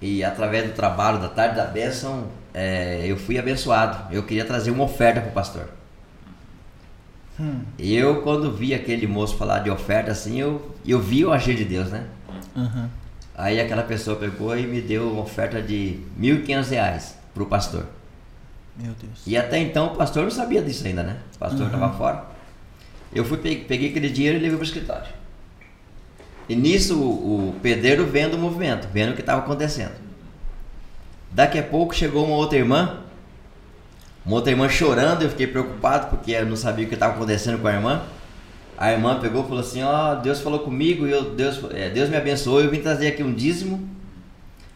E 0.00 0.22
através 0.22 0.66
do 0.68 0.72
trabalho 0.74 1.18
da 1.20 1.28
tarde 1.28 1.56
da 1.56 1.64
bênção, 1.64 2.28
é, 2.54 3.02
eu 3.04 3.16
fui 3.16 3.38
abençoado. 3.38 4.14
Eu 4.14 4.22
queria 4.22 4.44
trazer 4.44 4.70
uma 4.70 4.84
oferta 4.84 5.20
para 5.20 5.30
o 5.30 5.32
pastor. 5.32 5.68
Hum. 7.40 7.60
Eu, 7.78 8.22
quando 8.22 8.50
vi 8.52 8.74
aquele 8.74 9.06
moço 9.06 9.36
falar 9.36 9.60
de 9.60 9.70
oferta 9.70 10.10
assim, 10.10 10.40
eu, 10.40 10.74
eu 10.86 11.00
vi 11.00 11.24
o 11.24 11.32
agir 11.32 11.56
de 11.56 11.64
Deus, 11.64 11.88
né? 11.90 12.04
Uhum. 12.54 12.88
Aí 13.36 13.60
aquela 13.60 13.84
pessoa 13.84 14.16
pegou 14.16 14.56
e 14.58 14.66
me 14.66 14.80
deu 14.80 15.12
uma 15.12 15.22
oferta 15.22 15.62
de 15.62 16.00
1.500 16.20 16.68
reais 16.70 17.14
para 17.32 17.42
o 17.42 17.46
pastor. 17.46 17.86
Meu 18.76 18.92
Deus. 19.00 19.22
E 19.26 19.36
até 19.36 19.58
então 19.58 19.86
o 19.92 19.96
pastor 19.96 20.24
não 20.24 20.30
sabia 20.30 20.60
disso 20.62 20.86
ainda, 20.86 21.02
né? 21.04 21.16
O 21.34 21.38
pastor 21.38 21.66
estava 21.66 21.92
fora. 21.96 22.24
Eu 23.12 23.24
fui, 23.24 23.38
pe- 23.38 23.64
peguei 23.68 23.90
aquele 23.90 24.10
dinheiro 24.10 24.36
e 24.38 24.40
levei 24.40 24.56
para 24.56 24.64
o 24.64 24.66
escritório. 24.66 25.06
E 26.48 26.56
nisso 26.56 26.98
o, 26.98 27.48
o 27.48 27.60
pedreiro 27.60 28.06
vendo 28.06 28.34
o 28.34 28.38
movimento, 28.38 28.88
vendo 28.92 29.10
o 29.10 29.14
que 29.14 29.20
estava 29.20 29.40
acontecendo. 29.40 29.92
Daqui 31.30 31.58
a 31.58 31.62
pouco 31.62 31.94
chegou 31.94 32.24
uma 32.24 32.36
outra 32.36 32.56
irmã, 32.58 33.00
uma 34.24 34.36
outra 34.36 34.50
irmã 34.50 34.68
chorando, 34.68 35.22
eu 35.22 35.30
fiquei 35.30 35.46
preocupado 35.46 36.08
porque 36.08 36.32
eu 36.32 36.46
não 36.46 36.56
sabia 36.56 36.86
o 36.86 36.88
que 36.88 36.94
estava 36.94 37.14
acontecendo 37.14 37.58
com 37.60 37.68
a 37.68 37.72
irmã. 37.72 38.02
A 38.78 38.92
irmã 38.92 39.18
pegou 39.20 39.42
e 39.42 39.48
falou 39.48 39.60
assim, 39.60 39.82
ó, 39.82 40.14
Deus 40.14 40.40
falou 40.40 40.60
comigo 40.60 41.06
eu, 41.06 41.34
Deus, 41.34 41.60
é, 41.72 41.90
Deus 41.90 42.08
me 42.08 42.16
abençoou, 42.16 42.62
eu 42.62 42.70
vim 42.70 42.80
trazer 42.80 43.08
aqui 43.08 43.22
um 43.22 43.34
dízimo 43.34 43.88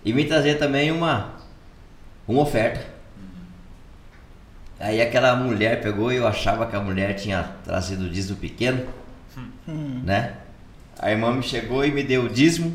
e 0.04 0.12
vim 0.12 0.26
trazer 0.26 0.58
também 0.58 0.90
uma, 0.90 1.34
uma 2.26 2.42
oferta. 2.42 2.84
Aí 4.80 5.00
aquela 5.00 5.36
mulher 5.36 5.80
pegou 5.80 6.12
e 6.12 6.16
eu 6.16 6.26
achava 6.26 6.66
que 6.66 6.74
a 6.74 6.80
mulher 6.80 7.14
tinha 7.14 7.44
trazido 7.64 8.06
o 8.06 8.10
dízimo 8.10 8.36
pequeno, 8.38 8.84
né? 10.04 10.34
A 11.02 11.10
irmã 11.10 11.32
me 11.32 11.42
chegou 11.42 11.84
e 11.84 11.90
me 11.90 12.02
deu 12.02 12.24
o 12.24 12.28
dízimo, 12.28 12.74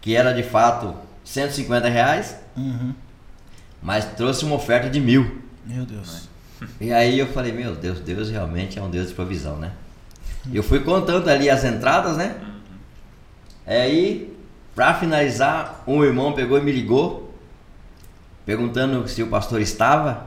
que 0.00 0.14
era 0.16 0.32
de 0.32 0.42
fato 0.42 0.94
150 1.24 1.88
reais, 1.88 2.36
Uhum. 2.56 2.94
mas 3.82 4.04
trouxe 4.04 4.44
uma 4.44 4.54
oferta 4.54 4.88
de 4.88 5.00
mil. 5.00 5.42
Meu 5.66 5.84
Deus. 5.84 6.28
E 6.80 6.92
aí 6.92 7.18
eu 7.18 7.26
falei, 7.26 7.52
meu 7.52 7.74
Deus, 7.74 8.00
Deus 8.00 8.30
realmente 8.30 8.78
é 8.78 8.82
um 8.82 8.88
Deus 8.90 9.08
de 9.08 9.14
provisão, 9.14 9.56
né? 9.56 9.72
Eu 10.52 10.62
fui 10.62 10.80
contando 10.80 11.28
ali 11.28 11.50
as 11.50 11.64
entradas, 11.64 12.16
né? 12.16 12.36
Aí, 13.66 14.36
pra 14.74 14.94
finalizar, 14.94 15.82
um 15.86 16.02
irmão 16.04 16.32
pegou 16.32 16.58
e 16.58 16.60
me 16.62 16.72
ligou, 16.72 17.34
perguntando 18.46 19.06
se 19.08 19.22
o 19.22 19.26
pastor 19.28 19.60
estava. 19.60 20.26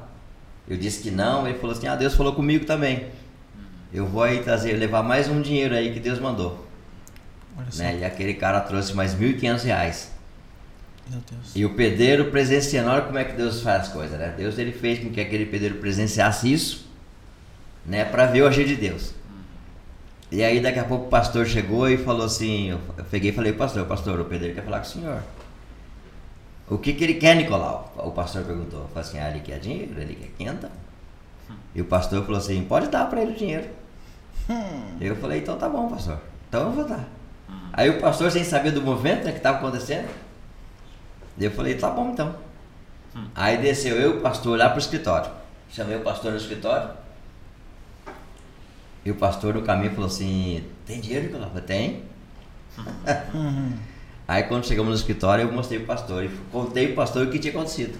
Eu 0.67 0.77
disse 0.77 1.01
que 1.01 1.11
não, 1.11 1.47
ele 1.47 1.57
falou 1.59 1.75
assim, 1.75 1.87
ah, 1.87 1.95
Deus 1.95 2.15
falou 2.15 2.33
comigo 2.33 2.65
também. 2.65 3.07
Eu 3.93 4.07
vou 4.07 4.23
aí 4.23 4.41
trazer, 4.41 4.73
levar 4.73 5.03
mais 5.03 5.27
um 5.29 5.41
dinheiro 5.41 5.75
aí 5.75 5.93
que 5.93 5.99
Deus 5.99 6.19
mandou. 6.19 6.62
Né? 7.75 7.99
E 7.99 8.05
aquele 8.05 8.33
cara 8.33 8.59
trouxe 8.61 8.93
mais 8.93 9.15
1.500 9.15 9.63
reais. 9.63 10.11
Meu 11.09 11.19
Deus. 11.29 11.51
E 11.55 11.65
o 11.65 11.73
pedreiro 11.75 12.31
presenciando, 12.31 12.89
olha 12.89 13.01
como 13.01 13.17
é 13.17 13.23
que 13.23 13.33
Deus 13.33 13.61
faz 13.61 13.83
as 13.83 13.89
coisas, 13.89 14.17
né? 14.17 14.33
Deus 14.37 14.57
ele 14.57 14.71
fez 14.71 14.99
com 14.99 15.09
que 15.09 15.19
aquele 15.19 15.45
pedreiro 15.45 15.75
presenciasse 15.75 16.51
isso, 16.51 16.87
né, 17.85 18.05
para 18.05 18.25
ver 18.25 18.43
o 18.43 18.47
agir 18.47 18.65
de 18.65 18.75
Deus. 18.75 19.13
E 20.31 20.41
aí 20.41 20.61
daqui 20.61 20.79
a 20.79 20.83
pouco 20.83 21.05
o 21.05 21.09
pastor 21.09 21.45
chegou 21.45 21.89
e 21.89 21.97
falou 21.97 22.25
assim, 22.25 22.69
eu 22.69 22.79
peguei 23.11 23.31
e 23.31 23.33
falei, 23.33 23.53
pastor, 23.53 23.85
pastor, 23.85 24.19
o 24.19 24.25
pedreiro 24.25 24.55
quer 24.55 24.63
falar 24.63 24.79
com 24.79 24.85
o 24.85 24.89
senhor. 24.89 25.23
O 26.69 26.77
que 26.77 26.93
que 26.93 27.03
ele 27.03 27.15
quer, 27.15 27.35
Nicolau? 27.35 27.93
O 27.97 28.11
pastor 28.11 28.43
perguntou. 28.43 28.81
Eu 28.81 28.87
falei 28.87 29.09
assim, 29.09 29.19
ah, 29.19 29.29
ele 29.29 29.41
quer 29.41 29.59
dinheiro, 29.59 29.99
ele 29.99 30.15
quer 30.15 30.29
quenta. 30.37 30.71
E 31.75 31.81
o 31.81 31.85
pastor 31.85 32.23
falou 32.23 32.39
assim, 32.39 32.63
pode 32.63 32.87
dar 32.87 33.09
para 33.09 33.21
ele 33.21 33.33
o 33.33 33.35
dinheiro. 33.35 33.67
Eu 34.99 35.15
falei, 35.17 35.39
então 35.39 35.57
tá 35.57 35.67
bom, 35.69 35.89
pastor. 35.89 36.19
Então 36.47 36.67
eu 36.67 36.71
vou 36.71 36.85
dar. 36.87 37.07
Aí 37.71 37.89
o 37.89 37.99
pastor, 37.99 38.31
sem 38.31 38.43
saber 38.43 38.71
do 38.71 38.81
movimento 38.81 39.25
né, 39.25 39.31
que 39.31 39.37
estava 39.37 39.57
acontecendo, 39.57 40.07
eu 41.39 41.51
falei, 41.51 41.75
tá 41.75 41.89
bom 41.89 42.11
então. 42.11 42.35
Aí 43.35 43.57
desceu 43.57 43.95
eu 43.95 44.15
e 44.15 44.17
o 44.17 44.21
pastor 44.21 44.57
lá 44.57 44.69
pro 44.69 44.79
escritório. 44.79 45.29
Chamei 45.69 45.95
o 45.97 46.01
pastor 46.01 46.31
no 46.31 46.37
escritório. 46.37 46.89
E 49.05 49.11
o 49.11 49.15
pastor 49.15 49.53
no 49.53 49.63
caminho 49.63 49.91
falou 49.91 50.07
assim, 50.07 50.63
tem 50.85 50.99
dinheiro, 50.99 51.25
Nicolau? 51.25 51.47
Eu 51.47 51.49
falei, 51.49 51.65
tem. 51.65 52.03
Uhum. 53.33 53.73
Aí 54.27 54.43
quando 54.43 54.65
chegamos 54.65 54.89
no 54.89 54.95
escritório 54.95 55.43
eu 55.43 55.51
mostrei 55.51 55.79
pro 55.79 55.87
pastor 55.87 56.23
e 56.23 56.29
contei 56.51 56.87
pro 56.87 56.95
pastor 56.95 57.27
o 57.27 57.29
que 57.29 57.39
tinha 57.39 57.51
acontecido. 57.51 57.99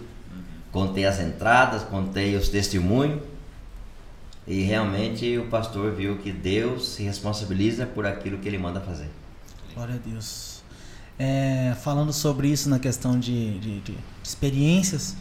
Contei 0.71 1.05
as 1.05 1.19
entradas, 1.19 1.83
contei 1.83 2.35
os 2.35 2.49
testemunhos. 2.49 3.21
E 4.47 4.63
realmente 4.63 5.37
o 5.37 5.47
pastor 5.47 5.91
viu 5.91 6.17
que 6.17 6.31
Deus 6.31 6.87
se 6.89 7.03
responsabiliza 7.03 7.85
por 7.85 8.05
aquilo 8.05 8.37
que 8.37 8.47
ele 8.47 8.57
manda 8.57 8.79
fazer. 8.79 9.09
Glória 9.73 9.95
a 9.95 10.09
Deus. 10.09 10.61
É, 11.19 11.75
falando 11.83 12.11
sobre 12.11 12.47
isso 12.47 12.69
na 12.69 12.79
questão 12.79 13.19
de, 13.19 13.59
de- 13.59 13.79
de 13.81 13.97
experiências, 14.23 15.15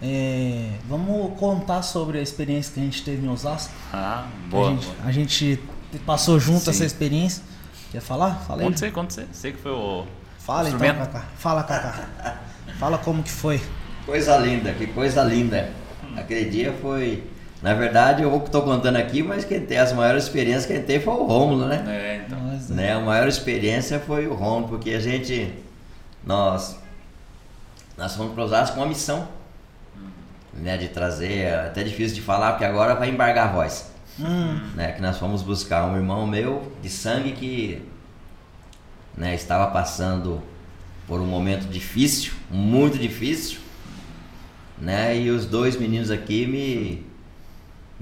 é, 0.00 0.70
vamos 0.88 1.38
contar 1.38 1.82
sobre 1.82 2.18
a 2.18 2.22
experiência 2.22 2.72
que 2.74 2.80
a 2.80 2.82
gente 2.84 3.02
teve 3.04 3.24
em 3.26 3.28
Osasco. 3.28 3.72
Ah, 3.92 4.26
boa. 4.48 4.68
a, 4.68 4.72
gente, 4.72 4.84
boa. 4.86 4.96
a 5.04 5.12
gente 5.12 5.60
passou 6.06 6.38
junto 6.38 6.60
Sim. 6.64 6.70
essa 6.70 6.84
experiência. 6.84 7.42
Quer 7.90 8.00
falar? 8.00 8.36
Fala 8.46 8.62
aí. 8.62 8.66
Conta 8.66 8.78
você, 8.78 8.90
conta 8.90 9.14
você. 9.14 9.26
Sei 9.32 9.52
que 9.52 9.58
foi 9.58 9.72
o. 9.72 10.06
Fala 10.38 10.68
então. 10.68 10.80
Cacá. 10.80 11.24
Fala, 11.36 11.62
Cacá. 11.62 12.40
Fala 12.78 12.98
como 12.98 13.22
que 13.22 13.30
foi. 13.30 13.60
Coisa 14.06 14.36
linda, 14.38 14.72
que 14.72 14.86
coisa 14.88 15.22
linda. 15.22 15.70
Aquele 16.16 16.48
dia 16.50 16.72
foi. 16.80 17.24
Na 17.62 17.74
verdade, 17.74 18.24
eu 18.24 18.36
estou 18.44 18.62
contando 18.62 18.96
aqui, 18.96 19.22
mas 19.22 19.44
quem 19.44 19.64
tem 19.64 19.78
as 19.78 19.92
maiores 19.92 20.24
experiências 20.24 20.66
quem 20.66 20.82
tem 20.82 21.00
foi 21.00 21.14
o 21.14 21.24
Rômulo, 21.24 21.66
né? 21.66 21.84
É, 21.88 22.24
então. 22.26 22.40
Nós, 22.40 22.68
né? 22.68 22.92
A 22.92 23.00
maior 23.00 23.28
experiência 23.28 24.00
foi 24.00 24.26
o 24.26 24.34
Rômulo, 24.34 24.68
porque 24.68 24.90
a 24.90 25.00
gente. 25.00 25.54
Nós. 26.26 26.76
Nós 27.96 28.16
fomos 28.16 28.34
para 28.34 28.42
Osasco 28.42 28.74
com 28.74 28.82
uma 28.82 28.88
missão. 28.88 29.28
Né, 30.54 30.76
de 30.76 30.88
trazer, 30.88 31.32
é 31.32 31.66
até 31.66 31.82
difícil 31.82 32.14
de 32.14 32.20
falar, 32.20 32.52
porque 32.52 32.64
agora 32.66 32.94
vai 32.94 33.08
embargar 33.08 33.48
a 33.48 33.52
voz. 33.52 33.90
Hum, 34.20 34.60
né, 34.74 34.92
que 34.92 35.00
nós 35.00 35.16
fomos 35.16 35.40
buscar 35.40 35.86
um 35.86 35.96
irmão 35.96 36.26
meu 36.26 36.70
de 36.82 36.90
sangue 36.90 37.32
que 37.32 37.82
né, 39.16 39.34
estava 39.34 39.68
passando 39.68 40.42
por 41.06 41.20
um 41.20 41.24
momento 41.24 41.66
difícil, 41.68 42.34
muito 42.50 42.98
difícil, 42.98 43.60
né, 44.78 45.16
e 45.16 45.30
os 45.30 45.46
dois 45.46 45.74
meninos 45.74 46.10
aqui 46.10 46.46
me, 46.46 47.06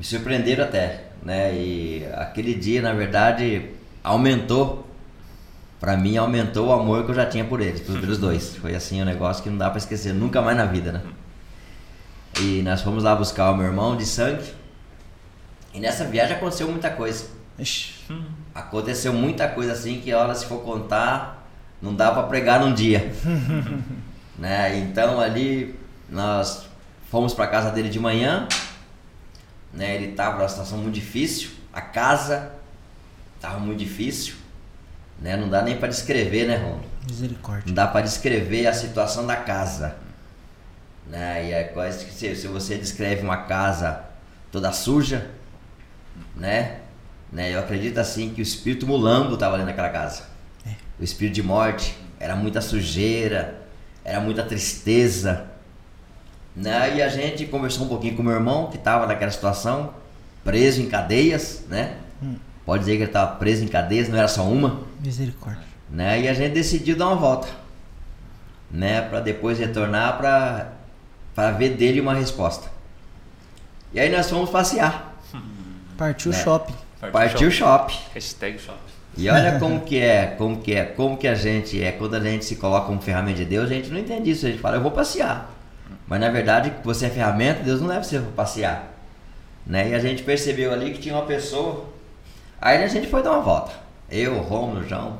me 0.01 0.05
surpreenderam 0.07 0.64
até, 0.64 1.05
né, 1.22 1.53
e 1.53 2.07
aquele 2.14 2.55
dia, 2.55 2.80
na 2.80 2.94
verdade, 2.94 3.68
aumentou, 4.03 4.88
para 5.78 5.94
mim, 5.94 6.16
aumentou 6.16 6.68
o 6.68 6.72
amor 6.72 7.05
que 7.05 7.11
eu 7.11 7.14
já 7.14 7.26
tinha 7.26 7.44
por 7.44 7.61
eles, 7.61 7.82
pelos 7.82 8.16
dois, 8.16 8.57
foi 8.57 8.74
assim 8.74 9.03
um 9.03 9.05
negócio 9.05 9.42
que 9.42 9.51
não 9.51 9.59
dá 9.59 9.68
para 9.68 9.76
esquecer 9.76 10.14
nunca 10.14 10.40
mais 10.40 10.57
na 10.57 10.64
vida, 10.64 10.90
né. 10.90 11.03
E 12.40 12.62
nós 12.62 12.80
fomos 12.80 13.05
lá 13.05 13.14
buscar 13.14 13.51
o 13.51 13.57
meu 13.59 13.66
irmão 13.66 13.94
de 13.94 14.07
sangue, 14.07 14.55
e 15.74 15.78
nessa 15.78 16.07
viagem 16.07 16.34
aconteceu 16.34 16.66
muita 16.70 16.88
coisa. 16.88 17.26
ixi, 17.59 17.92
Aconteceu 18.55 19.12
muita 19.12 19.48
coisa 19.48 19.72
assim 19.72 20.01
que, 20.01 20.14
olha, 20.14 20.34
se 20.34 20.46
for 20.46 20.62
contar, 20.62 21.46
não 21.82 21.94
dá 21.94 22.11
para 22.11 22.22
pregar 22.22 22.59
num 22.61 22.72
dia. 22.72 23.12
né? 24.38 24.78
Então 24.78 25.20
ali 25.20 25.78
nós 26.09 26.64
fomos 27.11 27.34
para 27.34 27.46
casa 27.48 27.70
dele 27.70 27.90
de 27.90 28.01
manhã, 28.01 28.49
né? 29.72 29.95
Ele 29.95 30.13
tava 30.13 30.38
numa 30.38 30.49
situação 30.49 30.79
muito 30.79 30.95
difícil, 30.95 31.51
a 31.72 31.80
casa 31.80 32.53
tava 33.41 33.59
muito 33.59 33.79
difícil, 33.79 34.34
né? 35.21 35.37
Não 35.37 35.49
dá 35.49 35.63
nem 35.63 35.76
para 35.76 35.88
descrever, 35.88 36.47
né, 36.47 36.57
Romulo? 36.57 36.91
misericórdia. 37.07 37.64
Não 37.67 37.75
dá 37.75 37.87
para 37.87 38.03
descrever 38.03 38.67
a 38.67 38.72
situação 38.72 39.26
da 39.26 39.37
casa. 39.37 39.97
Né? 41.07 41.49
E 41.49 41.53
é 41.53 41.64
quase 41.64 42.05
que 42.05 42.13
se, 42.13 42.37
se 42.37 42.47
você 42.47 42.76
descreve 42.76 43.22
uma 43.22 43.38
casa 43.45 44.05
toda 44.53 44.72
suja, 44.72 45.30
né? 46.37 46.80
né? 47.33 47.53
Eu 47.53 47.61
acredito 47.61 47.99
assim 47.99 48.30
que 48.30 48.41
o 48.41 48.42
espírito 48.42 48.87
mulambo 48.87 49.34
estava 49.34 49.57
ali 49.57 49.64
naquela 49.64 49.88
casa. 49.88 50.25
É. 50.67 50.75
O 50.99 51.05
espírito 51.05 51.34
de 51.34 51.42
morte. 51.42 51.97
Era 52.18 52.37
muita 52.37 52.61
sujeira, 52.61 53.63
era 54.05 54.21
muita 54.21 54.42
tristeza. 54.42 55.47
Né? 56.57 56.97
E 56.97 57.03
a 57.03 57.09
gente 57.09 57.47
conversou 57.47 57.87
um 57.87 57.89
pouquinho 57.89 58.17
com 58.17 58.22
o 58.22 58.25
meu 58.25 58.35
irmão, 58.35 58.67
que 58.68 58.77
estava 58.77 59.07
naquela 59.07 59.31
situação, 59.31 59.91
preso 60.45 60.81
em 60.83 60.87
cadeias, 60.89 61.64
né? 61.68 61.95
Hum. 62.22 62.35
Pode 62.67 62.81
dizer 62.81 62.93
que 62.97 63.03
ele 63.03 63.11
estava 63.11 63.37
preso 63.37 63.64
em 63.64 63.68
cadeias, 63.68 64.09
não 64.09 64.18
era 64.18 64.29
só 64.29 64.43
uma 64.45 64.81
Misericórdia. 65.03 65.63
né? 65.89 66.21
E 66.21 66.29
a 66.29 66.35
gente 66.35 66.53
decidiu 66.53 66.97
dar 66.97 67.07
uma 67.09 67.17
volta, 67.17 67.49
né? 68.71 69.01
Para 69.03 69.21
depois 69.21 69.59
retornar 69.59 70.17
para 70.18 70.72
para 71.35 71.53
ver 71.53 71.71
dele 71.77 72.01
uma 72.01 72.13
resposta. 72.14 72.68
E 73.95 74.01
aí 74.01 74.11
nós 74.11 74.29
fomos 74.29 74.51
passear, 74.51 75.17
Partiu 75.97 76.33
o 76.33 76.35
Né? 76.35 76.43
shopping. 76.43 76.75
partiu 77.13 77.49
o 77.49 77.51
shopping. 77.51 77.97
Hashtag 78.14 78.59
shop. 78.59 78.79
E 79.17 79.29
olha 79.29 79.59
como 79.59 79.81
que 79.81 79.99
é, 79.99 80.27
como 80.39 80.61
que 80.61 80.75
é, 80.75 80.85
como 80.85 81.17
que 81.17 81.27
a 81.29 81.35
gente 81.35 81.83
é 81.83 81.93
quando 81.93 82.14
a 82.14 82.21
gente 82.21 82.45
se 82.45 82.57
coloca 82.57 82.87
como 82.87 83.01
ferramenta 83.01 83.39
de 83.39 83.45
Deus, 83.45 83.71
a 83.71 83.75
gente 83.75 83.89
não 83.91 83.99
entende 83.99 84.31
isso, 84.31 84.47
a 84.47 84.51
gente 84.51 84.61
fala, 84.61 84.77
eu 84.77 84.81
vou 84.81 84.91
passear. 84.93 85.51
Mas 86.11 86.20
na 86.20 86.28
verdade, 86.28 86.72
você 86.84 87.07
é 87.07 87.08
ferramenta, 87.08 87.62
Deus 87.62 87.80
não 87.80 87.87
leva 87.88 88.03
você 88.04 88.18
para 88.18 88.32
passear. 88.32 88.92
Né? 89.66 89.91
E 89.91 89.95
a 89.95 89.99
gente 90.00 90.22
percebeu 90.24 90.72
ali 90.72 90.91
que 90.92 90.99
tinha 90.99 91.14
uma 91.14 91.24
pessoa. 91.24 91.84
Aí 92.61 92.82
a 92.84 92.88
gente 92.88 93.07
foi 93.07 93.22
dar 93.22 93.30
uma 93.30 93.41
volta. 93.41 93.70
Eu, 94.11 94.38
Romulo, 94.41 94.87
João. 94.87 95.18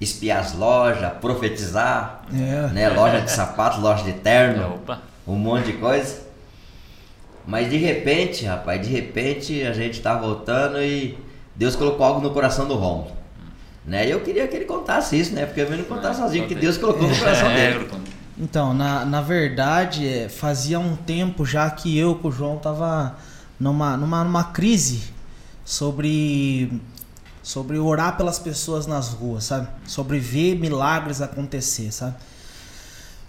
espiar 0.00 0.40
as 0.40 0.54
lojas, 0.54 1.12
profetizar, 1.20 2.22
É. 2.32 2.66
né? 2.72 2.88
Loja 2.88 3.20
de 3.20 3.30
sapatos, 3.30 3.80
loja 3.80 4.04
de 4.04 4.12
terno, 4.14 4.74
Opa. 4.76 5.00
um 5.26 5.34
monte 5.36 5.66
de 5.66 5.72
coisa. 5.74 6.20
Mas 7.46 7.70
de 7.70 7.76
repente, 7.78 8.44
rapaz, 8.44 8.86
de 8.86 8.92
repente 8.92 9.62
a 9.62 9.72
gente 9.72 10.00
tá 10.00 10.14
voltando 10.14 10.82
e 10.82 11.16
Deus 11.56 11.74
colocou 11.74 12.04
algo 12.06 12.20
no 12.20 12.30
coração 12.30 12.66
do 12.68 12.74
Romulo. 12.74 13.10
Né? 13.84 14.06
E 14.06 14.10
eu 14.10 14.20
queria 14.20 14.46
que 14.46 14.54
ele 14.56 14.66
contasse 14.66 15.18
isso, 15.18 15.34
né? 15.34 15.46
Porque 15.46 15.60
eu 15.62 15.70
não 15.70 15.82
contar 15.84 16.12
sozinho, 16.14 16.46
que 16.46 16.54
Deus 16.54 16.76
colocou 16.76 17.08
no 17.08 17.16
coração 17.18 17.48
É, 17.50 17.72
dele. 17.72 17.88
Então, 18.38 18.72
na, 18.72 19.04
na 19.04 19.20
verdade, 19.20 20.06
é, 20.06 20.28
fazia 20.28 20.78
um 20.78 20.94
tempo 20.94 21.44
já 21.44 21.68
que 21.70 21.98
eu 21.98 22.14
com 22.14 22.28
o 22.28 22.32
João 22.32 22.58
tava 22.58 23.16
numa, 23.58 23.96
numa, 23.96 24.22
numa 24.24 24.44
crise 24.44 25.10
sobre 25.64 26.80
sobre 27.42 27.78
orar 27.78 28.16
pelas 28.16 28.38
pessoas 28.38 28.86
nas 28.86 29.08
ruas, 29.08 29.44
sabe? 29.44 29.68
Sobre 29.86 30.18
ver 30.18 30.54
milagres 30.58 31.22
acontecer, 31.22 31.90
sabe? 31.90 32.14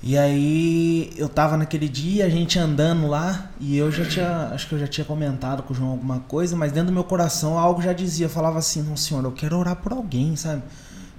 E 0.03 0.17
aí 0.17 1.11
eu 1.17 1.27
tava 1.27 1.55
naquele 1.57 1.87
dia, 1.87 2.25
a 2.25 2.29
gente 2.29 2.59
andando 2.59 3.07
lá, 3.07 3.49
e 3.59 3.77
eu 3.77 3.89
já 3.91 4.05
tinha, 4.05 4.49
acho 4.53 4.67
que 4.67 4.75
eu 4.75 4.79
já 4.79 4.87
tinha 4.87 5.05
comentado 5.05 5.63
com 5.63 5.73
o 5.73 5.75
João 5.75 5.91
alguma 5.91 6.19
coisa, 6.19 6.55
mas 6.55 6.71
dentro 6.71 6.87
do 6.87 6.93
meu 6.93 7.03
coração 7.03 7.57
algo 7.57 7.81
já 7.81 7.93
dizia, 7.93 8.25
eu 8.25 8.29
falava 8.29 8.59
assim, 8.59 8.81
não 8.81 8.97
senhor, 8.97 9.23
eu 9.23 9.31
quero 9.31 9.57
orar 9.57 9.77
por 9.77 9.93
alguém, 9.93 10.35
sabe? 10.35 10.63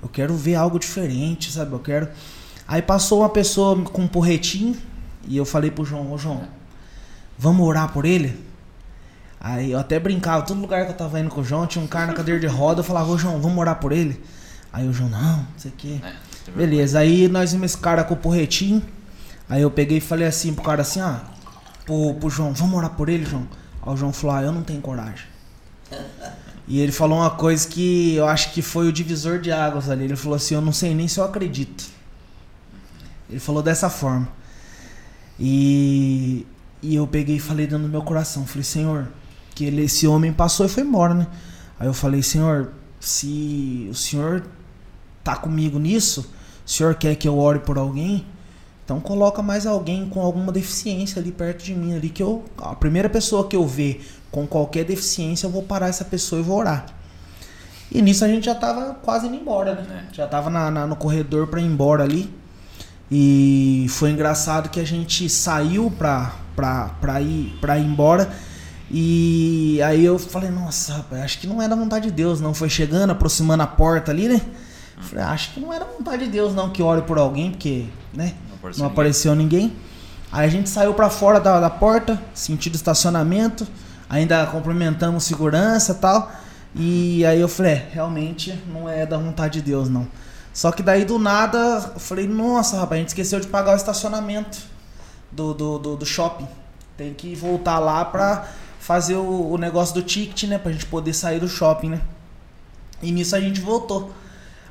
Eu 0.02 0.08
quero 0.08 0.34
ver 0.34 0.54
algo 0.54 0.78
diferente, 0.78 1.50
sabe? 1.50 1.72
Eu 1.72 1.78
quero. 1.78 2.08
Aí 2.70 2.80
passou 2.80 3.22
uma 3.22 3.28
pessoa 3.28 3.74
com 3.82 4.02
um 4.02 4.06
porretinho, 4.06 4.76
e 5.26 5.36
eu 5.36 5.44
falei 5.44 5.72
pro 5.72 5.84
João, 5.84 6.12
ô 6.12 6.16
João, 6.16 6.44
vamos 7.36 7.66
orar 7.66 7.92
por 7.92 8.04
ele? 8.04 8.38
Aí 9.40 9.72
eu 9.72 9.78
até 9.80 9.98
brincava, 9.98 10.46
todo 10.46 10.60
lugar 10.60 10.86
que 10.86 10.92
eu 10.92 10.96
tava 10.96 11.18
indo 11.18 11.30
com 11.30 11.40
o 11.40 11.44
João, 11.44 11.66
tinha 11.66 11.84
um 11.84 11.88
cara 11.88 12.06
na 12.06 12.12
cadeira 12.12 12.38
de 12.38 12.46
roda, 12.46 12.78
eu 12.78 12.84
falava, 12.84 13.10
ô 13.10 13.18
João, 13.18 13.40
vamos 13.40 13.58
orar 13.58 13.80
por 13.80 13.90
ele? 13.90 14.22
Aí 14.72 14.86
o 14.86 14.92
João, 14.92 15.10
não, 15.10 15.38
não 15.38 15.46
sei 15.56 15.72
o 15.72 15.74
quê. 15.76 16.00
É, 16.00 16.12
tem 16.44 16.54
Beleza, 16.54 17.00
aí 17.00 17.26
nós 17.26 17.50
vimos 17.50 17.72
esse 17.72 17.76
cara 17.76 18.04
com 18.04 18.14
o 18.14 18.16
porretinho. 18.16 18.80
Aí 19.48 19.62
eu 19.62 19.70
peguei 19.72 19.98
e 19.98 20.00
falei 20.00 20.28
assim 20.28 20.54
pro 20.54 20.62
cara 20.62 20.82
assim, 20.82 21.00
ah, 21.00 21.22
pro, 21.84 22.14
pro 22.20 22.30
João, 22.30 22.52
vamos 22.52 22.78
orar 22.78 22.90
por 22.90 23.08
ele, 23.08 23.26
João? 23.26 23.48
Aí 23.82 23.92
o 23.92 23.96
João 23.96 24.12
falou, 24.12 24.36
ah, 24.36 24.42
eu 24.42 24.52
não 24.52 24.62
tenho 24.62 24.80
coragem. 24.80 25.26
E 26.68 26.78
ele 26.78 26.92
falou 26.92 27.18
uma 27.18 27.30
coisa 27.30 27.66
que 27.66 28.14
eu 28.14 28.28
acho 28.28 28.52
que 28.52 28.62
foi 28.62 28.86
o 28.86 28.92
divisor 28.92 29.40
de 29.40 29.50
águas 29.50 29.90
ali. 29.90 30.04
Ele 30.04 30.14
falou 30.14 30.36
assim, 30.36 30.54
eu 30.54 30.60
não 30.60 30.72
sei 30.72 30.94
nem 30.94 31.08
se 31.08 31.18
eu 31.18 31.24
acredito. 31.24 31.89
Ele 33.30 33.40
falou 33.40 33.62
dessa 33.62 33.88
forma. 33.88 34.28
E, 35.38 36.46
e 36.82 36.94
eu 36.94 37.06
peguei 37.06 37.36
e 37.36 37.40
falei 37.40 37.66
dentro 37.66 37.84
do 37.84 37.88
meu 37.90 38.02
coração, 38.02 38.44
falei, 38.46 38.64
Senhor, 38.64 39.08
que 39.54 39.64
ele, 39.64 39.82
esse 39.84 40.06
homem 40.06 40.32
passou 40.32 40.66
e 40.66 40.68
foi 40.68 40.82
embora, 40.82 41.14
né? 41.14 41.26
Aí 41.78 41.86
eu 41.86 41.94
falei, 41.94 42.22
Senhor, 42.22 42.72
se 42.98 43.88
o 43.90 43.94
Senhor 43.94 44.44
tá 45.24 45.36
comigo 45.36 45.78
nisso, 45.78 46.30
o 46.66 46.70
Senhor 46.70 46.94
quer 46.94 47.14
que 47.16 47.26
eu 47.26 47.38
ore 47.38 47.60
por 47.60 47.78
alguém, 47.78 48.26
então 48.84 49.00
coloca 49.00 49.40
mais 49.40 49.66
alguém 49.66 50.08
com 50.08 50.20
alguma 50.20 50.52
deficiência 50.52 51.20
ali 51.20 51.32
perto 51.32 51.62
de 51.64 51.74
mim, 51.74 51.94
ali 51.94 52.10
que 52.10 52.22
eu 52.22 52.44
a 52.58 52.74
primeira 52.74 53.08
pessoa 53.08 53.46
que 53.46 53.56
eu 53.56 53.66
ver 53.66 54.04
com 54.30 54.46
qualquer 54.46 54.84
deficiência, 54.84 55.46
eu 55.46 55.50
vou 55.50 55.62
parar 55.62 55.88
essa 55.88 56.04
pessoa 56.04 56.40
e 56.40 56.44
vou 56.44 56.58
orar. 56.58 56.86
E 57.90 58.02
nisso 58.02 58.24
a 58.24 58.28
gente 58.28 58.44
já 58.44 58.54
tava 58.54 58.94
quase 58.94 59.26
indo 59.26 59.36
embora, 59.36 59.74
né? 59.74 60.06
É. 60.10 60.14
Já 60.14 60.26
tava 60.26 60.50
na, 60.50 60.70
na- 60.70 60.86
no 60.86 60.96
corredor 60.96 61.46
pra 61.48 61.60
ir 61.60 61.64
embora 61.66 62.04
ali. 62.04 62.32
E 63.10 63.86
foi 63.88 64.10
engraçado 64.10 64.68
que 64.68 64.78
a 64.78 64.84
gente 64.86 65.28
saiu 65.28 65.90
pra, 65.90 66.32
pra, 66.54 66.90
pra, 67.00 67.20
ir, 67.20 67.56
pra 67.60 67.78
ir 67.78 67.84
embora. 67.84 68.30
E 68.90 69.80
aí 69.82 70.04
eu 70.04 70.18
falei, 70.18 70.50
nossa, 70.50 70.94
rapaz, 70.94 71.22
acho 71.22 71.38
que 71.40 71.46
não 71.46 71.60
era 71.60 71.74
vontade 71.76 72.06
de 72.06 72.12
Deus, 72.12 72.40
não. 72.40 72.54
Foi 72.54 72.68
chegando, 72.68 73.10
aproximando 73.10 73.62
a 73.62 73.66
porta 73.66 74.10
ali, 74.12 74.28
né? 74.28 74.40
Falei, 75.00 75.24
"Ah, 75.24 75.30
acho 75.30 75.52
que 75.52 75.60
não 75.60 75.72
era 75.72 75.84
vontade 75.84 76.24
de 76.24 76.30
Deus, 76.30 76.54
não, 76.54 76.70
que 76.70 76.82
ore 76.82 77.02
por 77.02 77.16
alguém, 77.18 77.50
porque, 77.52 77.86
né? 78.12 78.34
Não 78.48 78.56
apareceu 78.56 78.82
Não 78.82 78.88
ninguém. 78.88 78.92
apareceu 78.92 79.34
ninguém. 79.34 79.72
Aí 80.32 80.46
a 80.46 80.48
gente 80.50 80.68
saiu 80.68 80.92
pra 80.94 81.08
fora 81.10 81.40
da, 81.40 81.58
da 81.58 81.70
porta, 81.70 82.20
sentido 82.34 82.74
estacionamento. 82.74 83.66
Ainda 84.08 84.44
cumprimentamos 84.46 85.24
segurança 85.24 85.92
e 85.92 85.94
tal. 85.96 86.32
E 86.74 87.24
aí 87.26 87.40
eu 87.40 87.48
falei, 87.48 87.72
é, 87.72 87.88
realmente 87.92 88.56
não 88.72 88.88
é 88.88 89.06
da 89.06 89.16
vontade 89.16 89.60
de 89.60 89.66
Deus, 89.66 89.88
não. 89.88 90.06
Só 90.52 90.72
que 90.72 90.82
daí 90.82 91.04
do 91.04 91.18
nada, 91.18 91.92
eu 91.94 92.00
falei, 92.00 92.26
nossa, 92.26 92.76
rapaz, 92.76 92.98
a 92.98 93.00
gente 93.00 93.08
esqueceu 93.08 93.40
de 93.40 93.46
pagar 93.46 93.72
o 93.72 93.76
estacionamento 93.76 94.58
do, 95.30 95.54
do, 95.54 95.78
do, 95.78 95.96
do 95.96 96.06
shopping. 96.06 96.48
Tem 96.96 97.14
que 97.14 97.34
voltar 97.34 97.78
lá 97.78 98.04
pra 98.04 98.48
fazer 98.80 99.14
o, 99.14 99.52
o 99.52 99.58
negócio 99.58 99.94
do 99.94 100.02
ticket, 100.02 100.44
né? 100.44 100.58
Pra 100.58 100.72
gente 100.72 100.86
poder 100.86 101.14
sair 101.14 101.38
do 101.38 101.48
shopping, 101.48 101.90
né? 101.90 102.00
E 103.02 103.12
nisso 103.12 103.36
a 103.36 103.40
gente 103.40 103.60
voltou. 103.60 104.12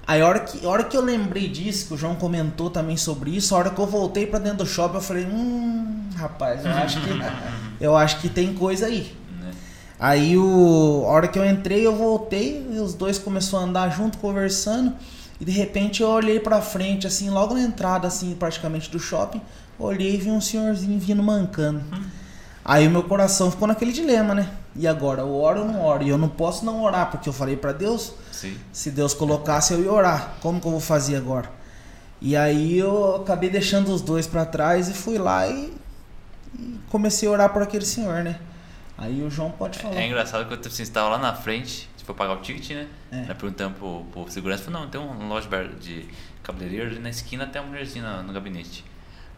Aí 0.06 0.22
a 0.22 0.27
hora 0.27 0.39
que, 0.39 0.65
a 0.65 0.69
hora 0.69 0.84
que 0.84 0.97
eu 0.97 1.01
lembrei 1.01 1.47
disso, 1.47 1.88
que 1.88 1.93
o 1.93 1.97
João 1.97 2.15
comentou 2.15 2.69
também 2.69 2.97
sobre 2.97 3.30
isso, 3.35 3.53
a 3.53 3.60
hora 3.60 3.69
que 3.69 3.80
eu 3.80 3.85
voltei 3.85 4.26
pra 4.26 4.39
dentro 4.39 4.60
do 4.60 4.65
shopping, 4.65 4.95
eu 4.95 5.01
falei, 5.01 5.26
hum, 5.26 6.10
rapaz, 6.15 6.65
eu 6.65 6.72
acho 6.72 6.99
que, 6.99 7.10
eu 7.80 7.95
acho 7.95 8.19
que 8.19 8.27
tem 8.27 8.53
coisa 8.56 8.88
aí. 8.88 9.15
Né? 9.39 9.51
Aí 9.99 10.35
o, 10.35 11.03
a 11.06 11.10
hora 11.10 11.27
que 11.27 11.38
eu 11.38 11.45
entrei, 11.45 11.85
eu 11.85 11.95
voltei, 11.95 12.68
e 12.72 12.80
os 12.80 12.95
dois 12.95 13.19
começaram 13.19 13.65
a 13.65 13.68
andar 13.68 13.89
junto, 13.89 14.18
conversando, 14.18 14.95
e 15.40 15.45
de 15.45 15.52
repente 15.52 16.02
eu 16.02 16.10
olhei 16.10 16.40
pra 16.40 16.61
frente, 16.61 17.07
assim, 17.07 17.30
logo 17.30 17.53
na 17.53 17.61
entrada, 17.61 18.07
assim, 18.07 18.36
praticamente 18.36 18.90
do 18.90 18.99
shopping, 18.99 19.41
olhei 19.78 20.16
e 20.16 20.18
vi 20.18 20.30
um 20.30 20.41
senhorzinho 20.41 20.99
vindo 20.99 21.24
mancando. 21.24 21.82
Aí 22.64 22.88
o 22.88 22.91
meu 22.91 23.03
coração 23.03 23.49
ficou 23.49 23.68
naquele 23.68 23.91
dilema, 23.91 24.36
né? 24.36 24.49
E 24.76 24.88
agora, 24.88 25.22
eu 25.22 25.34
oro 25.34 25.61
ou 25.61 25.68
não 25.68 25.82
oro? 25.84 26.03
E 26.03 26.10
eu 26.10 26.18
não 26.18 26.30
posso 26.30 26.64
não 26.66 26.84
orar, 26.84 27.10
porque 27.10 27.28
eu 27.28 27.34
falei 27.34 27.56
pra 27.56 27.72
Deus, 27.72 28.14
Sim. 28.32 28.57
se 28.72 28.91
Deus 28.91 29.14
colocasse, 29.14 29.74
eu 29.74 29.82
ia 29.82 29.91
orar. 29.91 30.36
Como 30.41 30.60
que 30.60 30.68
eu 30.68 30.72
vou 30.72 30.80
fazer 30.80 31.16
agora? 31.16 31.49
E 32.22 32.36
aí 32.36 32.78
eu 32.78 33.16
acabei 33.16 33.49
deixando 33.49 33.94
os 33.94 34.02
dois 34.02 34.28
pra 34.28 34.45
trás 34.45 34.90
e 34.90 34.94
fui 34.94 35.18
lá 35.18 35.48
e, 35.48 35.74
e 36.60 36.80
comecei 36.90 37.28
a 37.30 37.32
orar 37.32 37.49
por 37.53 37.61
aquele 37.61 37.86
senhor, 37.86 38.24
né? 38.24 38.40
Aí 38.98 39.24
o 39.24 39.30
João 39.32 39.49
pode 39.49 39.80
falar. 39.80 39.95
É 39.95 40.06
engraçado 40.06 40.45
que 40.45 40.53
eu 40.53 40.60
assim, 40.60 40.84
estava 40.84 41.10
lá 41.10 41.18
na 41.18 41.34
frente, 41.34 41.90
for 42.10 42.15
pagar 42.15 42.34
o 42.34 42.41
ticket, 42.41 42.72
né? 42.72 42.88
É. 43.11 43.19
Aí 43.19 43.36
perguntando 43.36 43.76
pro, 43.76 44.03
pro 44.11 44.31
segurança, 44.31 44.64
falou, 44.64 44.81
não, 44.81 44.90
tem 44.90 44.99
uma 44.99 45.27
loja 45.27 45.48
de 45.80 46.07
cabeleireiro 46.41 46.91
ali 46.91 46.99
na 46.99 47.10
esquina, 47.10 47.44
até 47.44 47.60
uma 47.61 47.69
mulherzinha 47.69 48.18
no, 48.18 48.23
no 48.23 48.34
gabinete. 48.34 48.84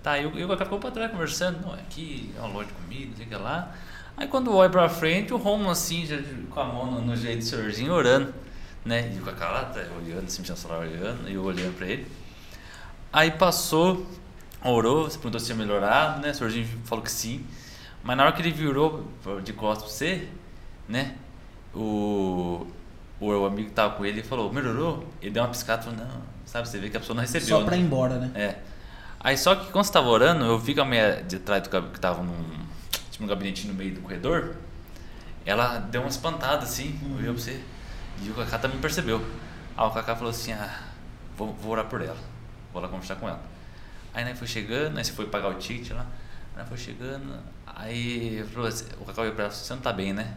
Tá, 0.01 0.17
e 0.17 0.25
o 0.25 0.39
e 0.39 0.43
o 0.43 0.47
Kaká 0.47 0.65
ficou 0.65 0.79
pra 0.79 0.89
trás 0.89 1.11
conversando, 1.11 1.61
não, 1.61 1.73
aqui 1.73 2.33
é 2.35 2.39
uma 2.39 2.47
loja 2.47 2.69
de 2.69 2.73
comida, 2.73 3.09
não 3.09 3.17
sei 3.17 3.25
o 3.25 3.29
que 3.29 3.35
lá. 3.35 3.75
Aí 4.15 4.27
quando 4.27 4.49
eu 4.49 4.55
olho 4.55 4.71
pra 4.71 4.87
frente, 4.89 5.33
o 5.33 5.37
Romulo 5.37 5.69
assim, 5.69 6.05
já 6.05 6.17
com 6.49 6.59
a 6.59 6.65
mão 6.65 6.91
no, 6.91 7.01
no 7.01 7.15
jeito 7.15 7.39
do 7.39 7.43
senhorzinho, 7.43 7.93
orando, 7.93 8.33
né? 8.85 9.11
E 9.13 9.19
o 9.19 9.23
Kaká 9.23 9.49
lá, 9.49 9.65
tá 9.65 9.81
olhando, 9.97 10.25
assim, 10.25 10.41
mexendo 10.41 10.55
no 10.55 10.61
celular, 10.61 10.79
olhando, 10.79 11.29
e 11.29 11.33
eu 11.33 11.43
olhando 11.43 11.75
pra 11.75 11.87
ele. 11.87 12.07
Aí 13.13 13.31
passou, 13.31 14.07
orou, 14.63 15.09
se 15.09 15.17
perguntou 15.17 15.39
se 15.39 15.47
tinha 15.47 15.57
melhorado, 15.57 16.21
né? 16.21 16.31
O 16.31 16.35
senhorzinho 16.35 16.67
falou 16.85 17.03
que 17.03 17.11
sim. 17.11 17.45
Mas 18.01 18.17
na 18.17 18.23
hora 18.23 18.31
que 18.31 18.41
ele 18.41 18.51
virou 18.51 19.05
de 19.43 19.53
costas 19.53 19.83
pra 19.83 19.93
você, 19.93 20.27
né? 20.87 21.15
O, 21.73 22.67
o 23.19 23.45
amigo 23.45 23.69
que 23.69 23.75
tava 23.75 23.95
com 23.95 24.05
ele 24.05 24.23
falou, 24.23 24.51
melhorou? 24.51 25.07
Ele 25.21 25.31
deu 25.31 25.43
uma 25.43 25.49
piscada 25.49 25.81
e 25.81 25.85
falou, 25.85 25.99
não, 25.99 26.21
sabe, 26.45 26.67
você 26.67 26.79
vê 26.79 26.89
que 26.89 26.97
a 26.97 26.99
pessoa 26.99 27.15
não 27.15 27.21
recebeu. 27.21 27.59
Só 27.59 27.65
pra 27.65 27.75
ir 27.75 27.79
né? 27.79 27.85
embora, 27.85 28.17
né? 28.17 28.31
É. 28.35 28.55
Aí 29.19 29.37
só 29.37 29.55
que 29.55 29.71
quando 29.71 29.85
você 29.85 29.93
tava 29.93 30.07
orando, 30.07 30.43
eu 30.43 30.57
vi 30.57 30.73
que 30.73 30.79
a 30.79 30.85
mulher 30.85 31.23
de 31.23 31.37
trás 31.39 31.61
do 31.61 31.69
que 31.69 31.99
tava 31.99 32.23
num, 32.23 32.59
tipo, 33.11 33.23
um 33.23 33.27
gabinetinho 33.27 33.71
no 33.71 33.77
meio 33.77 33.93
do 33.93 34.01
corredor, 34.01 34.55
ela 35.45 35.77
deu 35.77 36.01
uma 36.01 36.09
espantada 36.09 36.63
assim, 36.63 36.99
olhou 37.17 37.35
pra 37.35 37.43
você. 37.43 37.61
E 38.21 38.29
o 38.29 38.33
Kaká 38.33 38.57
também 38.57 38.79
percebeu. 38.79 39.23
Aí 39.77 39.87
o 39.87 39.91
Kaká 39.91 40.15
falou 40.15 40.31
assim, 40.31 40.51
ah, 40.53 40.81
vou, 41.37 41.53
vou 41.53 41.73
orar 41.73 41.85
por 41.85 42.01
ela. 42.01 42.17
Vou 42.73 42.81
lá 42.81 42.87
conversar 42.87 43.15
com 43.15 43.27
ela. 43.27 43.41
Aí 44.13 44.25
né, 44.25 44.35
foi 44.35 44.47
chegando, 44.47 44.97
aí 44.97 45.05
você 45.05 45.11
foi 45.11 45.27
pagar 45.27 45.49
o 45.49 45.53
ticket 45.53 45.91
lá. 45.91 46.05
Aí 46.55 46.65
foi 46.65 46.77
chegando, 46.77 47.39
aí 47.65 48.43
falou 48.51 48.67
assim, 48.67 48.85
o 48.99 49.05
Kaká 49.05 49.21
olhou 49.21 49.35
pra 49.35 49.45
ela, 49.45 49.53
você 49.53 49.73
não 49.73 49.81
tá 49.81 49.93
bem, 49.93 50.13
né? 50.13 50.35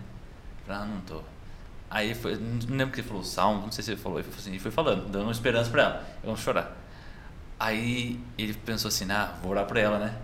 Falei, 0.66 0.82
ah, 0.82 0.86
não 0.86 1.01
tô. 1.03 1.20
Aí 1.91 2.15
foi, 2.15 2.36
não 2.36 2.77
lembro 2.77 2.93
que 2.93 3.01
ele 3.01 3.09
falou 3.09 3.23
salmo, 3.23 3.62
não 3.62 3.70
sei 3.73 3.85
se 3.85 3.93
ele 3.93 4.01
falou, 4.01 4.19
ele 4.19 4.28
foi, 4.28 4.39
assim, 4.39 4.51
ele 4.51 4.59
foi 4.59 4.70
falando, 4.70 5.07
dando 5.11 5.24
uma 5.24 5.32
esperança 5.32 5.70
pra 5.70 5.82
ela, 5.82 6.05
eu 6.23 6.28
vou 6.28 6.36
chorar. 6.36 6.77
Aí 7.59 8.19
ele 8.36 8.53
pensou 8.55 8.89
assim, 8.89 9.11
ah, 9.12 9.35
vou 9.43 9.53
orar 9.53 9.65
por 9.65 9.77
ela, 9.77 9.99
né? 9.99 10.16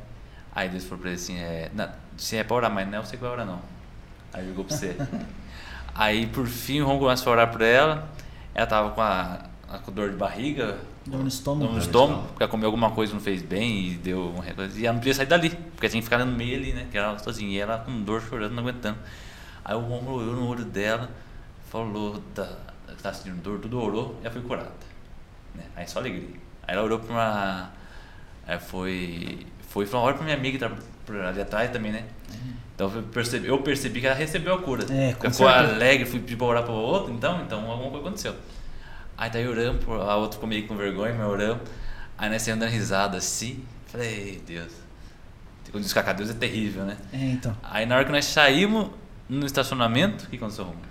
Aí 0.52 0.68
Deus 0.68 0.84
falou 0.84 0.98
pra 0.98 1.10
ele 1.10 1.16
assim, 1.20 1.38
é, 1.38 1.70
não, 1.72 1.88
se 2.16 2.36
é 2.36 2.42
pra 2.42 2.56
orar, 2.56 2.72
mas 2.72 2.88
não 2.88 2.98
é 2.98 3.00
você 3.00 3.16
que 3.16 3.22
vai 3.22 3.30
orar 3.30 3.46
não. 3.46 3.60
Aí 4.32 4.44
ligou 4.46 4.64
pra 4.64 4.76
você. 4.76 4.96
Aí 5.94 6.26
por 6.26 6.46
fim 6.46 6.80
o 6.80 6.86
Ron 6.86 6.98
começou 6.98 7.30
a 7.30 7.36
orar 7.36 7.50
por 7.52 7.60
ela, 7.60 8.08
ela 8.54 8.66
tava 8.66 8.90
com 8.90 9.00
a, 9.00 9.44
a 9.68 9.78
com 9.78 9.92
dor 9.92 10.10
de 10.10 10.16
barriga, 10.16 10.78
Dor 11.06 11.20
no 11.20 11.28
estômago. 11.28 11.66
dor 11.66 11.72
no 11.74 11.78
estômago, 11.78 12.22
porque 12.28 12.42
ela 12.42 12.50
comeu 12.50 12.66
alguma 12.66 12.90
coisa 12.90 13.12
não 13.12 13.20
fez 13.20 13.42
bem 13.42 13.86
e 13.86 13.94
deu 13.94 14.34
coisa. 14.54 14.78
E 14.78 14.84
ela 14.84 14.92
não 14.94 15.00
podia 15.00 15.14
sair 15.14 15.26
dali, 15.26 15.50
porque 15.50 15.88
tinha 15.88 16.00
que 16.00 16.04
ficar 16.04 16.18
no 16.18 16.26
meio 16.26 16.56
ali, 16.56 16.72
né? 16.72 16.86
Que 16.90 16.98
ela 16.98 17.18
sozinha. 17.18 17.50
E 17.50 17.58
ela 17.58 17.78
com 17.78 18.02
dor, 18.02 18.20
chorando, 18.22 18.52
não 18.52 18.62
aguentando. 18.62 18.98
Aí 19.64 19.74
o 19.74 19.80
Romulo 19.80 20.18
olhou 20.22 20.34
no 20.34 20.48
olho 20.48 20.64
dela, 20.64 21.10
falou 21.70 22.22
da, 22.34 22.46
que 22.96 23.02
tava 23.02 23.14
sentindo 23.14 23.40
dor, 23.42 23.58
tudo 23.60 23.80
orou 23.80 24.16
e 24.20 24.24
ela 24.24 24.32
foi 24.32 24.42
curada. 24.42 24.72
Né? 25.54 25.64
Aí 25.76 25.86
só 25.88 25.98
alegria. 25.98 26.28
Aí 26.66 26.74
ela 26.74 26.82
orou 26.82 26.98
pra 26.98 27.12
uma. 27.12 27.70
Aí 28.46 28.58
foi. 28.58 29.46
Foi 29.68 29.86
falou, 29.86 30.06
olha 30.06 30.16
pra 30.16 30.24
minha 30.24 30.36
amiga 30.36 30.58
que 30.58 30.64
tá 30.64 30.76
por 31.06 31.16
ali 31.16 31.40
atrás 31.40 31.70
também, 31.70 31.92
né? 31.92 32.04
Então 32.74 32.90
eu 32.94 33.02
percebi, 33.04 33.46
eu 33.46 33.62
percebi 33.62 34.00
que 34.00 34.06
ela 34.06 34.16
recebeu 34.16 34.54
a 34.54 34.62
cura. 34.62 34.84
É, 34.84 35.12
com 35.12 35.30
Ficou 35.30 35.48
certeza. 35.48 35.74
alegre, 35.74 36.06
fui 36.06 36.18
pedir 36.18 36.36
pra 36.36 36.46
orar 36.46 36.62
pra 36.64 36.72
outro, 36.72 37.12
então, 37.12 37.42
então 37.42 37.70
alguma 37.70 37.90
coisa 37.90 38.06
aconteceu. 38.06 38.34
Aí 39.16 39.30
daí 39.30 39.46
oramos, 39.46 39.84
a 39.86 40.16
outra 40.16 40.32
ficou 40.36 40.48
meio 40.48 40.66
com 40.66 40.74
vergonha, 40.74 41.14
mas 41.14 41.26
oramos. 41.26 41.60
Aí 42.16 42.30
nós 42.30 42.42
saímos 42.42 42.60
dando 42.60 42.70
risada 42.70 43.18
assim. 43.18 43.64
Falei, 43.86 44.42
Deus. 44.46 44.72
Quando 45.70 45.84
diz 45.84 45.92
que 45.92 46.14
Deus 46.14 46.30
é 46.30 46.34
terrível, 46.34 46.84
né? 46.84 46.96
É, 47.12 47.16
então. 47.18 47.56
Aí 47.62 47.86
na 47.86 47.96
hora 47.96 48.04
que 48.04 48.12
nós 48.12 48.24
saímos 48.24 48.88
no 49.30 49.46
estacionamento, 49.46 50.24
o 50.24 50.28
que 50.28 50.36
aconteceu, 50.36 50.64
Romulo? 50.64 50.82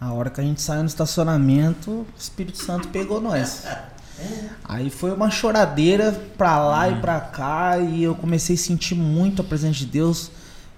A 0.00 0.12
hora 0.12 0.28
que 0.28 0.40
a 0.40 0.44
gente 0.44 0.60
saiu 0.60 0.80
no 0.80 0.88
estacionamento, 0.88 1.90
o 1.90 2.06
Espírito 2.18 2.58
Santo 2.58 2.88
pegou 2.88 3.20
nós. 3.20 3.64
Aí 4.64 4.90
foi 4.90 5.12
uma 5.12 5.30
choradeira 5.30 6.12
pra 6.36 6.58
lá 6.58 6.88
e 6.88 7.00
pra 7.00 7.20
cá 7.20 7.78
e 7.78 8.02
eu 8.02 8.14
comecei 8.14 8.56
a 8.56 8.58
sentir 8.58 8.94
muito 8.94 9.42
a 9.42 9.44
presença 9.44 9.78
de 9.78 9.86
Deus, 9.86 10.30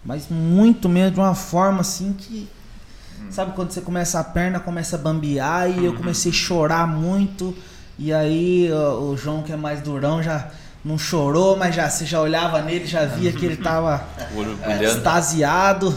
mas 0.04 0.28
muito 0.28 0.88
mesmo 0.88 1.12
de 1.12 1.20
uma 1.20 1.34
forma 1.34 1.80
assim 1.80 2.12
que 2.12 2.48
sabe 3.30 3.52
quando 3.52 3.72
você 3.72 3.80
começa 3.80 4.20
a 4.20 4.24
perna 4.24 4.60
começa 4.60 4.96
a 4.96 4.98
bambear 4.98 5.68
e 5.70 5.84
eu 5.84 5.94
comecei 5.94 6.30
a 6.30 6.34
chorar 6.34 6.86
muito. 6.86 7.54
E 7.98 8.12
aí 8.12 8.70
o 8.72 9.16
João 9.16 9.42
que 9.42 9.52
é 9.52 9.56
mais 9.56 9.80
durão 9.80 10.22
já 10.22 10.50
não 10.84 10.98
chorou, 10.98 11.56
mas 11.56 11.74
já 11.74 11.90
você 11.90 12.06
já 12.06 12.20
olhava 12.20 12.62
nele, 12.62 12.86
já 12.86 13.06
via 13.06 13.32
que 13.32 13.44
ele 13.44 13.56
tava 13.56 14.04
é, 14.62 14.84
extasiado 14.84 15.94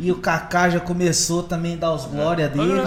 e 0.00 0.10
o 0.10 0.16
Kaká 0.16 0.70
já 0.70 0.80
começou 0.80 1.42
também 1.42 1.74
a 1.74 1.76
dar 1.76 1.92
os 1.92 2.04
glória 2.04 2.48
dele. 2.48 2.80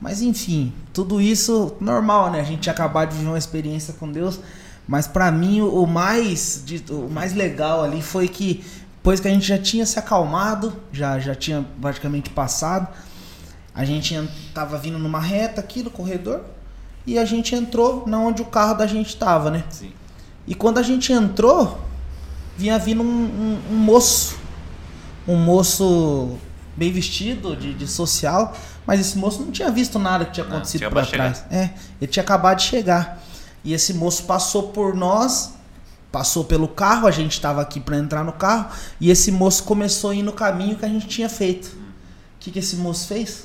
Mas 0.00 0.22
enfim, 0.22 0.72
tudo 0.94 1.20
isso 1.20 1.74
normal, 1.80 2.30
né? 2.30 2.40
A 2.40 2.44
gente 2.44 2.70
acabar 2.70 3.06
de 3.06 3.14
viver 3.16 3.28
uma 3.28 3.38
experiência 3.38 3.94
com 3.98 4.10
Deus. 4.10 4.40
Mas 4.88 5.06
pra 5.06 5.30
mim 5.30 5.60
o 5.60 5.86
mais, 5.86 6.64
o 6.90 7.08
mais 7.08 7.34
legal 7.34 7.84
ali 7.84 8.00
foi 8.02 8.26
que 8.26 8.64
depois 8.96 9.20
que 9.20 9.28
a 9.28 9.30
gente 9.30 9.46
já 9.46 9.58
tinha 9.58 9.84
se 9.86 9.98
acalmado, 9.98 10.72
já, 10.92 11.18
já 11.18 11.34
tinha 11.34 11.64
praticamente 11.80 12.28
passado, 12.30 12.88
a 13.74 13.84
gente 13.84 14.14
en- 14.14 14.28
tava 14.52 14.76
vindo 14.78 14.98
numa 14.98 15.20
reta 15.20 15.60
aqui 15.60 15.82
no 15.82 15.90
corredor 15.90 16.40
e 17.06 17.18
a 17.18 17.24
gente 17.24 17.54
entrou 17.54 18.04
na 18.06 18.18
onde 18.18 18.42
o 18.42 18.46
carro 18.46 18.74
da 18.74 18.86
gente 18.86 19.16
tava, 19.16 19.50
né? 19.50 19.62
Sim. 19.70 19.92
E 20.46 20.54
quando 20.54 20.78
a 20.78 20.82
gente 20.82 21.12
entrou, 21.12 21.78
vinha 22.58 22.78
vindo 22.78 23.02
um, 23.02 23.06
um- 23.06 23.58
um 23.72 23.76
moço. 23.76 24.39
Um 25.28 25.36
moço 25.36 26.36
bem 26.76 26.90
vestido, 26.92 27.54
de, 27.56 27.74
de 27.74 27.86
social. 27.86 28.56
Mas 28.86 29.00
esse 29.00 29.18
moço 29.18 29.42
não 29.42 29.50
tinha 29.52 29.70
visto 29.70 29.98
nada 29.98 30.24
que 30.24 30.32
tinha 30.32 30.46
acontecido 30.46 30.80
de 31.02 31.10
trás. 31.16 31.44
É, 31.50 31.70
ele 32.00 32.10
tinha 32.10 32.22
acabado 32.22 32.58
de 32.58 32.64
chegar. 32.64 33.22
E 33.62 33.72
esse 33.74 33.92
moço 33.94 34.24
passou 34.24 34.68
por 34.68 34.94
nós, 34.94 35.52
passou 36.10 36.44
pelo 36.44 36.66
carro, 36.66 37.06
a 37.06 37.10
gente 37.10 37.32
estava 37.32 37.60
aqui 37.60 37.78
para 37.78 37.96
entrar 37.98 38.24
no 38.24 38.32
carro. 38.32 38.70
E 39.00 39.10
esse 39.10 39.30
moço 39.30 39.64
começou 39.64 40.10
a 40.10 40.14
ir 40.14 40.22
no 40.22 40.32
caminho 40.32 40.76
que 40.76 40.84
a 40.84 40.88
gente 40.88 41.06
tinha 41.06 41.28
feito. 41.28 41.66
O 41.66 41.78
que, 42.40 42.50
que 42.50 42.58
esse 42.58 42.76
moço 42.76 43.06
fez? 43.06 43.44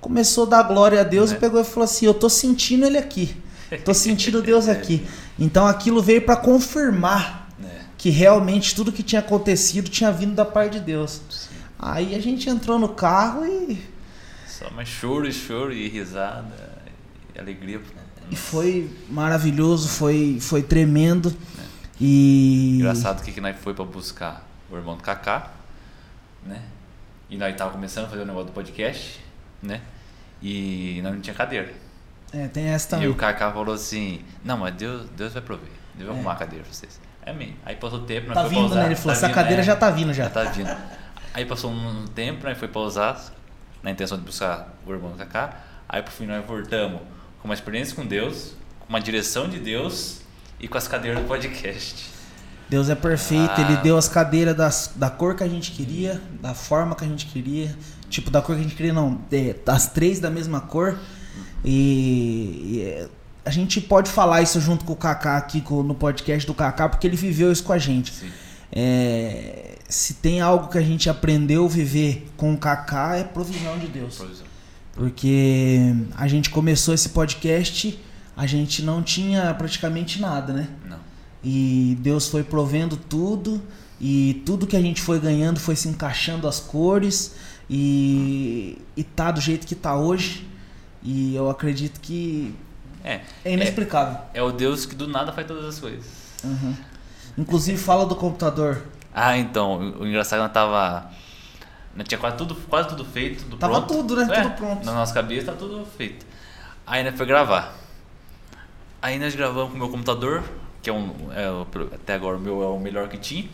Começou 0.00 0.44
a 0.46 0.48
dar 0.50 0.62
glória 0.64 1.00
a 1.00 1.04
Deus 1.04 1.30
Né? 1.30 1.36
e 1.36 1.40
pegou 1.40 1.60
e 1.60 1.64
falou 1.64 1.84
assim: 1.84 2.06
Eu 2.06 2.14
tô 2.14 2.28
sentindo 2.28 2.84
ele 2.84 2.98
aqui. 2.98 3.36
Tô 3.84 3.94
sentindo 3.94 4.42
Deus 4.42 4.68
aqui. 4.68 5.06
Então 5.40 5.68
aquilo 5.68 6.02
veio 6.02 6.22
para 6.22 6.34
confirmar 6.34 7.22
É. 7.36 7.37
que 7.98 8.08
realmente 8.10 8.74
tudo 8.74 8.90
que 8.92 9.02
tinha 9.02 9.20
acontecido 9.20 9.90
tinha 9.90 10.10
vindo 10.10 10.34
da 10.34 10.44
parte 10.44 10.74
de 10.74 10.80
Deus. 10.80 11.20
Aí 11.78 12.14
a 12.14 12.20
gente 12.20 12.48
entrou 12.48 12.78
no 12.78 12.88
carro 12.90 13.44
e, 13.44 13.84
Só 14.46 14.70
mais 14.70 14.88
choro 14.88 15.28
e 15.28 15.32
choro 15.32 15.72
e 15.72 15.88
risada 15.88 16.46
e 17.34 17.38
alegria. 17.38 17.80
e 18.30 18.36
foi 18.36 18.90
maravilhoso, 19.10 19.88
foi, 19.88 20.38
foi 20.40 20.62
tremendo. 20.62 21.34
E. 22.00 22.76
Engraçado 22.76 23.22
que, 23.22 23.32
que 23.32 23.40
nós 23.40 23.56
foi 23.58 23.74
pra 23.74 23.84
buscar 23.84 24.46
o 24.70 24.76
irmão 24.76 24.96
do 24.96 25.02
Kaká, 25.02 25.50
né? 26.46 26.62
E 27.28 27.36
nós 27.36 27.54
tava 27.56 27.70
começando 27.72 28.06
a 28.06 28.08
fazer 28.08 28.22
o 28.22 28.26
negócio 28.26 28.46
do 28.46 28.52
podcast, 28.52 29.20
né? 29.62 29.80
E 30.40 31.00
nós 31.02 31.12
não 31.14 31.20
tinha 31.20 31.34
cadeira. 31.34 31.74
É, 32.32 32.46
tem 32.46 32.64
essa 32.66 32.86
E 32.86 32.90
também. 32.90 33.08
o 33.08 33.14
Kaká 33.14 33.50
falou 33.52 33.74
assim, 33.74 34.20
não, 34.44 34.56
mas 34.58 34.74
Deus, 34.74 35.08
Deus 35.16 35.32
vai 35.32 35.42
prover. 35.42 35.68
Deus 35.94 36.06
vai 36.08 36.16
É. 36.16 36.18
arrumar 36.20 36.32
a 36.34 36.36
cadeira 36.36 36.64
pra 36.64 36.72
vocês. 36.72 37.00
É 37.28 37.32
mesmo. 37.32 37.56
Aí 37.62 37.76
passou 37.76 38.00
tempo, 38.00 38.28
nós 38.28 38.36
Tá 38.36 38.42
vindo, 38.44 38.54
pra 38.54 38.64
usar, 38.66 38.74
né? 38.76 38.86
Ele 38.86 38.96
falou: 38.96 39.12
tá 39.12 39.18
essa 39.18 39.26
vindo, 39.26 39.34
cadeira 39.34 39.60
é, 39.60 39.64
já 39.64 39.76
tá 39.76 39.90
vindo 39.90 40.14
já. 40.14 40.24
Já 40.24 40.30
tá 40.30 40.44
vindo. 40.44 40.76
Aí 41.34 41.44
passou 41.44 41.70
um 41.70 42.06
tempo, 42.06 42.42
nós 42.44 42.56
foi 42.56 42.68
pausar 42.68 43.22
na 43.82 43.90
intenção 43.90 44.16
de 44.16 44.24
buscar 44.24 44.74
o 44.86 44.92
irmão 44.92 45.12
Kaká. 45.12 45.60
Aí 45.86 46.00
por 46.02 46.10
fim 46.10 46.24
nós 46.24 46.42
voltamos 46.46 47.00
com 47.40 47.48
uma 47.48 47.52
experiência 47.54 47.94
com 47.94 48.06
Deus, 48.06 48.54
com 48.80 48.88
uma 48.88 49.00
direção 49.00 49.46
de 49.46 49.58
Deus 49.58 50.22
e 50.58 50.66
com 50.66 50.78
as 50.78 50.88
cadeiras 50.88 51.20
do 51.20 51.28
podcast. 51.28 52.08
Deus 52.66 52.88
é 52.88 52.94
perfeito, 52.94 53.52
Ah. 53.56 53.60
ele 53.60 53.76
deu 53.78 53.96
as 53.98 54.08
cadeiras 54.08 54.56
das, 54.56 54.92
da 54.96 55.10
cor 55.10 55.34
que 55.34 55.44
a 55.44 55.48
gente 55.48 55.72
queria, 55.72 56.20
da 56.40 56.54
forma 56.54 56.96
que 56.96 57.04
a 57.04 57.08
gente 57.08 57.26
queria. 57.26 57.76
Tipo, 58.08 58.30
da 58.30 58.40
cor 58.40 58.54
que 58.56 58.60
a 58.62 58.64
gente 58.64 58.74
queria, 58.74 58.92
não, 58.92 59.20
é, 59.30 59.54
das 59.64 59.88
três 59.88 60.18
da 60.18 60.30
mesma 60.30 60.62
cor. 60.62 60.98
E, 61.62 61.70
e, 62.64 62.82
é, 62.82 63.08
a 63.44 63.50
gente 63.50 63.80
pode 63.80 64.10
falar 64.10 64.42
isso 64.42 64.60
junto 64.60 64.84
com 64.84 64.92
o 64.92 64.96
Kaká 64.96 65.36
aqui 65.36 65.62
no 65.70 65.94
podcast 65.94 66.46
do 66.46 66.54
Kaká, 66.54 66.88
porque 66.88 67.06
ele 67.06 67.16
viveu 67.16 67.50
isso 67.50 67.64
com 67.64 67.72
a 67.72 67.78
gente. 67.78 68.12
É, 68.70 69.76
se 69.88 70.14
tem 70.14 70.40
algo 70.40 70.68
que 70.68 70.76
a 70.76 70.82
gente 70.82 71.08
aprendeu 71.08 71.64
a 71.64 71.68
viver 71.68 72.28
com 72.36 72.52
o 72.52 72.58
Kaká 72.58 73.16
é 73.16 73.24
provisão 73.24 73.78
de 73.78 73.86
Deus. 73.86 74.16
Provisão. 74.16 74.46
Porque 74.92 75.94
a 76.16 76.26
gente 76.26 76.50
começou 76.50 76.92
esse 76.92 77.10
podcast, 77.10 77.98
a 78.36 78.46
gente 78.46 78.82
não 78.82 79.02
tinha 79.02 79.54
praticamente 79.54 80.20
nada, 80.20 80.52
né? 80.52 80.68
Não. 80.84 80.98
E 81.42 81.96
Deus 82.00 82.28
foi 82.28 82.42
provendo 82.42 82.96
tudo 82.96 83.62
e 84.00 84.42
tudo 84.44 84.66
que 84.66 84.76
a 84.76 84.80
gente 84.80 85.00
foi 85.00 85.18
ganhando 85.18 85.58
foi 85.58 85.76
se 85.76 85.88
encaixando 85.88 86.46
as 86.46 86.60
cores 86.60 87.34
e, 87.70 88.78
e 88.96 89.04
tá 89.04 89.30
do 89.30 89.40
jeito 89.40 89.66
que 89.66 89.74
tá 89.74 89.96
hoje. 89.96 90.46
E 91.02 91.34
eu 91.34 91.48
acredito 91.48 92.00
que 92.00 92.54
É, 93.04 93.20
é 93.44 93.52
inexplicável. 93.52 94.18
é 94.34 94.42
o 94.42 94.50
Deus 94.52 94.84
que 94.86 94.94
do 94.94 95.06
nada 95.06 95.32
faz 95.32 95.46
todas 95.46 95.64
as 95.64 95.78
coisas. 95.78 96.04
Uhum. 96.44 96.74
Inclusive 97.36 97.78
fala 97.78 98.04
do 98.06 98.16
computador. 98.16 98.82
Ah, 99.14 99.36
então, 99.36 99.78
o, 100.00 100.06
engraçado 100.06 100.40
é 100.40 100.42
que 100.42 100.48
nós 100.48 100.52
tava. 100.52 101.10
Nós 101.94 102.06
tinha 102.06 102.18
quase 102.18 102.36
tudo, 102.36 102.54
quase 102.54 102.88
tudo 102.88 103.04
feito, 103.04 103.44
tudo 103.44 103.56
Tava 103.56 103.82
pronto. 103.82 103.94
tudo, 103.94 104.16
né? 104.16 104.28
É, 104.36 104.42
Tudo 104.42 104.54
pronto. 104.54 104.84
Na 104.84 104.92
nossa 104.92 105.12
cabeça 105.14 105.52
tá 105.52 105.58
tudo 105.58 105.84
feito. 105.96 106.24
Aí 106.86 107.02
nós 107.02 107.16
foi 107.16 107.26
gravar. 107.26 107.74
Aí 109.02 109.18
nós 109.18 109.34
gravamos 109.34 109.70
com 109.70 109.76
o 109.76 109.78
meu 109.78 109.88
computador, 109.88 110.44
que 110.82 110.90
é 110.90 110.92
um. 110.92 111.12
é 111.32 111.46
até 111.94 112.14
agora 112.14 112.36
o 112.36 112.40
meu 112.40 112.62
é 112.62 112.66
o 112.66 112.78
melhor 112.78 113.08
que 113.08 113.16
tinha. 113.18 113.48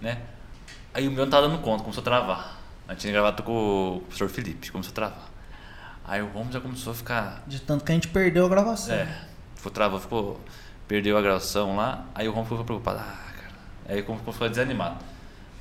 Né? 0.00 0.18
Aí 0.94 1.08
o 1.08 1.10
meu 1.10 1.24
não 1.24 1.30
tava 1.30 1.48
dando 1.48 1.60
conta, 1.60 1.82
começou 1.82 2.00
a 2.00 2.04
travar. 2.04 2.58
Nós 2.86 2.98
tinha 2.98 3.12
gravado 3.12 3.42
com 3.42 3.96
o 3.96 4.00
professor 4.02 4.28
Felipe, 4.28 4.70
começou 4.70 4.92
a 4.92 4.94
travar. 4.94 5.28
Aí 6.08 6.22
o 6.22 6.26
Romo 6.28 6.50
já 6.50 6.58
começou 6.60 6.92
a 6.92 6.96
ficar 6.96 7.42
De 7.46 7.60
tanto 7.60 7.84
que 7.84 7.92
a 7.92 7.94
gente 7.94 8.08
perdeu 8.08 8.46
a 8.46 8.48
gravação. 8.48 8.94
é, 8.94 9.06
ficou 9.54 9.70
travou, 9.70 10.00
ficou. 10.00 10.40
Perdeu 10.88 11.18
a 11.18 11.20
gravação 11.22 11.76
lá, 11.76 12.06
aí 12.14 12.26
o 12.26 12.32
Ron 12.32 12.44
ficou 12.44 12.64
preocupado. 12.64 12.98
Ah, 13.00 13.32
cara. 13.36 13.50
Aí 13.88 14.02
como 14.02 14.18
ficou 14.32 14.48
desanimado. 14.48 14.96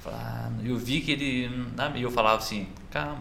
Ah, 0.06 0.49
eu 0.64 0.78
vi 0.78 1.02
que 1.02 1.11
ele. 1.11 1.68
ah, 1.78 1.91
E 1.94 2.02
eu 2.02 2.10
falava 2.10 2.38
assim, 2.38 2.69
calma, 2.90 3.18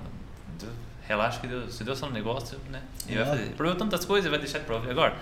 relaxa 1.08 1.40
que 1.40 1.48
Deus, 1.48 1.74
se 1.74 1.82
Deus 1.82 1.98
tá 2.00 2.06
no 2.06 2.12
negócio, 2.12 2.58
né? 2.70 2.80
Ele 3.08 3.16
vai 3.18 3.24
É. 3.26 3.30
fazer. 3.30 3.50
Proveu 3.56 3.76
tantas 3.76 4.04
coisas, 4.04 4.30
vai 4.30 4.38
deixar 4.38 4.60
de 4.60 4.64
provar 4.66 4.88
agora. 4.88 5.16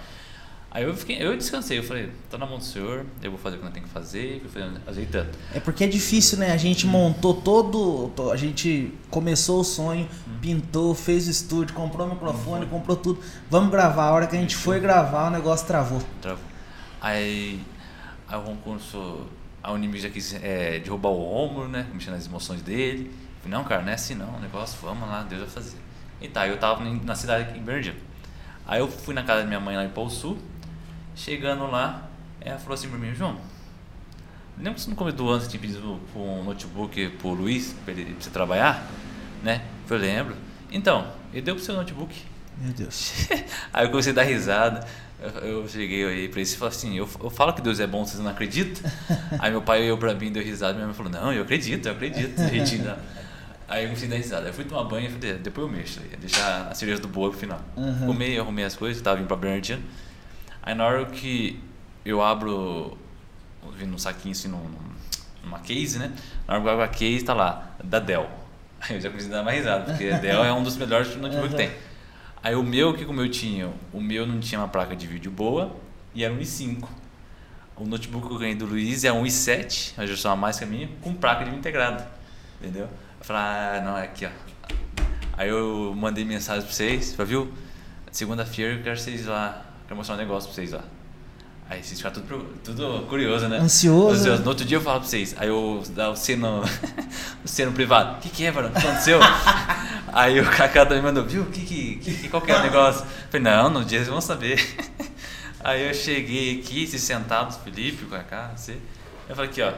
Aí 0.74 0.82
eu 0.82 0.92
fiquei, 0.96 1.24
eu 1.24 1.36
descansei, 1.36 1.78
eu 1.78 1.84
falei, 1.84 2.10
tá 2.28 2.36
na 2.36 2.44
mão 2.46 2.58
do 2.58 2.64
Senhor, 2.64 3.06
eu 3.22 3.30
vou 3.30 3.38
fazer 3.38 3.56
o 3.56 3.60
que 3.60 3.66
eu 3.66 3.70
tenho 3.70 3.86
que 3.86 3.92
fazer, 3.92 4.40
fui 4.40 4.50
fazendo, 4.60 4.80
ajeitando. 4.84 5.28
É 5.54 5.60
porque 5.60 5.84
é 5.84 5.86
difícil, 5.86 6.36
né? 6.36 6.50
A 6.50 6.56
gente 6.56 6.84
montou 6.84 7.32
todo. 7.32 8.08
to- 8.16 8.32
A 8.32 8.36
gente 8.36 8.92
começou 9.08 9.60
o 9.60 9.64
sonho, 9.64 10.08
pintou, 10.42 10.92
fez 10.92 11.28
o 11.28 11.30
estúdio, 11.30 11.76
comprou 11.76 12.08
o 12.08 12.10
microfone, 12.10 12.66
comprou 12.66 12.96
tudo. 12.96 13.20
Vamos 13.48 13.70
gravar. 13.70 14.06
A 14.06 14.12
hora 14.12 14.26
que 14.26 14.34
a 14.34 14.40
gente 14.40 14.56
foi 14.56 14.80
gravar, 14.80 15.28
o 15.28 15.30
negócio 15.30 15.64
travou. 15.64 16.02
Travou. 16.20 16.42
Aí, 17.00 17.60
aí 18.28 18.36
o 18.38 18.56
começou. 18.56 19.28
A 19.62 19.70
Unimig 19.72 20.00
já 20.00 20.10
quis 20.10 20.34
é, 20.42 20.80
derrubar 20.80 21.10
o 21.10 21.22
Romulo, 21.22 21.68
né? 21.68 21.86
Mexendo 21.94 22.14
nas 22.14 22.26
emoções 22.26 22.60
dele. 22.62 23.12
Falei, 23.42 23.56
não, 23.56 23.64
cara, 23.64 23.80
não 23.82 23.90
é 23.90 23.94
assim 23.94 24.16
não. 24.16 24.34
O 24.36 24.40
negócio, 24.40 24.76
vamos 24.82 25.08
lá, 25.08 25.22
Deus 25.22 25.42
vai 25.42 25.50
fazer. 25.50 25.76
E 26.20 26.26
tá, 26.28 26.48
eu 26.48 26.58
tava 26.58 26.84
na 26.84 27.14
cidade 27.14 27.44
aqui 27.48 27.58
em 27.58 27.62
Bernardino. 27.62 27.96
Aí 28.66 28.80
eu 28.80 28.88
fui 28.88 29.14
na 29.14 29.22
casa 29.22 29.42
da 29.42 29.46
minha 29.46 29.60
mãe 29.60 29.76
lá 29.76 29.84
em 29.84 29.90
Pau 29.90 30.08
Sul. 30.10 30.36
Chegando 31.14 31.70
lá, 31.70 32.08
ela 32.40 32.58
falou 32.58 32.74
assim 32.74 32.88
pra 32.88 32.98
mim, 32.98 33.14
João, 33.14 33.36
lembra 34.56 34.74
que 34.74 34.80
você 34.80 34.90
no 34.90 34.96
começo 34.96 35.16
do 35.16 35.28
ano 35.28 35.40
você 35.40 35.48
tinha 35.48 35.60
pedido 35.60 36.00
um 36.14 36.44
notebook 36.44 37.08
pro 37.18 37.30
Luiz, 37.30 37.74
pra 37.84 37.92
ele 37.92 38.04
pra 38.12 38.22
você 38.22 38.30
trabalhar? 38.30 38.90
Né? 39.42 39.62
Eu 39.82 39.88
falei, 39.88 40.10
lembro. 40.10 40.36
Então, 40.70 41.06
ele 41.32 41.42
deu 41.42 41.54
pro 41.54 41.64
seu 41.64 41.74
notebook. 41.74 42.14
Meu 42.58 42.72
Deus. 42.72 43.28
Aí 43.72 43.86
eu 43.86 43.90
comecei 43.90 44.12
a 44.12 44.14
dar 44.14 44.22
risada. 44.22 44.86
Eu, 45.20 45.62
eu 45.62 45.68
cheguei 45.68 46.04
aí 46.04 46.28
pra 46.28 46.40
ele 46.40 46.50
e 46.50 46.56
falei 46.56 46.74
assim: 46.74 46.96
eu, 46.96 47.08
eu 47.22 47.30
falo 47.30 47.52
que 47.52 47.62
Deus 47.62 47.80
é 47.80 47.86
bom, 47.86 48.04
vocês 48.04 48.22
não 48.22 48.30
acreditam? 48.30 48.90
aí 49.38 49.50
meu 49.50 49.62
pai 49.62 49.82
olhou 49.82 49.96
pra 49.96 50.14
mim, 50.14 50.30
deu 50.30 50.42
risada. 50.42 50.74
Minha 50.74 50.86
mãe 50.86 50.94
falou: 50.94 51.10
Não, 51.10 51.32
eu 51.32 51.42
acredito, 51.42 51.86
eu 51.86 51.92
acredito. 51.92 52.40
A 52.40 52.46
gente 52.48 52.78
dá. 52.78 52.98
Aí 53.66 53.84
eu 53.84 53.88
comecei 53.88 54.08
a 54.08 54.10
dar 54.10 54.16
risada. 54.16 54.46
Eu 54.48 54.52
fui 54.52 54.64
tomar 54.64 54.84
banho 54.84 55.06
e 55.06 55.10
falei: 55.10 55.34
Depois 55.34 55.66
eu 55.66 55.72
mexo, 55.72 56.00
ia 56.10 56.16
deixar 56.18 56.68
a 56.70 56.74
cereja 56.74 57.00
do 57.00 57.08
bolo 57.08 57.30
pro 57.30 57.40
final. 57.40 57.60
Uhum. 57.76 58.06
Comei, 58.06 58.38
arrumei 58.38 58.64
as 58.64 58.76
coisas, 58.76 59.00
tava 59.00 59.16
vindo 59.16 59.26
pra 59.26 59.36
Bernardino. 59.36 59.82
Aí 60.66 60.74
na 60.74 60.86
hora 60.86 61.04
que 61.04 61.60
eu 62.06 62.22
abro, 62.22 62.96
vindo 63.76 63.90
num 63.90 63.98
saquinho 63.98 64.32
assim, 64.32 64.48
num, 64.48 64.64
numa 65.44 65.58
case, 65.58 65.98
né? 65.98 66.10
Na 66.48 66.54
hora 66.54 66.62
que 66.62 66.68
eu 66.68 66.72
abro 66.72 66.84
a 66.84 66.88
case, 66.88 67.22
tá 67.22 67.34
lá, 67.34 67.76
da 67.84 67.98
Dell. 67.98 68.26
Aí 68.80 68.96
eu 68.96 69.00
já 69.00 69.10
comecei 69.10 69.30
a 69.30 69.36
dar 69.36 69.42
mais 69.42 69.58
risada, 69.58 69.84
porque 69.84 70.08
a 70.08 70.16
Dell 70.16 70.42
é 70.42 70.52
um 70.54 70.62
dos 70.62 70.78
melhores 70.78 71.14
notebooks 71.20 71.50
que 71.50 71.56
tem. 71.56 71.70
Aí 72.42 72.54
o 72.54 72.62
meu, 72.62 72.90
o 72.90 72.94
que 72.94 73.04
o 73.04 73.12
meu 73.12 73.30
tinha? 73.30 73.70
O 73.92 74.00
meu 74.00 74.26
não 74.26 74.40
tinha 74.40 74.58
uma 74.58 74.68
placa 74.68 74.96
de 74.96 75.06
vídeo 75.06 75.30
boa 75.30 75.76
e 76.14 76.24
era 76.24 76.32
um 76.32 76.38
i5. 76.38 76.88
O 77.76 77.84
notebook 77.84 78.28
que 78.28 78.34
eu 78.34 78.38
ganhei 78.38 78.54
do 78.54 78.64
Luiz 78.64 79.04
é 79.04 79.12
um 79.12 79.24
i7, 79.24 79.92
a 79.98 80.06
geração 80.06 80.32
a 80.32 80.36
mais 80.36 80.58
que 80.58 80.64
a 80.64 80.66
minha, 80.66 80.88
com 81.02 81.12
placa 81.12 81.40
de 81.40 81.46
vídeo 81.46 81.58
integrada. 81.58 82.08
Entendeu? 82.60 82.84
Eu 82.84 83.24
falei, 83.24 83.42
ah, 83.42 83.82
não, 83.84 83.98
é 83.98 84.04
aqui, 84.04 84.24
ó. 84.24 84.30
Aí 85.36 85.48
eu 85.48 85.92
mandei 85.94 86.24
mensagem 86.24 86.62
pra 86.62 86.72
vocês, 86.72 87.14
falei, 87.14 87.30
viu? 87.30 87.52
Segunda-feira 88.12 88.74
eu 88.74 88.82
quero 88.82 88.96
vocês 88.98 89.26
lá, 89.26 89.63
quero 89.84 89.96
mostrar 89.96 90.14
um 90.14 90.18
negócio 90.18 90.48
pra 90.48 90.54
vocês 90.54 90.72
lá. 90.72 90.84
Aí 91.68 91.82
vocês 91.82 91.98
ficam 91.98 92.12
tudo, 92.12 92.46
tudo 92.62 93.06
curioso, 93.08 93.48
né? 93.48 93.58
Ansioso. 93.58 94.36
No 94.42 94.48
outro 94.48 94.66
dia 94.66 94.76
eu 94.76 94.82
falo 94.82 95.00
pra 95.00 95.08
vocês, 95.08 95.34
aí 95.38 95.48
eu 95.48 95.82
dá 95.90 96.10
o 96.10 96.16
seno, 96.16 96.62
o 97.42 97.48
seno 97.48 97.72
privado. 97.72 98.18
O 98.18 98.20
que, 98.20 98.28
que 98.28 98.44
é, 98.44 98.52
mano? 98.52 98.68
O 98.68 98.72
que 98.72 98.78
aconteceu? 98.78 99.18
aí 100.12 100.38
o 100.40 100.50
Kaká 100.50 100.84
também 100.84 101.02
mandou, 101.02 101.24
viu? 101.24 101.46
Que, 101.46 101.60
que, 101.60 101.96
que, 101.96 102.28
qual 102.28 102.42
que 102.42 102.52
é 102.52 102.56
o 102.56 102.62
negócio? 102.62 103.02
Eu 103.02 103.30
falei, 103.30 103.42
não, 103.42 103.70
no 103.70 103.84
dia 103.84 103.98
eles 103.98 104.08
vão 104.08 104.20
saber. 104.20 104.60
Aí 105.64 105.88
eu 105.88 105.94
cheguei 105.94 106.60
aqui, 106.60 106.86
se 106.86 106.98
sentados, 106.98 107.56
Felipe, 107.56 108.04
o 108.04 108.08
Kaká, 108.08 108.52
você. 108.54 108.76
Eu 109.26 109.34
falei 109.34 109.50
aqui, 109.50 109.62
ó, 109.62 109.72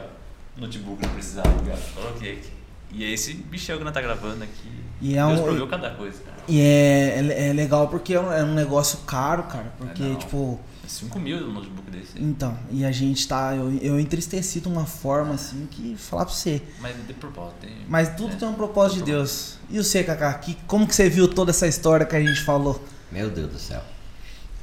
notebook 0.57 1.01
não 1.01 1.13
precisava, 1.13 1.49
cara. 1.63 1.79
Coloquei 1.95 2.33
aqui. 2.33 2.51
E 2.91 3.05
é 3.05 3.11
esse 3.11 3.33
bichão 3.33 3.77
que 3.77 3.85
nós 3.85 3.93
tá 3.93 4.01
gravando 4.01 4.43
aqui. 4.43 4.69
E 5.01 5.15
é 5.17 5.25
Deus 5.25 5.39
um- 5.39 5.43
proveu 5.43 5.67
cada 5.67 5.91
coisa, 5.91 6.17
cara. 6.23 6.37
E 6.47 6.59
é, 6.61 7.19
é, 7.27 7.49
é 7.49 7.53
legal 7.53 7.87
porque 7.87 8.13
é 8.13 8.19
um, 8.21 8.31
é 8.31 8.43
um 8.43 8.53
negócio 8.53 8.99
caro, 8.99 9.43
cara. 9.43 9.71
Porque, 9.77 10.03
É, 10.03 10.15
tipo. 10.15 10.59
5 10.87 11.19
mil 11.19 11.41
no 11.41 11.51
notebook 11.51 11.91
desse. 11.91 12.13
Então, 12.17 12.57
e 12.71 12.85
a 12.85 12.91
gente 12.93 13.27
tá. 13.27 13.53
Eu, 13.53 13.77
eu 13.81 13.99
entristeci 13.99 14.61
de 14.61 14.69
uma 14.69 14.85
forma 14.85 15.33
assim 15.33 15.67
que 15.69 15.97
falar 15.97 16.23
pra 16.25 16.33
você. 16.33 16.61
Mas 16.79 16.95
de 17.05 17.13
propósito. 17.13 17.55
Tem, 17.59 17.71
Mas 17.89 18.15
tudo 18.15 18.33
é. 18.33 18.35
tem 18.37 18.47
um 18.47 18.53
propósito 18.53 18.99
de 18.99 19.03
Deus. 19.11 19.57
E 19.69 19.77
você, 19.83 20.01
Kaká, 20.03 20.33
que, 20.35 20.55
como 20.65 20.87
que 20.87 20.95
você 20.95 21.09
viu 21.09 21.27
toda 21.27 21.51
essa 21.51 21.67
história 21.67 22.05
que 22.05 22.15
a 22.15 22.21
gente 22.25 22.41
falou? 22.41 22.81
Meu 23.11 23.29
Deus 23.29 23.51
do 23.51 23.59
céu. 23.59 23.81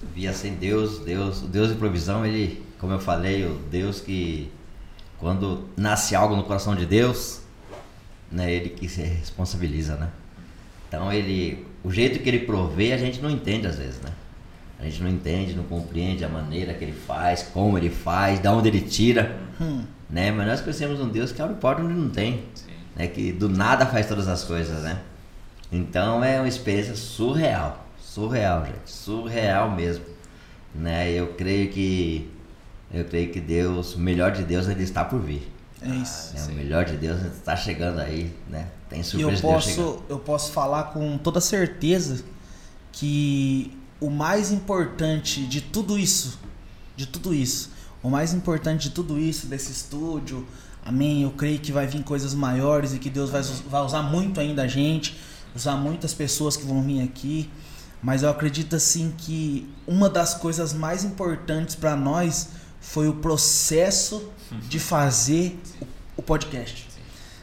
Eu 0.01 0.09
vi 0.15 0.27
assim, 0.27 0.55
Deus, 0.55 1.01
Deus, 1.01 1.43
o 1.43 1.47
Deus 1.47 1.69
de 1.69 1.75
provisão, 1.75 2.25
ele, 2.25 2.65
como 2.81 2.93
eu 2.95 2.99
falei, 3.01 3.45
o 3.45 3.59
Deus 3.71 4.01
que 4.01 4.51
quando 5.19 5.69
nasce 5.77 6.15
algo 6.17 6.35
no 6.35 6.45
coração 6.45 6.75
de 6.75 6.87
Deus, 6.87 7.41
né, 8.33 8.51
ele 8.51 8.71
que 8.71 8.89
se 8.89 9.03
responsabiliza, 9.03 9.97
né? 9.97 10.09
Então 10.95 11.13
ele, 11.13 11.67
o 11.83 11.91
jeito 11.91 12.21
que 12.21 12.29
ele 12.29 12.41
provê, 12.41 12.93
a 12.93 12.97
gente 12.97 13.21
não 13.21 13.29
entende 13.29 13.67
às 13.67 13.77
vezes, 13.77 14.01
né? 14.01 14.11
A 14.79 14.85
gente 14.85 15.03
não 15.03 15.11
entende, 15.11 15.53
não 15.55 15.65
compreende 15.65 16.25
a 16.25 16.29
maneira 16.29 16.73
que 16.73 16.85
ele 16.85 16.93
faz, 16.93 17.43
como 17.43 17.77
ele 17.77 17.91
faz, 17.91 18.39
da 18.39 18.53
onde 18.53 18.69
ele 18.69 18.81
tira, 18.81 19.37
Hum, 19.61 19.83
né? 20.09 20.31
Mas 20.31 20.47
nós 20.47 20.61
conhecemos 20.61 21.01
um 21.01 21.09
Deus 21.09 21.33
que 21.33 21.43
abre 21.43 21.57
porta 21.57 21.83
onde 21.83 21.95
não 21.95 22.11
tem 22.11 22.45
Sim. 22.55 22.71
né, 22.95 23.09
que 23.09 23.33
do 23.33 23.49
nada 23.49 23.87
faz 23.87 24.07
todas 24.07 24.29
as 24.29 24.45
coisas, 24.45 24.83
né? 24.83 25.01
Então 25.73 26.23
é 26.23 26.39
uma 26.39 26.47
experiência 26.47 26.95
surreal, 26.95 27.89
surreal, 28.01 28.65
gente, 28.65 28.89
surreal 28.91 29.73
mesmo, 29.73 30.05
né? 30.73 31.11
Eu 31.11 31.29
creio 31.29 31.71
que 31.71 32.31
eu 32.93 33.05
creio 33.05 33.31
que 33.33 33.41
Deus, 33.41 33.97
o 33.97 33.99
melhor 33.99 34.31
de 34.31 34.45
Deus 34.45 34.69
ele 34.69 34.85
está 34.85 35.05
por 35.05 35.21
vir, 35.21 35.43
é 35.85 35.97
isso. 35.97 36.35
né? 36.35 36.41
Sim. 36.41 36.53
O 36.53 36.55
melhor 36.55 36.85
de 36.85 36.97
Deus 36.97 37.23
está 37.23 37.57
chegando 37.57 38.01
aí, 38.01 38.35
né? 38.49 38.69
Tem 38.89 38.99
E 38.99 39.03
eu 39.03 39.05
surpresa 39.05 39.43
Deus 39.43 39.65
chegando. 39.65 39.87
posso, 39.87 40.05
eu 40.09 40.19
posso 40.19 40.53
falar 40.53 40.85
com 40.85 41.19
toda 41.19 41.41
certeza 41.41 42.25
que 42.93 43.77
o 44.01 44.11
mais 44.11 44.51
importante 44.53 45.47
de 45.47 45.61
tudo 45.61 45.99
isso, 45.99 46.39
de 46.97 47.07
tudo 47.07 47.35
isso, 47.35 47.71
o 48.03 48.11
mais 48.11 48.35
importante 48.35 48.89
de 48.89 48.91
tudo 48.91 49.19
isso, 49.19 49.47
desse 49.47 49.73
estúdio, 49.73 50.47
amém, 50.85 51.23
eu 51.23 51.31
creio 51.31 51.59
que 51.59 51.73
vai 51.73 51.87
vir 51.87 52.03
coisas 52.05 52.35
maiores 52.35 52.93
e 52.93 52.99
que 52.99 53.09
Deus 53.09 53.31
vai, 53.31 53.43
vai 53.43 53.83
usar 53.83 54.03
muito 54.03 54.41
ainda 54.41 54.63
a 54.63 54.69
gente, 54.69 55.19
usar 55.55 55.77
muitas 55.77 56.13
pessoas 56.13 56.57
que 56.57 56.65
vão 56.65 56.83
vir 56.83 57.03
aqui, 57.03 57.51
mas 58.03 58.23
eu 58.23 58.29
acredito 58.29 58.77
assim 58.77 59.15
que 59.17 59.67
uma 59.87 60.11
das 60.11 60.35
coisas 60.35 60.75
mais 60.75 61.05
importantes 61.05 61.75
para 61.75 61.97
nós 61.97 62.51
foi 62.91 63.09
o 63.09 63.15
processo 63.15 64.31
de 64.69 64.79
fazer 64.79 65.59
o, 65.81 65.87
o 66.19 66.23
podcast. 66.23 66.87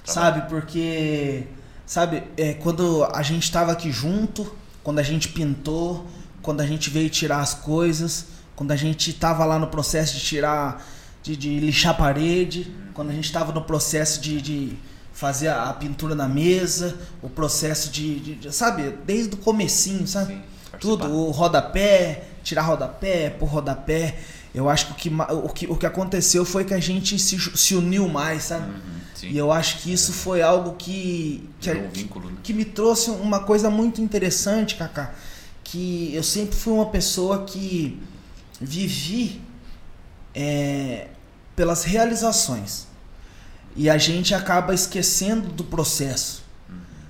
Sabe, 0.03 0.49
porque 0.49 1.43
sabe, 1.85 2.23
é, 2.37 2.53
quando 2.53 3.03
a 3.13 3.21
gente 3.21 3.43
estava 3.43 3.71
aqui 3.71 3.91
junto, 3.91 4.55
quando 4.83 4.99
a 4.99 5.03
gente 5.03 5.27
pintou, 5.29 6.05
quando 6.41 6.61
a 6.61 6.65
gente 6.65 6.89
veio 6.89 7.09
tirar 7.09 7.39
as 7.39 7.53
coisas, 7.53 8.25
quando 8.55 8.71
a 8.71 8.75
gente 8.75 9.13
tava 9.13 9.45
lá 9.45 9.59
no 9.59 9.67
processo 9.67 10.15
de 10.17 10.21
tirar, 10.23 10.85
de, 11.21 11.35
de 11.35 11.59
lixar 11.59 11.91
a 11.91 11.95
parede, 11.95 12.71
quando 12.93 13.09
a 13.09 13.13
gente 13.13 13.25
estava 13.25 13.51
no 13.51 13.61
processo 13.61 14.19
de, 14.21 14.41
de 14.41 14.73
fazer 15.13 15.49
a, 15.49 15.69
a 15.69 15.73
pintura 15.73 16.15
na 16.15 16.27
mesa, 16.27 16.97
o 17.21 17.29
processo 17.29 17.89
de, 17.91 18.19
de- 18.19 18.35
de- 18.35 18.55
sabe, 18.55 18.95
desde 19.05 19.35
o 19.35 19.37
comecinho, 19.37 20.07
sabe? 20.07 20.33
Sim, 20.33 20.41
Tudo, 20.79 21.05
o 21.11 21.31
rodapé, 21.31 22.23
tirar 22.43 22.63
rodapé, 22.63 23.29
pôr 23.29 23.45
rodapé. 23.47 24.17
Eu 24.53 24.69
acho 24.69 24.87
que 24.87 24.91
o 24.91 24.95
que, 24.95 25.09
o 25.09 25.49
que, 25.49 25.67
o 25.67 25.75
que 25.77 25.85
aconteceu 25.85 26.43
foi 26.43 26.65
que 26.65 26.73
a 26.73 26.79
gente 26.79 27.17
se, 27.17 27.39
se 27.57 27.75
uniu 27.75 28.07
mais, 28.07 28.43
sabe? 28.43 28.65
Uhum. 28.65 29.01
E 29.29 29.37
eu 29.37 29.51
acho 29.51 29.79
que 29.79 29.93
isso 29.93 30.11
foi 30.11 30.41
algo 30.41 30.73
que, 30.73 31.47
que, 31.59 31.71
um 31.71 31.89
vínculo, 31.89 32.29
né? 32.29 32.37
que 32.41 32.53
me 32.53 32.65
trouxe 32.65 33.11
uma 33.11 33.41
coisa 33.41 33.69
muito 33.69 34.01
interessante, 34.01 34.75
Kaká. 34.75 35.13
Que 35.63 36.13
eu 36.13 36.23
sempre 36.23 36.55
fui 36.55 36.73
uma 36.73 36.87
pessoa 36.87 37.43
que 37.45 38.01
vivi 38.59 39.41
é, 40.33 41.07
pelas 41.55 41.83
realizações. 41.83 42.87
E 43.75 43.89
a 43.89 43.97
gente 43.97 44.33
acaba 44.33 44.73
esquecendo 44.73 45.49
do 45.49 45.63
processo. 45.63 46.43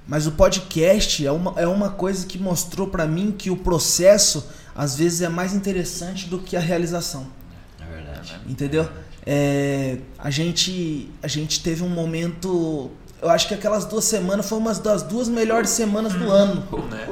Mas 0.07 0.27
o 0.27 0.31
podcast 0.33 1.25
é 1.25 1.31
uma, 1.31 1.59
é 1.59 1.67
uma 1.67 1.89
coisa 1.89 2.25
que 2.25 2.37
mostrou 2.37 2.87
pra 2.87 3.07
mim 3.07 3.31
que 3.31 3.49
o 3.49 3.57
processo 3.57 4.45
às 4.75 4.95
vezes 4.95 5.21
é 5.21 5.29
mais 5.29 5.53
interessante 5.53 6.27
do 6.27 6.39
que 6.39 6.55
a 6.55 6.59
realização. 6.59 7.27
É 7.79 7.95
verdade. 7.95 8.39
Entendeu? 8.47 8.87
É, 9.25 9.97
a, 10.17 10.29
gente, 10.29 11.09
a 11.21 11.27
gente 11.27 11.61
teve 11.61 11.83
um 11.83 11.89
momento. 11.89 12.89
Eu 13.21 13.29
acho 13.29 13.47
que 13.47 13.53
aquelas 13.53 13.85
duas 13.85 14.05
semanas 14.05 14.47
foi 14.47 14.57
uma 14.57 14.73
das 14.73 15.03
duas 15.03 15.29
melhores 15.29 15.69
semanas 15.69 16.13
do 16.13 16.29
ano. 16.29 16.63
Né? 16.89 17.07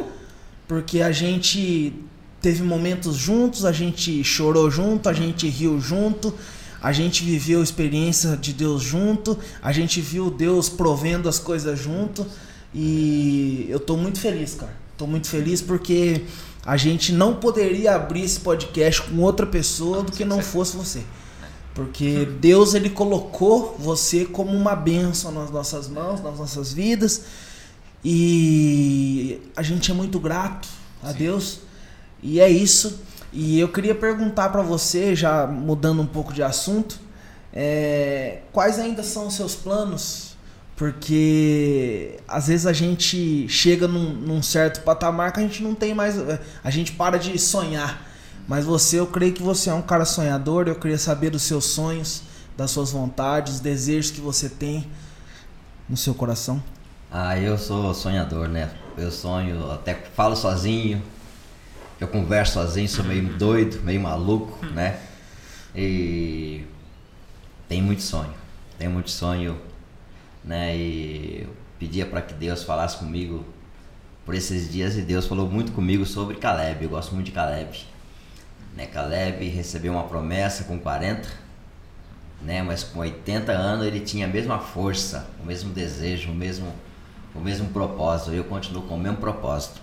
Porque 0.67 1.01
a 1.01 1.11
gente 1.11 1.93
teve 2.41 2.63
momentos 2.63 3.15
juntos, 3.15 3.65
a 3.65 3.71
gente 3.71 4.23
chorou 4.23 4.69
junto, 4.69 5.09
a 5.09 5.13
gente 5.13 5.47
riu 5.49 5.79
junto, 5.79 6.33
a 6.81 6.91
gente 6.91 7.23
viveu 7.23 7.59
a 7.59 7.63
experiência 7.63 8.37
de 8.37 8.53
Deus 8.53 8.81
junto, 8.81 9.37
a 9.61 9.71
gente 9.71 9.99
viu 9.99 10.29
Deus 10.29 10.69
provendo 10.69 11.27
as 11.27 11.39
coisas 11.39 11.79
junto. 11.79 12.25
E 12.73 13.65
eu 13.69 13.79
tô 13.79 13.97
muito 13.97 14.19
feliz, 14.19 14.55
cara. 14.55 14.73
Tô 14.97 15.07
muito 15.07 15.27
feliz 15.27 15.61
porque 15.61 16.23
a 16.65 16.77
gente 16.77 17.11
não 17.11 17.35
poderia 17.35 17.95
abrir 17.95 18.23
esse 18.23 18.39
podcast 18.39 19.01
com 19.03 19.19
outra 19.21 19.45
pessoa 19.45 20.03
do 20.03 20.11
que 20.11 20.25
não 20.25 20.41
fosse 20.41 20.75
você. 20.75 21.03
Porque 21.73 22.25
Deus 22.25 22.73
ele 22.73 22.89
colocou 22.89 23.75
você 23.79 24.25
como 24.25 24.51
uma 24.51 24.75
bênção 24.75 25.31
nas 25.31 25.49
nossas 25.49 25.87
mãos, 25.87 26.21
nas 26.21 26.37
nossas 26.37 26.73
vidas. 26.73 27.23
E 28.03 29.39
a 29.55 29.61
gente 29.61 29.89
é 29.91 29.93
muito 29.93 30.19
grato 30.19 30.67
a 31.01 31.11
Deus. 31.11 31.61
E 32.21 32.39
é 32.39 32.49
isso. 32.49 32.99
E 33.31 33.59
eu 33.59 33.69
queria 33.69 33.95
perguntar 33.95 34.49
pra 34.49 34.61
você, 34.61 35.15
já 35.15 35.45
mudando 35.47 36.01
um 36.01 36.07
pouco 36.07 36.33
de 36.33 36.41
assunto, 36.41 36.99
é, 37.53 38.41
quais 38.51 38.79
ainda 38.79 39.03
são 39.03 39.27
os 39.27 39.35
seus 39.35 39.55
planos? 39.55 40.28
Porque 40.79 42.17
às 42.25 42.47
vezes 42.47 42.65
a 42.65 42.71
gente 42.71 43.49
chega 43.49 43.85
num, 43.85 44.13
num 44.13 44.41
certo 44.41 44.81
patamar 44.81 45.33
que 45.33 45.41
a 45.41 45.43
gente 45.43 45.61
não 45.61 45.75
tem 45.75 45.93
mais. 45.93 46.15
A 46.63 46.69
gente 46.69 46.93
para 46.93 47.19
de 47.19 47.37
sonhar. 47.37 48.07
Mas 48.47 48.63
você, 48.63 48.97
eu 48.97 49.05
creio 49.05 49.33
que 49.33 49.43
você 49.43 49.69
é 49.69 49.73
um 49.73 49.81
cara 49.81 50.05
sonhador. 50.05 50.69
Eu 50.69 50.75
queria 50.75 50.97
saber 50.97 51.31
dos 51.31 51.41
seus 51.41 51.65
sonhos, 51.65 52.21
das 52.55 52.71
suas 52.71 52.91
vontades, 52.93 53.55
dos 53.55 53.59
desejos 53.59 54.09
que 54.09 54.21
você 54.21 54.47
tem 54.47 54.89
no 55.89 55.97
seu 55.97 56.13
coração. 56.13 56.63
Ah, 57.11 57.37
eu 57.37 57.57
sou 57.57 57.93
sonhador, 57.93 58.47
né? 58.47 58.71
Eu 58.97 59.11
sonho, 59.11 59.69
até 59.73 59.93
falo 60.15 60.37
sozinho, 60.37 61.03
eu 61.99 62.07
converso 62.07 62.53
sozinho, 62.53 62.87
sou 62.87 63.03
meio 63.03 63.27
doido, 63.37 63.81
meio 63.83 63.99
maluco, 63.99 64.65
né? 64.67 64.97
E 65.75 66.63
tem 67.67 67.81
muito 67.81 68.01
sonho, 68.01 68.33
tem 68.77 68.87
muito 68.87 69.11
sonho, 69.11 69.59
né? 70.43 70.75
E 70.75 71.43
eu 71.43 71.55
pedia 71.77 72.05
para 72.05 72.21
que 72.21 72.33
Deus 72.33 72.63
falasse 72.63 72.97
comigo 72.97 73.45
por 74.25 74.35
esses 74.35 74.71
dias 74.71 74.97
e 74.97 75.01
Deus 75.01 75.25
falou 75.25 75.49
muito 75.49 75.71
comigo 75.71 76.05
sobre 76.05 76.35
Caleb. 76.35 76.83
Eu 76.83 76.89
gosto 76.89 77.15
muito 77.15 77.25
de 77.25 77.31
Caleb, 77.31 77.85
né? 78.75 78.85
Caleb 78.85 79.47
recebeu 79.47 79.93
uma 79.93 80.03
promessa 80.03 80.65
com 80.65 80.79
40, 80.79 81.27
né? 82.41 82.61
Mas 82.61 82.83
com 82.83 82.99
80 82.99 83.51
anos 83.51 83.87
ele 83.87 83.99
tinha 84.01 84.25
a 84.25 84.29
mesma 84.29 84.59
força, 84.59 85.27
o 85.41 85.45
mesmo 85.45 85.73
desejo, 85.73 86.31
o 86.31 86.35
mesmo, 86.35 86.71
o 87.33 87.39
mesmo 87.39 87.69
propósito. 87.69 88.31
Eu 88.31 88.43
continuo 88.43 88.83
com 88.83 88.95
o 88.95 88.99
mesmo 88.99 89.17
propósito, 89.17 89.81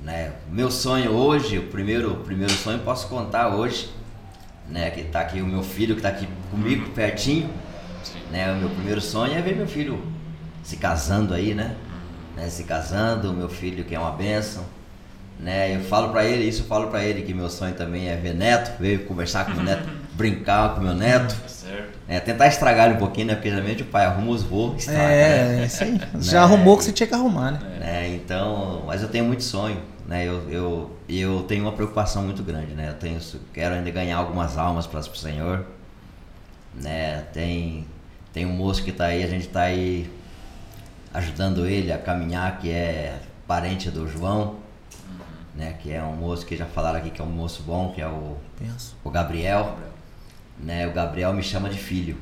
né? 0.00 0.32
Meu 0.50 0.70
sonho 0.70 1.10
hoje, 1.12 1.58
o 1.58 1.66
primeiro, 1.68 2.12
o 2.12 2.24
primeiro 2.24 2.52
sonho 2.54 2.78
posso 2.78 3.08
contar 3.08 3.54
hoje, 3.54 3.90
né? 4.68 4.90
Que 4.90 5.04
tá 5.04 5.20
aqui 5.20 5.40
o 5.40 5.46
meu 5.46 5.62
filho 5.62 5.96
que 5.96 6.02
tá 6.02 6.08
aqui 6.08 6.26
comigo 6.50 6.88
pertinho, 6.90 7.50
Sim. 8.12 8.18
né? 8.30 8.52
O 8.52 8.56
meu 8.56 8.70
primeiro 8.70 9.00
sonho 9.00 9.36
é 9.36 9.42
ver 9.42 9.56
meu 9.56 9.66
filho 9.66 10.00
se 10.62 10.76
casando 10.76 11.32
aí, 11.34 11.54
né? 11.54 11.74
né? 12.36 12.48
Se 12.48 12.64
casando, 12.64 13.30
o 13.30 13.34
meu 13.34 13.48
filho 13.48 13.84
que 13.84 13.94
é 13.94 13.98
uma 13.98 14.10
bênção, 14.12 14.64
Né? 15.38 15.76
Eu 15.76 15.80
falo 15.80 16.08
para 16.10 16.24
ele, 16.24 16.44
isso 16.44 16.62
eu 16.62 16.66
falo 16.66 16.88
para 16.88 17.04
ele, 17.04 17.22
que 17.22 17.34
meu 17.34 17.48
sonho 17.50 17.74
também 17.74 18.08
é 18.08 18.16
ver 18.16 18.34
neto, 18.34 18.78
ver 18.80 19.06
conversar 19.06 19.44
com 19.46 19.60
o 19.60 19.62
neto, 19.62 19.88
brincar 20.14 20.74
com 20.74 20.80
meu 20.80 20.94
neto. 20.94 21.36
É, 22.08 22.20
tentar 22.20 22.46
estragar 22.46 22.86
ele 22.86 22.94
um 22.94 22.98
pouquinho, 22.98 23.26
né? 23.26 23.34
Porque 23.34 23.50
geralmente 23.50 23.82
o 23.82 23.86
pai 23.86 24.06
arruma 24.06 24.30
os 24.30 24.42
voos, 24.42 24.78
estraga, 24.78 25.00
né? 25.00 25.58
É, 25.58 25.62
é 25.62 25.66
isso 25.66 25.82
aí. 25.84 26.00
Já 26.20 26.42
arrumou 26.42 26.74
o 26.74 26.78
que 26.78 26.84
você 26.84 26.92
tinha 26.92 27.06
que 27.06 27.14
arrumar, 27.14 27.50
né? 27.52 27.60
né? 27.80 28.08
Então, 28.14 28.84
mas 28.86 29.02
eu 29.02 29.08
tenho 29.08 29.24
muito 29.24 29.42
sonho, 29.42 29.80
né? 30.06 30.24
Eu, 30.26 30.48
eu, 30.48 30.90
eu 31.08 31.42
tenho 31.48 31.64
uma 31.64 31.72
preocupação 31.72 32.22
muito 32.22 32.42
grande, 32.42 32.72
né? 32.74 32.88
Eu 32.90 32.94
tenho, 32.94 33.18
quero 33.52 33.74
ainda 33.74 33.90
ganhar 33.90 34.16
algumas 34.16 34.56
almas 34.56 34.86
para 34.86 35.00
o 35.00 35.16
Senhor, 35.16 35.66
né? 36.74 37.24
Tem, 37.32 37.84
tem 38.36 38.44
um 38.44 38.52
moço 38.52 38.84
que 38.84 38.90
está 38.90 39.06
aí, 39.06 39.24
a 39.24 39.26
gente 39.26 39.46
está 39.46 39.62
aí 39.62 40.10
ajudando 41.14 41.66
ele 41.66 41.90
a 41.90 41.96
caminhar, 41.96 42.58
que 42.58 42.70
é 42.70 43.18
parente 43.46 43.90
do 43.90 44.06
João, 44.06 44.56
né? 45.54 45.74
Que 45.82 45.90
é 45.90 46.02
um 46.02 46.14
moço 46.14 46.44
que 46.44 46.54
já 46.54 46.66
falaram 46.66 46.98
aqui 46.98 47.08
que 47.08 47.18
é 47.18 47.24
um 47.24 47.30
moço 47.30 47.62
bom, 47.62 47.92
que 47.94 48.02
é 48.02 48.06
o, 48.06 48.36
o 49.02 49.10
Gabriel, 49.10 49.78
né? 50.60 50.86
O 50.86 50.92
Gabriel 50.92 51.32
me 51.32 51.42
chama 51.42 51.70
de 51.70 51.78
filho. 51.78 52.18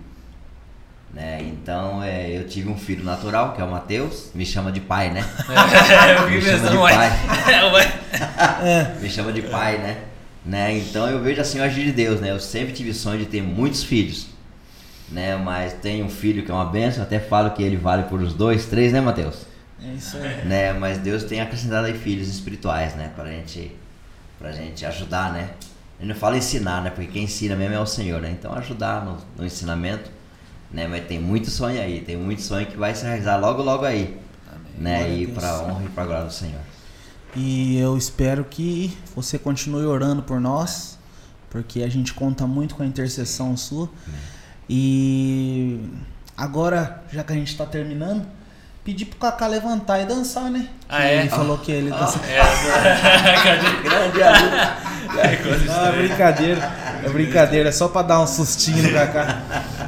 Né? 1.12 1.40
Então 1.42 2.00
é, 2.00 2.30
eu 2.30 2.46
tive 2.46 2.68
um 2.68 2.78
filho 2.78 3.02
natural, 3.02 3.52
que 3.52 3.60
é 3.60 3.64
o 3.64 3.70
Matheus, 3.70 4.30
me 4.36 4.46
chama 4.46 4.70
de 4.70 4.80
pai, 4.80 5.10
né? 5.10 5.24
É, 5.50 6.14
eu 6.14 6.30
Me 6.30 6.40
chama 6.40 6.70
de 6.70 6.78
pai. 6.78 7.10
Ué. 7.74 8.98
me 9.02 9.10
chama 9.10 9.32
de 9.32 9.42
pai, 9.42 9.78
né? 9.78 9.98
né? 10.46 10.78
Então 10.78 11.10
eu 11.10 11.20
vejo 11.20 11.40
assim 11.40 11.58
o 11.58 11.64
agir 11.64 11.86
de 11.86 11.92
Deus, 11.92 12.20
né? 12.20 12.30
Eu 12.30 12.38
sempre 12.38 12.72
tive 12.72 12.94
sonho 12.94 13.18
de 13.18 13.26
ter 13.26 13.42
muitos 13.42 13.82
filhos, 13.82 14.28
né? 15.10 15.36
Mas 15.36 15.72
tenho 15.74 16.06
um 16.06 16.10
filho 16.10 16.44
que 16.44 16.50
é 16.50 16.54
uma 16.54 16.64
benção, 16.64 17.02
até 17.02 17.18
falo 17.18 17.50
que 17.50 17.62
ele 17.62 17.76
vale 17.76 18.04
por 18.04 18.20
os 18.20 18.34
dois, 18.34 18.66
três, 18.66 18.92
né, 18.92 19.00
Mateus? 19.00 19.46
É 19.82 19.92
isso 19.92 20.16
aí. 20.16 20.44
Né? 20.44 20.72
Mas 20.72 20.98
Deus 20.98 21.24
tem 21.24 21.40
acrescentado 21.40 21.86
aí 21.86 21.96
filhos 21.96 22.28
espirituais, 22.28 22.94
né? 22.94 23.12
Pra 23.14 23.26
gente, 23.26 23.76
pra 24.38 24.52
gente 24.52 24.84
ajudar, 24.86 25.32
né? 25.32 25.50
Ele 25.98 26.12
não 26.12 26.18
fala 26.18 26.36
ensinar, 26.36 26.82
né? 26.82 26.90
Porque 26.90 27.10
quem 27.10 27.24
ensina 27.24 27.54
mesmo 27.54 27.74
é 27.74 27.80
o 27.80 27.86
Senhor, 27.86 28.20
né? 28.20 28.30
Então 28.30 28.52
ajudar 28.54 29.04
no, 29.04 29.18
no 29.36 29.44
ensinamento, 29.44 30.10
né? 30.70 30.86
Mas 30.86 31.06
tem 31.06 31.18
muito 31.18 31.50
sonho 31.50 31.80
aí, 31.80 32.00
tem 32.00 32.16
muito 32.16 32.42
sonho 32.42 32.66
que 32.66 32.76
vai 32.76 32.94
se 32.94 33.04
realizar 33.04 33.36
logo, 33.36 33.62
logo 33.62 33.84
aí, 33.84 34.18
né? 34.78 34.98
Glória 34.98 35.22
E 35.22 35.26
pra 35.28 35.62
honra 35.62 35.84
e 35.84 35.88
pra 35.88 36.04
glória 36.04 36.24
do 36.24 36.32
Senhor. 36.32 36.60
E 37.36 37.78
eu 37.78 37.96
espero 37.96 38.44
que 38.44 38.96
você 39.14 39.38
continue 39.38 39.84
orando 39.84 40.22
por 40.22 40.40
nós, 40.40 40.98
porque 41.50 41.82
a 41.82 41.88
gente 41.88 42.14
conta 42.14 42.46
muito 42.46 42.74
com 42.74 42.82
a 42.82 42.86
intercessão 42.86 43.56
sua. 43.56 43.88
E 44.68 45.80
agora, 46.36 47.02
já 47.12 47.22
que 47.22 47.32
a 47.32 47.36
gente 47.36 47.56
tá 47.56 47.66
terminando, 47.66 48.24
pedir 48.84 49.06
pro 49.06 49.18
Kaká 49.18 49.46
levantar 49.46 50.00
e 50.00 50.06
dançar, 50.06 50.50
né? 50.50 50.68
Ah, 50.88 50.98
Que 51.00 51.06
é? 51.06 51.20
Ele 51.20 51.28
falou 51.28 51.58
que 51.58 51.72
ele 51.72 51.90
dança. 51.90 52.18
É? 52.26 52.40
Grande 53.82 54.22
amigo. 54.22 54.56
É, 55.16 55.26
Ah, 55.26 55.32
estranha. 55.56 55.92
brincadeira. 55.92 56.72
É 57.04 57.08
brincadeira, 57.08 57.68
é 57.68 57.72
só 57.72 57.88
pra 57.88 58.02
dar 58.02 58.20
um 58.20 58.26
sustinho 58.26 58.82
no 58.82 58.92
Kaká. 58.92 59.42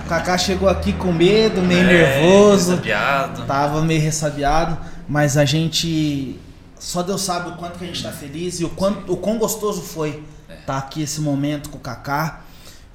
O 0.04 0.08
Kaká 0.08 0.38
chegou 0.38 0.68
aqui 0.68 0.92
com 0.92 1.10
medo, 1.12 1.62
meio 1.62 1.84
nervoso. 1.84 2.74
É, 2.74 2.76
Piado. 2.76 3.44
Tava 3.44 3.80
meio 3.82 4.00
ressabiado, 4.02 4.76
mas 5.08 5.36
a 5.36 5.44
gente. 5.44 6.38
Só 6.78 7.02
Deus 7.02 7.22
sabe 7.22 7.48
o 7.48 7.52
quanto 7.56 7.78
que 7.78 7.84
a 7.84 7.86
gente 7.86 8.02
tá 8.02 8.12
feliz 8.12 8.60
e 8.60 8.64
o, 8.64 8.68
quanto, 8.68 9.10
o 9.10 9.16
quão 9.16 9.38
gostoso 9.38 9.80
foi 9.80 10.22
estar 10.60 10.76
aqui 10.76 11.02
esse 11.02 11.20
momento 11.22 11.70
com 11.70 11.78
o 11.78 11.80
Kaká. 11.80 12.40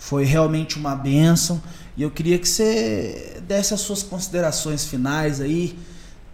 Foi 0.02 0.26
realmente 0.26 0.80
uma 0.80 0.96
bênção. 0.96 1.62
E 1.96 2.02
eu 2.02 2.10
queria 2.10 2.40
que 2.40 2.50
você 2.50 3.40
desse 3.48 3.72
as 3.72 3.82
suas 3.82 4.02
considerações 4.02 4.84
finais 4.84 5.40
aí. 5.40 5.78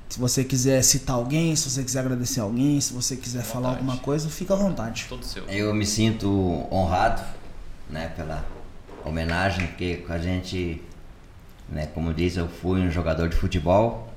Se 0.08 0.18
você 0.18 0.42
quiser 0.42 0.82
citar 0.82 1.18
alguém, 1.18 1.54
se 1.54 1.70
você 1.70 1.84
quiser 1.84 2.00
agradecer 2.00 2.40
alguém, 2.40 2.80
se 2.80 2.94
você 2.94 3.18
quiser 3.18 3.44
falar 3.44 3.72
vontade. 3.72 3.86
alguma 3.86 3.98
coisa, 3.98 4.30
fica 4.30 4.54
à 4.54 4.58
vontade. 4.58 5.08
Todo 5.10 5.26
seu. 5.26 5.44
Eu 5.50 5.76
me 5.76 5.86
sinto 5.86 6.66
honrado, 6.72 7.22
né, 7.90 8.08
pela 8.16 8.46
homenagem, 9.04 9.68
porque 9.68 10.02
a 10.08 10.18
gente, 10.18 10.82
né, 11.68 11.88
como 11.88 12.14
diz, 12.14 12.38
eu 12.38 12.48
fui 12.48 12.80
um 12.80 12.90
jogador 12.90 13.28
de 13.28 13.36
futebol, 13.36 14.14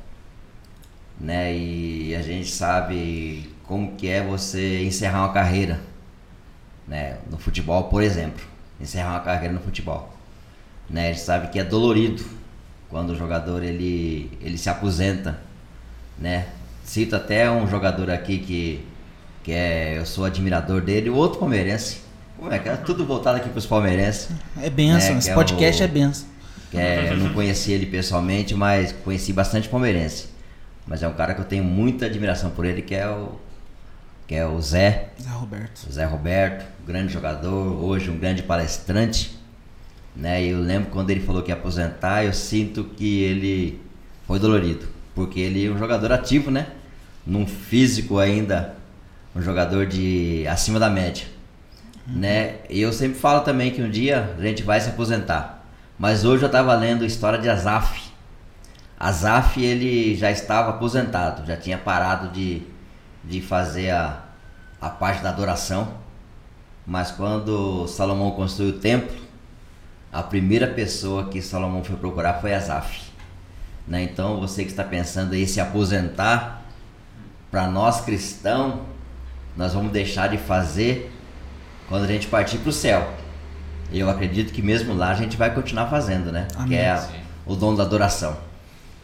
né, 1.19 1.53
e 1.57 2.15
a 2.15 2.23
gente 2.23 2.53
sabe 2.53 3.53
como 3.65 3.97
que 3.97 4.07
é 4.07 4.25
você 4.25 4.85
encerrar 4.85 5.25
uma 5.25 5.33
carreira, 5.33 5.81
né, 6.87 7.19
no 7.29 7.37
futebol, 7.37 7.85
por 7.85 8.01
exemplo, 8.01 8.50
encerrar 8.81 9.11
uma 9.11 9.21
carreira 9.21 9.53
no 9.55 9.61
futebol, 9.61 10.15
né, 10.89 11.09
a 11.11 11.13
gente 11.13 11.21
sabe 11.25 11.49
que 11.49 11.59
é 11.59 11.65
dolorido 11.65 12.23
quando 12.89 13.11
o 13.11 13.17
jogador 13.17 13.63
ele 13.63 14.31
ele 14.41 14.57
se 14.59 14.69
aposenta, 14.69 15.39
né, 16.19 16.47
cito 16.85 17.15
até 17.17 17.51
um 17.51 17.67
jogador 17.69 18.11
aqui 18.11 18.39
que 18.39 18.85
que 19.43 19.53
é, 19.53 19.97
eu 19.99 20.05
sou 20.05 20.25
admirador 20.27 20.83
dele, 20.83 21.09
o 21.09 21.15
outro 21.15 21.39
palmeirense. 21.39 22.03
Como 22.39 22.53
é 22.53 22.59
que 22.59 22.69
é? 22.69 22.77
Tudo 22.77 23.07
voltado 23.07 23.39
aqui 23.39 23.49
pros 23.49 23.65
palmeirenses. 23.67 24.29
É 24.63 24.69
benção, 24.69 25.15
É, 25.15 25.19
esse 25.19 25.31
é 25.31 25.35
podcast 25.35 25.83
o- 25.83 25.85
é 25.85 25.89
benção. 25.89 26.27
É, 26.75 27.09
eu 27.11 27.17
não 27.17 27.33
conheci 27.33 27.73
ele 27.73 27.87
pessoalmente, 27.87 28.55
mas 28.55 28.93
conheci 29.05 29.33
bastante 29.33 29.67
palmeirense. 29.69 30.27
Mas 30.87 31.03
é 31.03 31.09
um 31.09 31.13
cara 31.15 31.35
que 31.35 31.41
eu 31.41 31.45
tenho 31.45 31.65
muita 31.65 32.05
admiração 32.07 32.51
por 32.51 32.65
ele, 32.67 32.83
que 32.83 32.95
é 32.95 33.09
o 33.09 33.33
que 34.31 34.37
é 34.37 34.47
o 34.47 34.63
Zé, 34.63 35.09
Zé 35.21 35.29
Roberto. 35.29 35.87
o 35.89 35.93
Zé 35.93 36.05
Roberto, 36.05 36.65
grande 36.87 37.13
jogador, 37.13 37.83
hoje 37.83 38.13
um 38.13 38.17
grande 38.17 38.45
palestrante, 38.45 39.37
né? 40.15 40.41
Eu 40.45 40.61
lembro 40.61 40.89
quando 40.89 41.11
ele 41.11 41.19
falou 41.19 41.43
que 41.43 41.51
ia 41.51 41.57
aposentar, 41.57 42.25
eu 42.25 42.33
sinto 42.33 42.85
que 42.85 43.25
ele 43.25 43.83
foi 44.29 44.39
dolorido, 44.39 44.87
porque 45.17 45.41
ele 45.41 45.67
é 45.67 45.69
um 45.69 45.77
jogador 45.77 46.13
ativo, 46.13 46.49
né? 46.49 46.69
Num 47.27 47.45
físico 47.45 48.21
ainda, 48.21 48.77
um 49.35 49.43
jogador 49.43 49.85
de 49.85 50.47
acima 50.47 50.79
da 50.79 50.89
média, 50.89 51.27
né? 52.07 52.59
E 52.71 52.81
eu 52.81 52.93
sempre 52.93 53.19
falo 53.19 53.41
também 53.41 53.73
que 53.73 53.83
um 53.83 53.91
dia 53.91 54.33
a 54.39 54.41
gente 54.43 54.63
vai 54.63 54.81
se 54.81 54.91
aposentar. 54.91 55.67
Mas 55.99 56.25
hoje 56.25 56.45
eu 56.45 56.47
estava 56.47 56.73
lendo 56.77 57.03
a 57.03 57.07
história 57.09 57.41
de 57.41 57.49
Azaf. 57.49 58.13
Azaf 58.97 59.61
ele 59.61 60.15
já 60.15 60.31
estava 60.31 60.71
aposentado, 60.71 61.45
já 61.45 61.57
tinha 61.57 61.77
parado 61.77 62.29
de, 62.29 62.63
de 63.25 63.41
fazer 63.41 63.91
a, 63.91 64.21
a 64.81 64.89
parte 64.89 65.23
da 65.23 65.31
adoração. 65.31 65.89
Mas 66.87 67.11
quando 67.11 67.87
Salomão 67.87 68.31
construiu 68.33 68.71
o 68.75 68.79
templo, 68.79 69.17
a 70.13 70.23
primeira 70.23 70.67
pessoa 70.67 71.29
que 71.29 71.41
Salomão 71.41 71.85
foi 71.85 71.97
procurar 71.97 72.35
foi 72.41 72.55
Azaf. 72.55 73.11
Né? 73.87 74.03
Então 74.03 74.41
você 74.41 74.65
que 74.65 74.71
está 74.71 74.83
pensando 74.85 75.35
em 75.35 75.47
se 75.47 75.61
aposentar, 75.61 76.63
para 77.51 77.67
nós 77.67 78.01
cristãos, 78.01 78.81
nós 79.57 79.75
vamos 79.75 79.93
deixar 79.93 80.29
de 80.29 80.39
fazer 80.39 81.13
quando 81.89 82.05
a 82.05 82.07
gente 82.07 82.27
partir 82.29 82.59
para 82.59 82.71
o 82.71 82.73
céu. 82.73 83.13
Eu 83.93 84.09
acredito 84.09 84.53
que 84.53 84.63
mesmo 84.63 84.95
lá 84.95 85.11
a 85.11 85.15
gente 85.15 85.37
vai 85.37 85.53
continuar 85.53 85.89
fazendo, 85.89 86.31
né? 86.31 86.47
Amém. 86.55 86.69
Que 86.69 86.75
é 86.77 86.91
a- 86.91 87.09
o 87.45 87.57
dom 87.57 87.75
da 87.75 87.83
adoração. 87.83 88.37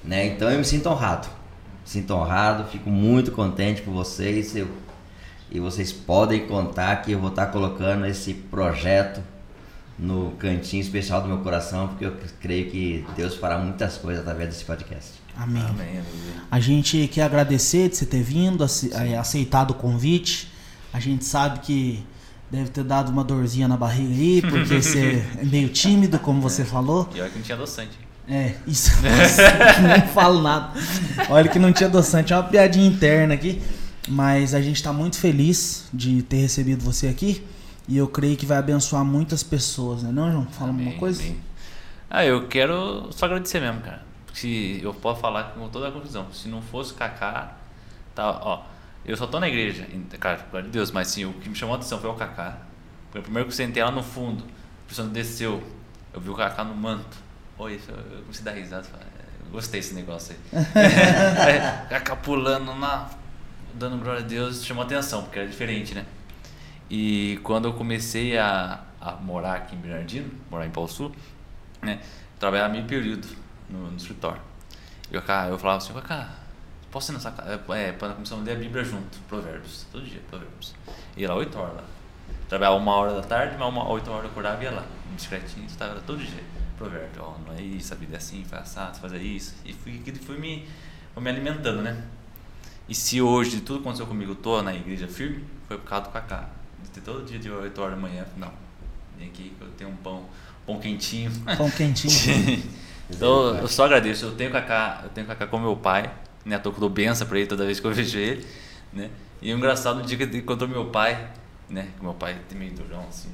Né? 0.04 0.26
Então 0.28 0.48
eu 0.48 0.58
me 0.58 0.64
sinto 0.64 0.88
honrado. 0.88 1.26
Sinto 1.86 2.14
honrado, 2.14 2.64
fico 2.64 2.90
muito 2.90 3.30
contente 3.30 3.80
por 3.80 3.92
vocês. 3.92 4.56
Eu, 4.56 4.68
e 5.50 5.60
vocês 5.60 5.92
podem 5.92 6.48
contar 6.48 6.96
que 6.96 7.12
eu 7.12 7.20
vou 7.20 7.30
estar 7.30 7.46
colocando 7.46 8.04
esse 8.04 8.34
projeto 8.34 9.22
no 9.96 10.32
cantinho 10.32 10.82
especial 10.82 11.22
do 11.22 11.28
meu 11.28 11.38
coração, 11.38 11.86
porque 11.86 12.04
eu 12.04 12.16
creio 12.40 12.68
que 12.70 13.06
Deus 13.14 13.36
fará 13.36 13.56
muitas 13.56 13.96
coisas 13.96 14.20
através 14.20 14.50
desse 14.50 14.64
podcast. 14.64 15.12
Amém. 15.36 15.62
Amém, 15.62 15.88
aleluia. 15.88 16.42
A 16.50 16.58
gente 16.58 17.06
quer 17.06 17.22
agradecer 17.22 17.88
de 17.88 17.96
você 17.96 18.04
ter 18.04 18.22
vindo, 18.22 18.64
eh, 18.64 19.16
aceitado 19.16 19.70
o 19.70 19.74
convite. 19.74 20.50
A 20.92 20.98
gente 20.98 21.24
sabe 21.24 21.60
que 21.60 22.04
deve 22.50 22.70
ter 22.70 22.82
dado 22.82 23.10
uma 23.10 23.22
dorzinha 23.22 23.68
na 23.68 23.76
barriga 23.76 24.12
aí, 24.12 24.42
porque 24.42 24.74
você 24.82 25.24
é 25.38 25.44
meio 25.44 25.68
tímido, 25.68 26.18
como 26.18 26.40
você 26.40 26.64
falou. 26.64 27.08
E 27.14 27.20
olha 27.20 27.30
que 27.30 27.36
não 27.36 27.44
tinha 27.44 27.56
adoçante. 27.56 28.05
É, 28.28 28.54
isso. 28.66 28.90
não 29.02 30.08
falo 30.08 30.42
nada. 30.42 30.72
Olha 31.30 31.48
que 31.48 31.58
não 31.58 31.72
tinha 31.72 31.88
adoçante, 31.88 32.32
é 32.32 32.36
uma 32.36 32.42
piadinha 32.42 32.86
interna 32.86 33.34
aqui. 33.34 33.62
Mas 34.08 34.54
a 34.54 34.60
gente 34.60 34.82
tá 34.82 34.92
muito 34.92 35.18
feliz 35.18 35.88
de 35.92 36.22
ter 36.22 36.36
recebido 36.36 36.82
você 36.82 37.08
aqui. 37.08 37.44
E 37.88 37.96
eu 37.96 38.08
creio 38.08 38.36
que 38.36 38.46
vai 38.46 38.58
abençoar 38.58 39.04
muitas 39.04 39.42
pessoas, 39.42 40.02
né? 40.02 40.10
Não, 40.12 40.30
João? 40.30 40.46
Fala 40.46 40.70
Amém, 40.70 40.88
uma 40.88 40.98
coisa? 40.98 41.22
amém. 41.22 41.40
Ah, 42.10 42.24
eu 42.24 42.46
quero 42.48 43.08
só 43.12 43.26
agradecer 43.26 43.60
mesmo, 43.60 43.80
cara. 43.80 44.02
Se 44.32 44.80
eu 44.82 44.92
posso 44.92 45.20
falar 45.20 45.54
com 45.54 45.68
toda 45.68 45.88
a 45.88 45.92
conclusão. 45.92 46.26
Se 46.32 46.48
não 46.48 46.62
fosse 46.62 46.92
o 46.92 46.96
Kaká, 46.96 47.56
tá, 48.14 48.40
ó. 48.42 48.62
Eu 49.04 49.16
só 49.16 49.26
tô 49.26 49.38
na 49.38 49.48
igreja, 49.48 49.86
cara, 50.18 50.44
glória 50.50 50.68
a 50.68 50.72
Deus, 50.72 50.90
mas 50.90 51.08
sim, 51.08 51.24
o 51.24 51.32
que 51.34 51.48
me 51.48 51.54
chamou 51.54 51.76
a 51.76 51.78
atenção 51.78 52.00
foi 52.00 52.10
o 52.10 52.14
Kaká. 52.14 52.58
Foi 53.12 53.20
o 53.20 53.22
primeiro 53.22 53.46
que 53.48 53.52
eu 53.52 53.56
sentei 53.56 53.82
lá 53.82 53.90
no 53.92 54.02
fundo, 54.02 54.42
a 54.42 54.88
pessoa 54.88 55.06
desceu, 55.06 55.62
eu 56.12 56.20
vi 56.20 56.28
o 56.28 56.34
Kaká 56.34 56.64
no 56.64 56.74
manto. 56.74 57.16
Oi, 57.58 57.80
eu 57.88 58.22
comecei 58.22 58.42
a 58.42 58.44
dar 58.44 58.52
risada, 58.52 58.84
falei, 58.84 59.06
"É, 59.06 59.46
eu 59.46 59.50
gostei 59.50 59.80
desse 59.80 59.94
negócio 59.94 60.34
aí. 60.34 60.58
é, 61.56 61.86
Kaká 61.88 62.14
pulando 62.16 62.78
lá, 62.78 63.10
dando 63.74 64.02
glória 64.02 64.22
a 64.22 64.26
Deus, 64.26 64.64
chamou 64.64 64.84
atenção, 64.84 65.22
porque 65.22 65.38
era 65.38 65.48
diferente, 65.48 65.94
né? 65.94 66.04
E 66.90 67.40
quando 67.42 67.66
eu 67.66 67.72
comecei 67.72 68.36
a, 68.36 68.84
a 69.00 69.12
morar 69.12 69.54
aqui 69.54 69.74
em 69.74 69.78
Bernardino, 69.78 70.30
morar 70.50 70.66
em 70.66 70.70
Pau 70.70 70.86
Sul, 70.86 71.14
né? 71.80 72.00
Trabalhava 72.38 72.72
meio 72.72 72.84
período 72.84 73.26
no, 73.70 73.90
no 73.90 73.96
escritório. 73.96 74.40
E 75.10 75.14
Kaká, 75.14 75.48
eu 75.48 75.58
falava 75.58 75.78
assim, 75.78 75.94
Kaká, 75.94 76.28
Posso 76.90 77.12
ir 77.12 77.14
nessa 77.14 77.30
casa? 77.30 77.60
É, 77.74 77.92
para 77.92 78.14
começar 78.14 78.36
a 78.36 78.38
ler 78.38 78.52
a 78.52 78.58
Bíblia 78.58 78.82
junto, 78.82 79.18
Provérbios, 79.28 79.86
todo 79.92 80.02
dia, 80.04 80.20
Provérbios. 80.30 80.74
Ia 81.16 81.28
lá 81.28 81.34
8 81.34 81.58
horas 81.58 81.76
lá. 81.76 81.84
Trabalhava 82.48 82.76
uma 82.78 82.94
hora 82.94 83.14
da 83.14 83.22
tarde, 83.22 83.56
mas 83.58 83.68
uma 83.68 83.86
8 83.86 84.10
horas 84.10 84.24
eu 84.24 84.30
acordava 84.30 84.62
e 84.62 84.64
ia 84.64 84.70
lá, 84.70 84.84
discretinho, 85.14 85.66
estava 85.66 86.00
todo 86.06 86.18
dia. 86.18 86.42
Provérbio, 86.76 87.22
ó, 87.22 87.34
não 87.46 87.56
é 87.56 87.62
isso, 87.62 87.92
a 87.92 87.96
vida 87.96 88.14
é 88.14 88.16
assim, 88.18 88.44
faz 88.44 88.62
assado, 88.62 88.98
fazer 88.98 89.18
isso. 89.18 89.54
E 89.64 89.72
fui, 89.72 90.02
fui 90.20 90.38
me, 90.38 90.68
fui 91.14 91.22
me 91.22 91.30
alimentando, 91.30 91.82
né? 91.82 92.04
E 92.88 92.94
se 92.94 93.20
hoje 93.20 93.60
tudo 93.60 93.80
aconteceu 93.80 94.06
comigo, 94.06 94.32
eu 94.32 94.36
tô 94.36 94.62
na 94.62 94.74
igreja 94.74 95.08
firme, 95.08 95.44
foi 95.66 95.76
por 95.78 95.88
causa 95.88 96.06
do 96.06 96.12
Cacá. 96.12 96.48
De 96.82 96.90
ter 96.90 97.00
todo 97.00 97.24
dia 97.24 97.38
de 97.38 97.50
8 97.50 97.80
horas 97.80 97.94
da 97.94 98.00
manhã, 98.00 98.24
não, 98.36 98.52
vem 99.18 99.28
aqui 99.28 99.52
que 99.58 99.64
eu 99.64 99.68
tenho 99.76 99.90
um 99.90 99.96
pão, 99.96 100.24
pão 100.66 100.78
quentinho. 100.78 101.32
Pão 101.56 101.70
quentinho. 101.70 102.62
então 103.10 103.56
eu 103.56 103.68
só 103.68 103.86
agradeço, 103.86 104.26
eu 104.26 104.34
tenho 104.34 104.52
Cacá, 104.52 105.00
eu 105.02 105.10
tenho 105.10 105.26
Cacá 105.26 105.46
como 105.46 105.64
meu 105.64 105.76
pai, 105.76 106.12
né? 106.44 106.58
Tô 106.58 106.70
com 106.70 106.80
dou 106.80 106.90
benção 106.90 107.26
pra 107.26 107.38
ele 107.38 107.48
toda 107.48 107.64
vez 107.64 107.80
que 107.80 107.86
eu 107.86 107.92
vejo 107.94 108.18
ele, 108.18 108.46
né? 108.92 109.10
E 109.42 109.52
o 109.52 109.56
engraçado, 109.56 110.00
no 110.00 110.06
dia 110.06 110.16
que 110.16 110.22
ele 110.22 110.38
encontrou 110.38 110.68
meu 110.68 110.86
pai, 110.86 111.28
né? 111.68 111.88
Que 111.96 112.02
meu 112.02 112.14
pai 112.14 112.38
tem 112.48 112.58
meio 112.58 112.72
durão, 112.72 113.04
assim. 113.08 113.30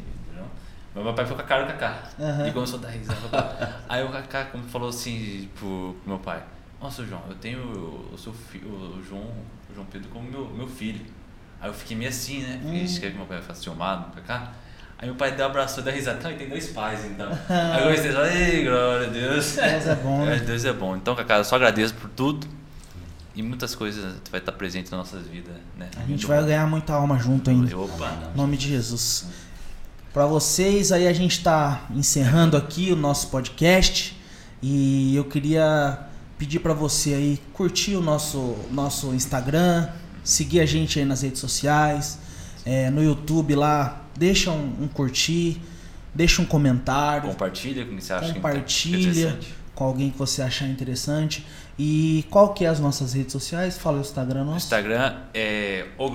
Mas 0.95 1.05
meu 1.05 1.15
pai 1.15 1.25
foi 1.25 1.37
com 1.37 1.43
a 1.43 1.45
cara 1.45 1.65
do 1.65 1.73
Cacá. 1.73 2.03
Uhum. 2.19 2.47
E 2.47 2.53
começou 2.53 2.79
a 2.79 2.83
dar 2.83 2.89
risada. 2.89 3.77
Aí 3.89 4.05
o 4.05 4.11
como 4.51 4.65
falou 4.65 4.89
assim 4.89 5.49
pro, 5.59 5.97
pro 6.03 6.09
meu 6.09 6.19
pai, 6.19 6.43
nossa 6.81 7.05
João, 7.05 7.23
eu 7.29 7.35
tenho 7.37 7.61
o, 8.13 8.19
seu 8.19 8.33
filho, 8.33 8.69
o 8.69 9.03
João, 9.03 9.23
o 9.71 9.75
João 9.75 9.87
Pedro 9.87 10.09
como 10.11 10.29
meu, 10.29 10.47
meu 10.49 10.69
filho. 10.69 11.01
Aí 11.61 11.71
eu 11.71 11.75
fiquei 11.75 11.97
meio 11.97 12.11
assim, 12.11 12.43
né? 12.43 12.61
Fiquei, 12.89 13.09
hum. 13.09 13.13
que 13.13 13.19
meu 13.19 13.27
pai 13.27 13.41
fosse 13.41 13.65
filmado 13.65 14.11
pra 14.11 14.21
cá. 14.23 14.53
Aí 14.99 15.07
meu 15.07 15.17
pai 15.17 15.33
deu 15.35 15.47
um 15.47 15.51
abraço 15.51 15.81
deu 15.83 15.93
risada. 15.93 16.19
Então, 16.19 16.37
tem 16.37 16.49
dois 16.49 16.69
pais, 16.69 17.05
então. 17.05 17.29
Aí 17.49 17.79
eu 17.79 17.85
comecei 17.85 18.11
a 18.11 18.15
falar, 18.15 18.37
ei, 18.37 18.65
glória 18.65 19.09
a 19.09 19.11
Deus. 19.11 19.57
Deus 19.57 19.87
é 19.87 19.95
bom. 19.97 20.23
Né? 20.27 20.37
Deus 20.39 20.65
é 20.65 20.73
bom. 20.73 20.97
Então, 20.97 21.15
Cacá, 21.17 21.39
eu 21.39 21.45
só 21.45 21.57
agradeço 21.57 21.95
por 21.95 22.11
tudo. 22.11 22.47
E 23.35 23.43
muitas 23.43 23.75
coisas 23.75 24.17
vai 24.31 24.41
estar 24.41 24.53
presente 24.53 24.91
nas 24.91 24.99
nossas 24.99 25.27
vidas, 25.27 25.55
né? 25.77 25.89
A 25.97 26.05
gente 26.05 26.27
vai 26.27 26.45
ganhar 26.45 26.67
muita 26.67 26.93
alma 26.93 27.19
junto 27.19 27.49
ainda. 27.49 27.77
Opa. 27.79 28.31
Em 28.35 28.37
nome 28.37 28.57
de 28.57 28.69
Jesus. 28.69 29.27
Para 30.13 30.27
vocês, 30.27 30.93
aí 30.93 31.09
a 31.09 31.13
gente 31.15 31.39
está 31.39 31.87
encerrando 31.91 32.55
aqui 32.55 32.93
o 32.93 32.97
nosso 32.97 33.29
podcast 33.29 34.15
e 34.63 35.17
eu 35.17 35.25
queria 35.25 36.01
pedir 36.37 36.59
para 36.59 36.75
você 36.75 37.15
aí 37.15 37.41
curtir 37.55 37.97
o 37.97 38.03
nosso 38.03 38.55
nosso 38.71 39.15
Instagram, 39.15 39.89
seguir 40.23 40.61
a 40.61 40.67
gente 40.67 40.99
aí 40.99 41.07
nas 41.07 41.23
redes 41.23 41.41
sociais, 41.41 42.19
é, 42.67 42.91
no 42.91 43.03
YouTube 43.03 43.55
lá, 43.55 44.03
deixa 44.15 44.51
um, 44.51 44.83
um 44.83 44.87
curtir, 44.87 45.63
deixa 46.15 46.43
um 46.43 46.45
comentário, 46.45 47.31
compartilha 47.31 47.87
com 47.87 47.99
você 47.99 48.13
acha 48.13 48.35
compartilha 48.35 49.39
com 49.75 49.85
alguém 49.85 50.11
que 50.11 50.19
você 50.19 50.43
achar 50.43 50.67
interessante. 50.67 51.47
E 51.79 52.27
qual 52.29 52.53
que 52.53 52.67
é 52.67 52.69
as 52.69 52.79
nossas 52.79 53.15
redes 53.15 53.33
sociais? 53.33 53.79
Fala 53.79 53.97
o 53.97 54.01
Instagram 54.03 54.45
nosso. 54.45 54.67
Instagram 54.67 55.23
é 55.33 55.87
o 55.97 56.07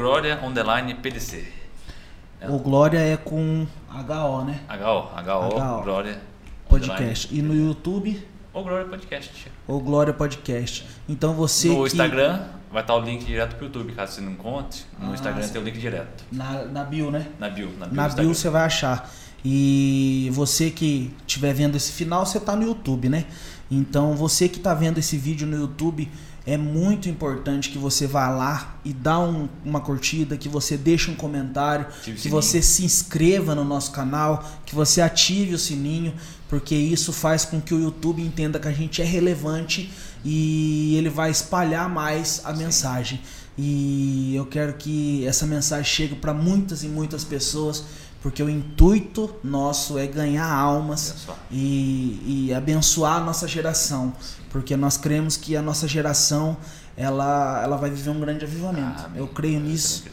PDC. 2.40 2.56
O 2.56 2.60
Glória 2.60 3.00
é 3.00 3.18
com 3.18 3.66
HO, 3.90 4.46
né? 4.46 4.60
HO, 4.70 5.10
HO, 5.10 5.80
HO. 5.80 5.84
Glória 5.84 6.22
Podcast. 6.70 7.36
E 7.36 7.42
no 7.42 7.56
YouTube? 7.56 8.24
O 8.54 8.64
Glória 8.64 8.86
Podcast. 8.88 9.52
O 9.68 9.80
Glória 9.80 10.14
Podcast. 10.14 10.88
Então 11.08 11.34
você. 11.34 11.70
No 11.70 11.82
que... 11.82 11.88
Instagram 11.88 12.48
vai 12.72 12.84
estar 12.84 12.96
o 12.96 13.02
link 13.02 13.26
direto 13.26 13.56
pro 13.56 13.66
YouTube, 13.66 13.94
caso 13.94 14.14
você 14.14 14.22
não 14.22 14.32
encontre. 14.34 14.82
No 15.00 15.12
ah, 15.12 15.14
Instagram 15.14 15.48
tem 15.48 15.62
o 15.62 15.64
link 15.64 15.80
direto. 15.80 16.24
Na, 16.32 16.66
na 16.66 16.84
bio, 16.84 17.12
né? 17.12 17.28
Na 17.40 17.50
bio. 17.50 17.72
Na 17.78 17.86
bio, 17.86 17.96
na 17.96 18.08
bio 18.10 18.34
você 18.34 18.50
vai 18.50 18.64
achar. 18.64 19.10
E 19.44 20.30
você 20.34 20.70
que 20.70 21.14
estiver 21.26 21.54
vendo 21.54 21.76
esse 21.76 21.92
final, 21.92 22.26
você 22.26 22.38
está 22.38 22.56
no 22.56 22.64
YouTube, 22.64 23.10
né? 23.10 23.26
Então 23.70 24.16
você 24.16 24.50
que 24.50 24.58
está 24.58 24.74
vendo 24.74 24.98
esse 24.98 25.18
vídeo 25.18 25.48
no 25.48 25.58
YouTube, 25.58 26.10
é 26.48 26.56
muito 26.56 27.10
importante 27.10 27.70
que 27.70 27.78
você 27.78 28.08
vá 28.08 28.30
lá 28.30 28.80
e 28.86 28.94
dá 28.94 29.20
um, 29.20 29.50
uma 29.66 29.82
curtida, 29.82 30.38
que 30.38 30.48
você 30.48 30.78
deixe 30.78 31.12
um 31.12 31.14
comentário, 31.14 31.88
que 32.02 32.30
você 32.30 32.62
se 32.62 32.86
inscreva 32.86 33.54
no 33.54 33.66
nosso 33.66 33.92
canal, 33.92 34.50
que 34.66 34.74
você 34.74 35.02
ative 35.02 35.54
o 35.54 35.60
sininho, 35.60 36.14
porque 36.48 36.74
isso 36.74 37.12
faz 37.12 37.44
com 37.44 37.60
que 37.60 37.74
o 37.74 37.82
YouTube 37.82 38.22
entenda 38.22 38.58
que 38.60 38.68
a 38.70 38.72
gente 38.72 39.02
é 39.02 39.06
relevante 39.06 39.92
e 40.24 40.96
ele 40.96 41.10
vai 41.10 41.30
espalhar 41.30 41.90
mais 41.90 42.42
a 42.46 42.56
Sim. 42.56 42.64
mensagem. 42.64 43.22
E 43.58 44.34
eu 44.34 44.46
quero 44.46 44.76
que 44.76 45.28
essa 45.28 45.46
mensagem 45.46 45.84
chegue 45.84 46.16
para 46.16 46.34
muitas 46.34 46.82
e 46.82 46.88
muitas 46.88 47.26
pessoas 47.26 47.84
porque 48.22 48.42
o 48.42 48.50
intuito 48.50 49.34
nosso 49.44 49.98
é 49.98 50.08
ganhar 50.08 50.52
almas 50.52 51.28
e, 51.52 52.48
e, 52.50 52.54
abençoar 52.54 53.18
a 53.18 53.20
nossa 53.20 53.48
geração, 53.48 54.14
porque 54.58 54.76
nós 54.76 54.98
cremos 54.98 55.38
que 55.38 55.56
a 55.56 55.62
nossa 55.62 55.88
geração 55.88 56.58
ela, 56.96 57.62
ela 57.64 57.78
vai 57.78 57.90
viver 57.90 58.10
um 58.10 58.20
grande 58.20 58.44
avivamento. 58.44 59.04
Eu 59.16 59.28
creio 59.28 59.60
nisso. 59.60 60.06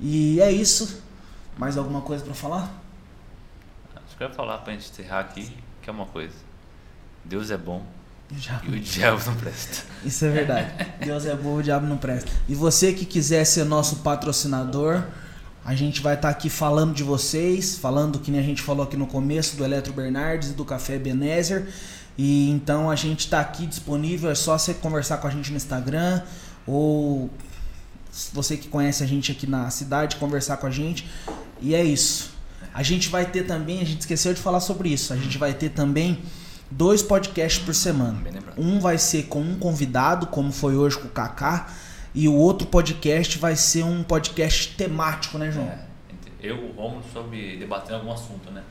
E 0.00 0.40
é 0.40 0.50
isso. 0.50 1.00
Mais 1.56 1.78
alguma 1.78 2.00
coisa 2.00 2.24
para 2.24 2.34
falar? 2.34 2.82
Acho 3.94 4.16
que 4.16 4.22
eu 4.24 4.28
ia 4.28 4.34
falar 4.34 4.58
para 4.58 4.72
a 4.72 4.76
gente 4.76 4.90
encerrar 4.90 5.20
aqui, 5.20 5.56
que 5.80 5.88
é 5.88 5.92
uma 5.92 6.06
coisa. 6.06 6.34
Deus 7.24 7.50
é 7.50 7.56
bom 7.56 7.86
e 8.64 8.76
o 8.76 8.80
diabo 8.80 9.22
não 9.26 9.36
presta. 9.36 9.84
Isso 10.04 10.24
é 10.24 10.30
verdade. 10.30 10.86
Deus 10.98 11.24
é 11.24 11.36
bom, 11.36 11.56
o 11.56 11.62
diabo 11.62 11.86
não 11.86 11.96
presta. 11.96 12.30
E 12.48 12.54
você 12.54 12.92
que 12.92 13.04
quiser 13.04 13.44
ser 13.44 13.64
nosso 13.64 13.96
patrocinador, 13.96 15.04
a 15.64 15.74
gente 15.74 16.00
vai 16.00 16.14
estar 16.14 16.28
tá 16.28 16.36
aqui 16.36 16.50
falando 16.50 16.94
de 16.94 17.04
vocês, 17.04 17.78
falando 17.78 18.18
que 18.18 18.30
nem 18.30 18.40
a 18.40 18.44
gente 18.44 18.60
falou 18.60 18.84
aqui 18.84 18.96
no 18.96 19.06
começo 19.06 19.56
do 19.56 19.64
Eletro 19.64 19.92
Bernardes 19.92 20.50
e 20.50 20.52
do 20.52 20.64
Café 20.64 20.98
Benézer. 20.98 21.68
E 22.16 22.50
então 22.50 22.90
a 22.90 22.96
gente 22.96 23.20
está 23.20 23.40
aqui 23.40 23.66
disponível, 23.66 24.30
é 24.30 24.34
só 24.34 24.56
você 24.56 24.72
conversar 24.74 25.18
com 25.18 25.26
a 25.26 25.30
gente 25.30 25.50
no 25.50 25.56
Instagram 25.56 26.22
ou 26.66 27.28
você 28.32 28.56
que 28.56 28.68
conhece 28.68 29.02
a 29.02 29.06
gente 29.06 29.32
aqui 29.32 29.46
na 29.46 29.68
cidade, 29.70 30.16
conversar 30.16 30.56
com 30.58 30.66
a 30.66 30.70
gente. 30.70 31.08
E 31.60 31.74
é 31.74 31.82
isso. 31.82 32.32
A 32.72 32.82
gente 32.82 33.08
vai 33.08 33.24
ter 33.24 33.44
também, 33.44 33.80
a 33.80 33.84
gente 33.84 34.00
esqueceu 34.00 34.32
de 34.32 34.40
falar 34.40 34.60
sobre 34.60 34.88
isso, 34.88 35.12
a 35.12 35.16
gente 35.16 35.38
vai 35.38 35.52
ter 35.52 35.70
também 35.70 36.20
dois 36.70 37.02
podcasts 37.02 37.64
por 37.64 37.74
semana. 37.74 38.18
Um 38.56 38.80
vai 38.80 38.98
ser 38.98 39.24
com 39.24 39.40
um 39.40 39.58
convidado, 39.58 40.26
como 40.28 40.52
foi 40.52 40.76
hoje 40.76 40.98
com 40.98 41.06
o 41.06 41.10
Kaká 41.10 41.68
e 42.14 42.28
o 42.28 42.34
outro 42.34 42.66
podcast 42.68 43.38
vai 43.38 43.56
ser 43.56 43.82
um 43.82 44.04
podcast 44.04 44.76
temático, 44.76 45.36
né, 45.36 45.50
João? 45.50 45.66
É, 45.66 45.78
eu, 46.40 46.56
o 46.56 46.72
Romulo, 46.72 47.02
sobre 47.12 47.56
debater 47.56 47.94
algum 47.94 48.12
assunto, 48.12 48.52
né? 48.52 48.62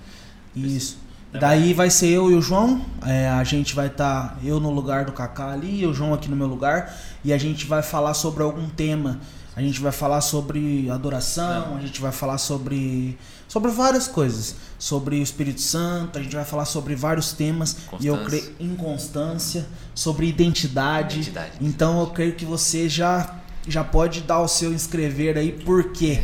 Isso. 0.55 0.97
Daí 1.39 1.73
vai 1.73 1.89
ser 1.89 2.07
eu 2.07 2.31
e 2.31 2.35
o 2.35 2.41
João. 2.41 2.81
É, 3.05 3.29
a 3.29 3.43
gente 3.43 3.73
vai 3.75 3.87
estar 3.87 4.29
tá, 4.29 4.37
eu 4.43 4.59
no 4.59 4.69
lugar 4.69 5.05
do 5.05 5.11
Kaká 5.11 5.51
ali 5.51 5.81
e 5.81 5.87
o 5.87 5.93
João 5.93 6.13
aqui 6.13 6.29
no 6.29 6.35
meu 6.35 6.47
lugar. 6.47 6.95
E 7.23 7.33
a 7.33 7.37
gente 7.37 7.65
vai 7.65 7.81
falar 7.81 8.13
sobre 8.13 8.43
algum 8.43 8.69
tema. 8.69 9.19
A 9.55 9.61
gente 9.61 9.79
vai 9.79 9.91
falar 9.91 10.21
sobre 10.21 10.89
adoração, 10.89 11.75
a 11.77 11.79
gente 11.79 12.01
vai 12.01 12.11
falar 12.11 12.39
sobre 12.39 13.17
sobre 13.47 13.69
várias 13.69 14.07
coisas, 14.07 14.55
sobre 14.79 15.17
o 15.17 15.21
Espírito 15.21 15.61
Santo, 15.61 16.17
a 16.17 16.23
gente 16.23 16.35
vai 16.35 16.43
falar 16.43 16.65
sobre 16.65 16.95
vários 16.95 17.33
temas 17.33 17.77
e 17.99 18.07
eu 18.07 18.25
creio 18.25 18.51
inconstância, 18.59 19.67
sobre 19.93 20.25
identidade. 20.25 21.17
identidade. 21.17 21.51
Então 21.61 21.99
eu 21.99 22.07
creio 22.07 22.33
que 22.33 22.45
você 22.45 22.89
já 22.89 23.41
já 23.67 23.83
pode 23.83 24.21
dar 24.21 24.41
o 24.41 24.47
seu 24.47 24.73
inscrever 24.73 25.37
aí, 25.37 25.51
por 25.51 25.91
quê? 25.91 26.23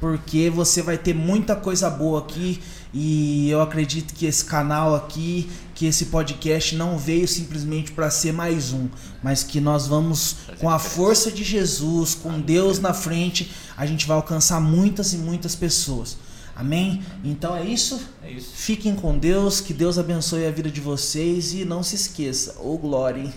Porque 0.00 0.48
você 0.48 0.80
vai 0.80 0.96
ter 0.96 1.14
muita 1.14 1.54
coisa 1.54 1.90
boa 1.90 2.20
aqui 2.20 2.62
e 2.92 3.48
eu 3.48 3.60
acredito 3.60 4.14
que 4.14 4.26
esse 4.26 4.44
canal 4.44 4.94
aqui, 4.94 5.48
que 5.74 5.86
esse 5.86 6.06
podcast 6.06 6.74
não 6.74 6.98
veio 6.98 7.26
simplesmente 7.28 7.92
para 7.92 8.10
ser 8.10 8.32
mais 8.32 8.72
um, 8.72 8.88
mas 9.22 9.42
que 9.42 9.60
nós 9.60 9.86
vamos 9.86 10.36
com 10.58 10.68
a 10.68 10.78
força 10.78 11.30
de 11.30 11.44
Jesus, 11.44 12.14
com 12.14 12.40
Deus 12.40 12.78
na 12.80 12.92
frente, 12.92 13.50
a 13.76 13.86
gente 13.86 14.06
vai 14.06 14.16
alcançar 14.16 14.60
muitas 14.60 15.12
e 15.12 15.16
muitas 15.16 15.54
pessoas. 15.54 16.16
Amém? 16.54 17.02
Então 17.24 17.56
é 17.56 17.64
isso. 17.64 18.00
É 18.22 18.30
isso. 18.30 18.50
Fiquem 18.54 18.94
com 18.94 19.16
Deus, 19.16 19.60
que 19.60 19.72
Deus 19.72 19.98
abençoe 19.98 20.46
a 20.46 20.50
vida 20.50 20.70
de 20.70 20.80
vocês 20.80 21.54
e 21.54 21.64
não 21.64 21.82
se 21.82 21.94
esqueça, 21.94 22.56
ô 22.60 22.74
oh 22.74 22.78
glória. 22.78 23.22
Hein? 23.22 23.32